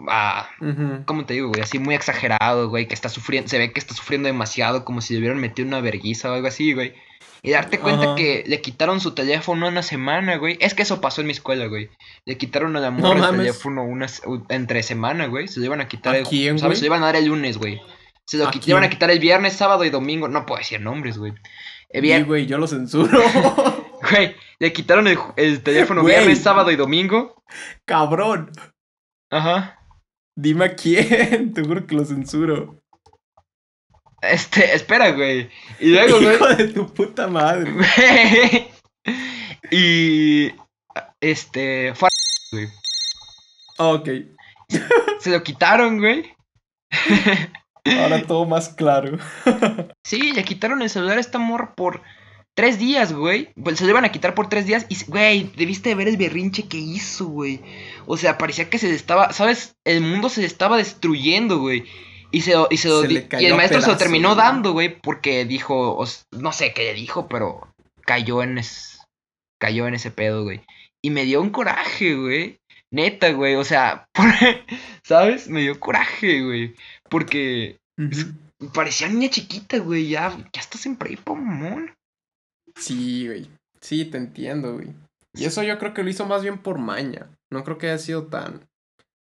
Ah, 0.08 0.50
Ujú. 0.62 1.04
¿cómo 1.06 1.26
te 1.26 1.34
digo, 1.34 1.50
güey? 1.50 1.62
Así 1.62 1.80
muy 1.80 1.96
exagerado, 1.96 2.70
güey, 2.70 2.88
que 2.88 2.94
está 2.94 3.10
sufriendo, 3.10 3.50
se 3.50 3.58
ve 3.58 3.74
que 3.74 3.80
está 3.80 3.94
sufriendo 3.94 4.28
demasiado, 4.28 4.86
como 4.86 5.02
si 5.02 5.14
le 5.14 5.20
hubieran 5.20 5.40
metido 5.40 5.68
una 5.68 5.82
verguiza 5.82 6.32
o 6.32 6.36
algo 6.36 6.48
así, 6.48 6.74
güey. 6.74 6.94
Y 7.42 7.52
darte 7.52 7.80
cuenta 7.80 8.16
que 8.16 8.44
le 8.48 8.60
quitaron 8.62 9.00
su 9.00 9.16
teléfono 9.16 9.68
una 9.70 9.82
semana, 9.82 10.36
güey. 10.38 10.58
Es 10.60 10.74
que 10.74 10.84
eso 10.84 11.00
pasó 11.00 11.22
en 11.22 11.28
mi 11.28 11.34
escuela, 11.34 11.68
güey. 11.68 11.90
Le 12.26 12.38
quitaron 12.38 12.76
a 12.76 12.82
la 12.82 12.92
morra 12.92 13.16
el 13.16 13.22
mames. 13.22 13.38
teléfono 13.40 13.84
una, 13.84 14.08
entre 14.50 14.84
semana, 14.84 15.28
güey. 15.28 15.48
Se 15.48 15.60
lo 15.62 15.66
iban 15.68 15.80
a 15.80 15.88
quitar 15.88 16.16
¿A 16.16 16.18
el 16.20 16.28
quién, 16.28 16.60
¿sabes? 16.60 16.80
Se 16.80 16.84
lo 16.84 16.88
iban 16.88 17.02
a 17.02 17.06
dar 17.08 17.16
el 17.16 17.26
lunes, 17.28 17.58
güey. 17.58 17.82
Se 18.26 18.36
lo 18.38 18.48
¿A 18.48 18.52
quit- 18.52 18.66
le 18.66 18.72
iban 18.72 18.84
a 18.84 18.90
quitar 18.90 19.10
el 19.10 19.20
viernes, 19.20 19.54
sábado 19.54 19.86
y 19.86 19.90
domingo. 19.90 20.28
No 20.28 20.46
puedo 20.46 20.60
decir 20.60 20.82
nombres, 20.82 21.18
güey. 21.18 21.32
Vier- 21.94 22.26
güey, 22.26 22.46
yo 22.46 22.58
lo 22.58 22.68
censuro. 22.68 23.20
Güey, 24.12 24.34
le 24.60 24.72
quitaron 24.72 25.08
el 25.36 25.62
teléfono 25.62 26.02
Güey. 26.02 26.16
viernes, 26.16 26.42
sábado 26.42 26.72
y 26.72 26.78
domingo. 26.78 27.44
Cabrón. 27.86 28.50
Ajá. 29.30 29.79
Dime 30.42 30.66
a 30.66 30.76
quién. 30.76 31.54
Te 31.54 31.62
juro 31.64 31.86
que 31.86 31.96
lo 31.96 32.06
censuro. 32.06 32.80
Este, 34.22 34.74
espera, 34.74 35.12
güey. 35.12 35.50
Y 35.80 35.92
luego, 35.92 36.20
güey. 36.22 36.36
Hijo 36.36 36.48
de 36.48 36.68
tu 36.70 36.94
puta 36.94 37.28
madre. 37.28 37.72
Güey. 37.72 38.68
y. 39.72 40.52
Este. 41.20 41.94
Fue 41.96 42.08
a- 42.08 42.56
güey. 42.56 42.68
Ok. 43.78 44.10
Se 45.20 45.32
lo 45.32 45.44
quitaron, 45.44 46.00
güey. 46.00 46.34
Ahora 48.00 48.26
todo 48.26 48.46
más 48.46 48.70
claro. 48.70 49.18
Sí, 50.06 50.32
le 50.34 50.44
quitaron 50.44 50.82
el 50.82 50.90
celular 50.90 51.18
a 51.18 51.22
esta 51.22 51.40
morra 51.40 51.74
por 51.76 52.02
tres 52.60 52.78
días, 52.78 53.14
güey. 53.14 53.50
Pues 53.64 53.78
se 53.80 53.86
lo 53.86 53.92
iban 53.92 54.04
a 54.04 54.12
quitar 54.12 54.34
por 54.36 54.50
tres 54.50 54.66
días. 54.66 54.86
Y, 54.90 54.98
güey, 55.08 55.50
debiste 55.56 55.88
de 55.90 55.96
ver 55.96 56.10
el 56.10 56.18
berrinche 56.18 56.68
que 56.68 56.78
hizo, 56.78 57.28
güey. 57.28 57.62
O 58.06 58.18
sea, 58.18 58.38
parecía 58.38 58.70
que 58.70 58.78
se 58.78 58.94
estaba. 58.94 59.32
¿Sabes? 59.32 59.76
El 59.86 60.02
mundo 60.02 60.28
se 60.28 60.44
estaba 60.44 60.76
destruyendo, 60.76 61.60
güey. 61.60 61.86
Y 62.32 62.42
se, 62.42 62.54
y 62.70 62.78
se 62.78 62.90
y 63.40 63.46
el 63.46 63.56
maestro 63.56 63.82
se 63.82 63.88
lo 63.88 63.98
terminó 63.98 64.36
güey. 64.36 64.38
dando, 64.38 64.74
güey, 64.74 65.00
porque 65.02 65.46
dijo, 65.46 66.04
no 66.32 66.52
sé 66.52 66.74
qué 66.74 66.84
le 66.84 66.94
dijo, 66.94 67.28
pero 67.28 67.68
cayó 68.02 68.44
en 68.44 68.58
es, 68.58 69.00
cayó 69.60 69.88
en 69.88 69.96
ese 69.96 70.12
pedo, 70.12 70.44
güey. 70.44 70.62
Y 71.02 71.10
me 71.12 71.24
dio 71.24 71.42
un 71.42 71.50
coraje, 71.50 72.16
güey. 72.16 72.58
Neta, 72.92 73.32
güey, 73.32 73.56
o 73.56 73.64
sea, 73.64 74.06
por- 74.14 74.28
¿sabes? 75.04 75.48
Me 75.48 75.62
dio 75.62 75.80
coraje, 75.80 76.42
güey. 76.44 76.76
Porque 77.10 77.78
Ujú. 77.98 78.72
parecía 78.74 79.08
niña 79.08 79.30
chiquita, 79.30 79.78
güey, 79.80 80.10
ya, 80.10 80.36
ya 80.54 80.62
estás 80.62 80.86
en 80.86 80.98
prepa, 80.98 81.34
mamón. 81.34 81.92
Sí, 82.76 83.28
güey. 83.28 83.50
Sí, 83.82 84.06
te 84.06 84.18
entiendo, 84.18 84.74
güey. 84.74 84.94
Y 85.34 85.46
eso 85.46 85.64
yo 85.64 85.78
creo 85.78 85.94
que 85.94 86.04
lo 86.04 86.10
hizo 86.10 86.26
más 86.26 86.42
bien 86.42 86.58
por 86.58 86.80
maña. 86.80 87.30
No 87.52 87.64
creo 87.64 87.78
que 87.78 87.88
haya 87.88 87.98
sido 87.98 88.28
tan. 88.28 88.68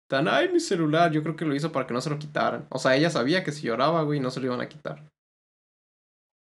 Tan, 0.08 0.28
ay, 0.28 0.48
mi 0.50 0.60
celular. 0.60 1.12
Yo 1.12 1.22
creo 1.22 1.36
que 1.36 1.44
lo 1.44 1.54
hizo 1.54 1.72
para 1.72 1.86
que 1.86 1.94
no 1.94 2.00
se 2.00 2.10
lo 2.10 2.18
quitaran. 2.18 2.66
O 2.70 2.78
sea, 2.78 2.96
ella 2.96 3.10
sabía 3.10 3.44
que 3.44 3.52
si 3.52 3.66
lloraba, 3.66 4.02
güey, 4.02 4.20
no 4.20 4.30
se 4.30 4.40
lo 4.40 4.46
iban 4.46 4.60
a 4.60 4.68
quitar. 4.68 5.04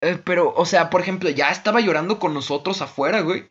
Eh, 0.03 0.21
pero, 0.23 0.53
o 0.55 0.67
sea, 0.67 0.91
por 0.91 1.01
ejemplo, 1.01 1.31
ya 1.31 1.51
estaba 1.51 1.81
llorando 1.81 2.19
con 2.19 2.35
nosotros 2.35 2.83
afuera, 2.83 3.21
güey. 3.21 3.49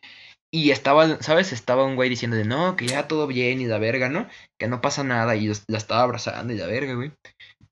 Y 0.52 0.70
estaba, 0.70 1.20
¿sabes? 1.20 1.52
Estaba 1.52 1.84
un 1.84 1.96
güey 1.96 2.08
diciendo 2.08 2.36
de 2.36 2.44
no, 2.44 2.76
que 2.76 2.86
ya 2.86 3.08
todo 3.08 3.26
bien 3.26 3.60
y 3.60 3.66
la 3.66 3.78
verga, 3.78 4.08
¿no? 4.08 4.28
Que 4.56 4.68
no 4.68 4.80
pasa 4.80 5.02
nada. 5.02 5.34
Y 5.34 5.48
la 5.66 5.78
estaba 5.78 6.02
abrazando 6.02 6.52
y 6.52 6.58
la 6.58 6.66
verga, 6.66 6.94
güey. 6.94 7.10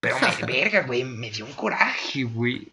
Pero 0.01 0.17
me 0.19 0.47
verga, 0.53 0.83
güey, 0.83 1.05
me 1.05 1.31
dio 1.31 1.47
un 1.47 1.53
coraje, 1.53 2.25
güey. 2.25 2.73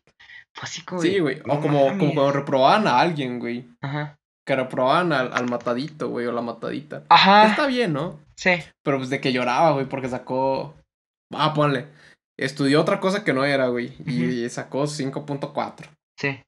Fue 0.54 0.64
así 0.64 0.84
como. 0.84 1.02
de, 1.02 1.10
Sí, 1.10 1.20
güey. 1.20 1.42
no 1.46 1.54
O 1.54 1.62
como, 1.62 1.88
como 1.98 2.14
cuando 2.14 2.32
reprobaban 2.32 2.88
a 2.88 3.00
alguien, 3.00 3.40
güey. 3.40 3.70
Ajá. 3.82 4.16
Que 4.46 4.56
reprobaban 4.56 5.14
al, 5.14 5.32
al 5.34 5.50
matadito, 5.50 6.10
güey, 6.10 6.26
o 6.26 6.32
la 6.32 6.42
matadita. 6.42 7.04
Ajá. 7.10 7.48
Está 7.48 7.68
bien, 7.68 7.94
¿no? 7.94 8.20
Sí. 8.36 8.52
Pero 8.84 8.98
pues 8.98 9.10
de 9.10 9.22
que 9.22 9.32
lloraba, 9.32 9.72
güey, 9.72 9.86
porque 9.86 10.10
sacó. 10.10 10.76
Ah, 11.34 11.54
ponle. 11.54 11.88
Estudió 12.38 12.82
otra 12.82 13.00
cosa 13.00 13.24
que 13.24 13.34
no 13.34 13.44
era, 13.46 13.68
güey. 13.68 13.94
Y 14.06 14.50
sacó 14.50 14.84
5.4. 14.84 15.86
Sí. 16.18 16.42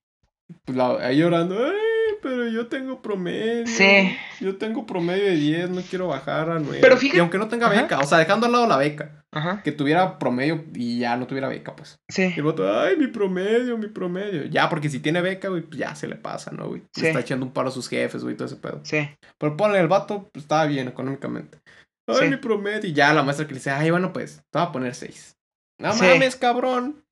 Pues 0.66 0.78
la, 0.78 0.92
ahí 1.06 1.18
llorando, 1.18 1.56
ay, 1.56 1.76
pero 2.22 2.48
yo 2.48 2.68
tengo 2.68 3.02
promedio. 3.02 3.66
Sí. 3.68 4.16
Yo 4.40 4.58
tengo 4.58 4.86
promedio 4.86 5.26
de 5.26 5.36
10, 5.36 5.70
no 5.72 5.82
quiero 5.82 6.08
bajar 6.08 6.50
a 6.50 6.60
9. 6.60 6.80
Pero 6.82 6.98
fíjate- 6.98 7.18
Y 7.18 7.20
aunque 7.20 7.38
no 7.38 7.48
tenga 7.48 7.68
Ajá. 7.68 7.82
beca, 7.82 8.00
o 8.00 8.04
sea, 8.06 8.18
dejando 8.18 8.46
al 8.46 8.52
lado 8.52 8.68
la 8.68 8.78
beca, 8.78 9.24
Ajá. 9.32 9.62
que 9.64 9.72
tuviera 9.72 10.18
promedio 10.20 10.64
y 10.74 11.00
ya 11.00 11.16
no 11.18 11.28
tuviera 11.28 11.48
beca, 11.48 11.76
pues. 11.76 12.00
Sí. 12.10 12.32
Y 12.36 12.40
el 12.40 12.44
vato, 12.44 12.80
ay, 12.82 12.98
mi 12.98 13.08
promedio, 13.08 13.78
mi 13.78 13.88
promedio. 13.88 14.46
Ya, 14.46 14.70
porque 14.70 14.90
si 14.90 15.00
tiene 15.00 15.22
beca, 15.22 15.50
güey, 15.50 15.62
pues 15.64 15.78
ya 15.80 15.96
se 15.96 16.08
le 16.08 16.16
pasa, 16.16 16.52
¿no, 16.52 16.68
güey? 16.68 16.84
Sí. 16.94 17.02
Le 17.02 17.08
está 17.10 17.20
echando 17.22 17.46
un 17.46 17.52
paro 17.54 17.70
a 17.70 17.72
sus 17.72 17.88
jefes, 17.90 18.24
güey, 18.24 18.36
todo 18.36 18.46
ese 18.48 18.56
pedo. 18.58 18.80
Sí. 18.84 19.10
Pero 19.38 19.58
ponle, 19.58 19.80
el 19.80 19.88
vato 19.88 20.30
pues, 20.32 20.44
estaba 20.44 20.66
bien 20.66 20.88
económicamente. 20.88 21.60
Ay, 22.08 22.16
Sí. 22.20 22.26
mi 22.30 22.38
promedio. 22.38 22.90
Y 22.90 22.94
ya 22.94 23.14
la 23.14 23.24
maestra 23.24 23.46
que 23.48 23.54
le 23.54 23.60
dice, 23.60 23.72
ay, 23.72 23.90
bueno, 23.92 24.12
pues, 24.12 24.42
te 24.52 24.60
voy 24.60 24.68
a 24.68 24.72
poner 24.72 24.96
6. 24.96 25.36
No 25.80 25.94
Sí. 25.94 26.04
mames, 26.04 26.36
cabrón. 26.36 27.04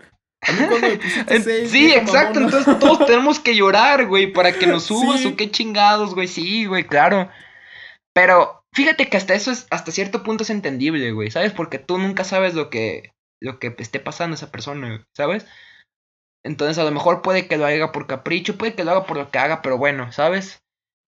A 0.42 0.52
mí 0.54 0.58
cuando 0.68 0.88
me 0.88 0.98
pusiste 0.98 1.36
En- 1.36 1.44
6. 1.44 1.72
sí, 1.72 1.92
exacto. 1.92 2.40
Entonces 2.40 2.80
todos 2.80 3.06
tenemos 3.06 3.40
que 3.40 3.56
llorar, 3.56 4.06
güey, 4.08 4.32
para 4.32 4.52
que 4.54 4.68
nos 4.68 4.84
subas 4.86 5.20
Sí. 5.22 5.28
o 5.28 5.36
qué 5.36 5.52
chingados, 5.52 6.16
güey. 6.16 6.28
Sí, 6.28 6.66
güey, 6.66 6.86
claro. 6.88 7.30
Pero 8.14 8.62
fíjate 8.74 9.10
que 9.10 9.18
hasta 9.18 9.34
eso 9.34 9.52
es, 9.52 9.68
hasta 9.70 9.92
cierto 9.92 10.24
punto 10.24 10.44
es 10.44 10.50
entendible, 10.50 11.12
güey, 11.12 11.30
¿sabes? 11.32 11.52
Porque 11.54 11.80
tú 11.80 11.98
nunca 11.98 12.24
sabes 12.24 12.54
lo 12.56 12.70
que, 12.70 13.12
lo 13.42 13.60
que 13.60 13.76
esté 13.78 14.00
pasando 14.00 14.34
a 14.34 14.38
esa 14.38 14.52
persona, 14.52 15.04
¿sabes? 15.16 15.46
Entonces 16.46 16.78
a 16.78 16.84
lo 16.86 16.92
mejor 16.92 17.22
puede 17.22 17.48
que 17.48 17.58
lo 17.58 17.66
haga 17.66 17.92
por 17.92 18.08
capricho, 18.08 18.58
puede 18.58 18.74
que 18.74 18.84
lo 18.86 18.92
haga 18.92 19.06
por 19.06 19.18
lo 19.18 19.30
que 19.30 19.40
haga, 19.40 19.62
pero 19.62 19.78
bueno, 19.78 20.12
¿sabes? 20.14 20.60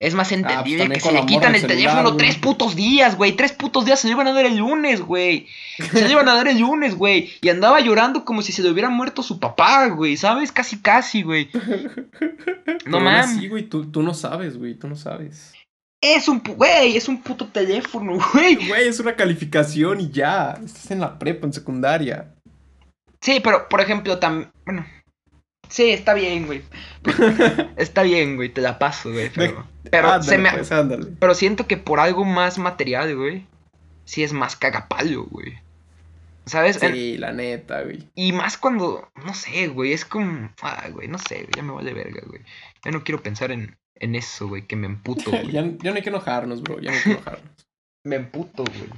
Es 0.02 0.16
más 0.16 0.32
entendible 0.32 0.80
también 0.80 0.92
que 0.94 1.00
se 1.00 1.12
le 1.12 1.26
quitan 1.28 1.54
el 1.54 1.62
el 1.62 1.62
celular, 1.62 1.78
teléfono 1.78 2.04
güey. 2.14 2.18
tres 2.18 2.36
putos 2.38 2.76
días, 2.76 3.16
güey. 3.16 3.34
Tres 3.34 3.52
putos 3.52 3.86
días 3.86 4.00
se 4.00 4.08
lo 4.08 4.14
iban 4.14 4.28
a 4.28 4.34
dar 4.34 4.48
el 4.48 4.58
lunes, 4.58 5.00
güey. 5.02 5.46
Se 5.78 6.02
lo 6.02 6.10
iban 6.10 6.28
a 6.28 6.34
dar 6.34 6.48
el 6.48 6.58
lunes, 6.58 6.96
güey. 6.96 7.30
Y 7.40 7.50
andaba 7.50 7.80
llorando 7.82 8.26
como 8.26 8.42
si 8.42 8.52
se 8.52 8.64
le 8.64 8.72
hubiera 8.72 8.90
muerto 8.90 9.22
su 9.22 9.40
papá, 9.40 9.90
güey. 9.90 10.18
¿Sabes? 10.18 10.52
Casi, 10.52 10.80
casi, 10.82 11.22
güey. 11.22 11.50
No 12.88 13.00
mames. 13.00 13.38
así, 13.38 13.48
güey, 13.48 13.64
tú, 13.70 13.92
tú 13.92 14.02
no 14.02 14.14
sabes, 14.16 14.58
güey, 14.58 14.74
tú 14.74 14.88
no 14.88 14.96
sabes. 14.96 15.54
Es 16.02 16.28
un, 16.28 16.40
güey, 16.40 16.98
es 16.98 17.08
un 17.08 17.22
puto 17.22 17.46
teléfono, 17.48 18.18
güey. 18.34 18.56
Güey, 18.68 18.88
es 18.88 19.00
una 19.00 19.16
calificación 19.16 20.02
y 20.02 20.10
ya. 20.10 20.58
Estás 20.66 20.90
en 20.90 21.00
la 21.00 21.20
prepa, 21.20 21.46
en 21.46 21.54
secundaria. 21.54 22.34
Sí, 23.22 23.40
pero, 23.44 23.70
por 23.70 23.82
ejemplo, 23.82 24.18
también, 24.18 24.50
bueno. 24.66 24.84
Sí, 25.72 25.90
está 25.90 26.14
bien, 26.14 26.48
güey. 26.48 26.64
Está 27.78 28.04
bien, 28.04 28.36
güey, 28.36 28.50
te 28.50 28.60
la 28.60 28.78
paso, 28.78 29.10
güey. 29.10 29.32
Pero, 29.34 29.66
pero, 29.90 30.12
Ándale, 30.12 30.30
se 30.30 30.38
me, 30.38 30.52
pues, 30.52 31.08
pero 31.18 31.34
siento 31.34 31.66
que 31.66 31.78
por 31.78 32.02
algo 32.02 32.26
más 32.26 32.58
material, 32.58 33.16
güey, 33.16 33.48
sí 34.04 34.22
es 34.22 34.34
más 34.34 34.58
cagapalo, 34.58 35.24
güey. 35.24 35.58
¿Sabes? 36.46 36.78
Sí, 36.78 37.18
la 37.18 37.32
neta, 37.32 37.84
güey. 37.84 38.04
Y 38.16 38.34
más 38.34 38.58
cuando, 38.58 39.10
no 39.26 39.34
sé, 39.34 39.70
güey, 39.70 39.94
es 39.94 40.04
como, 40.04 40.50
ah, 40.62 40.90
güey, 40.92 41.08
no 41.08 41.18
sé, 41.18 41.36
güey, 41.36 41.52
ya 41.56 41.64
me 41.64 41.72
vale 41.72 41.94
verga, 41.94 42.22
güey. 42.28 42.42
Ya 42.84 42.92
no 42.92 43.06
quiero 43.06 43.24
pensar 43.24 43.52
en, 43.52 43.78
en 43.96 44.16
eso, 44.16 44.50
güey, 44.50 44.68
que 44.68 44.76
me 44.76 44.88
emputo, 44.88 45.32
güey. 45.32 45.52
ya, 45.52 45.64
ya 45.64 45.92
no 45.92 45.96
hay 45.96 46.02
que 46.04 46.10
enojarnos, 46.10 46.64
bro. 46.64 46.82
Ya 46.82 46.92
no 46.92 46.98
hay 46.98 47.04
que 47.04 47.12
enojarnos. 47.12 47.52
Me 48.04 48.16
emputo, 48.16 48.64
güey. 48.64 48.90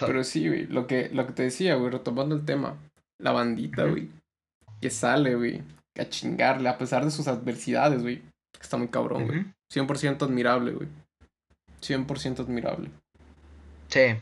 Pero 0.00 0.24
sí, 0.24 0.48
güey. 0.48 0.66
Lo 0.66 0.88
que, 0.88 1.08
lo 1.12 1.24
que 1.24 1.32
te 1.32 1.44
decía, 1.44 1.76
güey, 1.76 1.92
retomando 1.92 2.34
el 2.34 2.44
tema. 2.44 2.76
La 3.22 3.30
bandita, 3.30 3.84
güey. 3.84 4.10
Que 4.80 4.90
sale, 4.90 5.34
güey. 5.34 5.62
A 5.98 6.04
chingarle, 6.08 6.68
a 6.68 6.76
pesar 6.78 7.04
de 7.04 7.10
sus 7.10 7.26
adversidades, 7.28 8.02
güey. 8.02 8.22
Está 8.60 8.76
muy 8.76 8.88
cabrón, 8.88 9.26
güey. 9.26 9.40
ujú. 9.40 9.50
100% 9.72 10.22
admirable, 10.22 10.72
güey. 10.72 10.88
100% 11.80 12.40
admirable. 12.40 12.90
Sí. 13.88 14.16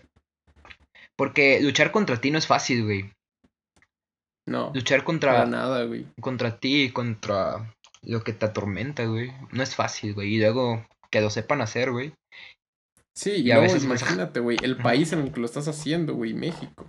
Porque 1.17 1.61
luchar 1.61 1.91
contra 1.93 2.21
ti 2.21 2.31
no 2.31 2.39
es 2.39 2.47
fácil, 2.47 2.85
güey. 2.85 3.11
No, 4.47 4.73
Luchar 4.75 4.99
para 5.01 5.05
contra, 5.07 5.47
nada, 5.47 5.85
güey. 5.85 6.07
contra 6.21 6.59
ti 6.59 6.91
contra 6.91 7.75
lo 8.03 8.23
que 8.23 8.35
te 8.35 8.45
atormenta, 8.47 9.05
güey. 9.07 9.33
No 9.53 9.63
es 9.63 9.75
fácil, 9.75 10.13
güey. 10.15 10.35
Y 10.35 10.39
luego 10.39 10.85
que 11.11 11.21
lo 11.23 11.31
sepan 11.31 11.63
hacer, 11.63 11.91
güey. 11.93 12.13
Sí, 13.17 13.31
Y 13.37 13.49
y 13.49 13.51
a 13.53 13.59
veces 13.61 13.85
más- 13.87 14.03
imagínate, 14.03 14.41
güey, 14.41 14.59
el 14.63 14.77
país 14.83 15.13
en 15.13 15.21
el 15.21 15.33
que 15.33 15.41
lo 15.41 15.47
estás 15.47 15.67
haciendo, 15.69 16.15
güey, 16.15 16.35
México. 16.35 16.85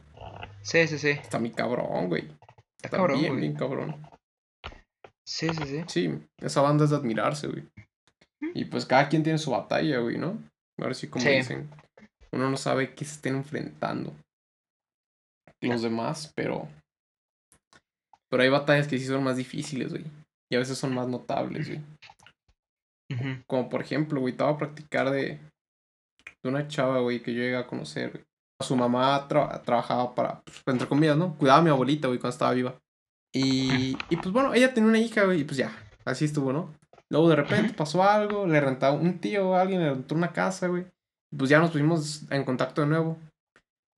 Sí, 0.63 0.85
sí, 0.87 0.97
sí. 0.99 1.09
Está 1.09 1.39
muy 1.39 1.51
cabrón, 1.51 2.07
güey. 2.07 2.27
Está 2.85 2.97
cabrón, 2.97 3.39
bien, 3.39 3.53
cabrón. 3.55 4.07
Sí, 5.27 5.49
sí, 5.49 5.63
sí. 5.65 5.83
Sí, 5.87 6.19
esa 6.37 6.61
banda 6.61 6.85
es 6.85 6.91
de 6.91 6.95
admirarse, 6.97 7.47
güey. 7.47 7.67
Y 8.53 8.65
pues 8.65 8.85
cada 8.85 9.09
quien 9.09 9.23
tiene 9.23 9.39
su 9.39 9.51
batalla, 9.51 9.99
güey, 9.99 10.17
¿no? 10.17 10.37
Ahora 10.79 10.93
sí, 10.93 11.07
como 11.07 11.23
Sí. 11.25 11.31
dicen, 11.31 11.69
uno 12.31 12.49
no 12.49 12.57
sabe 12.57 12.93
qué 12.93 13.05
se 13.05 13.15
estén 13.15 13.35
enfrentando 13.35 14.13
los 15.61 15.81
demás, 15.81 16.31
pero... 16.35 16.67
Pero 18.29 18.43
hay 18.43 18.49
batallas 18.49 18.87
que 18.87 18.99
sí 18.99 19.05
son 19.05 19.23
más 19.23 19.37
difíciles, 19.37 19.91
güey. 19.91 20.05
Y 20.51 20.55
a 20.55 20.59
veces 20.59 20.77
son 20.77 20.93
más 20.93 21.07
notables, 21.07 21.67
güey. 21.67 21.81
Como 23.47 23.69
por 23.69 23.81
ejemplo, 23.81 24.19
güey, 24.19 24.33
estaba 24.33 24.51
a 24.51 24.57
practicar 24.57 25.09
de, 25.09 25.39
de 26.43 26.49
una 26.49 26.67
chava, 26.67 26.99
güey, 26.99 27.21
que 27.21 27.33
yo 27.33 27.41
llegué 27.41 27.55
a 27.55 27.67
conocer, 27.67 28.11
güey. 28.11 28.23
Su 28.61 28.75
mamá 28.75 29.27
tra- 29.27 29.61
trabajaba 29.63 30.15
para, 30.15 30.41
pues, 30.41 30.61
entre 30.67 30.87
comillas, 30.87 31.17
¿no? 31.17 31.35
Cuidaba 31.35 31.59
a 31.59 31.61
mi 31.63 31.69
abuelita, 31.69 32.07
güey, 32.07 32.19
cuando 32.19 32.33
estaba 32.33 32.53
viva. 32.53 32.75
Y, 33.33 33.97
y 34.09 34.15
pues 34.15 34.31
bueno, 34.31 34.53
ella 34.53 34.73
tenía 34.73 34.89
una 34.89 34.99
hija, 34.99 35.25
güey, 35.25 35.41
y 35.41 35.43
pues 35.43 35.57
ya, 35.57 35.71
así 36.05 36.23
estuvo, 36.25 36.53
¿no? 36.53 36.73
Luego 37.09 37.29
de 37.29 37.35
repente 37.35 37.73
pasó 37.73 38.01
algo, 38.03 38.47
le 38.47 38.61
rentaba 38.61 38.93
un 38.95 39.19
tío, 39.19 39.55
alguien 39.55 39.81
le 39.81 39.89
rentó 39.89 40.15
una 40.15 40.31
casa, 40.31 40.67
güey. 40.67 40.85
Pues 41.37 41.49
ya 41.49 41.59
nos 41.59 41.71
pusimos 41.71 42.23
en 42.31 42.43
contacto 42.45 42.81
de 42.81 42.87
nuevo. 42.87 43.17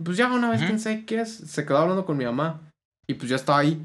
Pues 0.03 0.18
ya 0.18 0.28
una 0.32 0.49
vez 0.49 0.62
pensé 0.64 1.05
qué 1.05 1.22
es, 1.22 1.36
se 1.36 1.66
quedó 1.66 1.78
hablando 1.78 2.05
con 2.05 2.18
mi 2.18 2.26
mamá. 2.26 2.60
Y 3.08 3.14
pues 3.14 3.30
ya 3.30 3.36
estaba 3.36 3.60
ahí. 3.60 3.80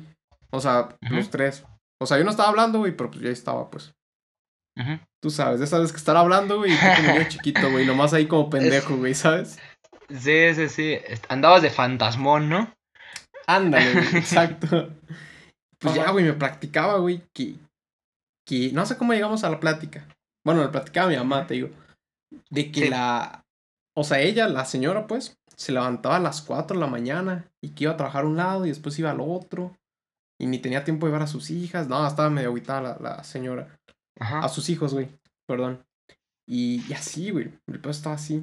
O 0.50 0.60
sea, 0.60 0.96
los 1.16 1.30
tres. 1.30 1.64
O 2.00 2.06
sea, 2.06 2.18
yo 2.18 2.24
no 2.24 2.30
estaba 2.30 2.48
hablando, 2.48 2.78
güey, 2.78 2.96
pero 2.96 3.10
pues 3.10 3.22
ya 3.22 3.30
estaba, 3.30 3.70
pues. 3.70 3.92
Tú 5.22 5.30
sabes, 5.30 5.60
de 5.60 5.66
sabes 5.66 5.92
que 5.92 5.98
estar 5.98 6.16
hablando, 6.16 6.56
güey, 6.58 6.72
como 6.76 7.12
niño 7.12 7.28
chiquito, 7.28 7.70
güey, 7.70 7.86
nomás 7.86 8.12
ahí 8.14 8.26
como 8.26 8.50
pendejo, 8.50 8.96
güey, 8.96 9.14
¿sabes? 9.14 9.58
Sí, 10.20 10.54
sí, 10.54 10.68
sí. 10.68 10.98
Andabas 11.28 11.62
de 11.62 11.70
fantasmón, 11.70 12.48
¿no? 12.48 12.72
Ándale, 13.46 13.92
güey, 13.92 14.04
exacto. 14.16 14.90
Pues 15.78 15.94
ya, 15.94 16.10
güey, 16.10 16.24
me 16.24 16.32
practicaba, 16.34 16.98
güey, 16.98 17.22
que, 17.34 17.56
que 18.46 18.70
no 18.72 18.86
sé 18.86 18.96
cómo 18.96 19.12
llegamos 19.14 19.42
a 19.44 19.50
la 19.50 19.58
plática. 19.60 20.06
Bueno, 20.44 20.62
me 20.62 20.68
platicaba 20.68 21.08
mi 21.08 21.16
mamá, 21.16 21.46
te 21.46 21.54
digo, 21.54 21.70
de 22.50 22.70
que 22.70 22.82
Sí. 22.84 22.88
la, 22.88 23.42
o 23.96 24.04
sea, 24.04 24.20
ella, 24.20 24.48
la 24.48 24.64
señora, 24.64 25.06
pues, 25.06 25.36
se 25.56 25.72
levantaba 25.72 26.16
a 26.16 26.20
las 26.20 26.42
4 26.42 26.74
de 26.76 26.80
la 26.80 26.86
mañana 26.90 27.44
y 27.62 27.70
que 27.70 27.84
iba 27.84 27.92
a 27.92 27.96
trabajar 27.96 28.24
a 28.24 28.28
un 28.28 28.36
lado 28.36 28.64
y 28.64 28.70
después 28.70 28.98
iba 28.98 29.10
al 29.10 29.20
otro 29.20 29.76
y 30.40 30.46
ni 30.46 30.58
tenía 30.58 30.84
tiempo 30.84 31.06
de 31.06 31.12
ver 31.12 31.22
a 31.22 31.26
sus 31.26 31.50
hijas. 31.50 31.88
No, 31.88 32.06
estaba 32.06 32.30
medio 32.30 32.50
aguitada 32.50 32.80
la, 32.80 32.98
la 33.16 33.24
señora. 33.24 33.76
Ajá. 34.18 34.40
A 34.40 34.48
sus 34.48 34.68
hijos, 34.70 34.94
güey. 34.94 35.08
Perdón. 35.46 35.82
Y, 36.48 36.84
y 36.88 36.92
así, 36.94 37.30
güey. 37.30 37.52
El 37.68 37.80
pedo 37.80 37.90
estaba 37.90 38.14
así. 38.16 38.42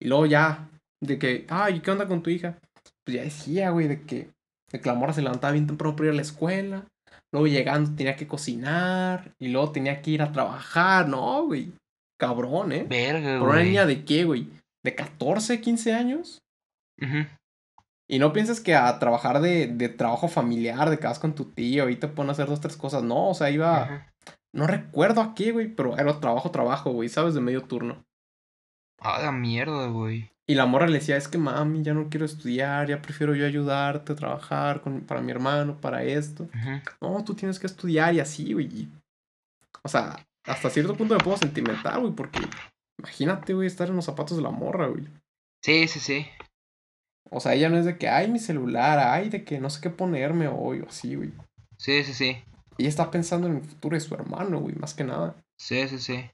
Y 0.00 0.08
luego 0.08 0.26
ya, 0.26 0.68
de 1.06 1.18
que, 1.18 1.46
ay, 1.48 1.80
¿qué 1.80 1.90
onda 1.90 2.06
con 2.06 2.22
tu 2.22 2.30
hija? 2.30 2.58
Pues 3.04 3.16
ya 3.16 3.22
decía, 3.22 3.70
güey, 3.70 3.88
de 3.88 4.02
que, 4.02 4.30
de 4.70 4.80
que 4.80 4.88
la 4.88 4.94
morra 4.94 5.12
se 5.12 5.22
levantaba 5.22 5.52
bien 5.52 5.66
temprano 5.66 5.96
para 5.96 6.08
ir 6.08 6.12
a 6.12 6.16
la 6.16 6.22
escuela. 6.22 6.84
Luego 7.32 7.46
llegando 7.46 7.94
tenía 7.94 8.16
que 8.16 8.26
cocinar. 8.26 9.32
Y 9.38 9.48
luego 9.48 9.72
tenía 9.72 10.02
que 10.02 10.12
ir 10.12 10.22
a 10.22 10.32
trabajar. 10.32 11.08
No, 11.08 11.44
güey. 11.46 11.72
Cabrón, 12.18 12.72
¿eh? 12.72 12.86
Verga, 12.88 13.38
Por 13.38 13.50
una 13.50 13.62
niña 13.62 13.86
de 13.86 14.04
qué, 14.04 14.24
güey? 14.24 14.48
¿De 14.84 14.94
14, 14.94 15.60
15 15.60 15.92
años? 15.92 16.38
Ujú. 17.00 17.26
Y 18.08 18.18
no 18.18 18.32
pienses 18.32 18.60
que 18.60 18.74
a 18.74 18.98
trabajar 18.98 19.40
de, 19.40 19.66
de 19.66 19.88
trabajo 19.88 20.28
familiar, 20.28 20.88
de 20.90 20.98
que 20.98 21.06
vas 21.06 21.18
con 21.18 21.34
tu 21.34 21.46
tío 21.46 21.88
y 21.88 21.96
te 21.96 22.08
ponen 22.08 22.30
a 22.30 22.32
hacer 22.32 22.46
dos, 22.46 22.60
tres 22.60 22.76
cosas. 22.76 23.02
No, 23.02 23.30
o 23.30 23.34
sea, 23.34 23.50
iba. 23.50 24.06
No 24.54 24.66
recuerdo 24.66 25.20
a 25.20 25.34
qué, 25.34 25.52
güey, 25.52 25.68
pero 25.68 25.98
era 25.98 26.18
trabajo, 26.20 26.50
trabajo, 26.50 26.92
güey, 26.92 27.08
¿sabes? 27.08 27.34
De 27.34 27.40
medio 27.40 27.64
turno. 27.64 28.04
Ah, 29.00 29.20
la 29.20 29.32
mierda, 29.32 29.88
güey. 29.88 30.30
Y 30.48 30.54
la 30.54 30.66
morra 30.66 30.86
le 30.86 30.98
decía, 31.00 31.16
es 31.16 31.26
que 31.26 31.38
mami, 31.38 31.82
ya 31.82 31.92
no 31.92 32.08
quiero 32.08 32.24
estudiar, 32.24 32.86
ya 32.88 33.02
prefiero 33.02 33.34
yo 33.34 33.44
ayudarte 33.46 34.12
a 34.12 34.16
trabajar 34.16 34.80
con, 34.80 35.00
para 35.00 35.20
mi 35.20 35.32
hermano, 35.32 35.80
para 35.80 36.04
esto. 36.04 36.44
Ujú. 36.44 36.80
No, 37.00 37.24
tú 37.24 37.34
tienes 37.34 37.58
que 37.58 37.66
estudiar 37.66 38.14
y 38.14 38.20
así, 38.20 38.52
güey. 38.52 38.88
O 39.82 39.88
sea, 39.88 40.24
hasta 40.44 40.70
cierto 40.70 40.94
punto 40.96 41.14
me 41.14 41.24
pongo 41.24 41.36
sentimental, 41.36 42.00
güey, 42.00 42.12
porque 42.12 42.40
imagínate, 42.98 43.54
güey, 43.54 43.66
estar 43.66 43.88
en 43.88 43.96
los 43.96 44.04
zapatos 44.04 44.36
de 44.36 44.42
la 44.44 44.50
morra, 44.50 44.86
güey. 44.86 45.08
Sí, 45.64 45.88
sí, 45.88 45.98
sí. 45.98 46.26
O 47.28 47.40
sea, 47.40 47.54
ella 47.54 47.68
no 47.68 47.78
es 47.78 47.84
de 47.84 47.98
que, 47.98 48.08
ay, 48.08 48.30
mi 48.30 48.38
celular, 48.38 49.00
ay, 49.00 49.30
de 49.30 49.42
que 49.44 49.58
no 49.58 49.68
sé 49.68 49.80
qué 49.80 49.90
ponerme 49.90 50.46
hoy 50.46 50.78
o 50.80 50.88
así, 50.88 51.16
güey. 51.16 51.32
Sí, 51.76 52.04
sí, 52.04 52.14
sí. 52.14 52.36
Ella 52.78 52.88
está 52.88 53.10
pensando 53.10 53.48
en 53.48 53.56
el 53.56 53.62
futuro 53.62 53.96
de 53.96 54.00
su 54.00 54.14
hermano, 54.14 54.60
güey, 54.60 54.76
más 54.76 54.94
que 54.94 55.02
nada. 55.02 55.34
Sí, 55.58 55.88
sí, 55.88 55.98
sí. 55.98 56.24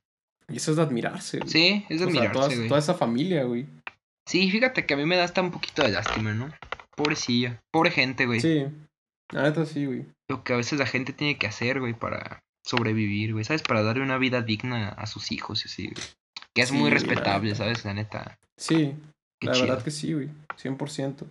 Y 0.48 0.56
eso 0.56 0.72
es 0.72 0.76
de 0.76 0.82
admirarse, 0.82 1.38
güey. 1.38 1.48
Sí, 1.50 1.86
es 1.88 2.00
de 2.00 2.06
O 2.06 2.10
sea, 2.10 2.20
admirarse, 2.20 2.32
toda, 2.40 2.56
güey. 2.56 2.68
toda 2.68 2.80
esa 2.80 2.94
familia, 2.94 3.44
güey. 3.44 3.66
Sí, 4.26 4.50
fíjate 4.50 4.86
que 4.86 4.94
a 4.94 4.96
mí 4.96 5.04
me 5.04 5.16
da 5.16 5.24
hasta 5.24 5.40
un 5.42 5.50
poquito 5.50 5.82
de 5.82 5.90
lástima, 5.90 6.32
¿no? 6.32 6.48
Pobrecilla. 6.96 7.60
Pobre 7.72 7.90
gente, 7.90 8.26
güey. 8.26 8.40
Sí. 8.40 8.66
La 9.32 9.42
neta 9.42 9.64
sí, 9.66 9.86
güey. 9.86 10.06
Lo 10.28 10.44
que 10.44 10.52
a 10.52 10.56
veces 10.56 10.78
la 10.78 10.86
gente 10.86 11.12
tiene 11.12 11.38
que 11.38 11.46
hacer, 11.46 11.80
güey, 11.80 11.94
para 11.94 12.40
sobrevivir, 12.64 13.32
güey, 13.32 13.44
¿sabes? 13.44 13.62
Para 13.62 13.82
darle 13.82 14.02
una 14.02 14.18
vida 14.18 14.42
digna 14.42 14.88
a 14.90 15.06
sus 15.06 15.32
hijos 15.32 15.64
y 15.64 15.68
así, 15.68 15.82
güey. 15.88 16.06
Que 16.54 16.62
es 16.62 16.68
Sí, 16.68 16.76
muy 16.76 16.90
respetable. 16.90 17.54
¿sabes? 17.54 17.84
La 17.84 17.94
neta. 17.94 18.36
Sí, 18.58 18.94
Qué 19.40 19.46
la 19.48 19.52
chido. 19.54 19.66
verdad 19.68 19.82
que 19.84 19.90
sí, 19.90 20.12
güey. 20.12 20.28
100%. 20.62 21.24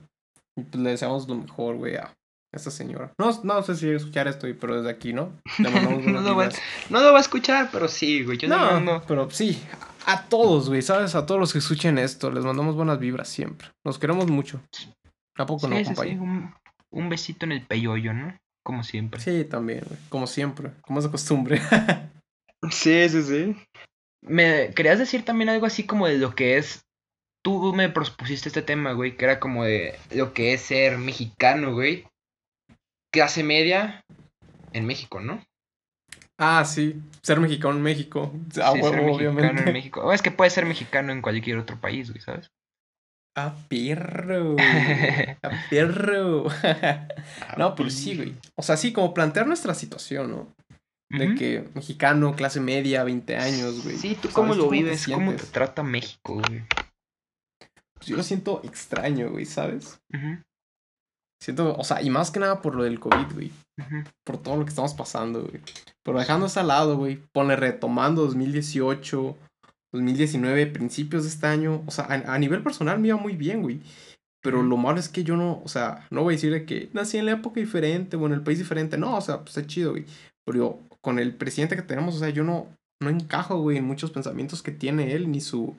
Y 0.57 0.63
pues 0.63 0.83
le 0.83 0.89
deseamos 0.89 1.27
lo 1.29 1.35
mejor, 1.35 1.75
güey, 1.77 1.95
a 1.95 2.11
esta 2.53 2.71
señora. 2.71 3.13
No, 3.17 3.31
no 3.43 3.63
sé 3.63 3.75
si 3.75 3.89
escuchar 3.89 4.27
esto, 4.27 4.41
güey, 4.47 4.53
pero 4.53 4.75
desde 4.77 4.89
aquí, 4.89 5.13
¿no? 5.13 5.31
Le 5.59 5.69
mandamos 5.69 6.03
buenas 6.03 6.21
No 6.23 6.29
lo 6.29 6.35
va- 6.35 6.43
vibras. 6.47 6.61
No 6.89 6.99
lo 7.01 7.11
va 7.13 7.19
a 7.19 7.21
escuchar, 7.21 7.69
pero 7.71 7.87
sí, 7.87 8.23
güey. 8.23 8.37
Yo 8.37 8.49
no, 8.49 8.57
No, 8.57 8.71
mando- 8.71 9.03
pero 9.07 9.29
sí. 9.29 9.61
A 10.05 10.27
todos, 10.27 10.69
güey, 10.69 10.81
¿sabes? 10.81 11.15
A 11.15 11.25
todos 11.25 11.39
los 11.39 11.53
que 11.53 11.59
escuchen 11.59 11.97
esto, 11.97 12.31
les 12.31 12.43
mandamos 12.43 12.75
buenas 12.75 12.99
vibras 12.99 13.29
siempre. 13.29 13.67
Nos 13.85 13.99
queremos 13.99 14.27
mucho. 14.27 14.61
¿A 15.37 15.45
poco 15.45 15.67
no, 15.67 15.77
sí, 15.77 15.85
compañero? 15.85 16.23
un, 16.23 16.53
un 16.91 17.09
besito 17.09 17.45
en 17.45 17.53
el 17.53 17.65
peyoyo, 17.65 18.13
¿no? 18.13 18.37
Como 18.63 18.83
siempre. 18.83 19.19
Sí, 19.19 19.45
también, 19.45 19.83
güey. 19.87 19.99
Como 20.09 20.27
siempre. 20.27 20.71
Como 20.81 20.99
es 20.99 21.05
de 21.05 21.11
costumbre. 21.11 21.61
Sí, 22.69 23.09
sí, 23.09 23.23
sí. 23.23 23.55
Me 24.21 24.71
querías 24.75 24.99
decir 24.99 25.25
también 25.25 25.49
algo 25.49 25.65
así 25.65 25.85
como 25.85 26.07
de 26.07 26.19
lo 26.19 26.35
que 26.35 26.57
es. 26.57 26.85
Tú 27.43 27.73
me 27.73 27.89
propusiste 27.89 28.49
este 28.49 28.61
tema, 28.61 28.91
güey, 28.91 29.17
que 29.17 29.25
era 29.25 29.39
como 29.39 29.63
de 29.63 29.97
lo 30.11 30.33
que 30.33 30.53
es 30.53 30.61
ser 30.61 30.99
mexicano, 30.99 31.73
güey. 31.73 32.05
Clase 33.11 33.43
media 33.43 34.05
en 34.73 34.85
México, 34.85 35.19
¿no? 35.19 35.43
Ah, 36.41 36.65
sí. 36.65 37.01
Ser 37.21 37.39
mexicano 37.39 37.75
en 37.75 37.81
México. 37.83 38.33
A 38.61 38.71
Sí, 38.73 38.81
ser 38.81 38.99
huevo, 38.99 39.15
obviamente. 39.15 39.63
en 39.63 39.73
México. 39.73 40.01
O 40.01 40.11
es 40.11 40.21
que 40.21 40.31
puede 40.31 40.49
ser 40.49 40.65
mexicano 40.65 41.11
en 41.11 41.21
cualquier 41.21 41.57
otro 41.57 41.79
país, 41.79 42.09
güey, 42.09 42.21
¿sabes? 42.21 42.51
Ah, 43.37 43.55
perro. 43.69 44.55
Ah, 45.43 45.63
perro. 45.69 46.45
no, 47.57 47.75
pero 47.75 47.89
sí, 47.89 48.17
güey. 48.17 48.35
O 48.55 48.61
sea, 48.63 48.75
sí, 48.77 48.91
como 48.91 49.13
plantear 49.13 49.47
nuestra 49.47 49.73
situación, 49.73 50.31
¿no? 50.31 50.55
De 51.09 51.35
que 51.35 51.67
mexicano, 51.73 52.35
clase 52.35 52.61
media, 52.61 53.03
20 53.03 53.35
años, 53.37 53.83
güey. 53.83 53.97
Sí, 53.97 54.15
¿tú 54.15 54.23
¿Sabes? 54.29 54.33
cómo 54.35 54.55
lo 54.55 54.69
vives? 54.69 55.07
¿Cómo 55.13 55.33
te 55.33 55.43
trata 55.43 55.83
México, 55.83 56.35
güey? 56.35 56.63
Pues 57.95 58.07
yo 58.07 58.15
lo 58.15 58.23
siento 58.23 58.61
extraño, 58.63 59.29
güey, 59.29 59.45
¿sabes? 59.45 59.99
Siento, 61.43 61.75
o 61.75 61.83
sea, 61.83 62.01
y 62.01 62.09
más 62.09 62.31
que 62.31 62.39
nada 62.39 62.61
por 62.61 62.75
lo 62.75 62.83
del 62.83 62.99
COVID, 62.99 63.33
güey. 63.33 63.51
Por 64.23 64.37
todo 64.41 64.55
lo 64.57 64.63
que 64.63 64.69
estamos 64.69 64.93
pasando, 64.93 65.41
güey. 65.41 65.61
Pero 66.03 66.19
dejando 66.19 66.47
eso 66.47 66.59
al 66.59 66.67
lado, 66.67 66.97
güey. 66.97 67.17
Ponle 67.31 67.55
retomando 67.55 68.25
2018, 68.25 69.37
2019, 69.93 70.67
principios 70.67 71.23
de 71.23 71.29
este 71.29 71.47
año. 71.47 71.83
O 71.85 71.91
sea, 71.91 72.05
a, 72.05 72.33
a 72.33 72.39
nivel 72.39 72.63
personal 72.63 72.99
me 72.99 73.09
iba 73.09 73.17
muy 73.17 73.35
bien, 73.35 73.61
güey. 73.61 73.81
Pero 74.41 74.63
lo 74.63 74.75
malo 74.77 74.99
es 74.99 75.07
que 75.07 75.23
yo 75.23 75.37
no, 75.37 75.61
o 75.63 75.67
sea, 75.67 76.07
no 76.09 76.23
voy 76.23 76.33
a 76.33 76.37
decir 76.37 76.51
de 76.51 76.65
que 76.65 76.89
nací 76.93 77.17
en 77.17 77.27
la 77.27 77.33
época 77.33 77.59
diferente 77.59 78.17
o 78.17 78.25
en 78.25 78.33
el 78.33 78.41
país 78.41 78.57
diferente. 78.57 78.97
No, 78.97 79.15
o 79.15 79.21
sea, 79.21 79.41
pues 79.41 79.55
es 79.57 79.67
chido, 79.67 79.91
güey. 79.91 80.05
Pero 80.45 80.57
yo, 80.57 80.79
con 81.01 81.19
el 81.19 81.35
presidente 81.35 81.75
que 81.75 81.83
tenemos, 81.83 82.15
o 82.15 82.19
sea, 82.19 82.29
yo 82.29 82.43
no, 82.43 82.67
no 83.01 83.09
encajo, 83.09 83.59
güey, 83.59 83.77
en 83.77 83.85
muchos 83.85 84.09
pensamientos 84.09 84.63
que 84.63 84.71
tiene 84.71 85.13
él, 85.13 85.31
ni 85.31 85.41
su, 85.41 85.75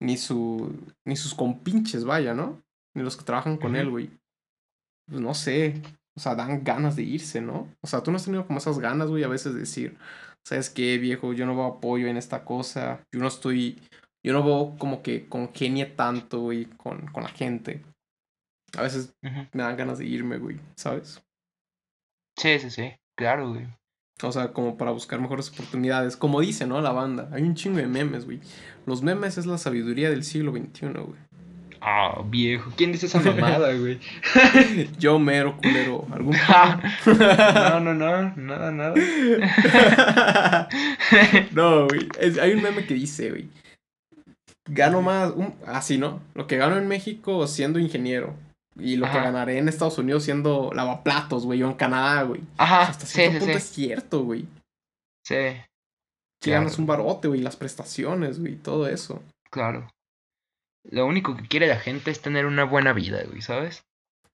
ni 0.00 0.18
su, 0.18 0.74
ni 1.06 1.16
sus 1.16 1.34
compinches, 1.34 2.04
vaya, 2.04 2.34
¿no? 2.34 2.62
Ni 2.94 3.02
los 3.02 3.16
que 3.16 3.24
trabajan 3.24 3.56
con 3.56 3.74
él, 3.74 3.88
güey. 3.88 4.10
Pues 5.08 5.20
no 5.20 5.32
sé, 5.32 5.80
o 6.16 6.20
sea, 6.20 6.34
dan 6.34 6.64
ganas 6.64 6.96
de 6.96 7.02
irse, 7.02 7.40
¿no? 7.40 7.68
O 7.80 7.86
sea, 7.86 8.02
tú 8.02 8.10
no 8.10 8.16
has 8.16 8.24
tenido 8.24 8.46
como 8.46 8.58
esas 8.58 8.78
ganas, 8.78 9.08
güey, 9.08 9.24
a 9.24 9.28
veces 9.28 9.54
de 9.54 9.60
decir, 9.60 9.96
¿sabes 10.46 10.70
qué, 10.70 10.98
viejo? 10.98 11.32
Yo 11.32 11.46
no 11.46 11.54
veo 11.54 11.66
apoyo 11.66 12.08
en 12.08 12.16
esta 12.16 12.44
cosa, 12.44 13.00
yo 13.12 13.20
no 13.20 13.28
estoy, 13.28 13.80
yo 14.24 14.32
no 14.32 14.44
veo 14.44 14.76
como 14.78 15.02
que 15.02 15.28
congenie 15.28 15.86
tanto, 15.86 16.40
güey, 16.40 16.66
con, 16.66 17.06
con 17.08 17.22
la 17.22 17.30
gente. 17.30 17.82
A 18.76 18.82
veces 18.82 19.14
me 19.22 19.62
dan 19.62 19.76
ganas 19.76 19.98
de 19.98 20.06
irme, 20.06 20.38
güey, 20.38 20.58
¿sabes? 20.76 21.22
Sí, 22.38 22.58
sí, 22.58 22.70
sí. 22.70 22.92
Claro, 23.16 23.50
güey. 23.50 23.68
O 24.22 24.32
sea, 24.32 24.52
como 24.52 24.76
para 24.76 24.92
buscar 24.92 25.20
mejores 25.20 25.50
oportunidades. 25.50 26.16
Como 26.16 26.40
dice, 26.40 26.66
¿no? 26.66 26.80
La 26.80 26.92
banda. 26.92 27.28
Hay 27.32 27.42
un 27.42 27.54
chingo 27.54 27.78
de 27.78 27.86
memes, 27.86 28.24
güey. 28.24 28.40
Los 28.86 29.02
memes 29.02 29.36
es 29.36 29.46
la 29.46 29.58
sabiduría 29.58 30.10
del 30.10 30.24
siglo 30.24 30.52
XXI, 30.52 30.86
güey. 30.86 31.18
Ah, 31.84 32.22
viejo. 32.26 32.70
¿Quién 32.76 32.92
dice 32.92 33.06
esa 33.06 33.18
mamada, 33.18 33.72
güey? 33.78 33.98
Yo 35.00 35.18
mero 35.18 35.56
culero. 35.56 36.06
¿Algún 36.12 36.36
no, 37.06 37.80
no, 37.80 37.92
no. 37.94 38.32
Nada, 38.36 38.70
nada. 38.70 38.94
no, 41.52 41.86
güey. 41.88 42.08
Es- 42.20 42.38
hay 42.38 42.52
un 42.52 42.62
meme 42.62 42.86
que 42.86 42.94
dice, 42.94 43.30
güey. 43.30 43.48
Gano 44.66 45.02
más. 45.02 45.32
un- 45.32 45.54
así, 45.66 45.98
¿no? 45.98 46.20
Lo 46.34 46.46
que 46.46 46.56
gano 46.56 46.76
en 46.76 46.86
México 46.88 47.46
siendo 47.46 47.78
ingeniero. 47.78 48.34
Y 48.78 48.96
lo 48.96 49.06
que 49.06 49.18
ganaré 49.18 49.58
en 49.58 49.68
Estados 49.68 49.98
Unidos 49.98 50.22
siendo 50.24 50.70
lavaplatos, 50.74 51.44
güey. 51.44 51.62
O 51.62 51.66
en 51.68 51.74
Canadá, 51.74 52.22
güey. 52.22 52.40
Ajá. 52.56 52.82
Hasta 52.82 53.06
Sí, 53.06 53.14
cierto 53.14 53.32
sí, 53.32 53.38
punto 53.40 53.52
sí. 53.52 53.58
es 53.58 53.64
cierto, 53.70 54.22
güey. 54.22 54.42
Sí, 55.26 55.34
Que 55.34 55.64
Claro. 56.44 56.60
ganas 56.62 56.78
un 56.78 56.86
barote, 56.86 57.28
güey. 57.28 57.40
Las 57.40 57.56
prestaciones, 57.56 58.38
güey. 58.40 58.54
Todo 58.56 58.86
eso. 58.88 59.22
claro. 59.50 59.88
Lo 60.90 61.06
único 61.06 61.36
que 61.36 61.46
quiere 61.46 61.66
la 61.68 61.78
gente 61.78 62.10
es 62.10 62.20
tener 62.20 62.46
una 62.46 62.64
buena 62.64 62.92
vida, 62.92 63.22
güey, 63.24 63.40
¿sabes? 63.42 63.84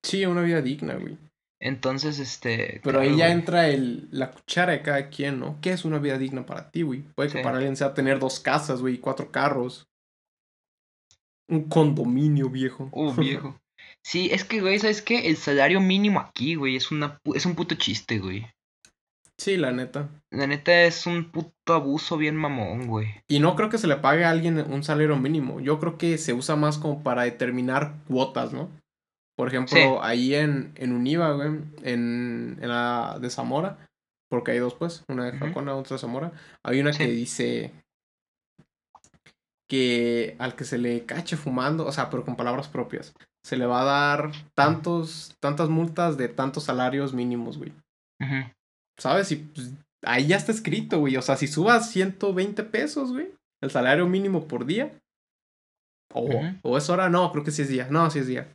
Sí, 0.02 0.24
una 0.26 0.42
vida 0.42 0.62
digna, 0.62 0.94
güey. 0.94 1.18
Entonces, 1.60 2.18
este. 2.20 2.80
Pero 2.84 2.98
claro, 2.98 3.00
ahí 3.00 3.16
ya 3.16 3.26
güey. 3.26 3.38
entra 3.38 3.68
el, 3.68 4.08
la 4.12 4.30
cuchara 4.30 4.72
de 4.72 4.82
cada 4.82 5.08
quien, 5.10 5.40
¿no? 5.40 5.58
¿Qué 5.60 5.72
es 5.72 5.84
una 5.84 5.98
vida 5.98 6.16
digna 6.16 6.46
para 6.46 6.70
ti, 6.70 6.82
güey? 6.82 7.02
Puede 7.16 7.30
que 7.30 7.38
Sí. 7.38 7.44
para 7.44 7.56
alguien 7.56 7.76
sea 7.76 7.94
tener 7.94 8.18
dos 8.20 8.38
casas, 8.40 8.80
güey, 8.80 8.98
cuatro 8.98 9.30
carros. 9.32 9.86
Un 11.50 11.68
condominio, 11.68 12.48
viejo. 12.48 12.88
Uh, 12.92 13.12
viejo. 13.14 13.58
Sí, 14.04 14.28
es 14.32 14.44
que, 14.44 14.60
güey, 14.60 14.78
¿sabes 14.78 15.02
qué? 15.02 15.28
El 15.28 15.36
salario 15.36 15.80
mínimo 15.80 16.18
aquí, 16.20 16.54
güey, 16.54 16.76
es, 16.76 16.90
una, 16.90 17.18
es 17.34 17.44
un 17.46 17.54
puto 17.54 17.74
chiste, 17.74 18.18
güey. 18.18 18.46
Sí, 19.40 19.56
la 19.56 19.70
neta. 19.70 20.08
La 20.30 20.46
neta 20.48 20.82
es 20.82 21.06
un 21.06 21.30
puto 21.30 21.72
abuso 21.72 22.16
bien 22.16 22.34
mamón, 22.34 22.88
güey. 22.88 23.06
Y 23.28 23.38
no 23.38 23.54
creo 23.54 23.68
que 23.68 23.78
se 23.78 23.86
le 23.86 23.96
pague 23.96 24.24
a 24.24 24.30
alguien 24.30 24.58
un 24.58 24.82
salario 24.82 25.16
mínimo. 25.16 25.60
Yo 25.60 25.78
creo 25.78 25.96
que 25.96 26.18
se 26.18 26.32
usa 26.32 26.56
más 26.56 26.78
como 26.78 27.02
para 27.04 27.22
determinar 27.22 27.94
cuotas, 28.08 28.52
¿no? 28.52 28.68
Por 29.36 29.46
ejemplo, 29.48 29.76
Sí. 29.76 29.80
ahí 30.02 30.34
en, 30.34 30.72
en 30.74 30.92
Univa, 30.92 31.32
güey, 31.34 31.48
en, 31.84 32.58
en 32.60 32.68
la 32.68 33.18
de 33.20 33.30
Zamora, 33.30 33.78
porque 34.28 34.50
hay 34.50 34.58
dos, 34.58 34.74
pues, 34.74 35.04
una 35.08 35.30
de. 35.30 35.38
Jacona, 35.38 35.76
otra 35.76 35.94
de 35.94 36.00
Zamora, 36.00 36.32
hay 36.64 36.80
una 36.80 36.92
Sí. 36.92 36.98
que 36.98 37.10
dice 37.10 37.72
que 39.70 40.34
al 40.40 40.56
que 40.56 40.64
se 40.64 40.78
le 40.78 41.04
cache 41.04 41.36
fumando, 41.36 41.86
o 41.86 41.92
sea, 41.92 42.10
pero 42.10 42.24
con 42.24 42.36
palabras 42.36 42.68
propias, 42.68 43.14
se 43.44 43.56
le 43.56 43.66
va 43.66 43.82
a 43.82 43.84
dar 43.84 44.32
tantos, 44.54 45.36
tantas 45.40 45.68
multas 45.68 46.16
de 46.16 46.28
tantos 46.28 46.64
salarios 46.64 47.12
mínimos, 47.14 47.58
güey. 47.58 47.72
Ujú. 48.20 48.50
¿Sabes? 48.98 49.30
Y 49.32 49.36
pues, 49.36 49.72
ahí 50.04 50.26
ya 50.26 50.36
está 50.36 50.52
escrito, 50.52 50.98
güey. 51.00 51.16
O 51.16 51.22
sea, 51.22 51.36
si 51.36 51.46
subas 51.46 51.90
120 51.90 52.62
pesos, 52.64 53.12
güey, 53.12 53.32
el 53.62 53.70
salario 53.70 54.06
mínimo 54.06 54.46
por 54.46 54.66
día. 54.66 54.98
O, 56.14 56.28
o 56.62 56.78
es 56.78 56.88
hora, 56.90 57.08
no, 57.08 57.30
creo 57.32 57.44
que 57.44 57.50
sí 57.50 57.62
es 57.62 57.68
día. 57.68 57.88
No, 57.90 58.10
sí 58.10 58.20
es 58.20 58.26
día. 58.26 58.54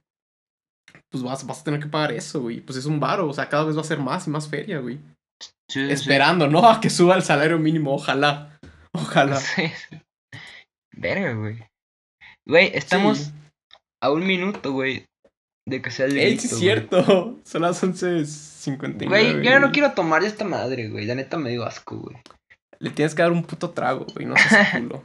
Pues 1.11 1.23
vas, 1.23 1.45
vas 1.45 1.61
a 1.61 1.63
tener 1.63 1.79
que 1.79 1.87
pagar 1.87 2.11
eso, 2.11 2.41
güey. 2.41 2.61
Pues 2.61 2.77
es 2.77 2.85
un 2.85 2.99
varo, 2.99 3.27
o 3.27 3.33
sea, 3.33 3.49
cada 3.49 3.63
vez 3.63 3.77
va 3.77 3.81
a 3.81 3.85
ser 3.85 3.99
más 3.99 4.27
y 4.27 4.31
más 4.31 4.49
feria, 4.49 4.79
güey. 4.79 4.97
Sí, 5.41 5.49
sí, 5.69 5.87
sí. 5.87 5.91
Esperando, 5.91 6.47
¿no? 6.47 6.67
A 6.69 6.81
que 6.81 6.89
suba 6.89 7.15
el 7.15 7.23
salario 7.23 7.59
mínimo, 7.59 7.93
ojalá. 7.93 8.59
Ojalá. 8.93 9.37
Sí. 9.37 9.71
Verga, 10.95 11.33
güey. 11.33 11.63
Güey, 12.45 12.71
estamos 12.73 13.31
a 14.01 14.11
un 14.11 14.27
minuto, 14.27 14.73
güey, 14.73 15.05
de 15.65 15.81
que 15.81 15.91
sea 15.91 16.05
el 16.07 16.17
Ey, 16.17 16.25
grito, 16.31 16.41
sí 16.41 16.47
es 16.47 16.59
cierto. 16.59 17.39
Son 17.45 17.61
las 17.61 17.83
11.59. 17.83 19.07
Güey, 19.07 19.33
yo 19.33 19.41
ya 19.43 19.59
no 19.59 19.71
quiero 19.71 19.91
tomar 19.93 20.23
esta 20.23 20.43
madre, 20.45 20.89
güey. 20.89 21.05
La 21.05 21.15
neta 21.15 21.37
me 21.37 21.49
dio 21.51 21.63
asco, 21.65 21.97
güey. 21.97 22.17
Le 22.79 22.89
tienes 22.89 23.15
que 23.15 23.21
dar 23.21 23.31
un 23.31 23.43
puto 23.43 23.69
trago, 23.71 24.05
güey. 24.13 24.25
No 24.25 24.35
seas 24.37 24.71
culo. 24.81 25.03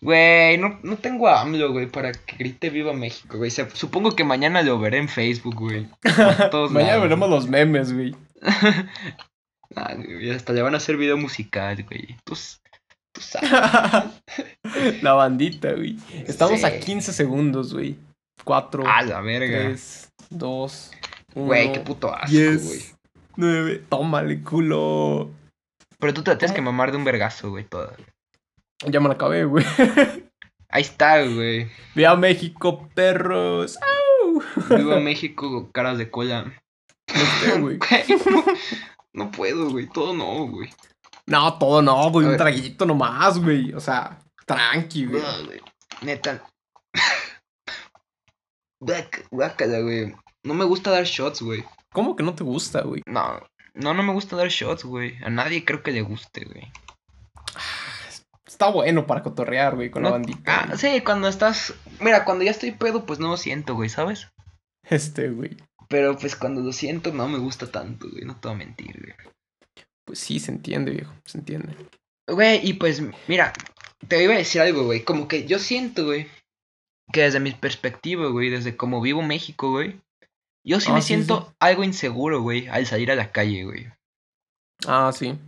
Güey, 0.00 0.56
no, 0.58 0.78
no 0.84 0.96
tengo 0.98 1.26
a 1.28 1.40
AMLO, 1.40 1.72
güey, 1.72 1.86
para 1.90 2.12
que 2.12 2.36
grite 2.36 2.70
Viva 2.70 2.92
México, 2.92 3.36
güey. 3.38 3.50
Se- 3.50 3.68
supongo 3.70 4.14
que 4.14 4.22
mañana 4.24 4.62
lo 4.62 4.78
veré 4.78 4.98
en 4.98 5.08
Facebook, 5.08 5.56
güey. 5.56 5.88
Mañana 6.04 6.70
lados, 6.72 7.02
veremos 7.02 7.28
los 7.28 7.48
memes, 7.48 7.92
güey. 7.92 8.14
Ah, 9.74 9.94
güey, 9.96 10.30
hasta 10.30 10.52
le 10.52 10.62
van 10.62 10.74
a 10.74 10.78
hacer 10.78 10.96
video 10.96 11.16
musical, 11.16 11.82
güey. 11.84 12.16
Tú, 12.24 12.34
s- 12.34 12.58
tú 13.12 13.20
sabes. 13.20 13.50
La 15.02 15.12
bandita, 15.14 15.72
güey. 15.72 15.98
Estamos 16.26 16.62
a 16.64 16.70
Sí. 16.70 16.78
15 16.80 17.12
segundos, 17.12 17.74
güey. 17.74 17.96
4, 18.44 18.84
A 18.86 19.02
la 19.02 19.20
verga. 19.20 19.58
3, 19.64 20.12
2, 20.30 20.90
1. 21.34 21.46
Güey, 21.46 21.72
qué 21.72 21.80
puto 21.80 22.14
asco, 22.14 22.28
güey. 22.30 22.58
10, 22.58 22.96
9. 23.36 23.84
Tómale, 23.88 24.42
culo. 24.42 25.30
Pero 25.98 26.14
tú 26.14 26.22
te 26.22 26.36
tienes 26.36 26.54
que 26.54 26.62
mamar 26.62 26.90
de 26.90 26.96
un 26.96 27.04
vergazo, 27.04 27.50
güey, 27.50 27.64
toda. 27.64 27.94
Ya 28.86 29.00
me 29.00 29.08
la 29.08 29.14
acabé, 29.14 29.44
güey. 29.44 29.64
Ahí 30.70 30.82
está, 30.82 31.24
güey. 31.24 31.70
Ve 31.94 32.06
a 32.06 32.14
México, 32.14 32.88
perros. 32.94 33.78
¡Au! 33.80 34.76
Viva 34.76 35.00
México, 35.00 35.70
caras 35.72 35.98
de 35.98 36.10
cola. 36.10 36.44
No 37.14 37.20
sé, 37.40 37.60
güey. 37.60 37.78
No, 38.30 38.44
no 39.14 39.30
puedo, 39.30 39.70
güey. 39.70 39.86
Todo 39.86 40.14
no, 40.14 40.46
güey. 40.46 40.70
No, 41.26 41.58
todo 41.58 41.82
no, 41.82 42.10
güey. 42.10 42.26
Un 42.26 42.36
traguito 42.36 42.84
nomás, 42.86 43.38
güey. 43.38 43.72
O 43.72 43.80
sea, 43.80 44.18
tranqui, 44.46 45.06
güey. 45.06 45.22
Ah, 45.24 45.38
güey. 45.44 45.60
Neta. 46.02 46.44
Guácala, 49.30 49.80
güey. 49.80 50.14
No 50.44 50.54
me 50.54 50.64
gusta 50.64 50.90
dar 50.90 51.04
shots, 51.04 51.42
güey. 51.42 51.64
¿Cómo 51.92 52.16
que 52.16 52.22
no 52.22 52.34
te 52.34 52.44
gusta, 52.44 52.82
güey? 52.82 53.02
No, 53.06 53.40
no, 53.74 53.94
no 53.94 54.02
me 54.02 54.12
gusta 54.12 54.36
dar 54.36 54.48
shots, 54.48 54.84
güey. 54.84 55.16
A 55.24 55.30
nadie 55.30 55.64
creo 55.64 55.82
que 55.82 55.92
le 55.92 56.02
guste, 56.02 56.44
güey. 56.44 56.70
Está 58.46 58.70
bueno 58.70 59.06
para 59.06 59.22
cotorrear, 59.22 59.76
güey, 59.76 59.90
con 59.90 60.02
la 60.02 60.08
No- 60.10 60.14
bandita. 60.16 60.40
Ah, 60.46 60.76
sí, 60.76 61.00
cuando 61.04 61.28
estás. 61.28 61.74
Mira, 62.00 62.24
cuando 62.24 62.44
ya 62.44 62.50
estoy 62.50 62.72
pedo, 62.72 63.04
pues 63.06 63.18
no 63.18 63.28
lo 63.28 63.36
siento, 63.36 63.74
güey, 63.74 63.88
¿sabes? 63.88 64.28
Este, 64.88 65.28
güey. 65.30 65.56
Pero 65.88 66.16
pues 66.18 66.34
cuando 66.36 66.60
lo 66.60 66.72
siento, 66.72 67.12
no 67.12 67.28
me 67.28 67.38
gusta 67.38 67.70
tanto, 67.70 68.08
güey. 68.10 68.24
No 68.24 68.36
te 68.38 68.48
voy 68.48 68.54
a 68.54 68.58
mentir, 68.58 69.00
güey. 69.00 69.14
Pues 70.04 70.18
sí, 70.18 70.38
se 70.40 70.50
entiende, 70.50 70.92
viejo. 70.92 71.12
Se 71.24 71.38
entiende. 71.38 71.74
Güey, 72.26 72.60
y 72.66 72.74
pues, 72.74 73.02
mira, 73.26 73.52
te 74.06 74.22
iba 74.22 74.34
a 74.34 74.38
decir 74.38 74.60
algo, 74.60 74.84
güey. 74.84 75.02
Como 75.04 75.28
que 75.28 75.46
yo 75.46 75.58
siento, 75.58 76.04
güey, 76.06 76.26
que 77.12 77.22
desde 77.22 77.40
mi 77.40 77.52
perspectiva, 77.52 78.26
güey, 78.28 78.50
desde 78.50 78.76
como 78.76 79.00
vivo 79.00 79.22
México, 79.22 79.70
güey, 79.70 80.00
yo 80.66 80.80
sí 80.80 80.88
Ah, 80.90 80.94
me 80.94 81.00
sí, 81.02 81.08
siento 81.08 81.46
sí. 81.48 81.54
algo 81.60 81.84
inseguro, 81.84 82.42
güey, 82.42 82.68
al 82.68 82.86
salir 82.86 83.10
a 83.10 83.14
la 83.16 83.32
calle, 83.32 83.64
güey. 83.64 83.88
Ah, 84.86 85.10
sí. 85.14 85.38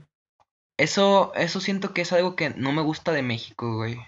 Eso, 0.78 1.32
eso 1.34 1.60
siento 1.60 1.92
que 1.92 2.00
es 2.02 2.12
algo 2.12 2.36
que 2.36 2.50
no 2.50 2.72
me 2.72 2.82
gusta 2.82 3.12
de 3.12 3.22
México, 3.22 3.76
güey. 3.76 4.00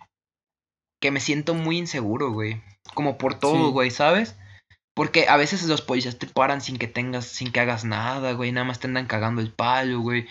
Que 1.01 1.11
me 1.11 1.21
siento 1.21 1.55
muy 1.55 1.77
inseguro, 1.79 2.33
güey. 2.33 2.63
Como 2.95 3.19
por 3.19 3.39
todo, 3.39 3.67
Sí. 3.67 3.73
güey, 3.73 3.91
¿sabes? 3.91 4.37
Porque 4.95 5.29
a 5.29 5.37
veces 5.37 5.63
los 5.65 5.83
policías 5.83 6.19
te 6.19 6.27
paran 6.27 6.61
sin 6.61 6.79
que 6.79 6.87
tengas, 6.89 7.27
sin 7.27 7.51
que 7.53 7.61
hagas 7.61 7.85
nada, 7.85 8.33
güey. 8.33 8.53
Nada 8.53 8.67
más 8.67 8.79
te 8.81 8.87
andan 8.87 9.07
cagando 9.07 9.41
el 9.43 9.53
palo, 9.53 10.01
güey. 10.01 10.27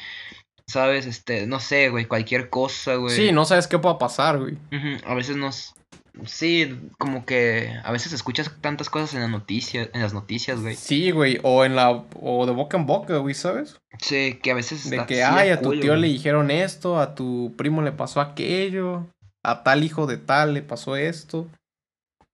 ¿Sabes? 0.68 1.06
Este, 1.06 1.46
no 1.48 1.60
sé, 1.60 1.90
güey, 1.90 2.06
cualquier 2.06 2.50
cosa, 2.50 2.96
güey. 2.96 3.16
Sí, 3.16 3.32
no 3.32 3.46
sabes 3.46 3.68
qué 3.68 3.78
pueda 3.78 3.98
pasar, 3.98 4.40
güey. 4.40 4.58
A 5.06 5.14
veces 5.14 5.36
nos. 5.36 5.76
Sí, 6.26 6.78
como 6.98 7.26
que 7.26 7.74
a 7.84 7.92
veces 7.92 8.12
escuchas 8.12 8.52
tantas 8.60 8.90
cosas 8.90 9.14
en 9.14 9.22
las 9.22 9.30
noticias, 9.30 9.90
en 9.94 10.02
las 10.02 10.14
noticias, 10.14 10.62
güey. 10.62 10.76
Sí, 10.76 11.12
güey, 11.12 11.40
o 11.44 11.64
en 11.64 11.76
la, 11.76 11.90
o 11.90 12.46
de 12.46 12.52
boca 12.52 12.78
en 12.78 12.86
boca, 12.86 13.18
güey, 13.18 13.34
¿sabes? 13.34 13.80
Sí, 14.00 14.40
que 14.42 14.52
a 14.52 14.56
veces 14.56 14.90
De 14.90 15.06
que, 15.06 15.24
ay, 15.24 15.50
a 15.50 15.62
tu 15.62 15.72
tío 15.72 15.92
güey. 15.92 16.02
le 16.02 16.08
dijeron 16.08 16.52
esto, 16.52 17.00
a 17.00 17.16
tu 17.16 17.54
primo 17.58 17.82
le 17.82 17.94
pasó 17.94 18.20
aquello, 18.20 19.08
a 19.44 19.64
tal 19.64 19.84
hijo 19.84 20.06
de 20.06 20.18
tal 20.18 20.54
le 20.54 20.62
pasó 20.62 20.98
esto. 20.98 21.48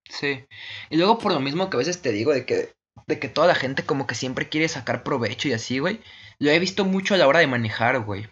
Sí. 0.09 0.45
Y 0.89 0.97
luego 0.97 1.19
por 1.19 1.33
lo 1.33 1.39
mismo 1.39 1.69
que 1.69 1.77
a 1.77 1.79
veces 1.79 2.01
te 2.01 2.11
digo 2.11 2.33
de 2.33 2.45
que, 2.45 2.73
de 3.05 3.19
que 3.19 3.29
toda 3.29 3.47
la 3.47 3.55
gente 3.55 3.83
como 3.83 4.07
que 4.07 4.15
siempre 4.15 4.49
quiere 4.49 4.67
sacar 4.69 5.03
provecho 5.03 5.47
y 5.47 5.53
así, 5.53 5.79
güey. 5.79 6.01
Lo 6.39 6.49
he 6.49 6.59
visto 6.59 6.85
mucho 6.85 7.13
a 7.13 7.17
la 7.17 7.27
hora 7.27 7.39
de 7.39 7.47
manejar, 7.47 7.99
güey. 7.99 8.27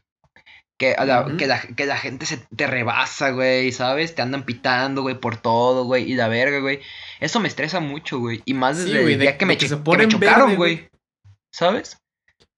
Que, 0.77 0.93
a 0.93 1.05
la, 1.05 1.21
Ujú. 1.25 1.37
que, 1.37 1.47
la, 1.47 1.61
que 1.61 1.85
la 1.85 1.97
gente 1.97 2.25
se 2.25 2.37
te 2.53 2.67
rebasa, 2.67 3.29
güey, 3.31 3.71
¿sabes? 3.71 4.13
Te 4.13 4.21
andan 4.21 4.43
pitando, 4.43 5.03
güey, 5.03 5.17
por 5.19 5.37
todo, 5.37 5.85
güey. 5.85 6.11
Y 6.11 6.15
la 6.15 6.27
verga, 6.27 6.59
güey. 6.59 6.81
Eso 7.21 7.39
me 7.39 7.47
estresa 7.47 7.79
mucho, 7.79 8.19
güey. 8.19 8.41
Y 8.45 8.53
más 8.53 8.77
Sí, 8.77 8.83
desde 8.85 9.01
güey, 9.01 9.13
el 9.13 9.19
de- 9.19 9.23
día 9.25 9.37
que, 9.37 9.45
me, 9.45 9.53
de 9.53 9.57
que 9.59 9.69
se 9.69 9.81
que 9.81 9.97
me 9.97 10.07
chocaron, 10.09 10.47
verde, 10.47 10.55
güey. 10.57 10.89
¿Sabes? 11.53 11.97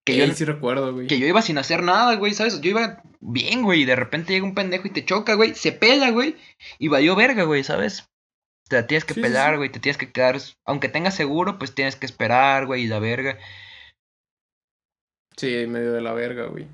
Que 0.04 0.14
Que 0.14 0.28
yo, 0.28 0.34
sí 0.34 0.46
recuerdo, 0.46 0.94
güey. 0.94 1.06
que 1.08 1.20
yo 1.20 1.28
iba 1.28 1.42
sin 1.44 1.58
hacer 1.60 1.84
nada, 1.84 2.16
güey, 2.16 2.34
¿sabes? 2.34 2.60
Yo 2.62 2.72
iba 2.72 3.04
bien, 3.20 3.62
güey, 3.62 3.82
y 3.82 3.86
de 3.86 3.96
repente 3.96 4.34
llega 4.34 4.46
un 4.46 4.56
pendejo 4.56 4.88
y 4.88 4.92
te 4.92 5.06
choca, 5.06 5.36
güey, 5.36 5.54
se 5.54 5.72
pela, 5.74 6.10
güey, 6.12 6.36
y 6.80 6.88
valió 6.88 7.16
verga, 7.16 7.44
güey, 7.44 7.64
¿sabes? 7.64 8.08
Te 8.70 8.78
la 8.78 8.88
tienes 8.88 9.06
que 9.06 9.14
Sí, 9.14 9.20
sí, 9.20 9.24
pelar, 9.28 9.52
sí. 9.54 9.58
güey, 9.58 9.70
te 9.72 9.80
tienes 9.80 9.98
que 9.98 10.12
quedar, 10.12 10.38
aunque 10.66 10.90
tengas 10.90 11.14
seguro, 11.14 11.60
pues 11.60 11.76
tienes 11.76 11.96
que 11.98 12.06
esperar, 12.08 12.66
güey, 12.66 12.84
y 12.84 12.88
la 12.88 13.00
verga. 13.00 13.38
Sí, 15.36 15.54
en 15.56 15.72
medio 15.72 15.94
de 15.94 16.02
la 16.02 16.14
verga, 16.14 16.46
güey. 16.48 16.68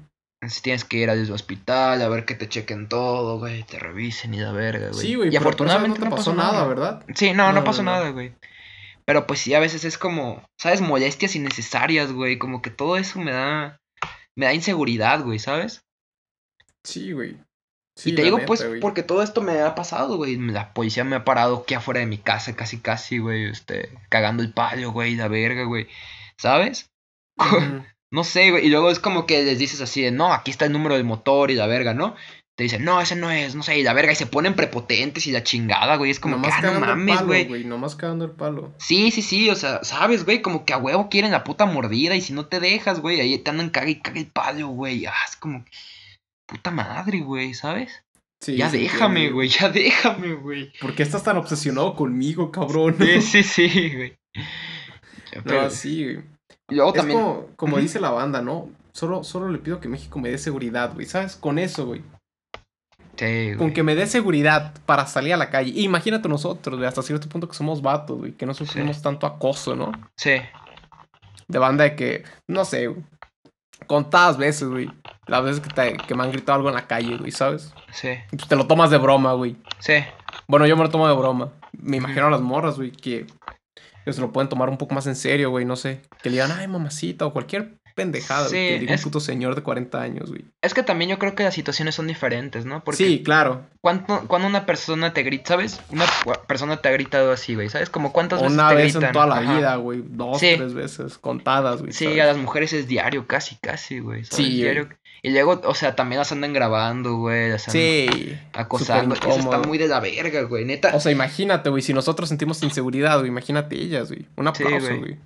Entonces 0.44 0.62
tienes 0.62 0.84
que 0.84 0.98
ir 0.98 1.10
al 1.10 1.32
hospital 1.32 2.02
a 2.02 2.10
ver 2.10 2.26
que 2.26 2.36
te 2.36 2.50
chequen 2.50 2.90
todo, 2.90 3.40
güey, 3.40 3.64
te 3.64 3.80
revisen 3.80 4.34
y 4.34 4.42
la 4.42 4.52
verga, 4.52 4.90
güey. 4.90 5.08
Sí, 5.08 5.16
güey, 5.16 5.30
y 5.30 5.32
pero 5.32 5.40
afortunadamente 5.40 6.00
no 6.00 6.10
te 6.10 6.12
pasó 6.18 6.36
nada, 6.36 6.68
¿verdad? 6.68 7.06
Sí, 7.16 7.32
no, 7.32 7.54
no, 7.54 7.64
pasó 7.64 7.82
nada, 7.82 8.10
güey. 8.10 8.36
Pero 9.06 9.26
pues 9.26 9.40
sí, 9.40 9.54
a 9.54 9.62
veces 9.62 9.86
es 9.86 9.98
como, 9.98 10.44
¿sabes? 10.60 10.82
Molestias 10.82 11.38
innecesarias, 11.38 12.12
güey, 12.12 12.38
como 12.40 12.62
que 12.62 12.72
todo 12.72 12.98
eso 12.98 13.20
me 13.20 13.32
da, 13.32 13.80
me 14.36 14.46
da 14.46 14.54
inseguridad, 14.54 15.24
güey, 15.24 15.40
¿sabes? 15.40 15.80
Sí, 16.84 17.14
güey. 17.14 17.38
Sí, 17.96 18.10
y 18.10 18.16
te 18.16 18.24
digo, 18.24 18.36
neta, 18.36 18.48
pues, 18.48 18.68
güey. 18.68 18.82
porque 18.82 19.02
todo 19.02 19.24
esto 19.24 19.42
me 19.42 19.62
ha 19.62 19.76
pasado, 19.76 20.18
güey. 20.18 20.36
La 20.36 20.74
policía 20.74 21.06
me 21.06 21.16
ha 21.16 21.24
parado 21.24 21.60
aquí 21.60 21.74
afuera 21.74 22.02
de 22.02 22.06
mi 22.06 22.18
casa, 22.18 22.54
casi, 22.54 22.80
casi, 22.82 23.20
güey. 23.20 23.46
Este, 23.46 23.98
cagando 24.10 24.44
el 24.44 24.52
palo, 24.52 24.92
güey, 24.92 25.16
la 25.16 25.30
verga, 25.30 25.64
güey. 25.64 25.88
¿Sabes? 26.38 26.90
Ujú. 27.40 27.86
No 28.14 28.24
sé, 28.24 28.52
güey. 28.52 28.66
Y 28.66 28.70
luego 28.70 28.92
es 28.92 29.00
como 29.00 29.26
que 29.26 29.44
les 29.44 29.58
dices 29.58 29.82
así 29.82 30.02
de, 30.04 30.12
no, 30.12 30.32
aquí 30.32 30.52
está 30.52 30.66
el 30.66 30.72
número 30.72 30.96
del 30.96 31.04
motor 31.04 31.50
y 31.50 31.56
la 31.56 31.66
verga, 31.66 31.96
¿no? 31.96 32.16
Te 32.56 32.64
dicen, 32.66 32.86
no, 32.86 33.02
ese 33.02 33.16
no 33.16 33.32
es, 33.32 33.56
no 33.56 33.64
sé, 33.64 33.80
y 33.80 33.84
la 33.84 33.94
verga. 33.94 34.12
Y 34.12 34.16
se 34.16 34.28
ponen 34.28 34.54
prepotentes 34.54 35.26
y 35.26 35.32
la 35.32 35.42
chingada, 35.42 35.96
güey. 35.96 36.12
Es 36.12 36.20
como 36.20 36.36
que, 36.36 36.42
Nomás 36.42 36.64
ah, 36.64 36.72
no 36.72 36.80
mames, 36.80 37.16
palo, 37.18 37.28
güey. 37.28 37.64
Nomás 37.64 37.96
cagando 37.96 38.26
el 38.26 38.32
palo. 38.32 38.72
Sí, 38.78 39.10
sí, 39.10 39.24
sí, 39.24 39.50
o 39.50 39.56
sea, 39.56 39.84
sabes, 39.84 40.26
güey, 40.26 40.44
como 40.44 40.64
que 40.64 40.74
a 40.74 40.78
huevo 40.78 41.10
quieren 41.10 41.32
la 41.32 41.44
puta 41.44 41.66
mordida 41.66 42.16
y 42.16 42.22
si 42.22 42.34
no 42.34 42.46
te 42.46 42.60
dejas, 42.60 43.00
güey, 43.00 43.20
ahí 43.20 43.36
te 43.40 43.50
andan 43.50 43.72
caga 43.72 43.90
y 43.90 44.00
caga 44.00 44.20
el 44.20 44.28
palo, 44.28 44.68
güey. 44.68 45.08
Ah, 45.08 45.14
es 45.28 45.36
como, 45.36 45.66
puta 46.46 46.70
madre, 46.70 47.22
güey, 47.22 47.56
¿sabes? 47.56 48.04
Sí, 48.44 48.58
ya 48.58 48.70
déjame, 48.70 49.32
güey, 49.32 49.50
ya 49.50 49.70
déjame, 49.70 50.36
güey. 50.36 50.72
¿Por 50.80 50.94
qué 50.94 51.02
estás 51.02 51.24
tan 51.24 51.38
obsesionado 51.38 51.96
conmigo, 51.96 52.52
cabrón? 52.52 52.96
Sí, 53.00 53.22
sí, 53.24 53.42
sí, 53.42 53.92
güey. 53.96 54.16
Pero- 55.44 55.64
No, 55.64 55.70
sí, 55.72 56.04
güey. 56.04 56.33
Y 56.74 56.76
luego 56.78 56.92
Es 56.92 56.98
también. 56.98 57.20
como, 57.20 57.48
como 57.56 57.78
dice 57.78 58.00
la 58.00 58.10
banda, 58.10 58.42
¿no? 58.42 58.70
Solo, 58.92 59.24
solo 59.24 59.50
le 59.50 59.58
pido 59.60 59.80
que 59.80 59.88
México 59.88 60.20
me 60.20 60.30
dé 60.30 60.38
seguridad, 60.38 60.94
güey. 60.94 61.06
¿Sabes? 61.06 61.36
Con 61.36 61.58
eso, 61.60 61.86
güey. 61.86 62.02
Sí. 63.16 63.52
Con 63.58 63.72
que 63.74 63.84
me 63.84 63.96
dé 63.96 64.08
seguridad 64.08 64.74
para 64.86 65.06
salir 65.06 65.34
a 65.34 65.38
la 65.38 65.50
calle. 65.50 65.72
Imagínate 65.82 66.28
nosotros, 66.28 66.78
güey, 66.78 66.88
hasta 66.88 67.02
cierto 67.04 67.30
punto 67.30 67.48
que 67.48 67.54
somos 67.56 67.82
vatos, 67.82 68.18
güey. 68.18 68.32
Que 68.34 68.46
no 68.46 68.54
sufrimos 68.54 69.02
tanto 69.02 69.28
acoso, 69.28 69.76
¿no? 69.76 69.92
Sí, 70.18 70.34
De 71.48 71.60
banda 71.60 71.84
de 71.84 71.96
que, 71.96 72.24
no 72.48 72.66
sé, 72.66 72.88
güey. 72.88 73.04
Contadas 73.88 74.38
veces, 74.38 74.68
güey. 74.70 74.90
Las 75.28 75.44
veces 75.44 75.60
que, 75.60 75.70
te- 75.70 75.98
que 75.98 76.16
me 76.16 76.24
han 76.24 76.32
gritado 76.32 76.56
algo 76.56 76.70
en 76.70 76.76
la 76.76 76.88
calle, 76.88 77.18
güey, 77.18 77.32
¿sabes? 77.32 77.74
sí, 77.92 78.10
Y 78.32 78.36
pues 78.38 78.48
te 78.48 78.56
lo 78.56 78.66
tomas 78.66 78.90
de 78.90 78.98
broma, 78.98 79.34
güey. 79.34 79.56
sí. 79.80 79.94
Bueno, 80.48 80.66
yo 80.66 80.76
me 80.76 80.84
lo 80.84 80.90
tomo 80.90 81.08
de 81.08 81.16
broma. 81.16 81.52
Me 81.74 81.98
imagino 81.98 82.26
a 82.28 82.30
las 82.32 82.42
morras, 82.42 82.76
güey, 82.78 82.92
que, 82.92 83.28
que 84.06 84.14
se 84.14 84.22
lo 84.22 84.32
pueden 84.32 84.50
tomar 84.50 84.70
un 84.70 84.78
poco 84.78 84.94
más 84.96 85.08
en 85.08 85.16
serio, 85.16 85.50
güey, 85.50 85.66
no 85.66 85.76
sé. 85.76 86.02
Que 86.22 86.30
le 86.30 86.34
digan, 86.36 86.52
ay, 86.52 86.68
mamacita, 86.68 87.26
o 87.26 87.34
cualquier 87.34 87.76
pendejada, 87.96 88.48
Sí, 88.50 88.56
güey. 88.56 88.70
Que 88.70 88.80
diga 88.80 88.96
es- 88.96 89.02
un 89.02 89.12
puto 89.12 89.20
señor 89.20 89.54
de 89.54 89.62
40 89.62 90.02
años, 90.02 90.30
güey. 90.32 90.46
Es 90.64 90.74
que 90.74 90.82
también 90.82 91.12
yo 91.12 91.20
creo 91.20 91.36
que 91.36 91.44
las 91.44 91.54
situaciones 91.54 91.94
son 91.94 92.08
diferentes, 92.08 92.66
¿no? 92.66 92.84
Porque 92.84 93.06
Sí, 93.06 93.22
claro. 93.24 93.68
cuando, 93.82 94.28
cuando 94.28 94.48
una 94.48 94.66
persona 94.66 95.14
te 95.14 95.22
grita, 95.22 95.50
¿sabes? 95.50 95.80
Una 95.92 96.06
persona 96.48 96.78
te 96.78 96.90
ha 96.90 96.92
gritado 96.92 97.32
así, 97.32 97.54
güey, 97.54 97.70
¿sabes? 97.70 97.92
Como 97.92 98.12
cuántas 98.12 98.42
veces 98.42 98.54
Una 98.56 98.70
te 98.70 98.76
vez 98.76 98.84
gritan. 98.94 99.04
en 99.04 99.12
toda 99.14 99.28
la 99.28 99.36
Ajá. 99.38 99.58
vida, 99.58 99.76
güey. 99.76 100.02
Dos, 100.08 100.40
Sí. 100.40 100.54
tres 100.58 100.74
veces. 100.74 101.20
Contadas, 101.20 101.82
güey. 101.82 101.94
Sí, 101.94 102.06
¿sabes? 102.06 102.22
a 102.22 102.26
las 102.26 102.38
mujeres 102.38 102.74
es 102.74 102.88
diario, 102.88 103.28
casi, 103.28 103.58
casi, 103.58 104.00
güey. 104.00 104.26
Sí, 104.26 104.64
güey. 104.64 104.88
Y 105.26 105.32
luego, 105.32 105.62
o 105.64 105.74
sea, 105.74 105.96
también 105.96 106.20
las 106.20 106.32
andan 106.34 106.52
grabando, 106.52 107.16
güey. 107.16 107.50
Las 107.52 107.68
andan 107.70 107.82
Sí. 107.82 108.38
acosando. 108.52 109.16
súper 109.16 109.30
Eso 109.30 109.40
está 109.40 109.60
muy 109.60 109.78
de 109.78 109.88
la 109.88 110.02
verga, 110.02 110.42
güey. 110.44 110.66
Neta. 110.66 110.92
O 110.94 111.00
sea, 111.00 111.14
imagínate, 111.14 111.70
güey, 111.70 111.82
si 111.82 111.94
nosotros 111.94 112.28
sentimos 112.28 112.62
inseguridad, 112.62 113.18
güey, 113.20 113.30
imagínate 113.30 113.78
ellas, 113.78 114.10
güey. 114.10 114.28
Un 114.36 114.54
Sí, 114.54 114.64
aplauso, 114.64 114.88
güey. 114.88 115.00
güey. 115.00 115.20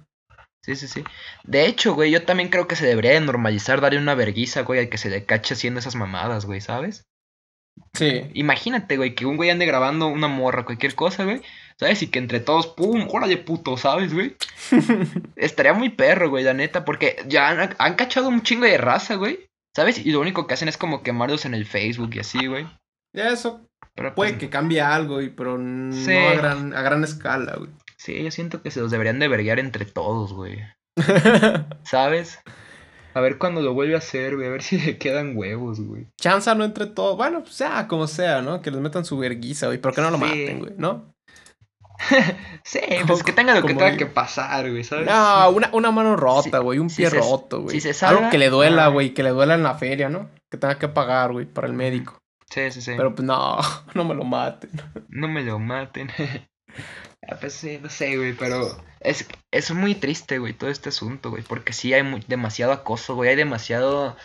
Sí, 0.62 0.76
sí, 0.76 0.88
sí. 0.88 1.04
De 1.46 1.66
hecho, 1.66 1.96
güey, 1.96 2.12
yo 2.12 2.24
también 2.24 2.50
creo 2.50 2.68
que 2.68 2.76
se 2.76 2.86
debería 2.86 3.12
de 3.14 3.22
normalizar 3.22 3.82
darle 3.82 4.00
una 4.00 4.14
verguiza, 4.16 4.62
güey, 4.62 4.82
al 4.82 4.90
que 4.90 4.98
se 5.00 5.10
le 5.10 5.26
cache 5.26 5.56
haciendo 5.56 5.80
esas 5.80 5.96
mamadas, 5.96 6.46
güey, 6.46 6.62
¿sabes? 6.62 7.06
Sí. 7.94 8.24
Imagínate, 8.34 8.98
güey, 8.98 9.16
que 9.16 9.26
un 9.26 9.38
güey 9.38 9.50
ande 9.50 9.66
grabando 9.66 10.08
una 10.08 10.28
morra, 10.28 10.66
cualquier 10.66 10.94
cosa, 10.94 11.24
güey. 11.24 11.42
¿Sabes? 11.80 12.02
Y 12.04 12.08
que 12.08 12.20
entre 12.20 12.40
todos, 12.40 12.68
pum, 12.68 13.08
órale 13.12 13.38
puto, 13.38 13.78
¿sabes, 13.78 14.14
güey? 14.14 14.36
Estaría 15.36 15.74
muy 15.74 15.90
perro, 15.90 16.30
güey, 16.30 16.44
la 16.44 16.54
neta, 16.54 16.86
porque 16.86 17.18
ya 17.28 17.50
han, 17.50 17.76
han 17.78 17.96
cachado 17.96 18.30
un 18.30 18.42
chingo 18.44 18.66
de 18.66 18.78
raza, 18.78 19.16
güey. 19.16 19.47
¿Sabes? 19.78 20.04
Y 20.04 20.12
lo 20.12 20.20
único 20.22 20.48
que 20.48 20.56
hacen 20.56 20.70
es 20.70 20.76
como 20.76 21.04
quemarlos 21.04 21.46
en 21.46 21.54
el 21.54 21.64
Facebook 21.68 22.10
y 22.16 22.20
así, 22.20 22.48
güey. 22.48 22.66
Ya 23.16 23.30
eso 23.30 23.62
Pero 23.94 24.16
puede 24.16 24.32
pues, 24.32 24.40
que 24.40 24.50
cambie 24.50 24.82
algo, 24.82 25.14
güey, 25.16 25.30
pero 25.30 25.60
no 25.60 25.94
a 25.96 26.34
gran, 26.34 26.74
a 26.74 26.82
gran 26.82 27.04
escala, 27.04 27.58
güey. 27.58 27.70
Sí, 27.96 28.24
yo 28.24 28.32
siento 28.32 28.64
que 28.64 28.72
se 28.72 28.82
los 28.82 28.90
deberían 28.90 29.20
de 29.20 29.28
verguear 29.28 29.60
entre 29.60 29.86
todos, 29.86 30.34
güey. 30.34 30.58
¿Sabes? 31.84 32.40
A 33.14 33.22
ver 33.22 33.38
cuándo 33.38 33.62
lo 33.62 33.76
vuelve 33.76 33.94
a 33.94 34.00
hacer, 34.00 34.36
güey. 34.36 34.48
A 34.48 34.52
ver 34.52 34.64
si 34.64 34.80
le 34.80 34.98
quedan 34.98 35.38
huevos, 35.38 35.80
güey. 35.80 36.08
Chanza 36.20 36.56
no 36.56 36.64
entre 36.64 36.88
todo. 36.88 37.16
Bueno, 37.16 37.44
pues 37.44 37.60
ya, 37.60 37.88
como 37.88 38.08
sea, 38.08 38.42
¿no? 38.42 38.64
Que 38.64 38.72
les 38.72 38.82
metan 38.82 39.06
su 39.06 39.16
verguiza, 39.20 39.68
güey. 39.68 39.78
Pero 39.80 39.94
que 39.94 40.02
no 40.02 40.10
lo 40.10 40.18
Sí. 40.18 40.24
maten, 40.24 40.60
güey, 40.60 40.74
¿no? 40.78 41.14
Sí, 42.64 42.80
pues 43.08 43.24
que 43.24 43.32
tenga 43.32 43.56
lo 43.56 43.62
que 43.66 43.74
tenga 43.74 43.96
que 43.96 44.06
pasar, 44.06 44.70
güey, 44.70 44.84
¿sabes? 44.84 45.06
No, 45.08 45.50
una, 45.52 45.70
una 45.72 45.92
mano 45.92 46.16
rota, 46.18 46.60
güey. 46.60 46.80
un 46.80 46.90
pie 46.90 47.10
roto, 47.10 47.62
güey. 47.62 47.76
si 47.76 47.82
se 47.82 47.94
salva, 47.94 48.18
Algo 48.20 48.32
que 48.32 48.38
le 48.38 48.50
duela, 48.50 48.88
güey. 48.90 49.14
Que 49.14 49.24
le 49.24 49.30
duela 49.30 49.56
en 49.56 49.64
la 49.64 49.76
feria, 49.76 50.10
¿no? 50.10 50.30
Que 50.52 50.58
tenga 50.58 50.78
que 50.78 50.90
pagar, 50.90 51.32
güey, 51.32 51.46
para 51.46 51.68
el 51.68 51.74
médico. 51.74 52.18
Sí, 52.50 52.70
sí, 52.72 52.82
sí. 52.82 52.94
Pero 52.98 53.16
pues 53.16 53.26
no, 53.26 53.58
no 53.94 54.04
me 54.04 54.16
lo 54.16 54.24
maten. 54.26 54.70
No 55.10 55.28
me 55.28 55.44
lo 55.44 55.60
maten. 55.60 56.10
Ah, 57.30 57.36
pues 57.42 57.54
sí, 57.54 57.80
no 57.82 57.90
sé, 57.90 58.16
güey, 58.16 58.34
pero 58.34 58.78
es, 59.02 59.28
es 59.52 59.72
muy 59.72 59.96
triste, 59.96 60.38
güey, 60.38 60.54
todo 60.54 60.70
este 60.70 60.90
asunto, 60.90 61.30
güey, 61.32 61.44
porque 61.44 61.74
sí 61.74 61.94
hay 61.94 62.04
mu- 62.04 62.20
demasiado 62.28 62.72
acoso, 62.72 63.16
güey, 63.16 63.32
hay 63.32 63.36
demasiado 63.36 64.16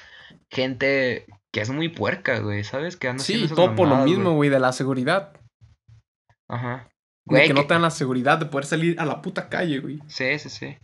gente 0.50 1.26
que 1.52 1.62
es 1.62 1.70
muy 1.70 1.88
puerca, 1.88 2.38
güey, 2.38 2.62
¿sabes? 2.62 2.96
Que 2.96 3.08
anda 3.08 3.24
Sí, 3.24 3.48
todo 3.48 3.74
por 3.74 3.88
lo 3.88 3.96
mismo, 3.98 4.34
güey, 4.34 4.50
de 4.50 4.60
la 4.60 4.72
seguridad. 4.72 5.32
Ajá. 6.48 6.88
Güey, 7.26 7.46
que 7.46 7.54
no 7.54 7.62
que- 7.62 7.68
te 7.68 7.74
dan 7.74 7.82
la 7.82 7.90
seguridad 7.90 8.38
de 8.38 8.46
poder 8.46 8.66
salir 8.66 8.98
a 9.00 9.04
la 9.06 9.22
puta 9.22 9.48
calle, 9.48 9.78
güey. 9.80 10.00
Sí, 10.08 10.38
sí, 10.38 10.48
sí. 10.50 10.76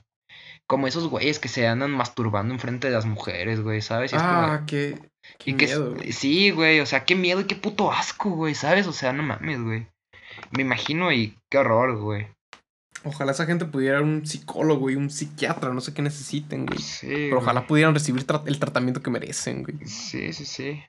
Como 0.69 0.87
esos 0.87 1.09
güeyes 1.09 1.39
que 1.39 1.49
se 1.49 1.67
andan 1.67 1.91
masturbando 1.91 2.53
enfrente 2.55 2.89
de 2.89 2.95
las 2.95 3.07
mujeres, 3.07 3.61
güey, 3.63 3.81
¿sabes? 3.81 4.13
Y 4.13 4.17
es 4.17 4.23
como- 4.23 4.35
Ah, 4.35 4.65
qué, 4.67 4.99
qué 5.39 5.51
y 5.53 5.55
que 5.57 5.67
miedo, 5.67 5.95
güey. 5.95 6.13
sí, 6.13 6.51
güey, 6.51 6.81
o 6.81 6.87
sea, 6.87 7.05
qué 7.05 7.15
miedo 7.15 7.41
y 7.41 7.45
qué 7.45 7.57
puto 7.57 7.91
asco, 7.91 8.31
güey, 8.31 8.55
¿sabes? 8.55 8.87
O 8.87 8.93
sea, 8.93 9.13
no 9.13 9.23
mames, 9.23 9.61
güey. 9.63 9.87
Me 10.53 10.63
imagino 10.63 11.11
y 11.11 11.37
qué 11.51 11.59
horror, 11.59 11.99
güey. 11.99 12.29
Ojalá 13.05 13.33
esa 13.33 13.47
gente 13.47 13.65
pudiera 13.65 14.03
un 14.03 14.27
psicólogo, 14.27 14.81
güey, 14.81 14.97
un 14.97 15.09
psiquiatra, 15.11 15.73
no 15.73 15.81
sé 15.81 15.95
qué 15.95 16.03
necesiten, 16.03 16.67
güey. 16.67 16.79
Sí, 16.81 17.07
Pero 17.09 17.39
ojalá 17.39 17.61
güey. 17.61 17.69
pudieran 17.69 17.95
recibir 17.95 18.27
tra- 18.27 18.43
el 18.47 18.59
tratamiento 18.59 19.01
que 19.03 19.11
merecen, 19.11 19.63
güey. 19.63 19.79
Sí, 19.87 20.33
sí, 20.33 20.45
sí. 20.45 20.83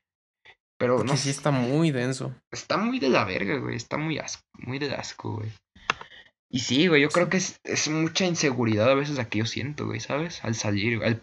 Pero 0.79 0.95
Porque 0.97 1.11
no 1.11 1.17
sí 1.17 1.29
está 1.29 1.51
muy 1.51 1.91
denso. 1.91 2.33
está 2.51 2.77
muy 2.77 2.97
de 2.99 3.09
la 3.09 3.25
verga, 3.25 3.57
güey. 3.57 3.75
Está 3.75 3.97
muy 3.97 4.17
asco, 4.17 4.41
muy 4.57 4.79
de 4.79 4.95
asco, 4.95 5.35
güey. 5.35 5.51
Y 6.49 6.59
sí, 6.61 6.87
güey, 6.87 7.01
yo 7.03 7.09
creo 7.09 7.29
que 7.29 7.37
es, 7.37 7.59
es 7.63 7.87
mucha 7.89 8.25
inseguridad 8.25 8.89
a 8.89 8.95
veces 8.95 9.17
la 9.17 9.25
que 9.29 9.37
yo 9.39 9.45
siento, 9.45 9.85
güey, 9.85 9.99
¿sabes? 9.99 10.43
Al 10.43 10.55
salir, 10.55 11.03
al, 11.03 11.21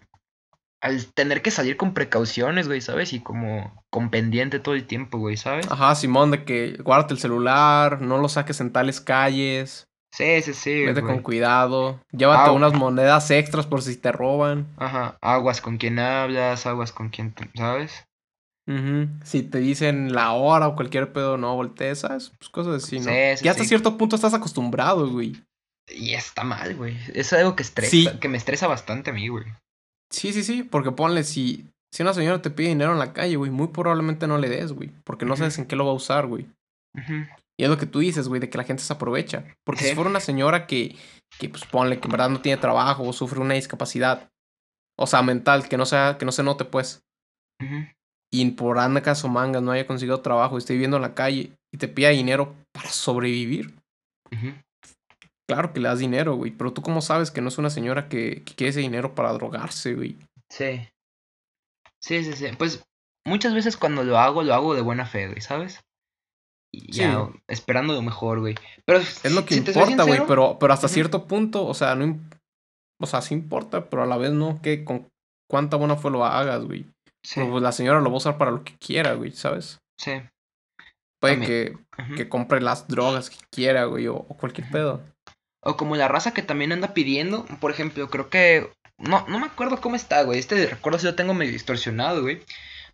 al 0.81 1.07
tener 1.15 1.43
que 1.43 1.51
salir 1.51 1.77
con 1.77 1.95
precauciones, 1.95 2.69
güey, 2.69 2.81
¿sabes? 2.81 3.13
Y 3.13 3.21
como 3.21 3.83
con 3.91 4.11
pendiente 4.11 4.61
todo 4.61 4.75
el 4.77 4.87
tiempo, 4.87 5.19
güey, 5.19 5.37
¿sabes? 5.37 5.69
Ajá, 5.69 5.95
Simón, 5.97 6.31
de 6.31 6.45
que 6.45 6.77
guárdate 6.85 7.15
el 7.15 7.19
celular, 7.21 8.03
no 8.03 8.19
lo 8.19 8.29
saques 8.29 8.61
en 8.61 8.73
tales 8.73 9.01
calles, 9.01 9.89
Sí, 10.13 10.41
sí, 10.43 10.55
sí, 10.55 10.85
vete 10.87 11.01
güey. 11.01 11.15
con 11.15 11.23
cuidado, 11.23 12.01
llévate 12.13 12.49
Ah, 12.51 12.53
unas 12.53 12.73
monedas 12.73 13.31
extras 13.33 13.67
por 13.67 13.83
si 13.83 13.97
te 13.97 14.13
roban. 14.13 14.67
Ajá, 14.79 15.19
aguas 15.21 15.61
con 15.61 15.77
quien 15.79 15.99
hablas, 15.99 16.67
aguas 16.67 16.93
con 16.93 17.09
quien, 17.11 17.33
te- 17.35 17.51
Si 19.23 19.45
te 19.45 19.59
dicen 19.59 20.13
la 20.13 20.33
hora 20.33 20.67
o 20.67 20.75
cualquier 20.75 21.13
pedo, 21.13 21.37
no 21.37 21.55
voltees, 21.55 22.01
¿sabes? 22.01 22.33
Pues 22.39 22.49
cosas 22.51 22.83
así, 22.83 22.99
¿no? 22.99 23.05
Sí, 23.05 23.37
sí, 23.37 23.49
hasta 23.49 23.63
sí. 23.63 23.69
cierto 23.69 23.97
punto 23.97 24.17
estás 24.17 24.35
acostumbrado, 24.35 25.09
güey. 25.09 25.41
Y 25.89 26.15
está 26.15 26.43
mal, 26.43 26.75
güey. 26.75 26.97
Es 27.15 27.33
algo 27.33 27.55
que 27.55 27.63
estresa, 27.63 28.19
que 28.19 28.29
me 28.29 28.37
estresa 28.37 28.67
bastante 28.67 29.11
a 29.11 29.13
mí, 29.13 29.29
güey. 29.29 29.45
Sí, 30.11 30.33
sí, 30.33 30.43
sí, 30.43 30.65
porque 30.65 30.91
ponle, 30.91 31.23
si, 31.23 31.71
si 31.93 32.03
una 32.03 32.13
señora 32.13 32.43
te 32.43 32.51
pide 32.51 32.69
dinero 32.69 32.93
en 32.93 32.99
la 32.99 33.13
calle, 33.13 33.37
güey, 33.37 33.53
muy 33.53 33.69
probablemente 33.69 34.27
no 34.27 34.39
le 34.39 34.49
des, 34.49 34.73
güey, 34.73 34.91
porque 35.05 35.27
no 35.27 35.37
sabes 35.37 35.59
en 35.59 35.67
qué 35.67 35.77
lo 35.77 35.85
va 35.87 35.93
a 35.93 35.97
usar, 35.97 36.27
güey. 36.27 36.47
Y 37.59 37.65
es 37.65 37.71
lo 37.71 37.79
que 37.79 37.87
tú 37.87 38.01
dices, 38.01 38.27
güey, 38.27 38.41
de 38.41 38.51
que 38.51 38.59
la 38.59 38.65
gente 38.65 38.83
se 38.83 38.93
aprovecha. 38.93 39.45
Porque 39.65 39.85
si 39.85 39.95
fuera 39.95 40.11
una 40.11 40.21
señora 40.21 40.67
que, 40.67 40.97
que, 41.39 41.49
pues 41.49 41.65
ponle, 41.65 42.01
que 42.01 42.09
en 42.09 42.13
verdad 42.13 42.31
no 42.31 42.41
tiene 42.41 42.61
trabajo 42.61 43.05
o 43.05 43.13
sufre 43.13 43.39
una 43.39 43.55
discapacidad, 43.55 44.29
o 44.99 45.07
sea, 45.07 45.23
mental, 45.23 45.69
que 45.69 45.77
no, 45.77 45.87
sea, 45.87 46.17
que 46.19 46.25
no 46.25 46.33
se 46.33 46.43
note, 46.43 46.65
pues, 46.65 47.03
Ujú. 47.63 47.87
Y 48.33 48.51
por 48.53 48.79
andas 48.79 49.25
o 49.25 49.29
mangas 49.29 49.63
no 49.63 49.73
haya 49.73 49.87
conseguido 49.87 50.21
trabajo 50.21 50.57
y 50.57 50.59
esté 50.59 50.73
viviendo 50.75 50.97
en 50.97 51.03
la 51.03 51.15
calle 51.15 51.53
y 51.73 51.79
te 51.79 51.89
pida 51.89 52.09
dinero 52.11 52.55
para 52.73 52.91
sobrevivir, 52.91 53.75
claro 55.49 55.73
que 55.73 55.81
le 55.81 55.89
das 55.89 55.99
dinero, 55.99 56.35
güey, 56.37 56.51
pero 56.51 56.73
tú 56.73 56.83
cómo 56.83 57.01
sabes 57.01 57.31
que 57.31 57.41
no 57.41 57.49
es 57.49 57.59
una 57.59 57.71
señora 57.71 58.09
que, 58.09 58.43
que 58.45 58.55
quiere 58.55 58.71
ese 58.71 58.81
dinero 58.81 59.15
para 59.15 59.33
drogarse, 59.33 59.95
güey. 59.95 60.17
Sí. 60.51 60.89
Sí, 62.03 62.25
sí, 62.25 62.33
sí. 62.35 62.47
Pues 62.59 62.85
muchas 63.25 63.55
veces 63.55 63.77
cuando 63.77 64.05
lo 64.05 64.19
hago, 64.19 64.43
lo 64.43 64.55
hago 64.55 64.75
de 64.75 64.83
buena 64.83 65.07
fe, 65.07 65.29
güey, 65.29 65.41
¿sabes? 65.41 65.81
Y 66.73 66.93
Sí. 66.93 67.01
ya 67.01 67.29
esperando 67.49 67.95
lo 67.95 68.03
mejor, 68.03 68.41
güey. 68.41 68.55
Pero 68.85 68.99
Es 68.99 69.33
lo 69.33 69.45
que 69.45 69.55
si 69.55 69.61
importa, 69.61 70.03
güey, 70.05 70.21
pero, 70.27 70.59
pero 70.59 70.73
hasta 70.73 70.89
cierto 70.89 71.27
punto, 71.27 71.65
o 71.67 71.75
sea, 71.75 71.95
no... 71.95 72.19
O 73.01 73.07
sea, 73.07 73.21
sí 73.23 73.35
importa, 73.35 73.91
pero 73.91 74.03
a 74.03 74.07
la 74.07 74.17
vez 74.17 74.33
no, 74.33 74.61
que 74.63 74.83
con 74.85 75.07
cuánta 75.51 75.77
buena 75.77 75.97
fe 75.97 76.11
lo 76.11 76.25
hagas, 76.25 76.65
güey. 76.65 76.87
Sí, 77.27 77.41
Pero, 77.41 77.51
pues, 77.51 77.63
la 77.63 77.73
señora 77.73 78.01
lo 78.01 78.07
va 78.11 78.15
a 78.15 78.19
usar 78.19 78.39
para 78.39 78.53
lo 78.53 78.63
que 78.63 78.77
quiera, 78.79 79.15
güey, 79.15 79.33
¿sabes? 79.33 79.79
sí. 79.99 80.13
Puede 81.19 81.41
que, 81.41 81.79
que 82.15 82.29
compre 82.29 82.61
las 82.61 82.87
drogas 82.89 83.31
que 83.31 83.39
quiera, 83.51 83.87
güey, 83.87 84.07
o, 84.07 84.15
o 84.17 84.37
cualquier 84.37 84.69
pedo. 84.71 85.03
O 85.63 85.77
como 85.77 85.97
la 85.97 86.09
raza 86.09 86.33
que 86.35 86.43
también 86.43 86.73
anda 86.73 86.93
pidiendo, 86.95 87.47
por 87.59 87.71
ejemplo, 87.73 88.09
creo 88.11 88.29
que... 88.29 88.71
No, 88.99 89.27
no 89.27 89.39
me 89.41 89.47
acuerdo 89.47 89.81
cómo 89.81 89.97
está, 89.97 90.23
güey. 90.23 90.39
Este 90.39 90.67
recuerdo 90.67 90.99
sí 90.99 91.07
lo 91.07 91.15
tengo 91.17 91.33
medio 91.35 91.53
distorsionado, 91.53 92.21
güey. 92.23 92.43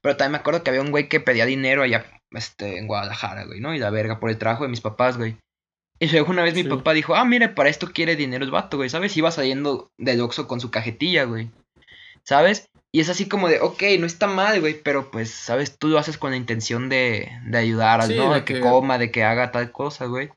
Pero 0.00 0.16
también 0.16 0.32
me 0.32 0.38
acuerdo 0.38 0.62
que 0.62 0.70
había 0.70 0.82
un 0.82 0.92
güey 0.92 1.08
que 1.08 1.20
pedía 1.20 1.44
dinero 1.46 1.82
allá 1.82 2.06
este, 2.30 2.78
en 2.78 2.86
Guadalajara, 2.86 3.44
güey, 3.44 3.60
¿no? 3.60 3.74
Y 3.74 3.78
la 3.80 3.90
verga, 3.90 4.18
por 4.20 4.30
el 4.30 4.38
trabajo 4.38 4.62
de 4.62 4.70
mis 4.70 4.80
papás, 4.80 5.18
güey. 5.18 5.36
Y 5.98 6.08
luego 6.08 6.30
una 6.30 6.42
vez 6.44 6.54
mi 6.54 6.62
Sí. 6.62 6.68
papá 6.68 6.92
dijo, 6.94 7.14
ah, 7.16 7.24
mire, 7.24 7.48
para 7.48 7.68
esto 7.68 7.90
quiere 7.92 8.16
dinero 8.16 8.44
el 8.44 8.50
vato, 8.52 8.76
güey, 8.76 8.88
¿sabes? 8.88 9.16
Iba 9.16 9.30
saliendo 9.32 9.90
del 9.98 10.20
Oxxo 10.20 10.46
con 10.48 10.60
su 10.60 10.70
cajetilla, 10.70 11.24
güey. 11.24 11.50
¿Sabes? 12.26 12.68
Y 12.94 13.00
es 13.00 13.08
así 13.08 13.26
como 13.26 13.48
de, 13.48 13.60
ok, 13.60 13.82
no 13.98 14.06
está 14.06 14.26
mal, 14.26 14.60
güey, 14.60 14.82
pero 14.82 15.10
pues, 15.10 15.30
¿sabes? 15.30 15.78
Tú 15.78 15.88
lo 15.88 15.98
haces 15.98 16.18
con 16.18 16.30
la 16.32 16.36
intención 16.36 16.88
de, 16.88 17.30
de 17.46 17.58
ayudar, 17.58 18.02
Sí, 18.06 18.14
¿no? 18.16 18.34
de 18.34 18.44
que 18.44 18.54
que- 18.54 18.60
coma, 18.60 18.98
de 18.98 19.10
que 19.10 19.24
haga 19.24 19.50
tal 19.50 19.72
cosa, 19.72 20.06
güey. 20.06 20.30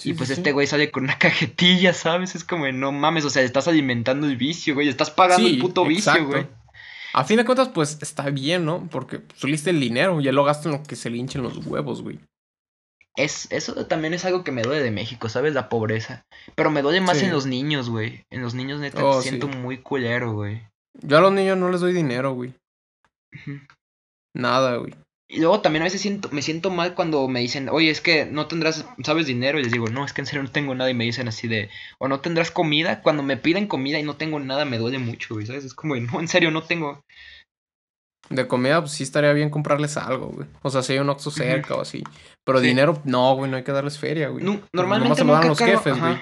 Sí, 0.00 0.10
y 0.10 0.12
pues 0.14 0.28
sí, 0.28 0.34
este 0.34 0.52
güey 0.52 0.66
sale 0.66 0.90
con 0.90 1.04
una 1.04 1.18
cajetilla, 1.18 1.92
¿sabes? 1.92 2.34
Es 2.34 2.44
como, 2.44 2.64
de, 2.64 2.72
no 2.72 2.92
mames, 2.92 3.24
o 3.24 3.30
sea, 3.30 3.42
estás 3.42 3.68
alimentando 3.68 4.26
el 4.26 4.36
vicio, 4.36 4.74
güey. 4.74 4.88
Estás 4.88 5.10
pagando 5.10 5.46
el 5.46 5.58
puto 5.58 5.84
vicio, 5.84 6.26
güey. 6.26 6.46
A 7.14 7.24
fin 7.24 7.36
de 7.38 7.44
cuentas, 7.44 7.68
pues 7.68 7.98
está 8.00 8.30
bien, 8.30 8.64
¿no? 8.64 8.86
Porque 8.90 9.20
soliste 9.34 9.70
el 9.70 9.80
dinero, 9.80 10.20
ya 10.20 10.30
lo 10.32 10.44
gastan 10.44 10.72
lo 10.72 10.82
que 10.82 10.94
se 10.96 11.10
le 11.10 11.16
hinchen 11.18 11.42
los 11.42 11.66
huevos, 11.66 12.02
güey. 12.02 12.20
Es, 13.16 13.48
eso 13.50 13.86
también 13.86 14.14
es 14.14 14.24
algo 14.24 14.44
que 14.44 14.52
me 14.52 14.62
duele 14.62 14.82
de 14.82 14.92
México, 14.92 15.28
¿sabes? 15.28 15.52
La 15.52 15.68
pobreza. 15.68 16.22
Pero 16.54 16.70
me 16.70 16.82
duele 16.82 17.00
más 17.00 17.20
en 17.22 17.32
los 17.32 17.46
niños, 17.46 17.90
güey. 17.90 18.24
En 18.30 18.42
los 18.42 18.54
niños, 18.54 18.78
neta, 18.80 19.04
Oh, 19.04 19.20
siento 19.20 19.48
muy 19.48 19.78
culero, 19.78 20.32
güey. 20.32 20.62
Yo 21.02 21.18
a 21.18 21.20
los 21.20 21.32
niños 21.32 21.56
no 21.58 21.70
les 21.70 21.80
doy 21.80 21.92
dinero, 21.92 22.32
güey. 22.32 22.54
Nada, 24.34 24.76
güey. 24.76 24.94
Y 25.30 25.40
luego 25.40 25.60
también 25.60 25.82
a 25.82 25.84
veces 25.84 26.00
siento, 26.00 26.30
me 26.32 26.40
siento 26.40 26.70
mal 26.70 26.94
cuando 26.94 27.28
me 27.28 27.40
dicen, 27.40 27.68
oye, 27.68 27.90
es 27.90 28.00
que 28.00 28.24
no 28.24 28.46
tendrás, 28.46 28.86
¿sabes? 29.04 29.26
Dinero. 29.26 29.58
Y 29.58 29.62
les 29.64 29.72
digo, 29.72 29.88
no, 29.88 30.04
es 30.04 30.14
que 30.14 30.22
en 30.22 30.26
serio 30.26 30.42
no 30.42 30.50
tengo 30.50 30.74
nada. 30.74 30.90
Y 30.90 30.94
me 30.94 31.04
dicen 31.04 31.28
así 31.28 31.48
de, 31.48 31.68
o 31.98 32.08
no 32.08 32.20
tendrás 32.20 32.50
comida. 32.50 33.02
Cuando 33.02 33.22
me 33.22 33.36
piden 33.36 33.66
comida 33.66 33.98
y 33.98 34.02
no 34.02 34.16
tengo 34.16 34.40
nada, 34.40 34.64
me 34.64 34.78
duele 34.78 34.98
mucho, 34.98 35.34
güey, 35.34 35.46
¿sabes? 35.46 35.64
Es 35.64 35.74
como, 35.74 35.96
no, 35.96 36.20
en 36.20 36.28
serio, 36.28 36.50
no 36.50 36.62
tengo. 36.62 37.02
De 38.30 38.46
comida, 38.46 38.80
pues 38.80 38.92
sí 38.92 39.02
estaría 39.02 39.32
bien 39.34 39.50
comprarles 39.50 39.96
algo, 39.98 40.28
güey. 40.28 40.48
O 40.62 40.70
sea, 40.70 40.82
si 40.82 40.94
hay 40.94 40.98
un 40.98 41.08
Oxxo 41.10 41.30
cerca 41.30 41.74
o 41.74 41.82
así. 41.82 42.02
Pero 42.44 42.60
Sí. 42.60 42.66
dinero, 42.66 43.00
no, 43.04 43.34
güey, 43.36 43.50
no 43.50 43.56
hay 43.58 43.64
que 43.64 43.72
darles 43.72 43.98
feria, 43.98 44.28
güey. 44.28 44.42
Nu- 44.44 44.54
Porque 44.60 44.70
normalmente 44.72 45.24
nunca 45.24 45.46
los 45.46 45.58
cargo, 45.58 45.76
jefes, 45.78 45.98
güey. 46.00 46.18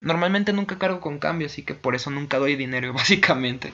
Normalmente 0.00 0.52
nunca 0.52 0.78
cargo 0.78 1.00
con 1.00 1.18
cambio, 1.18 1.46
así 1.46 1.62
que 1.64 1.74
por 1.74 1.94
eso 1.96 2.10
nunca 2.10 2.38
doy 2.38 2.54
dinero, 2.54 2.92
básicamente. 2.94 3.72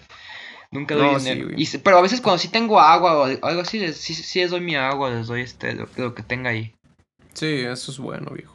Nunca 0.72 0.94
No, 0.96 1.12
doy 1.12 1.20
sí, 1.20 1.30
dinero. 1.34 1.50
Y 1.56 1.66
pero 1.78 1.98
a 1.98 2.02
veces 2.02 2.20
cuando 2.20 2.38
sí 2.38 2.48
tengo 2.48 2.80
agua 2.80 3.16
o 3.18 3.24
al- 3.24 3.38
algo 3.42 3.60
así, 3.60 3.78
les- 3.78 3.96
sí, 3.98 4.14
sí 4.14 4.40
les 4.40 4.50
doy 4.50 4.60
mi 4.60 4.74
agua, 4.74 5.10
les 5.10 5.26
doy 5.28 5.42
este, 5.42 5.74
lo, 5.74 5.86
lo 5.96 6.14
que 6.14 6.22
tenga 6.24 6.50
ahí. 6.50 6.74
Sí, 7.34 7.60
eso 7.60 7.92
es 7.92 7.98
bueno, 7.98 8.30
viejo. 8.32 8.54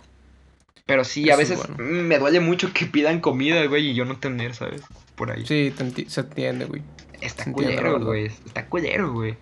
Pero 0.86 1.04
sí, 1.04 1.24
Eso 1.24 1.32
a 1.38 1.42
es 1.42 1.50
veces 1.50 1.68
bueno. 1.68 1.84
mm, 1.84 2.08
me 2.08 2.18
duele 2.20 2.40
mucho 2.40 2.74
que 2.74 2.86
pidan 2.86 3.20
comida, 3.20 3.66
güey, 3.68 3.90
y 3.90 3.94
yo 3.94 4.06
no 4.06 4.18
tener, 4.18 4.56
¿sabes? 4.56 4.82
Por 5.16 5.32
ahí. 5.32 5.46
Sí, 5.46 5.74
enti- 5.78 6.08
se 6.08 6.22
entiende, 6.22 6.66
güey. 6.66 6.82
Está 7.22 7.44
se 7.46 7.52
culero, 7.52 8.00
güey. 8.00 8.26
Está 8.26 8.68
culero, 8.68 9.12
güey. 9.14 9.36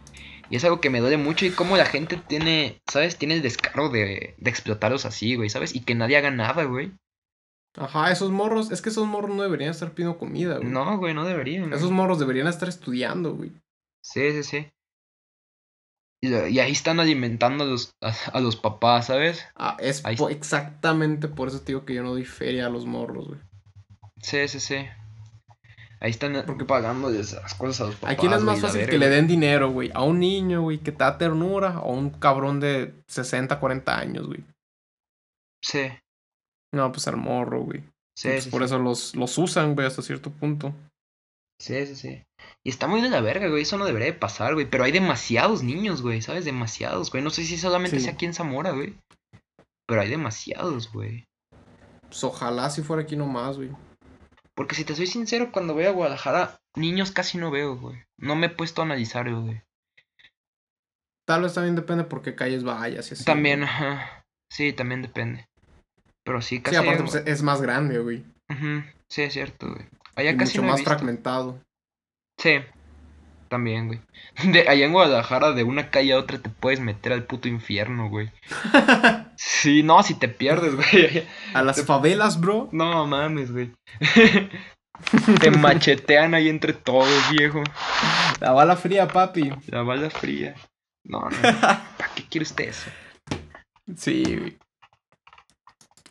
Y 0.49 0.57
es 0.57 0.63
algo 0.63 0.79
que 0.81 0.89
me 0.89 0.99
duele 0.99 1.17
mucho 1.17 1.45
y 1.45 1.49
cómo 1.51 1.75
la 1.77 1.85
gente 1.85 2.17
tiene, 2.27 2.79
¿sabes? 2.91 3.17
Tiene 3.17 3.35
el 3.35 3.41
descaro 3.41 3.89
de, 3.89 4.35
de 4.37 4.49
explotarlos 4.49 5.05
así, 5.05 5.35
güey, 5.35 5.49
¿sabes? 5.49 5.73
Y 5.75 5.79
que 5.81 5.95
nadie 5.95 6.17
haga 6.17 6.31
nada, 6.31 6.63
güey. 6.65 6.91
Ajá, 7.77 8.11
esos 8.11 8.31
morros, 8.31 8.71
es 8.71 8.81
que 8.81 8.89
esos 8.89 9.05
morros 9.05 9.35
no 9.35 9.43
deberían 9.43 9.71
estar 9.71 9.91
pidiendo 9.91 10.17
comida, 10.17 10.57
güey. 10.57 10.69
No, 10.69 10.97
güey, 10.97 11.13
no 11.13 11.25
deberían. 11.25 11.65
güey. 11.67 11.75
Esos 11.77 11.91
morros 11.91 12.19
deberían 12.19 12.47
estar 12.47 12.69
estudiando, 12.69 13.33
güey. 13.35 13.51
Sí, 14.01 14.31
sí, 14.31 14.43
sí. 14.43 14.67
Y, 16.21 16.33
ahí 16.33 16.71
están 16.71 16.99
alimentando 16.99 17.65
a 17.65 17.67
los, 17.67 17.91
a, 18.01 18.13
a 18.33 18.39
los 18.39 18.55
papás, 18.55 19.07
¿sabes? 19.07 19.45
Ah, 19.55 19.77
es 19.79 20.03
Ahí 20.05 20.15
po- 20.15 20.29
exactamente 20.29 21.27
por 21.27 21.49
eso 21.49 21.59
te 21.59 21.67
digo 21.67 21.85
que 21.85 21.93
yo 21.93 22.01
no 22.03 22.11
doy 22.11 22.25
feria 22.25 22.65
a 22.65 22.69
los 22.69 22.85
morros, 22.85 23.27
güey. 23.27 23.39
Sí, 24.21 24.47
sí, 24.47 24.59
sí. 24.59 24.87
Ahí 25.99 26.11
están 26.11 26.41
Porque- 26.45 26.65
pagando 26.65 27.09
las 27.09 27.35
cosas 27.55 27.81
a 27.81 27.85
los 27.85 27.95
papás. 27.95 28.15
¿A 28.15 28.17
quién 28.19 28.33
es 28.33 28.41
más 28.41 28.55
güey, 28.55 28.61
fácil 28.61 28.79
verga, 28.81 28.91
que 28.91 28.97
le 28.97 29.09
den 29.09 29.27
dinero, 29.27 29.71
güey? 29.71 29.91
¿A 29.93 30.01
un 30.03 30.19
niño, 30.19 30.61
güey, 30.61 30.79
que 30.79 30.91
te 30.91 31.03
da 31.03 31.17
ternura? 31.17 31.79
¿O 31.81 31.93
a 31.93 31.97
un 31.97 32.09
cabrón 32.09 32.59
de 32.59 32.93
60, 33.07 33.59
40 33.59 33.97
años, 33.99 34.25
güey? 34.27 34.43
Sí, 35.61 35.89
No, 36.75 36.91
pues 36.91 37.07
al 37.07 37.17
morro, 37.17 37.61
güey. 37.63 37.81
sí, 38.17 38.27
Pues 38.29 38.43
sí, 38.43 38.49
por 38.49 38.61
sí. 38.61 38.65
eso 38.65 38.79
los, 38.79 39.15
los 39.15 39.37
usan, 39.37 39.73
güey, 39.75 39.87
hasta 39.87 40.01
cierto 40.01 40.29
punto. 40.29 40.73
Sí, 41.61 41.85
sí, 41.87 41.95
sí. 41.95 42.23
Y 42.65 42.69
está 42.69 42.87
muy 42.87 43.01
de 43.01 43.09
la 43.09 43.21
verga, 43.21 43.47
güey. 43.47 43.61
Eso 43.63 43.77
no 43.77 43.85
debería 43.85 44.07
de 44.11 44.19
pasar, 44.19 44.53
güey. 44.55 44.69
Pero 44.69 44.83
hay 44.83 44.91
demasiados 44.91 45.63
niños, 45.63 46.01
güey. 46.01 46.21
¿Sabes? 46.21 46.43
Demasiados, 46.43 47.11
güey. 47.11 47.23
No 47.23 47.29
sé 47.29 47.45
si 47.45 47.57
solamente 47.57 47.99
sea 48.01 48.11
aquí 48.13 48.25
en 48.25 48.33
Zamora, 48.33 48.71
güey. 48.71 48.95
Pero 49.87 50.01
hay 50.01 50.09
demasiados, 50.09 50.91
güey. 50.91 51.23
Pues 52.01 52.23
ojalá 52.25 52.69
si 52.69 52.81
fuera 52.81 53.03
aquí 53.03 53.15
nomás, 53.15 53.55
güey. 53.55 53.69
Porque 54.53 54.75
si 54.75 54.83
te 54.83 54.95
soy 54.95 55.07
sincero, 55.07 55.51
cuando 55.53 55.73
voy 55.73 55.85
a 55.85 55.91
Guadalajara, 55.91 56.57
niños 56.75 57.11
casi 57.11 57.37
no 57.37 57.51
veo, 57.51 57.77
güey. 57.77 58.03
No 58.19 58.35
me 58.35 58.47
he 58.47 58.49
puesto 58.49 58.81
a 58.81 58.85
analizar, 58.85 59.33
güey. 59.33 59.61
Tal 61.25 61.41
vez 61.41 61.53
también 61.53 61.75
depende 61.75 62.03
por 62.03 62.21
qué 62.21 62.35
calles 62.35 62.63
vayas 62.63 63.09
y 63.09 63.13
así. 63.13 63.23
También, 63.25 63.63
ajá. 63.63 64.23
Sí, 64.51 64.73
también 64.73 65.01
depende. 65.01 65.45
Pero 66.25 66.41
sí, 66.41 66.61
casi. 66.61 66.75
Sí, 66.75 66.81
aparte 66.81 67.03
pues, 67.03 67.15
es 67.25 67.43
más 67.43 67.61
grande, 67.61 67.99
güey. 67.99 68.25
Sí, 69.07 69.21
es 69.21 69.33
cierto, 69.33 69.69
güey. 69.69 69.85
Allá 70.15 70.31
Y 70.31 70.37
casi 70.37 70.57
mucho 70.57 70.61
no 70.61 70.67
he 70.67 70.71
más 70.71 70.79
visto. 70.79 70.91
fragmentado. 70.91 71.61
Sí, 72.37 72.55
también, 73.47 73.87
güey. 73.87 74.01
De, 74.51 74.67
allá 74.67 74.85
en 74.85 74.91
Guadalajara, 74.93 75.51
de 75.51 75.63
una 75.63 75.89
calle 75.91 76.13
a 76.13 76.17
otra 76.17 76.39
te 76.39 76.49
puedes 76.49 76.79
meter 76.79 77.13
al 77.13 77.23
puto 77.23 77.47
infierno, 77.47 78.09
güey. 78.09 78.31
Sí, 79.37 79.83
no, 79.83 80.01
si 80.01 80.13
te 80.13 80.27
pierdes, 80.29 80.75
güey. 80.75 81.27
A 81.53 81.61
las 81.61 81.85
favelas, 81.85 82.39
bro. 82.39 82.69
No 82.71 83.05
mames, 83.05 83.51
güey. 83.51 83.71
Te 85.41 85.51
machetean 85.51 86.33
ahí 86.33 86.47
entre 86.47 86.71
todos, 86.73 87.09
viejo. 87.31 87.61
La 88.39 88.51
bala 88.53 88.77
fría, 88.77 89.07
papi. 89.07 89.51
La 89.67 89.81
bala 89.81 90.09
fría. 90.09 90.55
No, 91.03 91.29
no. 91.29 91.41
¿Para 91.61 92.09
qué 92.15 92.23
quiere 92.23 92.43
usted 92.43 92.69
eso? 92.69 92.89
Sí, 93.97 94.23
güey. 94.23 94.57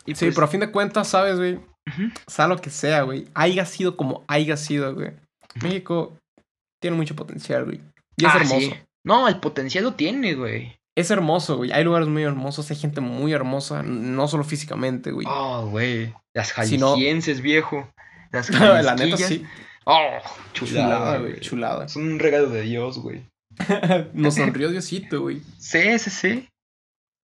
Y 0.05 0.15
Sí, 0.15 0.25
pues, 0.25 0.35
pero 0.35 0.45
a 0.45 0.49
fin 0.49 0.59
de 0.59 0.71
cuentas, 0.71 1.07
¿sabes, 1.07 1.37
güey? 1.37 1.55
ujú, 1.55 2.09
Sea 2.27 2.47
lo 2.47 2.57
que 2.57 2.69
sea, 2.69 3.01
güey. 3.03 3.27
Haya 3.33 3.65
sido 3.65 3.97
como 3.97 4.23
haya 4.27 4.57
sido, 4.57 4.93
güey. 4.93 5.11
México 5.61 6.17
tiene 6.81 6.97
mucho 6.97 7.15
potencial, 7.15 7.65
güey. 7.65 7.81
Y 8.17 8.25
es 8.25 8.31
ah, 8.33 8.37
hermoso. 8.37 8.59
sí. 8.59 8.73
No, 9.05 9.27
el 9.27 9.39
potencial 9.39 9.83
lo 9.83 9.93
tiene, 9.93 10.33
güey. 10.35 10.75
Es 10.97 11.11
hermoso, 11.11 11.57
güey. 11.57 11.71
Hay 11.71 11.83
lugares 11.83 12.07
muy 12.07 12.23
hermosos, 12.23 12.69
hay 12.71 12.77
gente 12.77 13.01
muy 13.01 13.33
hermosa, 13.33 13.83
no 13.83 14.27
solo 14.27 14.43
físicamente, 14.43 15.11
güey. 15.11 15.27
Oh, 15.29 15.67
güey. 15.67 16.13
Las 16.33 16.49
Si 16.67 16.77
no- 16.77 16.91
jaliscienses, 16.91 17.41
viejo. 17.41 17.89
Las 18.31 18.49
la 18.51 18.95
neta 18.95 19.17
sí. 19.17 19.45
Oh, 19.85 20.17
Chulada, 20.53 21.17
güey. 21.19 21.39
Chulada. 21.41 21.85
Es 21.85 21.95
un 21.95 22.17
regalo 22.19 22.49
de 22.49 22.61
Dios, 22.63 22.97
güey. 22.99 23.23
Nos 24.13 24.35
sonrió 24.35 24.69
Diosito, 24.69 25.21
güey. 25.21 25.41
Sí, 25.59 25.99
sí, 25.99 26.09
sí. 26.09 26.49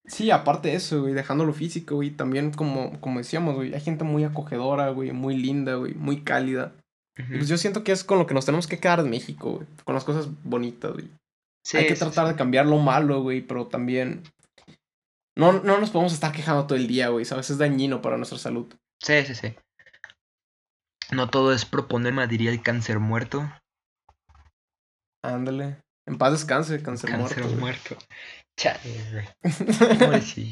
Sí, 0.06 0.32
aparte 0.32 0.70
de 0.70 0.76
eso, 0.76 1.02
güey, 1.02 1.14
dejando 1.14 1.46
lo 1.46 1.54
físico, 1.54 1.96
güey, 1.96 2.12
también 2.12 2.52
como, 2.52 3.00
como 3.00 3.20
decíamos, 3.20 3.56
güey, 3.56 3.74
hay 3.74 3.82
gente 3.82 4.04
muy 4.04 4.24
acogedora, 4.24 4.90
güey, 4.90 5.12
muy 5.12 5.38
linda, 5.38 5.76
güey, 5.76 5.94
muy 5.94 6.22
cálida. 6.22 6.74
Pues 7.16 7.48
yo 7.48 7.58
siento 7.58 7.84
que 7.84 7.92
es 7.92 8.04
con 8.04 8.18
lo 8.18 8.26
que 8.26 8.34
nos 8.34 8.46
tenemos 8.46 8.66
que 8.66 8.80
quedar 8.80 9.00
en 9.00 9.10
México, 9.10 9.52
güey, 9.52 9.68
con 9.84 9.94
las 9.94 10.04
cosas 10.04 10.28
bonitas, 10.44 10.94
güey. 10.94 11.10
Sí, 11.64 11.78
Hay 11.78 11.86
que 11.86 11.96
sí, 11.96 12.00
tratar 12.00 12.26
sí. 12.26 12.32
de 12.32 12.38
cambiar 12.38 12.66
lo 12.66 12.80
malo, 12.80 13.22
güey, 13.22 13.42
pero 13.42 13.68
también... 13.68 14.24
No, 15.38 15.54
no 15.54 15.80
nos 15.80 15.92
podemos 15.92 16.14
estar 16.14 16.32
quejando 16.32 16.66
todo 16.66 16.78
el 16.78 16.88
día, 16.88 17.10
güey, 17.10 17.24
¿sabes? 17.24 17.50
Es 17.52 17.58
dañino 17.58 18.02
para 18.02 18.18
nuestra 18.18 18.40
salud. 18.40 18.74
Sí, 19.02 19.24
sí, 19.26 19.36
sí. 19.36 19.56
No 21.12 21.30
todo 21.30 21.54
es 21.54 21.66
problema, 21.66 22.26
diría 22.26 22.52
el 22.52 22.62
cáncer 22.62 23.00
muerto. 23.00 23.50
Ándale. 25.24 25.78
En 26.08 26.18
paz 26.18 26.32
descanse, 26.32 26.82
cáncer, 26.82 27.12
cáncer 27.12 27.40
muerto. 27.40 27.48
güey. 27.48 27.60
muerto. 27.60 27.98
Chale, 28.62 28.80
güey. 29.12 30.12
Ay, 30.14 30.22
sí. 30.22 30.52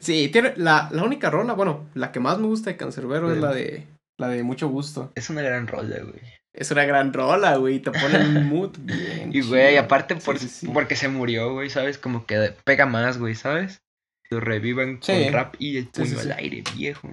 sí, 0.00 0.28
tiene 0.30 0.54
la, 0.56 0.88
la 0.90 1.02
única 1.02 1.28
rola, 1.28 1.52
bueno, 1.52 1.90
la 1.92 2.10
que 2.10 2.18
más 2.18 2.38
me 2.38 2.46
gusta 2.46 2.70
de 2.70 2.78
Cancerbero 2.78 3.30
es 3.30 3.38
la 3.38 3.52
de 3.52 3.86
la 4.18 4.28
de 4.28 4.42
mucho 4.42 4.68
gusto. 4.68 5.12
Es 5.14 5.28
una 5.28 5.42
gran 5.42 5.66
rola, 5.66 5.98
güey. 6.00 6.20
Es 6.54 6.70
una 6.70 6.84
gran 6.84 7.12
rola, 7.12 7.56
güey, 7.56 7.80
te 7.80 7.90
pone 7.90 8.16
en 8.16 8.36
un 8.38 8.48
mood 8.48 8.78
bien. 8.78 9.30
Y, 9.34 9.42
güey, 9.42 9.70
chido. 9.72 9.82
aparte 9.82 10.16
por, 10.16 10.38
sí, 10.38 10.48
sí. 10.48 10.68
porque 10.68 10.96
se 10.96 11.08
murió, 11.08 11.52
güey, 11.52 11.68
¿sabes? 11.68 11.98
Como 11.98 12.24
que 12.24 12.54
pega 12.64 12.86
más, 12.86 13.18
güey, 13.18 13.34
¿sabes? 13.34 13.82
Lo 14.30 14.40
revivan 14.40 14.98
Sí. 15.02 15.24
con 15.24 15.32
rap 15.34 15.54
y 15.58 15.76
el 15.76 15.84
Sí, 15.84 15.90
puño 15.92 16.06
sí, 16.06 16.20
al 16.20 16.32
aire, 16.38 16.64
viejo. 16.74 17.08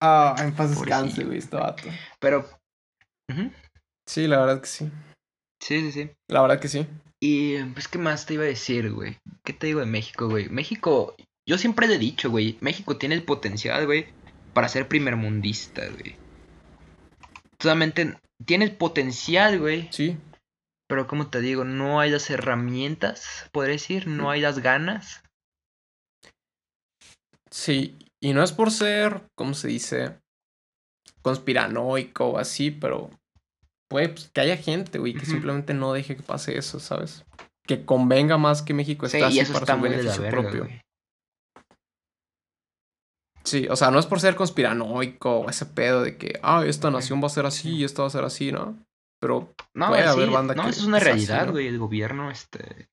Ah, 0.00 0.34
en 0.38 0.54
paz 0.54 0.70
descanse, 0.70 1.24
güey, 1.24 1.38
este 1.38 1.56
vato. 1.56 1.82
Pero... 2.20 2.48
Sí, 4.06 4.26
la 4.26 4.40
verdad 4.40 4.60
que 4.62 4.66
sí. 4.66 4.90
Sí, 5.62 5.80
sí, 5.80 5.92
sí. 5.92 6.10
La 6.28 6.40
verdad 6.40 6.58
que 6.58 6.68
sí. 6.68 6.86
Y 7.22 7.62
pues, 7.64 7.86
¿qué 7.88 7.98
más 7.98 8.24
te 8.26 8.34
iba 8.34 8.44
a 8.44 8.46
decir, 8.46 8.90
güey? 8.92 9.18
¿Qué 9.44 9.52
te 9.52 9.66
digo 9.66 9.80
de 9.80 9.86
México, 9.86 10.28
güey? 10.28 10.48
México, 10.48 11.14
yo 11.46 11.58
siempre 11.58 11.86
le 11.86 11.96
he 11.96 11.98
dicho, 11.98 12.30
güey, 12.30 12.56
México 12.60 12.96
tiene 12.96 13.14
el 13.14 13.24
potencial, 13.24 13.84
güey, 13.86 14.06
para 14.54 14.68
ser 14.68 14.88
primermundista, 14.88 15.86
güey. 15.88 16.16
Solamente 17.60 18.16
tiene 18.46 18.64
el 18.64 18.76
potencial, 18.76 19.58
güey, 19.58 19.88
Sí. 19.92 20.16
pero 20.88 21.06
como 21.06 21.28
te 21.28 21.40
digo, 21.40 21.64
no 21.64 22.00
hay 22.00 22.10
las 22.10 22.30
herramientas, 22.30 23.48
podría 23.52 23.72
decir, 23.74 24.06
no 24.06 24.30
hay 24.30 24.40
las 24.40 24.60
ganas. 24.60 25.22
Sí. 27.50 27.98
Y 28.22 28.32
no 28.32 28.42
es 28.42 28.52
por 28.52 28.70
ser, 28.70 29.22
¿cómo 29.34 29.54
se 29.54 29.68
dice? 29.68 30.18
Conspiranoico 31.22 32.28
o 32.28 32.38
así, 32.38 32.70
pero 32.70 33.10
puede 33.90 34.08
pues, 34.10 34.30
que 34.32 34.40
haya 34.40 34.56
gente, 34.56 34.98
güey, 34.98 35.12
que 35.14 35.26
simplemente 35.26 35.74
no 35.74 35.92
deje 35.92 36.16
que 36.16 36.22
pase 36.22 36.56
eso, 36.56 36.78
¿sabes? 36.80 37.24
Que 37.66 37.84
convenga 37.84 38.38
más 38.38 38.62
que 38.62 38.72
México 38.72 39.06
Sí, 39.08 39.18
esté 39.18 39.34
y 39.34 39.40
así 39.40 39.52
para 39.52 39.64
está 39.64 39.74
su 39.76 39.82
beneficio 39.82 40.22
verga, 40.22 40.40
propio. 40.40 40.64
güey. 40.64 40.80
Sí, 43.44 43.66
o 43.68 43.74
sea, 43.76 43.90
no 43.90 43.98
es 43.98 44.06
por 44.06 44.20
ser 44.20 44.36
conspiranoico 44.36 45.40
o 45.40 45.50
ese 45.50 45.66
pedo 45.66 46.02
de 46.02 46.16
que, 46.16 46.38
ah, 46.42 46.62
esta 46.66 46.90
nación 46.90 47.22
va 47.22 47.26
a 47.26 47.30
ser 47.30 47.46
así 47.46 47.76
y 47.76 47.84
esta 47.84 48.02
va 48.02 48.08
a 48.08 48.12
ser 48.12 48.24
así, 48.24 48.52
¿no? 48.52 48.76
Pero 49.20 49.52
No, 49.74 49.88
Puede 49.88 50.02
sí, 50.02 50.08
haber 50.08 50.30
banda 50.30 50.54
no, 50.54 50.64
que- 50.64 50.70
eso 50.70 50.80
es 50.80 50.86
una 50.86 50.98
así, 50.98 51.06
realidad, 51.06 51.46
¿no? 51.46 51.52
güey, 51.52 51.66
el 51.66 51.78
gobierno, 51.78 52.30
este, 52.30 52.88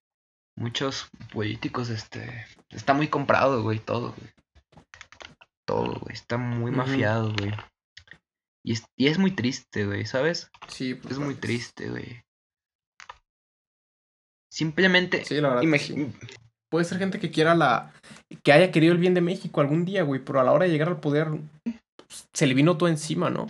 muchos 0.58 1.10
políticos, 1.34 1.90
este, 1.90 2.46
está 2.70 2.94
muy 2.94 3.08
comprado, 3.08 3.62
güey, 3.62 3.80
todo, 3.80 4.14
güey. 4.18 4.32
Todo, 5.66 6.00
güey, 6.00 6.14
está 6.16 6.38
muy 6.38 6.72
mafiado, 6.72 7.34
güey. 7.38 7.54
Y 8.68 8.74
es, 8.74 8.84
y 8.98 9.08
es 9.08 9.18
muy 9.18 9.32
triste, 9.32 9.86
güey, 9.86 10.06
¿sabes? 10.06 10.50
sí, 10.68 10.94
pues, 10.94 11.14
Es 11.14 11.20
muy 11.20 11.36
triste, 11.36 11.90
güey. 11.90 12.22
Simplemente, 14.52 15.24
Sí, 15.24 15.36
la 15.40 15.56
verdad. 15.56 15.78
sí. 15.80 16.12
Puede 16.70 16.84
ser 16.84 16.98
gente 16.98 17.18
que 17.18 17.32
quiera 17.32 17.56
la. 17.56 17.94
que 18.44 18.52
haya 18.52 18.72
querido 18.72 18.92
el 18.92 19.00
bien 19.00 19.14
de 19.14 19.22
México 19.22 19.62
algún 19.62 19.86
día, 19.86 20.04
güey, 20.04 20.20
pero 20.22 20.42
a 20.42 20.44
la 20.44 20.52
hora 20.52 20.66
de 20.66 20.72
llegar 20.72 20.90
al 20.90 21.00
poder 21.00 21.30
pues, 21.64 22.28
se 22.34 22.46
le 22.46 22.54
vino 22.54 22.76
todo 22.76 22.90
encima, 22.90 23.30
¿no? 23.30 23.48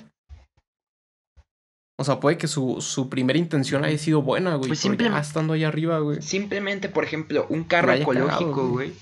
O 1.99 2.03
sea, 2.03 2.19
puede 2.19 2.37
que 2.37 2.47
su, 2.47 2.79
su 2.79 3.09
primera 3.09 3.39
intención 3.39 3.83
haya 3.85 3.97
sido 3.97 4.21
buena, 4.21 4.53
güey. 4.53 4.67
Pues 4.67 4.79
simplemente- 4.79 5.19
estando 5.19 5.53
ahí 5.53 5.63
arriba, 5.63 5.97
güey. 5.97 6.21
simplemente, 6.21 6.89
por 6.89 7.03
ejemplo, 7.03 7.47
un 7.49 7.63
carro 7.63 7.87
cagado, 7.87 8.03
ecológico, 8.11 8.67
güey. 8.69 8.93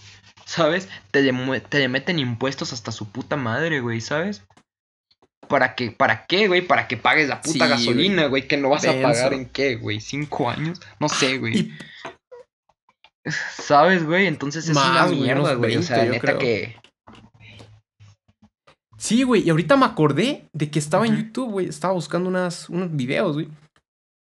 ¿sabes? 0.46 0.88
Te 1.12 1.22
le, 1.22 1.60
te 1.60 1.80
le 1.80 1.90
meten 1.90 2.20
impuestos 2.20 2.72
hasta 2.72 2.94
su 2.94 3.10
puta 3.12 3.36
madre, 3.36 3.82
güey, 3.82 4.00
¿sabes? 4.00 4.46
¿Para 5.48 5.76
qué? 5.76 5.92
¿Para 5.92 6.26
qué, 6.26 6.48
güey? 6.48 6.62
Para 6.62 6.88
que 6.88 6.98
pagues 6.98 7.30
la 7.30 7.42
puta 7.42 7.66
Sí, 7.66 7.70
gasolina, 7.72 8.28
güey, 8.28 8.48
que 8.48 8.58
no 8.58 8.70
vas 8.70 8.86
a 8.86 8.94
pagar 9.02 9.34
en 9.34 9.48
qué, 9.48 9.76
güey, 9.76 10.00
cinco 10.00 10.50
años, 10.50 10.82
no 11.00 11.10
sé, 11.10 11.38
güey. 11.38 11.58
Y 11.60 11.74
¿Sabes, 13.30 14.06
güey? 14.06 14.28
Entonces 14.28 14.66
es 14.66 14.76
una 14.76 14.88
Más, 14.90 15.10
güey, 15.10 15.22
mierda, 15.22 15.54
güey. 15.56 15.76
O 15.78 15.80
20, 15.80 15.84
sea, 15.84 16.06
yo 16.06 16.12
neta 16.12 16.22
creo. 16.22 16.40
que. 16.40 16.76
Sí, 18.98 19.24
güey, 19.24 19.44
y 19.44 19.50
ahorita 19.50 19.76
me 19.78 19.86
acordé 19.86 20.48
de 20.54 20.70
que 20.70 20.80
estaba 20.80 21.06
en. 21.06 21.18
YouTube, 21.18 21.52
güey, 21.52 21.68
estaba 21.68 21.94
buscando 21.94 22.30
unas, 22.30 22.70
unos 22.70 22.96
videos, 22.96 23.34
güey. 23.34 23.50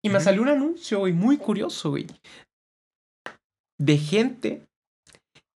Y 0.03 0.09
me 0.09 0.19
salió 0.19 0.41
un 0.41 0.49
anuncio, 0.49 0.99
güey, 0.99 1.13
muy 1.13 1.37
curioso, 1.37 1.91
güey. 1.91 2.07
De 3.79 3.97
gente 3.97 4.63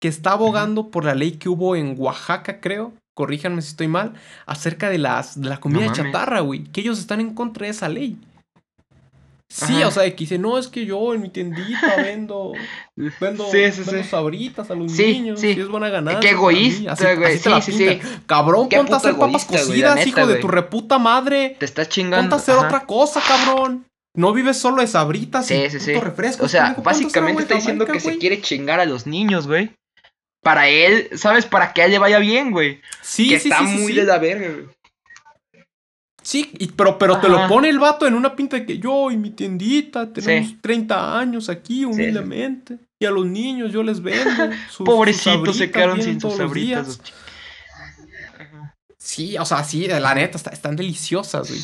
que 0.02 0.08
está 0.08 0.34
abogando 0.34 0.92
por 0.92 1.06
la 1.06 1.16
ley 1.16 1.34
que 1.34 1.50
hubo 1.50 1.76
en 1.76 1.96
Oaxaca, 1.98 2.62
creo, 2.62 2.94
corríjanme 3.16 3.64
si 3.64 3.70
estoy 3.70 3.88
mal, 3.88 4.14
acerca 4.46 4.90
de, 4.92 5.00
las, 5.00 5.42
de 5.42 5.50
la 5.50 5.58
comida 5.60 5.88
mames. 5.88 5.98
chatarra, 5.98 6.42
güey, 6.42 6.66
que 6.66 6.82
ellos 6.82 7.00
están 7.00 7.20
en 7.22 7.34
contra 7.34 7.66
de 7.66 7.72
esa 7.72 7.90
ley. 7.90 8.18
Sí, 9.48 9.76
Ajá. 9.76 9.88
o 9.88 9.92
sea, 9.92 10.04
de 10.04 10.12
que 10.16 10.22
dice, 10.24 10.40
no, 10.40 10.58
es 10.58 10.68
que 10.68 10.86
yo 10.86 11.14
en 11.14 11.22
mi 11.22 11.30
tiendita 11.30 11.96
vendo, 11.98 12.52
vendo, 13.22 13.46
Sí, 13.52 13.72
sí, 13.72 13.82
vendo 13.86 14.04
sí. 14.04 14.10
sabritas 14.10 14.70
a 14.72 14.76
los 14.76 14.92
niños, 14.92 15.40
sí. 15.40 15.54
y 15.56 15.60
es 15.60 15.68
buena 15.68 15.88
ganancia. 15.90 16.20
Qué 16.20 16.36
para 16.36 16.52
mí". 16.52 16.58
egoísta, 16.66 17.16
güey. 17.16 17.38
Sí, 17.38 17.52
sí, 17.62 17.72
sí. 17.72 18.00
Cabrón, 18.26 18.68
ponte 18.70 18.94
a 18.94 18.98
hacer 18.98 19.14
papas 19.16 19.44
egoísta, 19.48 19.58
cocidas, 19.60 19.96
neta, 19.96 20.10
hijo 20.10 20.28
de 20.28 20.36
tu 20.38 20.48
reputa 20.48 20.98
madre. 20.98 21.56
Te 21.60 21.66
estás 21.66 21.88
chingando. 21.90 22.22
Ponte 22.32 22.36
a 22.36 22.38
hacer 22.38 22.56
ajá. 22.58 22.66
otra 22.68 22.86
cosa, 22.88 23.22
cabrón. 23.26 23.86
No 24.18 24.34
vives 24.34 24.58
solo 24.58 24.82
de 24.82 24.88
sabritas 24.88 25.46
Sí, 25.46 25.54
y 25.56 25.70
sí, 25.70 25.80
sí. 25.80 25.94
refrescos. 25.94 26.46
O 26.46 26.50
sea, 26.50 26.68
a 26.72 26.74
básicamente 26.82 27.44
está 27.44 27.56
diciendo 27.56 27.86
que 27.86 28.00
se 28.00 28.18
quiere 28.18 28.42
chingar 28.42 28.80
a 28.80 28.86
los 28.86 29.06
niños, 29.06 29.46
güey. 29.48 29.72
Para 30.46 30.70
él, 30.70 31.10
¿sabes? 31.16 31.48
Para 31.48 31.74
que 31.74 31.82
a 31.82 31.86
él 31.86 31.92
le 31.92 31.98
vaya 31.98 32.20
bien, 32.20 32.52
güey. 32.52 32.80
Sí, 33.02 33.30
que 33.30 33.40
sí, 33.40 33.50
está 33.50 33.66
sí, 33.66 33.78
muy 33.80 33.88
sí. 33.94 33.94
de 33.94 34.04
la 34.04 34.20
verga, 34.20 34.48
güey. 34.48 34.66
Sí, 36.22 36.52
y- 36.60 36.68
pero, 36.68 37.00
pero 37.00 37.20
te 37.20 37.28
lo 37.30 37.48
pone 37.48 37.68
el 37.68 37.80
vato 37.80 38.06
en 38.06 38.14
una 38.14 38.36
pinta 38.36 38.58
de 38.58 38.66
que 38.68 38.78
yo 38.78 39.10
y 39.10 39.18
mi 39.18 39.32
tiendita 39.32 40.14
tenemos 40.14 40.50
Sí. 40.52 40.60
30 40.62 41.18
años 41.18 41.50
aquí, 41.50 41.84
humildemente. 41.84 42.78
Y 43.00 43.06
a 43.08 43.12
los 43.12 43.26
niños 43.26 43.74
yo 43.74 43.82
les 43.82 44.00
vendo. 44.04 44.24
sus- 44.68 44.76
sus 44.78 44.86
Pobrecitos 44.86 45.58
se 45.58 45.66
sabritas, 45.66 45.72
quedaron 45.72 46.02
sin 46.04 46.22
sus 46.22 46.36
sabritas. 46.36 47.00
Sí, 49.00 49.38
o 49.40 49.46
sea, 49.46 49.64
sí, 49.64 49.88
la 49.88 50.14
neta, 50.14 50.38
está- 50.38 50.52
están 50.52 50.76
deliciosas, 50.76 51.50
güey. 51.50 51.62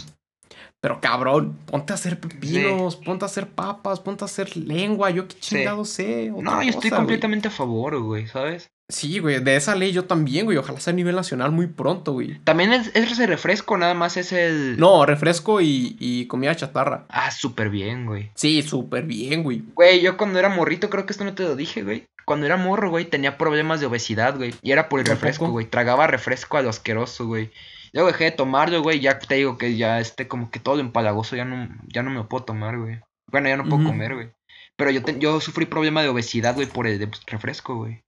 Pero 0.81 0.99
cabrón, 0.99 1.59
ponte 1.67 1.93
a 1.93 1.95
hacer 1.95 2.19
pepinos, 2.19 2.95
ponte 2.95 3.23
a 3.23 3.27
hacer 3.27 3.47
papas, 3.47 3.99
ponte 3.99 4.23
a 4.23 4.25
hacer 4.25 4.57
lengua, 4.57 5.11
yo 5.11 5.27
qué 5.27 5.35
Sí. 5.39 5.55
chingado 5.57 5.85
sé. 5.85 6.31
otra 6.31 6.43
No, 6.43 6.63
yo 6.63 6.69
estoy 6.71 6.89
güey. 6.89 6.99
completamente 6.99 7.47
a 7.49 7.51
favor, 7.51 7.99
güey, 8.01 8.25
¿sabes? 8.27 8.71
Sí, 8.89 9.19
güey, 9.19 9.41
de 9.41 9.55
esa 9.55 9.75
ley 9.75 9.93
yo 9.93 10.03
también, 10.05 10.45
güey. 10.45 10.57
Ojalá 10.57 10.79
sea 10.79 10.91
a 10.91 10.95
nivel 10.95 11.15
nacional 11.15 11.51
muy 11.51 11.67
pronto, 11.67 12.13
güey. 12.13 12.39
También 12.43 12.73
es, 12.73 12.87
es 12.93 13.11
ese 13.11 13.25
refresco, 13.27 13.77
nada 13.77 13.93
más 13.93 14.17
es 14.17 14.33
el. 14.33 14.75
No, 14.79 15.05
refresco 15.05 15.61
y, 15.61 15.95
y 15.99 16.25
comida 16.25 16.55
chatarra. 16.55 17.05
Ah, 17.09 17.31
súper 17.31 17.69
bien, 17.69 18.05
güey. 18.07 18.31
Sí, 18.35 18.61
súper 18.63 19.05
bien, 19.05 19.43
güey. 19.43 19.61
Güey, 19.75 20.01
yo 20.01 20.17
cuando 20.17 20.39
era 20.39 20.49
morrito, 20.49 20.89
creo 20.89 21.05
que 21.05 21.13
esto 21.13 21.23
no 21.23 21.35
te 21.35 21.43
lo 21.43 21.55
dije, 21.55 21.83
güey. 21.83 22.05
Cuando 22.25 22.45
era 22.47 22.57
morro, 22.57 22.89
güey, 22.89 23.05
tenía 23.05 23.37
problemas 23.37 23.79
de 23.79 23.85
obesidad, 23.85 24.35
güey. 24.35 24.53
Y 24.61 24.71
era 24.71 24.89
por 24.89 24.99
el 24.99 25.05
¿A 25.07 25.11
refresco, 25.11 25.47
güey. 25.49 25.67
Tragaba 25.67 26.07
refresco 26.07 26.57
a 26.57 26.61
lo 26.61 26.69
asqueroso, 26.69 27.27
güey. 27.27 27.51
Luego 27.93 28.07
dejé 28.11 28.25
de 28.25 28.31
tomarlo, 28.31 28.81
güey. 28.81 28.99
Ya 28.99 29.19
te 29.19 29.35
digo 29.35 29.57
que 29.57 29.75
ya 29.75 29.99
este, 29.99 30.27
como 30.27 30.49
que 30.49 30.59
todo 30.59 30.75
lo 30.75 30.81
empalagoso 30.81 31.35
ya 31.35 31.45
no, 31.45 31.67
ya 31.87 32.03
no 32.03 32.09
me 32.09 32.17
lo 32.17 32.29
puedo 32.29 32.43
tomar, 32.45 32.77
güey. 32.77 32.99
Bueno, 33.31 33.49
ya 33.49 33.57
no 33.57 33.65
puedo 33.67 33.83
comer, 33.83 34.15
güey. 34.15 34.29
Pero 34.77 34.91
yo, 34.91 35.03
te- 35.03 35.19
yo 35.19 35.39
sufrí 35.41 35.65
problema 35.65 36.01
de 36.01 36.09
obesidad, 36.09 36.55
güey, 36.55 36.67
por 36.67 36.87
el 36.87 36.99
de- 36.99 37.09
refresco, 37.27 37.75
güey. 37.75 38.01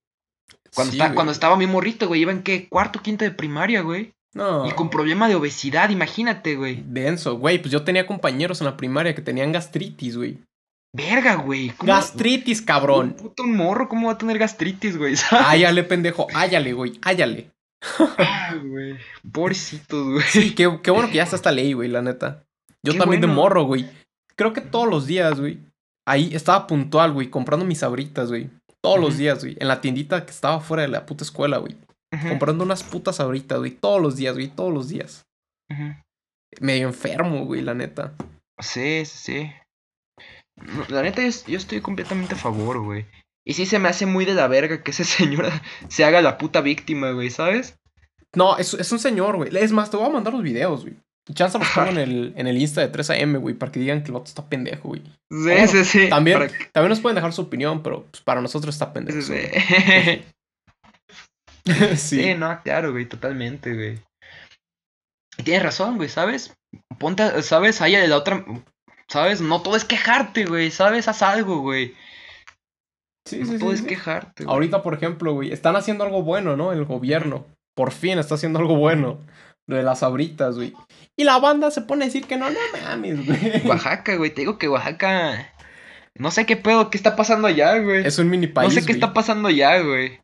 Cuando, 0.74 0.92
Sí, 0.92 0.98
esta- 0.98 1.08
güey. 1.08 1.16
cuando 1.16 1.32
estaba 1.32 1.56
mi 1.58 1.68
morrito, 1.68 2.08
güey, 2.08 2.22
iba 2.22 2.32
en 2.32 2.44
qué, 2.44 2.68
cuarto, 2.68 3.02
quinto 3.02 3.24
de 3.26 3.32
primaria, 3.32 3.82
güey. 3.82 4.12
No. 4.34 4.66
Y 4.66 4.72
con 4.72 4.90
problema 4.90 5.28
de 5.28 5.36
obesidad, 5.36 5.90
imagínate, 5.92 6.56
güey. 6.56 6.84
Denso, 6.88 7.38
güey. 7.38 7.60
Pues 7.60 7.72
yo 7.72 7.84
tenía 7.84 8.08
compañeros 8.08 8.60
en 8.62 8.66
la 8.66 8.76
primaria 8.78 9.14
que 9.14 9.22
tenían 9.22 9.52
gastritis, 9.52 10.18
güey. 10.18 10.40
Verga, 10.96 11.36
güey. 11.36 11.70
¿cómo- 11.72 11.92
Gastritis, 11.92 12.60
Un 12.62 12.66
cabrón. 12.66 13.14
puto 13.14 13.44
morro, 13.46 13.88
¿cómo 13.90 14.08
va 14.08 14.14
a 14.14 14.18
tener 14.18 14.38
gastritis, 14.40 14.98
güey? 14.98 15.14
Áyale, 15.32 15.84
pendejo. 15.84 16.28
Áyale, 16.34 16.74
güey. 16.74 17.00
Áyale. 17.04 17.52
Ah, 18.18 18.56
güey. 18.64 18.98
Pobrecitos, 19.32 20.12
güey. 20.12 20.24
Sí, 20.24 20.56
qué, 20.56 20.80
qué 20.82 20.92
bueno 20.92 21.10
que 21.10 21.16
ya 21.16 21.24
está 21.24 21.36
esta 21.36 21.52
ley, 21.52 21.74
güey, 21.74 21.90
la 21.90 22.02
neta. 22.02 22.44
Yo 22.86 22.94
Qué 22.94 23.00
también 23.00 23.22
de 23.22 23.28
morro, 23.28 23.64
güey. 23.64 23.90
Creo 24.36 24.54
que 24.54 24.62
todos 24.62 24.88
los 24.88 25.06
días, 25.06 25.40
güey. 25.40 25.60
Ahí 26.08 26.36
estaba 26.36 26.68
puntual, 26.68 27.14
güey, 27.14 27.30
comprando 27.30 27.66
mis 27.66 27.80
sabritas, 27.80 28.30
güey. 28.30 28.50
Todos 28.82 29.00
los 29.00 29.18
días, 29.18 29.44
güey. 29.44 29.56
En 29.60 29.70
la 29.70 29.80
tiendita 29.80 30.26
que 30.26 30.32
estaba 30.32 30.60
fuera 30.60 30.84
de 30.84 30.90
la 30.90 31.06
puta 31.06 31.24
escuela, 31.24 31.58
güey. 31.58 31.78
Comprando 32.30 32.64
unas 32.64 32.84
putas 32.84 33.16
sabritas, 33.16 33.60
güey. 33.60 33.72
Todos 33.72 34.02
los 34.02 34.18
días, 34.18 34.36
güey. 34.36 34.50
Todos 34.50 34.74
los 34.74 34.90
días. 34.90 35.26
Medio 36.60 36.88
enfermo, 36.88 37.46
güey, 37.46 37.62
la 37.62 37.74
neta. 37.74 38.14
Sí, 38.60 39.06
sí, 39.06 39.18
sí. 39.18 39.52
La 40.90 41.02
neta, 41.02 41.22
yo, 41.22 41.30
yo 41.48 41.58
estoy 41.58 41.82
completamente 41.82 42.36
a 42.36 42.38
favor, 42.38 42.84
güey. 42.84 43.06
Y 43.46 43.54
sí 43.56 43.66
se 43.66 43.80
me 43.80 43.90
hace 43.90 44.06
muy 44.06 44.26
de 44.26 44.34
la 44.34 44.48
verga 44.48 44.84
que 44.84 44.92
ese 44.92 45.04
señor 45.04 45.50
se 45.90 46.06
haga 46.06 46.22
la 46.22 46.38
puta 46.38 46.62
víctima, 46.62 47.12
güey, 47.12 47.30
¿sabes? 47.30 47.78
No, 48.36 48.58
es, 48.58 48.74
es 48.74 48.92
un 48.92 49.00
señor, 49.00 49.36
güey. 49.38 49.56
Es 49.56 49.72
más, 49.72 49.92
te 49.92 49.98
voy 49.98 50.08
a 50.08 50.10
mandar 50.10 50.34
los 50.34 50.42
videos, 50.44 50.82
güey. 50.84 50.96
Chance 51.34 51.58
los 51.58 51.70
pongo 51.70 51.90
en 51.92 51.98
el, 52.00 52.34
en 52.36 52.48
el 52.48 52.58
Insta 52.58 52.82
de 52.82 52.92
3AM, 52.92 53.40
güey, 53.40 53.56
para 53.56 53.72
que 53.72 53.80
digan 53.80 54.04
que 54.04 54.10
el 54.10 54.16
otro 54.16 54.28
está 54.28 54.46
pendejo, 54.50 54.90
güey. 54.90 55.02
Sí, 55.04 55.10
Bueno, 55.30 55.68
sí, 55.68 55.86
sí. 55.86 56.10
También, 56.10 56.40
que- 56.48 56.66
también 56.74 56.90
nos 56.90 57.00
pueden 57.00 57.16
dejar 57.16 57.32
su 57.32 57.44
opinión, 57.44 57.82
pero 57.82 58.04
pues, 58.12 58.22
para 58.22 58.42
nosotros 58.42 58.76
está 58.76 58.92
pendejo. 58.92 59.22
sí, 59.22 59.34
sí. 59.34 60.24
sí. 61.96 61.96
Sí, 62.24 62.34
no, 62.36 62.60
claro, 62.64 62.92
güey, 62.92 63.06
totalmente, 63.06 63.74
güey. 63.74 64.00
Y 65.38 65.44
tienes 65.44 65.64
razón, 65.64 65.96
güey, 65.98 66.10
¿sabes? 66.10 66.54
Ponte, 67.00 67.42
¿sabes? 67.42 67.82
Ahí 67.82 67.96
de 67.96 68.08
la 68.08 68.18
otra, 68.18 68.44
¿sabes? 69.08 69.40
No 69.42 69.62
todo 69.62 69.76
es 69.78 69.86
quejarte, 69.86 70.46
güey, 70.46 70.72
¿sabes? 70.72 71.08
Haz 71.08 71.22
algo, 71.22 71.60
güey. 71.60 71.96
Sí, 73.26 73.46
sí, 73.46 73.58
todo 73.58 73.70
sí, 73.70 73.76
es 73.76 73.82
sí. 73.82 73.88
quejarte, 73.88 74.44
güey. 74.44 74.54
Ahorita, 74.54 74.82
por 74.82 74.94
ejemplo, 74.94 75.34
güey, 75.34 75.52
están 75.52 75.76
haciendo 75.76 76.04
algo 76.04 76.24
bueno, 76.24 76.58
¿no? 76.58 76.72
El 76.72 76.86
gobierno. 76.86 77.46
Por 77.76 77.92
fin 77.92 78.20
está 78.20 78.36
haciendo 78.36 78.60
algo 78.60 78.76
bueno. 78.76 79.20
Lo 79.66 79.78
de 79.78 79.84
las 79.84 80.04
abritas, 80.04 80.56
güey. 80.56 80.74
Y 81.16 81.24
la 81.24 81.40
banda 81.40 81.72
se 81.72 81.82
pone 81.82 82.04
a 82.04 82.08
decir 82.08 82.26
que 82.26 82.36
no, 82.36 82.50
no 82.50 82.60
mames, 82.84 83.26
güey. 83.26 83.66
Oaxaca, 83.66 84.16
güey, 84.16 84.32
te 84.34 84.42
digo 84.42 84.58
que 84.58 84.68
Oaxaca... 84.68 85.50
No 86.16 86.30
sé 86.30 86.46
qué 86.46 86.58
pedo, 86.58 86.90
qué 86.90 86.98
está 86.98 87.16
pasando 87.16 87.48
allá, 87.48 87.78
güey. 87.80 88.06
Es 88.06 88.20
un 88.20 88.30
mini 88.30 88.48
país. 88.48 88.68
no 88.68 88.72
sé 88.74 88.82
qué 88.82 88.94
güey. 88.94 88.98
está 88.98 89.14
pasando 89.14 89.48
allá, 89.48 89.80
güey. 89.80 90.20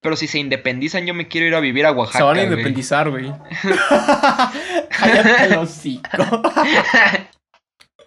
Pero 0.00 0.16
si 0.16 0.26
se 0.26 0.38
independizan, 0.38 1.06
yo 1.06 1.12
me 1.14 1.28
quiero 1.28 1.46
ir 1.46 1.54
a 1.54 1.60
vivir 1.60 1.84
a 1.86 1.92
Oaxaca, 1.92 2.18
Se 2.18 2.24
van 2.24 2.36
a 2.36 2.40
güey. 2.44 2.52
independizar, 2.52 3.10
güey. 3.10 3.30
Cállate 4.90 5.44
el 5.46 5.58
hocico. 5.58 6.08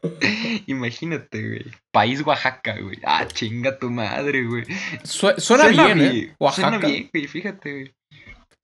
Imagínate, 0.67 1.47
güey. 1.47 1.65
País 1.91 2.21
Oaxaca, 2.25 2.77
güey. 2.79 2.99
Ah, 3.05 3.27
chinga 3.27 3.77
tu 3.79 3.89
madre, 3.89 4.43
güey. 4.45 4.63
Sue- 5.03 5.39
suena, 5.39 5.67
bien, 5.67 6.01
¿eh? 6.01 6.35
Oaxaca. 6.39 6.69
Suena 6.71 6.87
bien, 6.87 7.09
güey, 7.13 7.27
fíjate, 7.27 7.71
güey. 7.71 7.93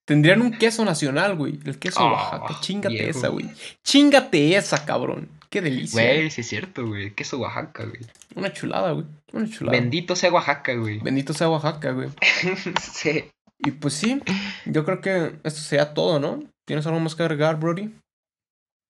Tendrían 0.06 0.42
un 0.42 0.52
queso 0.52 0.84
nacional, 0.84 1.36
güey. 1.36 1.60
El 1.66 1.80
queso 1.80 2.02
de 2.02 2.06
Oh, 2.08 2.12
Oaxaca. 2.14 2.60
Chingate 2.60 2.94
viejo. 2.96 3.10
esa, 3.20 3.28
güey. 3.30 3.50
Chingate 3.86 4.56
esa, 4.58 4.86
cabrón. 4.86 5.30
Qué 5.50 5.62
delicia. 5.62 6.02
Güey, 6.02 6.30
sí 6.32 6.42
es 6.42 6.48
cierto, 6.50 6.86
güey. 6.86 7.12
Queso 7.12 7.38
Oaxaca, 7.40 7.86
güey. 7.86 8.02
Una 8.36 8.52
chulada, 8.52 8.92
güey. 8.92 9.06
Una 9.32 9.50
chulada. 9.50 9.78
Bendito 9.80 10.16
sea 10.16 10.32
Oaxaca, 10.32 10.74
güey. 10.74 11.00
Bendito 11.00 11.34
sea 11.34 11.50
Oaxaca, 11.50 11.92
güey. 11.92 12.10
sí. 12.82 13.26
Y 13.60 13.72
pues 13.72 13.94
sí, 13.94 14.22
yo 14.66 14.84
creo 14.84 15.00
que 15.00 15.36
esto 15.46 15.62
sería 15.62 15.94
todo, 15.94 16.20
¿no? 16.20 16.44
¿Tienes 16.68 16.86
algo 16.86 17.00
más 17.00 17.16
que 17.16 17.24
agregar, 17.24 17.58
Brody? 17.60 17.94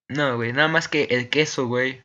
No, 0.09 0.35
güey, 0.35 0.51
nada 0.51 0.67
más 0.67 0.87
que 0.87 1.03
el 1.11 1.29
queso, 1.29 1.67
güey. 1.67 2.01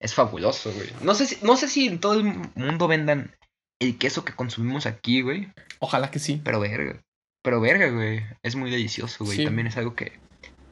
Es 0.00 0.14
fabuloso, 0.14 0.72
güey. 0.72 0.88
No 1.02 1.14
sé 1.14 1.26
si, 1.26 1.44
no 1.44 1.56
sé 1.56 1.68
si 1.68 1.86
en 1.86 1.98
todo 1.98 2.14
el 2.14 2.24
mundo 2.54 2.86
vendan 2.88 3.34
el 3.80 3.98
queso 3.98 4.24
que 4.24 4.32
consumimos 4.34 4.86
aquí, 4.86 5.22
güey. 5.22 5.48
Ojalá 5.80 6.10
que 6.10 6.18
sí. 6.18 6.40
Pero 6.44 6.60
verga. 6.60 7.00
Pero 7.42 7.60
verga, 7.60 7.88
güey. 7.90 8.22
Es 8.42 8.54
muy 8.56 8.70
delicioso, 8.70 9.24
güey. 9.24 9.38
Sí. 9.38 9.44
También 9.44 9.66
es 9.66 9.76
algo 9.76 9.94
que, 9.94 10.12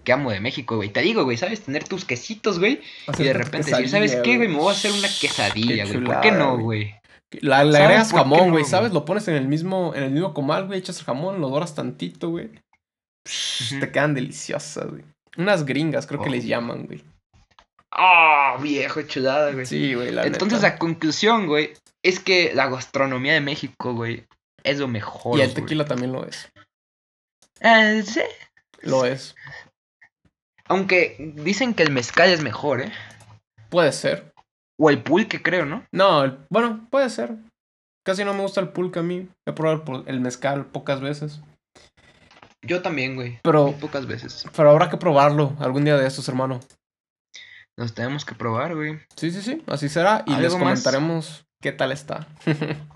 que 0.05 0.13
amo 0.13 0.31
de 0.31 0.41
México, 0.41 0.77
güey. 0.77 0.91
Te 0.91 1.01
digo, 1.01 1.25
güey, 1.25 1.37
¿sabes? 1.37 1.63
Tener 1.63 1.85
tus 1.85 2.05
quesitos, 2.05 2.59
güey. 2.59 2.81
Y 3.19 3.23
de 3.23 3.33
repente 3.33 3.71
decir, 3.71 3.89
¿sabes 3.89 4.17
qué, 4.23 4.37
güey? 4.37 4.49
Me 4.49 4.57
voy 4.57 4.69
a 4.69 4.77
hacer 4.77 4.93
una 4.93 5.09
quesadilla, 5.09 5.87
güey. 5.87 6.05
¿Por 6.05 6.21
qué 6.21 6.33
no, 6.33 6.59
güey. 6.59 6.95
La, 7.41 7.65
le 7.65 7.73
¿Sabes 7.73 7.85
agregas 7.87 8.13
jamón, 8.13 8.51
güey? 8.51 8.65
¿sabes? 8.65 8.93
Lo 8.93 9.05
pones 9.05 9.27
en 9.27 9.35
el 9.35 9.49
mismo, 9.49 9.93
en 9.97 10.05
el 10.05 10.11
mismo 10.13 10.33
comal, 10.33 10.67
güey, 10.67 10.79
echas 10.79 11.01
el 11.01 11.05
jamón, 11.05 11.41
lo 11.41 11.49
doras 11.49 11.75
tantito, 11.75 12.31
güey. 12.31 12.51
Te 13.81 13.91
quedan 13.91 14.15
deliciosas, 14.15 14.89
güey. 14.89 15.03
Unas 15.37 15.65
gringas, 15.65 16.07
creo 16.07 16.23
que 16.23 16.29
Oh. 16.29 16.33
les 16.33 16.45
llaman, 16.47 16.87
güey. 16.87 17.03
¡Ah, 17.99 18.59
viejo 18.61 19.01
chulada, 19.03 19.53
güey! 19.53 19.65
Sí, 19.67 19.95
güey, 19.95 20.11
la 20.13 20.25
Entonces 20.27 20.61
neta. 20.61 20.75
la 20.75 20.79
conclusión, 20.79 21.47
güey, 21.47 21.73
es 22.05 22.21
que 22.21 22.53
la 22.55 22.69
gastronomía 22.69 23.33
de 23.33 23.41
México, 23.41 23.95
güey, 23.95 24.27
es 24.63 24.79
lo 24.79 24.87
mejor. 24.89 25.39
Y 25.39 25.43
el 25.43 25.51
güey. 25.53 25.63
tequila 25.63 25.85
también 25.87 26.13
lo 26.13 26.27
es. 26.27 26.51
Eh, 27.61 28.03
sí. 28.05 28.21
Lo 28.83 29.05
es. 29.07 29.35
Aunque 30.69 31.17
dicen 31.37 31.75
que 31.75 31.83
el 31.85 31.91
mezcal 31.93 32.29
es 32.31 32.43
mejor, 32.43 32.83
¿eh? 32.83 32.93
Puede 33.71 33.93
ser. 33.93 34.33
O 34.79 34.91
el 34.91 35.03
pulque, 35.03 35.43
creo, 35.43 35.65
¿no? 35.65 35.85
No, 35.93 36.25
el- 36.25 36.39
bueno, 36.51 36.87
puede 36.91 37.09
ser. 37.09 37.31
Casi 38.05 38.25
no 38.25 38.35
me 38.35 38.43
gusta 38.43 38.61
el 38.61 38.69
pulque 38.69 38.99
a 38.99 39.03
mí. 39.03 39.29
He 39.49 39.53
probado 39.53 40.05
el 40.07 40.21
mezcal 40.21 40.67
pocas 40.67 41.01
veces. 41.01 41.41
Yo 42.63 42.83
también, 42.83 43.15
güey. 43.15 43.39
Pero, 43.43 43.67
Muy 43.69 43.75
pocas 43.81 44.07
veces. 44.07 44.45
pero 44.57 44.71
habrá 44.71 44.91
que 44.91 44.97
probarlo 44.97 45.57
algún 45.61 45.85
día 45.85 45.97
de 45.97 46.07
estos, 46.07 46.29
hermano. 46.29 46.61
Nos 47.79 47.95
tenemos 47.95 48.25
que 48.25 48.35
probar, 48.35 48.75
güey. 48.75 48.99
Sí, 49.17 49.31
sí, 49.31 49.43
sí, 49.43 49.63
así 49.67 49.89
será. 49.89 50.25
Y 50.27 50.35
les 50.37 50.55
comentaremos 50.55 51.45
qué 51.63 51.73
tal 51.73 51.93
está. 51.93 52.27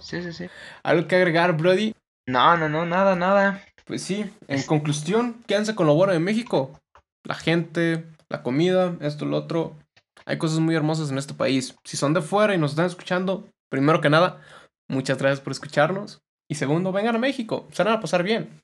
Sí, 0.00 0.22
sí, 0.22 0.32
sí. 0.32 0.46
¿Algo 0.84 1.08
que 1.08 1.16
agregar, 1.16 1.56
Brody? 1.56 1.92
No, 2.28 2.56
no, 2.56 2.68
no, 2.68 2.86
nada, 2.86 3.16
nada. 3.16 3.64
Pues 3.84 4.00
sí, 4.00 4.20
en 4.46 4.58
Es- 4.60 4.66
conclusión, 4.66 5.42
quédense 5.48 5.74
con 5.74 5.88
lo 5.88 5.94
bueno 5.96 6.12
de 6.12 6.20
México. 6.20 6.78
La 7.24 7.34
gente, 7.34 8.04
la 8.28 8.44
comida, 8.44 8.94
esto, 9.00 9.24
lo 9.24 9.36
otro. 9.38 9.76
Hay 10.24 10.38
cosas 10.38 10.60
muy 10.60 10.76
hermosas 10.76 11.10
en 11.10 11.18
este 11.18 11.34
país. 11.34 11.74
Si 11.82 11.96
son 11.96 12.14
de 12.14 12.20
fuera 12.22 12.54
y 12.54 12.58
nos 12.58 12.70
están 12.70 12.86
escuchando, 12.86 13.48
primero 13.72 14.00
que 14.00 14.08
nada, 14.08 14.40
muchas 14.88 15.18
gracias 15.18 15.40
por 15.40 15.50
escucharnos. 15.50 16.20
Y 16.48 16.54
segundo, 16.54 16.92
vengan 16.92 17.16
a 17.16 17.18
México, 17.18 17.66
se 17.72 17.82
van 17.82 17.94
a 17.94 18.00
pasar 18.00 18.22
bien. 18.22 18.60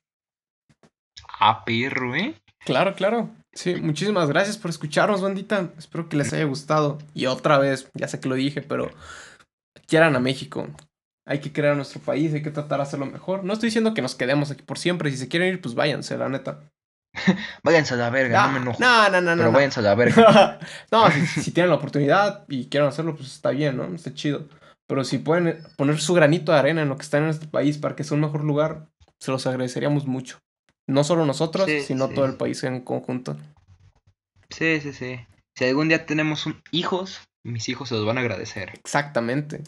Ah, 1.41 1.65
perro, 1.65 2.15
¿eh? 2.15 2.37
Claro, 2.61 2.95
claro. 2.95 3.31
Sí, 3.55 3.77
muchísimas 3.77 4.29
gracias 4.29 4.59
por 4.59 4.71
escucharnos, 4.71 5.23
bandita. 5.23 5.71
Espero 5.79 6.09
que 6.09 6.17
les 6.17 6.33
haya 6.33 6.45
gustado. 6.45 6.99
Y 7.15 7.27
otra 7.27 7.59
vez, 7.59 7.89
ya 7.95 8.09
sé 8.09 8.21
que 8.21 8.29
lo 8.29 8.35
dije, 8.35 8.63
pero 8.63 8.91
quieran 9.87 10.17
a 10.17 10.21
México. 10.21 10.69
Hay 11.27 11.41
que 11.41 11.53
crear 11.53 11.77
nuestro 11.77 12.01
país, 12.01 12.35
hay 12.35 12.43
que 12.43 12.51
tratar 12.51 12.79
de 12.79 12.83
hacerlo 12.83 13.07
mejor. 13.07 13.45
No 13.45 13.53
estoy 13.53 13.69
diciendo 13.69 13.95
que 13.95 14.03
nos 14.03 14.15
quedemos 14.15 14.51
aquí 14.51 14.63
por 14.63 14.79
siempre. 14.79 15.11
Si 15.11 15.17
se 15.17 15.29
quieren 15.29 15.49
ir, 15.49 15.61
pues 15.61 15.75
váyanse, 15.75 16.19
la 16.19 16.29
neta. 16.29 16.61
Váyanse 17.63 17.95
a 17.95 17.97
la 17.97 18.11
verga, 18.11 18.49
no 18.49 18.53
me 18.53 18.59
enojo. 18.59 18.79
No, 18.81 19.09
no, 19.09 19.21
no, 19.21 19.31
no. 19.31 19.37
pero 19.37 19.51
no. 19.51 19.53
váyanse 19.53 19.79
a 19.79 19.83
la 19.85 19.95
verga. 19.95 20.59
no, 20.91 21.09
si, 21.13 21.43
si 21.43 21.53
tienen 21.53 21.71
la 21.71 21.77
oportunidad 21.77 22.45
y 22.49 22.67
quieren 22.69 22.89
hacerlo, 22.89 23.15
pues 23.15 23.33
está 23.33 23.51
bien, 23.51 23.77
¿no? 23.77 23.85
Está 23.95 24.13
chido. 24.13 24.49
Pero 24.89 25.05
si 25.05 25.19
pueden 25.19 25.63
poner 25.77 26.01
su 26.01 26.13
granito 26.13 26.51
de 26.51 26.59
arena 26.59 26.83
en 26.83 26.89
lo 26.89 26.97
que 26.97 27.03
está 27.03 27.19
en 27.19 27.29
este 27.29 27.47
país 27.47 27.79
para 27.79 27.95
que 27.95 28.03
sea 28.03 28.17
un 28.17 28.23
mejor 28.23 28.43
lugar, 28.43 28.89
se 29.21 29.31
los 29.31 29.47
agradeceríamos 29.47 30.07
mucho. 30.07 30.41
No 30.89 31.03
solo 31.05 31.25
nosotros, 31.25 31.67
Sí, 31.67 31.81
sino 31.81 32.09
sí. 32.09 32.15
todo 32.15 32.27
el 32.27 32.37
país 32.37 32.63
en 32.65 32.81
conjunto. 32.83 33.37
Sí, 34.51 34.81
sí, 34.81 34.93
sí. 34.93 35.19
Si 35.57 35.65
algún 35.65 35.89
día 35.89 36.05
tenemos 36.07 36.47
un- 36.47 36.61
hijos, 36.73 37.21
mis 37.45 37.69
hijos 37.69 37.89
se 37.89 37.95
los 37.95 38.05
van 38.05 38.19
a 38.19 38.21
agradecer. 38.21 38.71
Exactamente. 38.75 39.63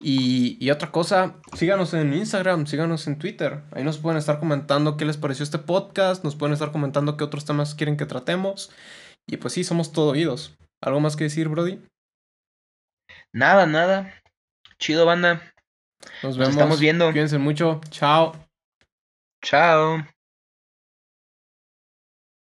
Y, 0.00 0.56
y 0.64 0.70
otra 0.70 0.90
cosa, 0.90 1.40
síganos 1.54 1.94
en 1.94 2.12
Instagram, 2.14 2.66
síganos 2.66 3.06
en 3.06 3.18
Twitter. 3.18 3.62
Ahí 3.72 3.84
nos 3.84 3.98
pueden 3.98 4.18
estar 4.18 4.40
comentando 4.40 4.96
qué 4.96 5.04
les 5.04 5.16
pareció 5.16 5.44
este 5.44 5.58
podcast, 5.58 6.24
nos 6.24 6.34
pueden 6.34 6.54
estar 6.54 6.72
comentando 6.72 7.16
qué 7.16 7.22
otros 7.24 7.44
temas 7.44 7.74
quieren 7.74 7.96
que 7.96 8.06
tratemos. 8.06 8.72
Y 9.28 9.36
pues 9.36 9.54
sí, 9.54 9.62
somos 9.62 9.92
todo 9.92 10.10
oídos. 10.10 10.56
¿Algo 10.82 10.98
más 11.00 11.14
que 11.14 11.24
decir, 11.24 11.48
Brody? 11.48 11.80
Nada, 13.32 13.66
nada. 13.66 14.12
Chido, 14.78 15.06
banda. 15.06 15.52
Nos 16.22 16.36
Nos 16.36 16.38
vemos. 16.38 16.54
estamos 16.54 16.80
viendo. 16.80 17.10
Cuídense 17.12 17.38
mucho. 17.38 17.80
Chao. 17.90 18.32
Chao. 19.44 20.04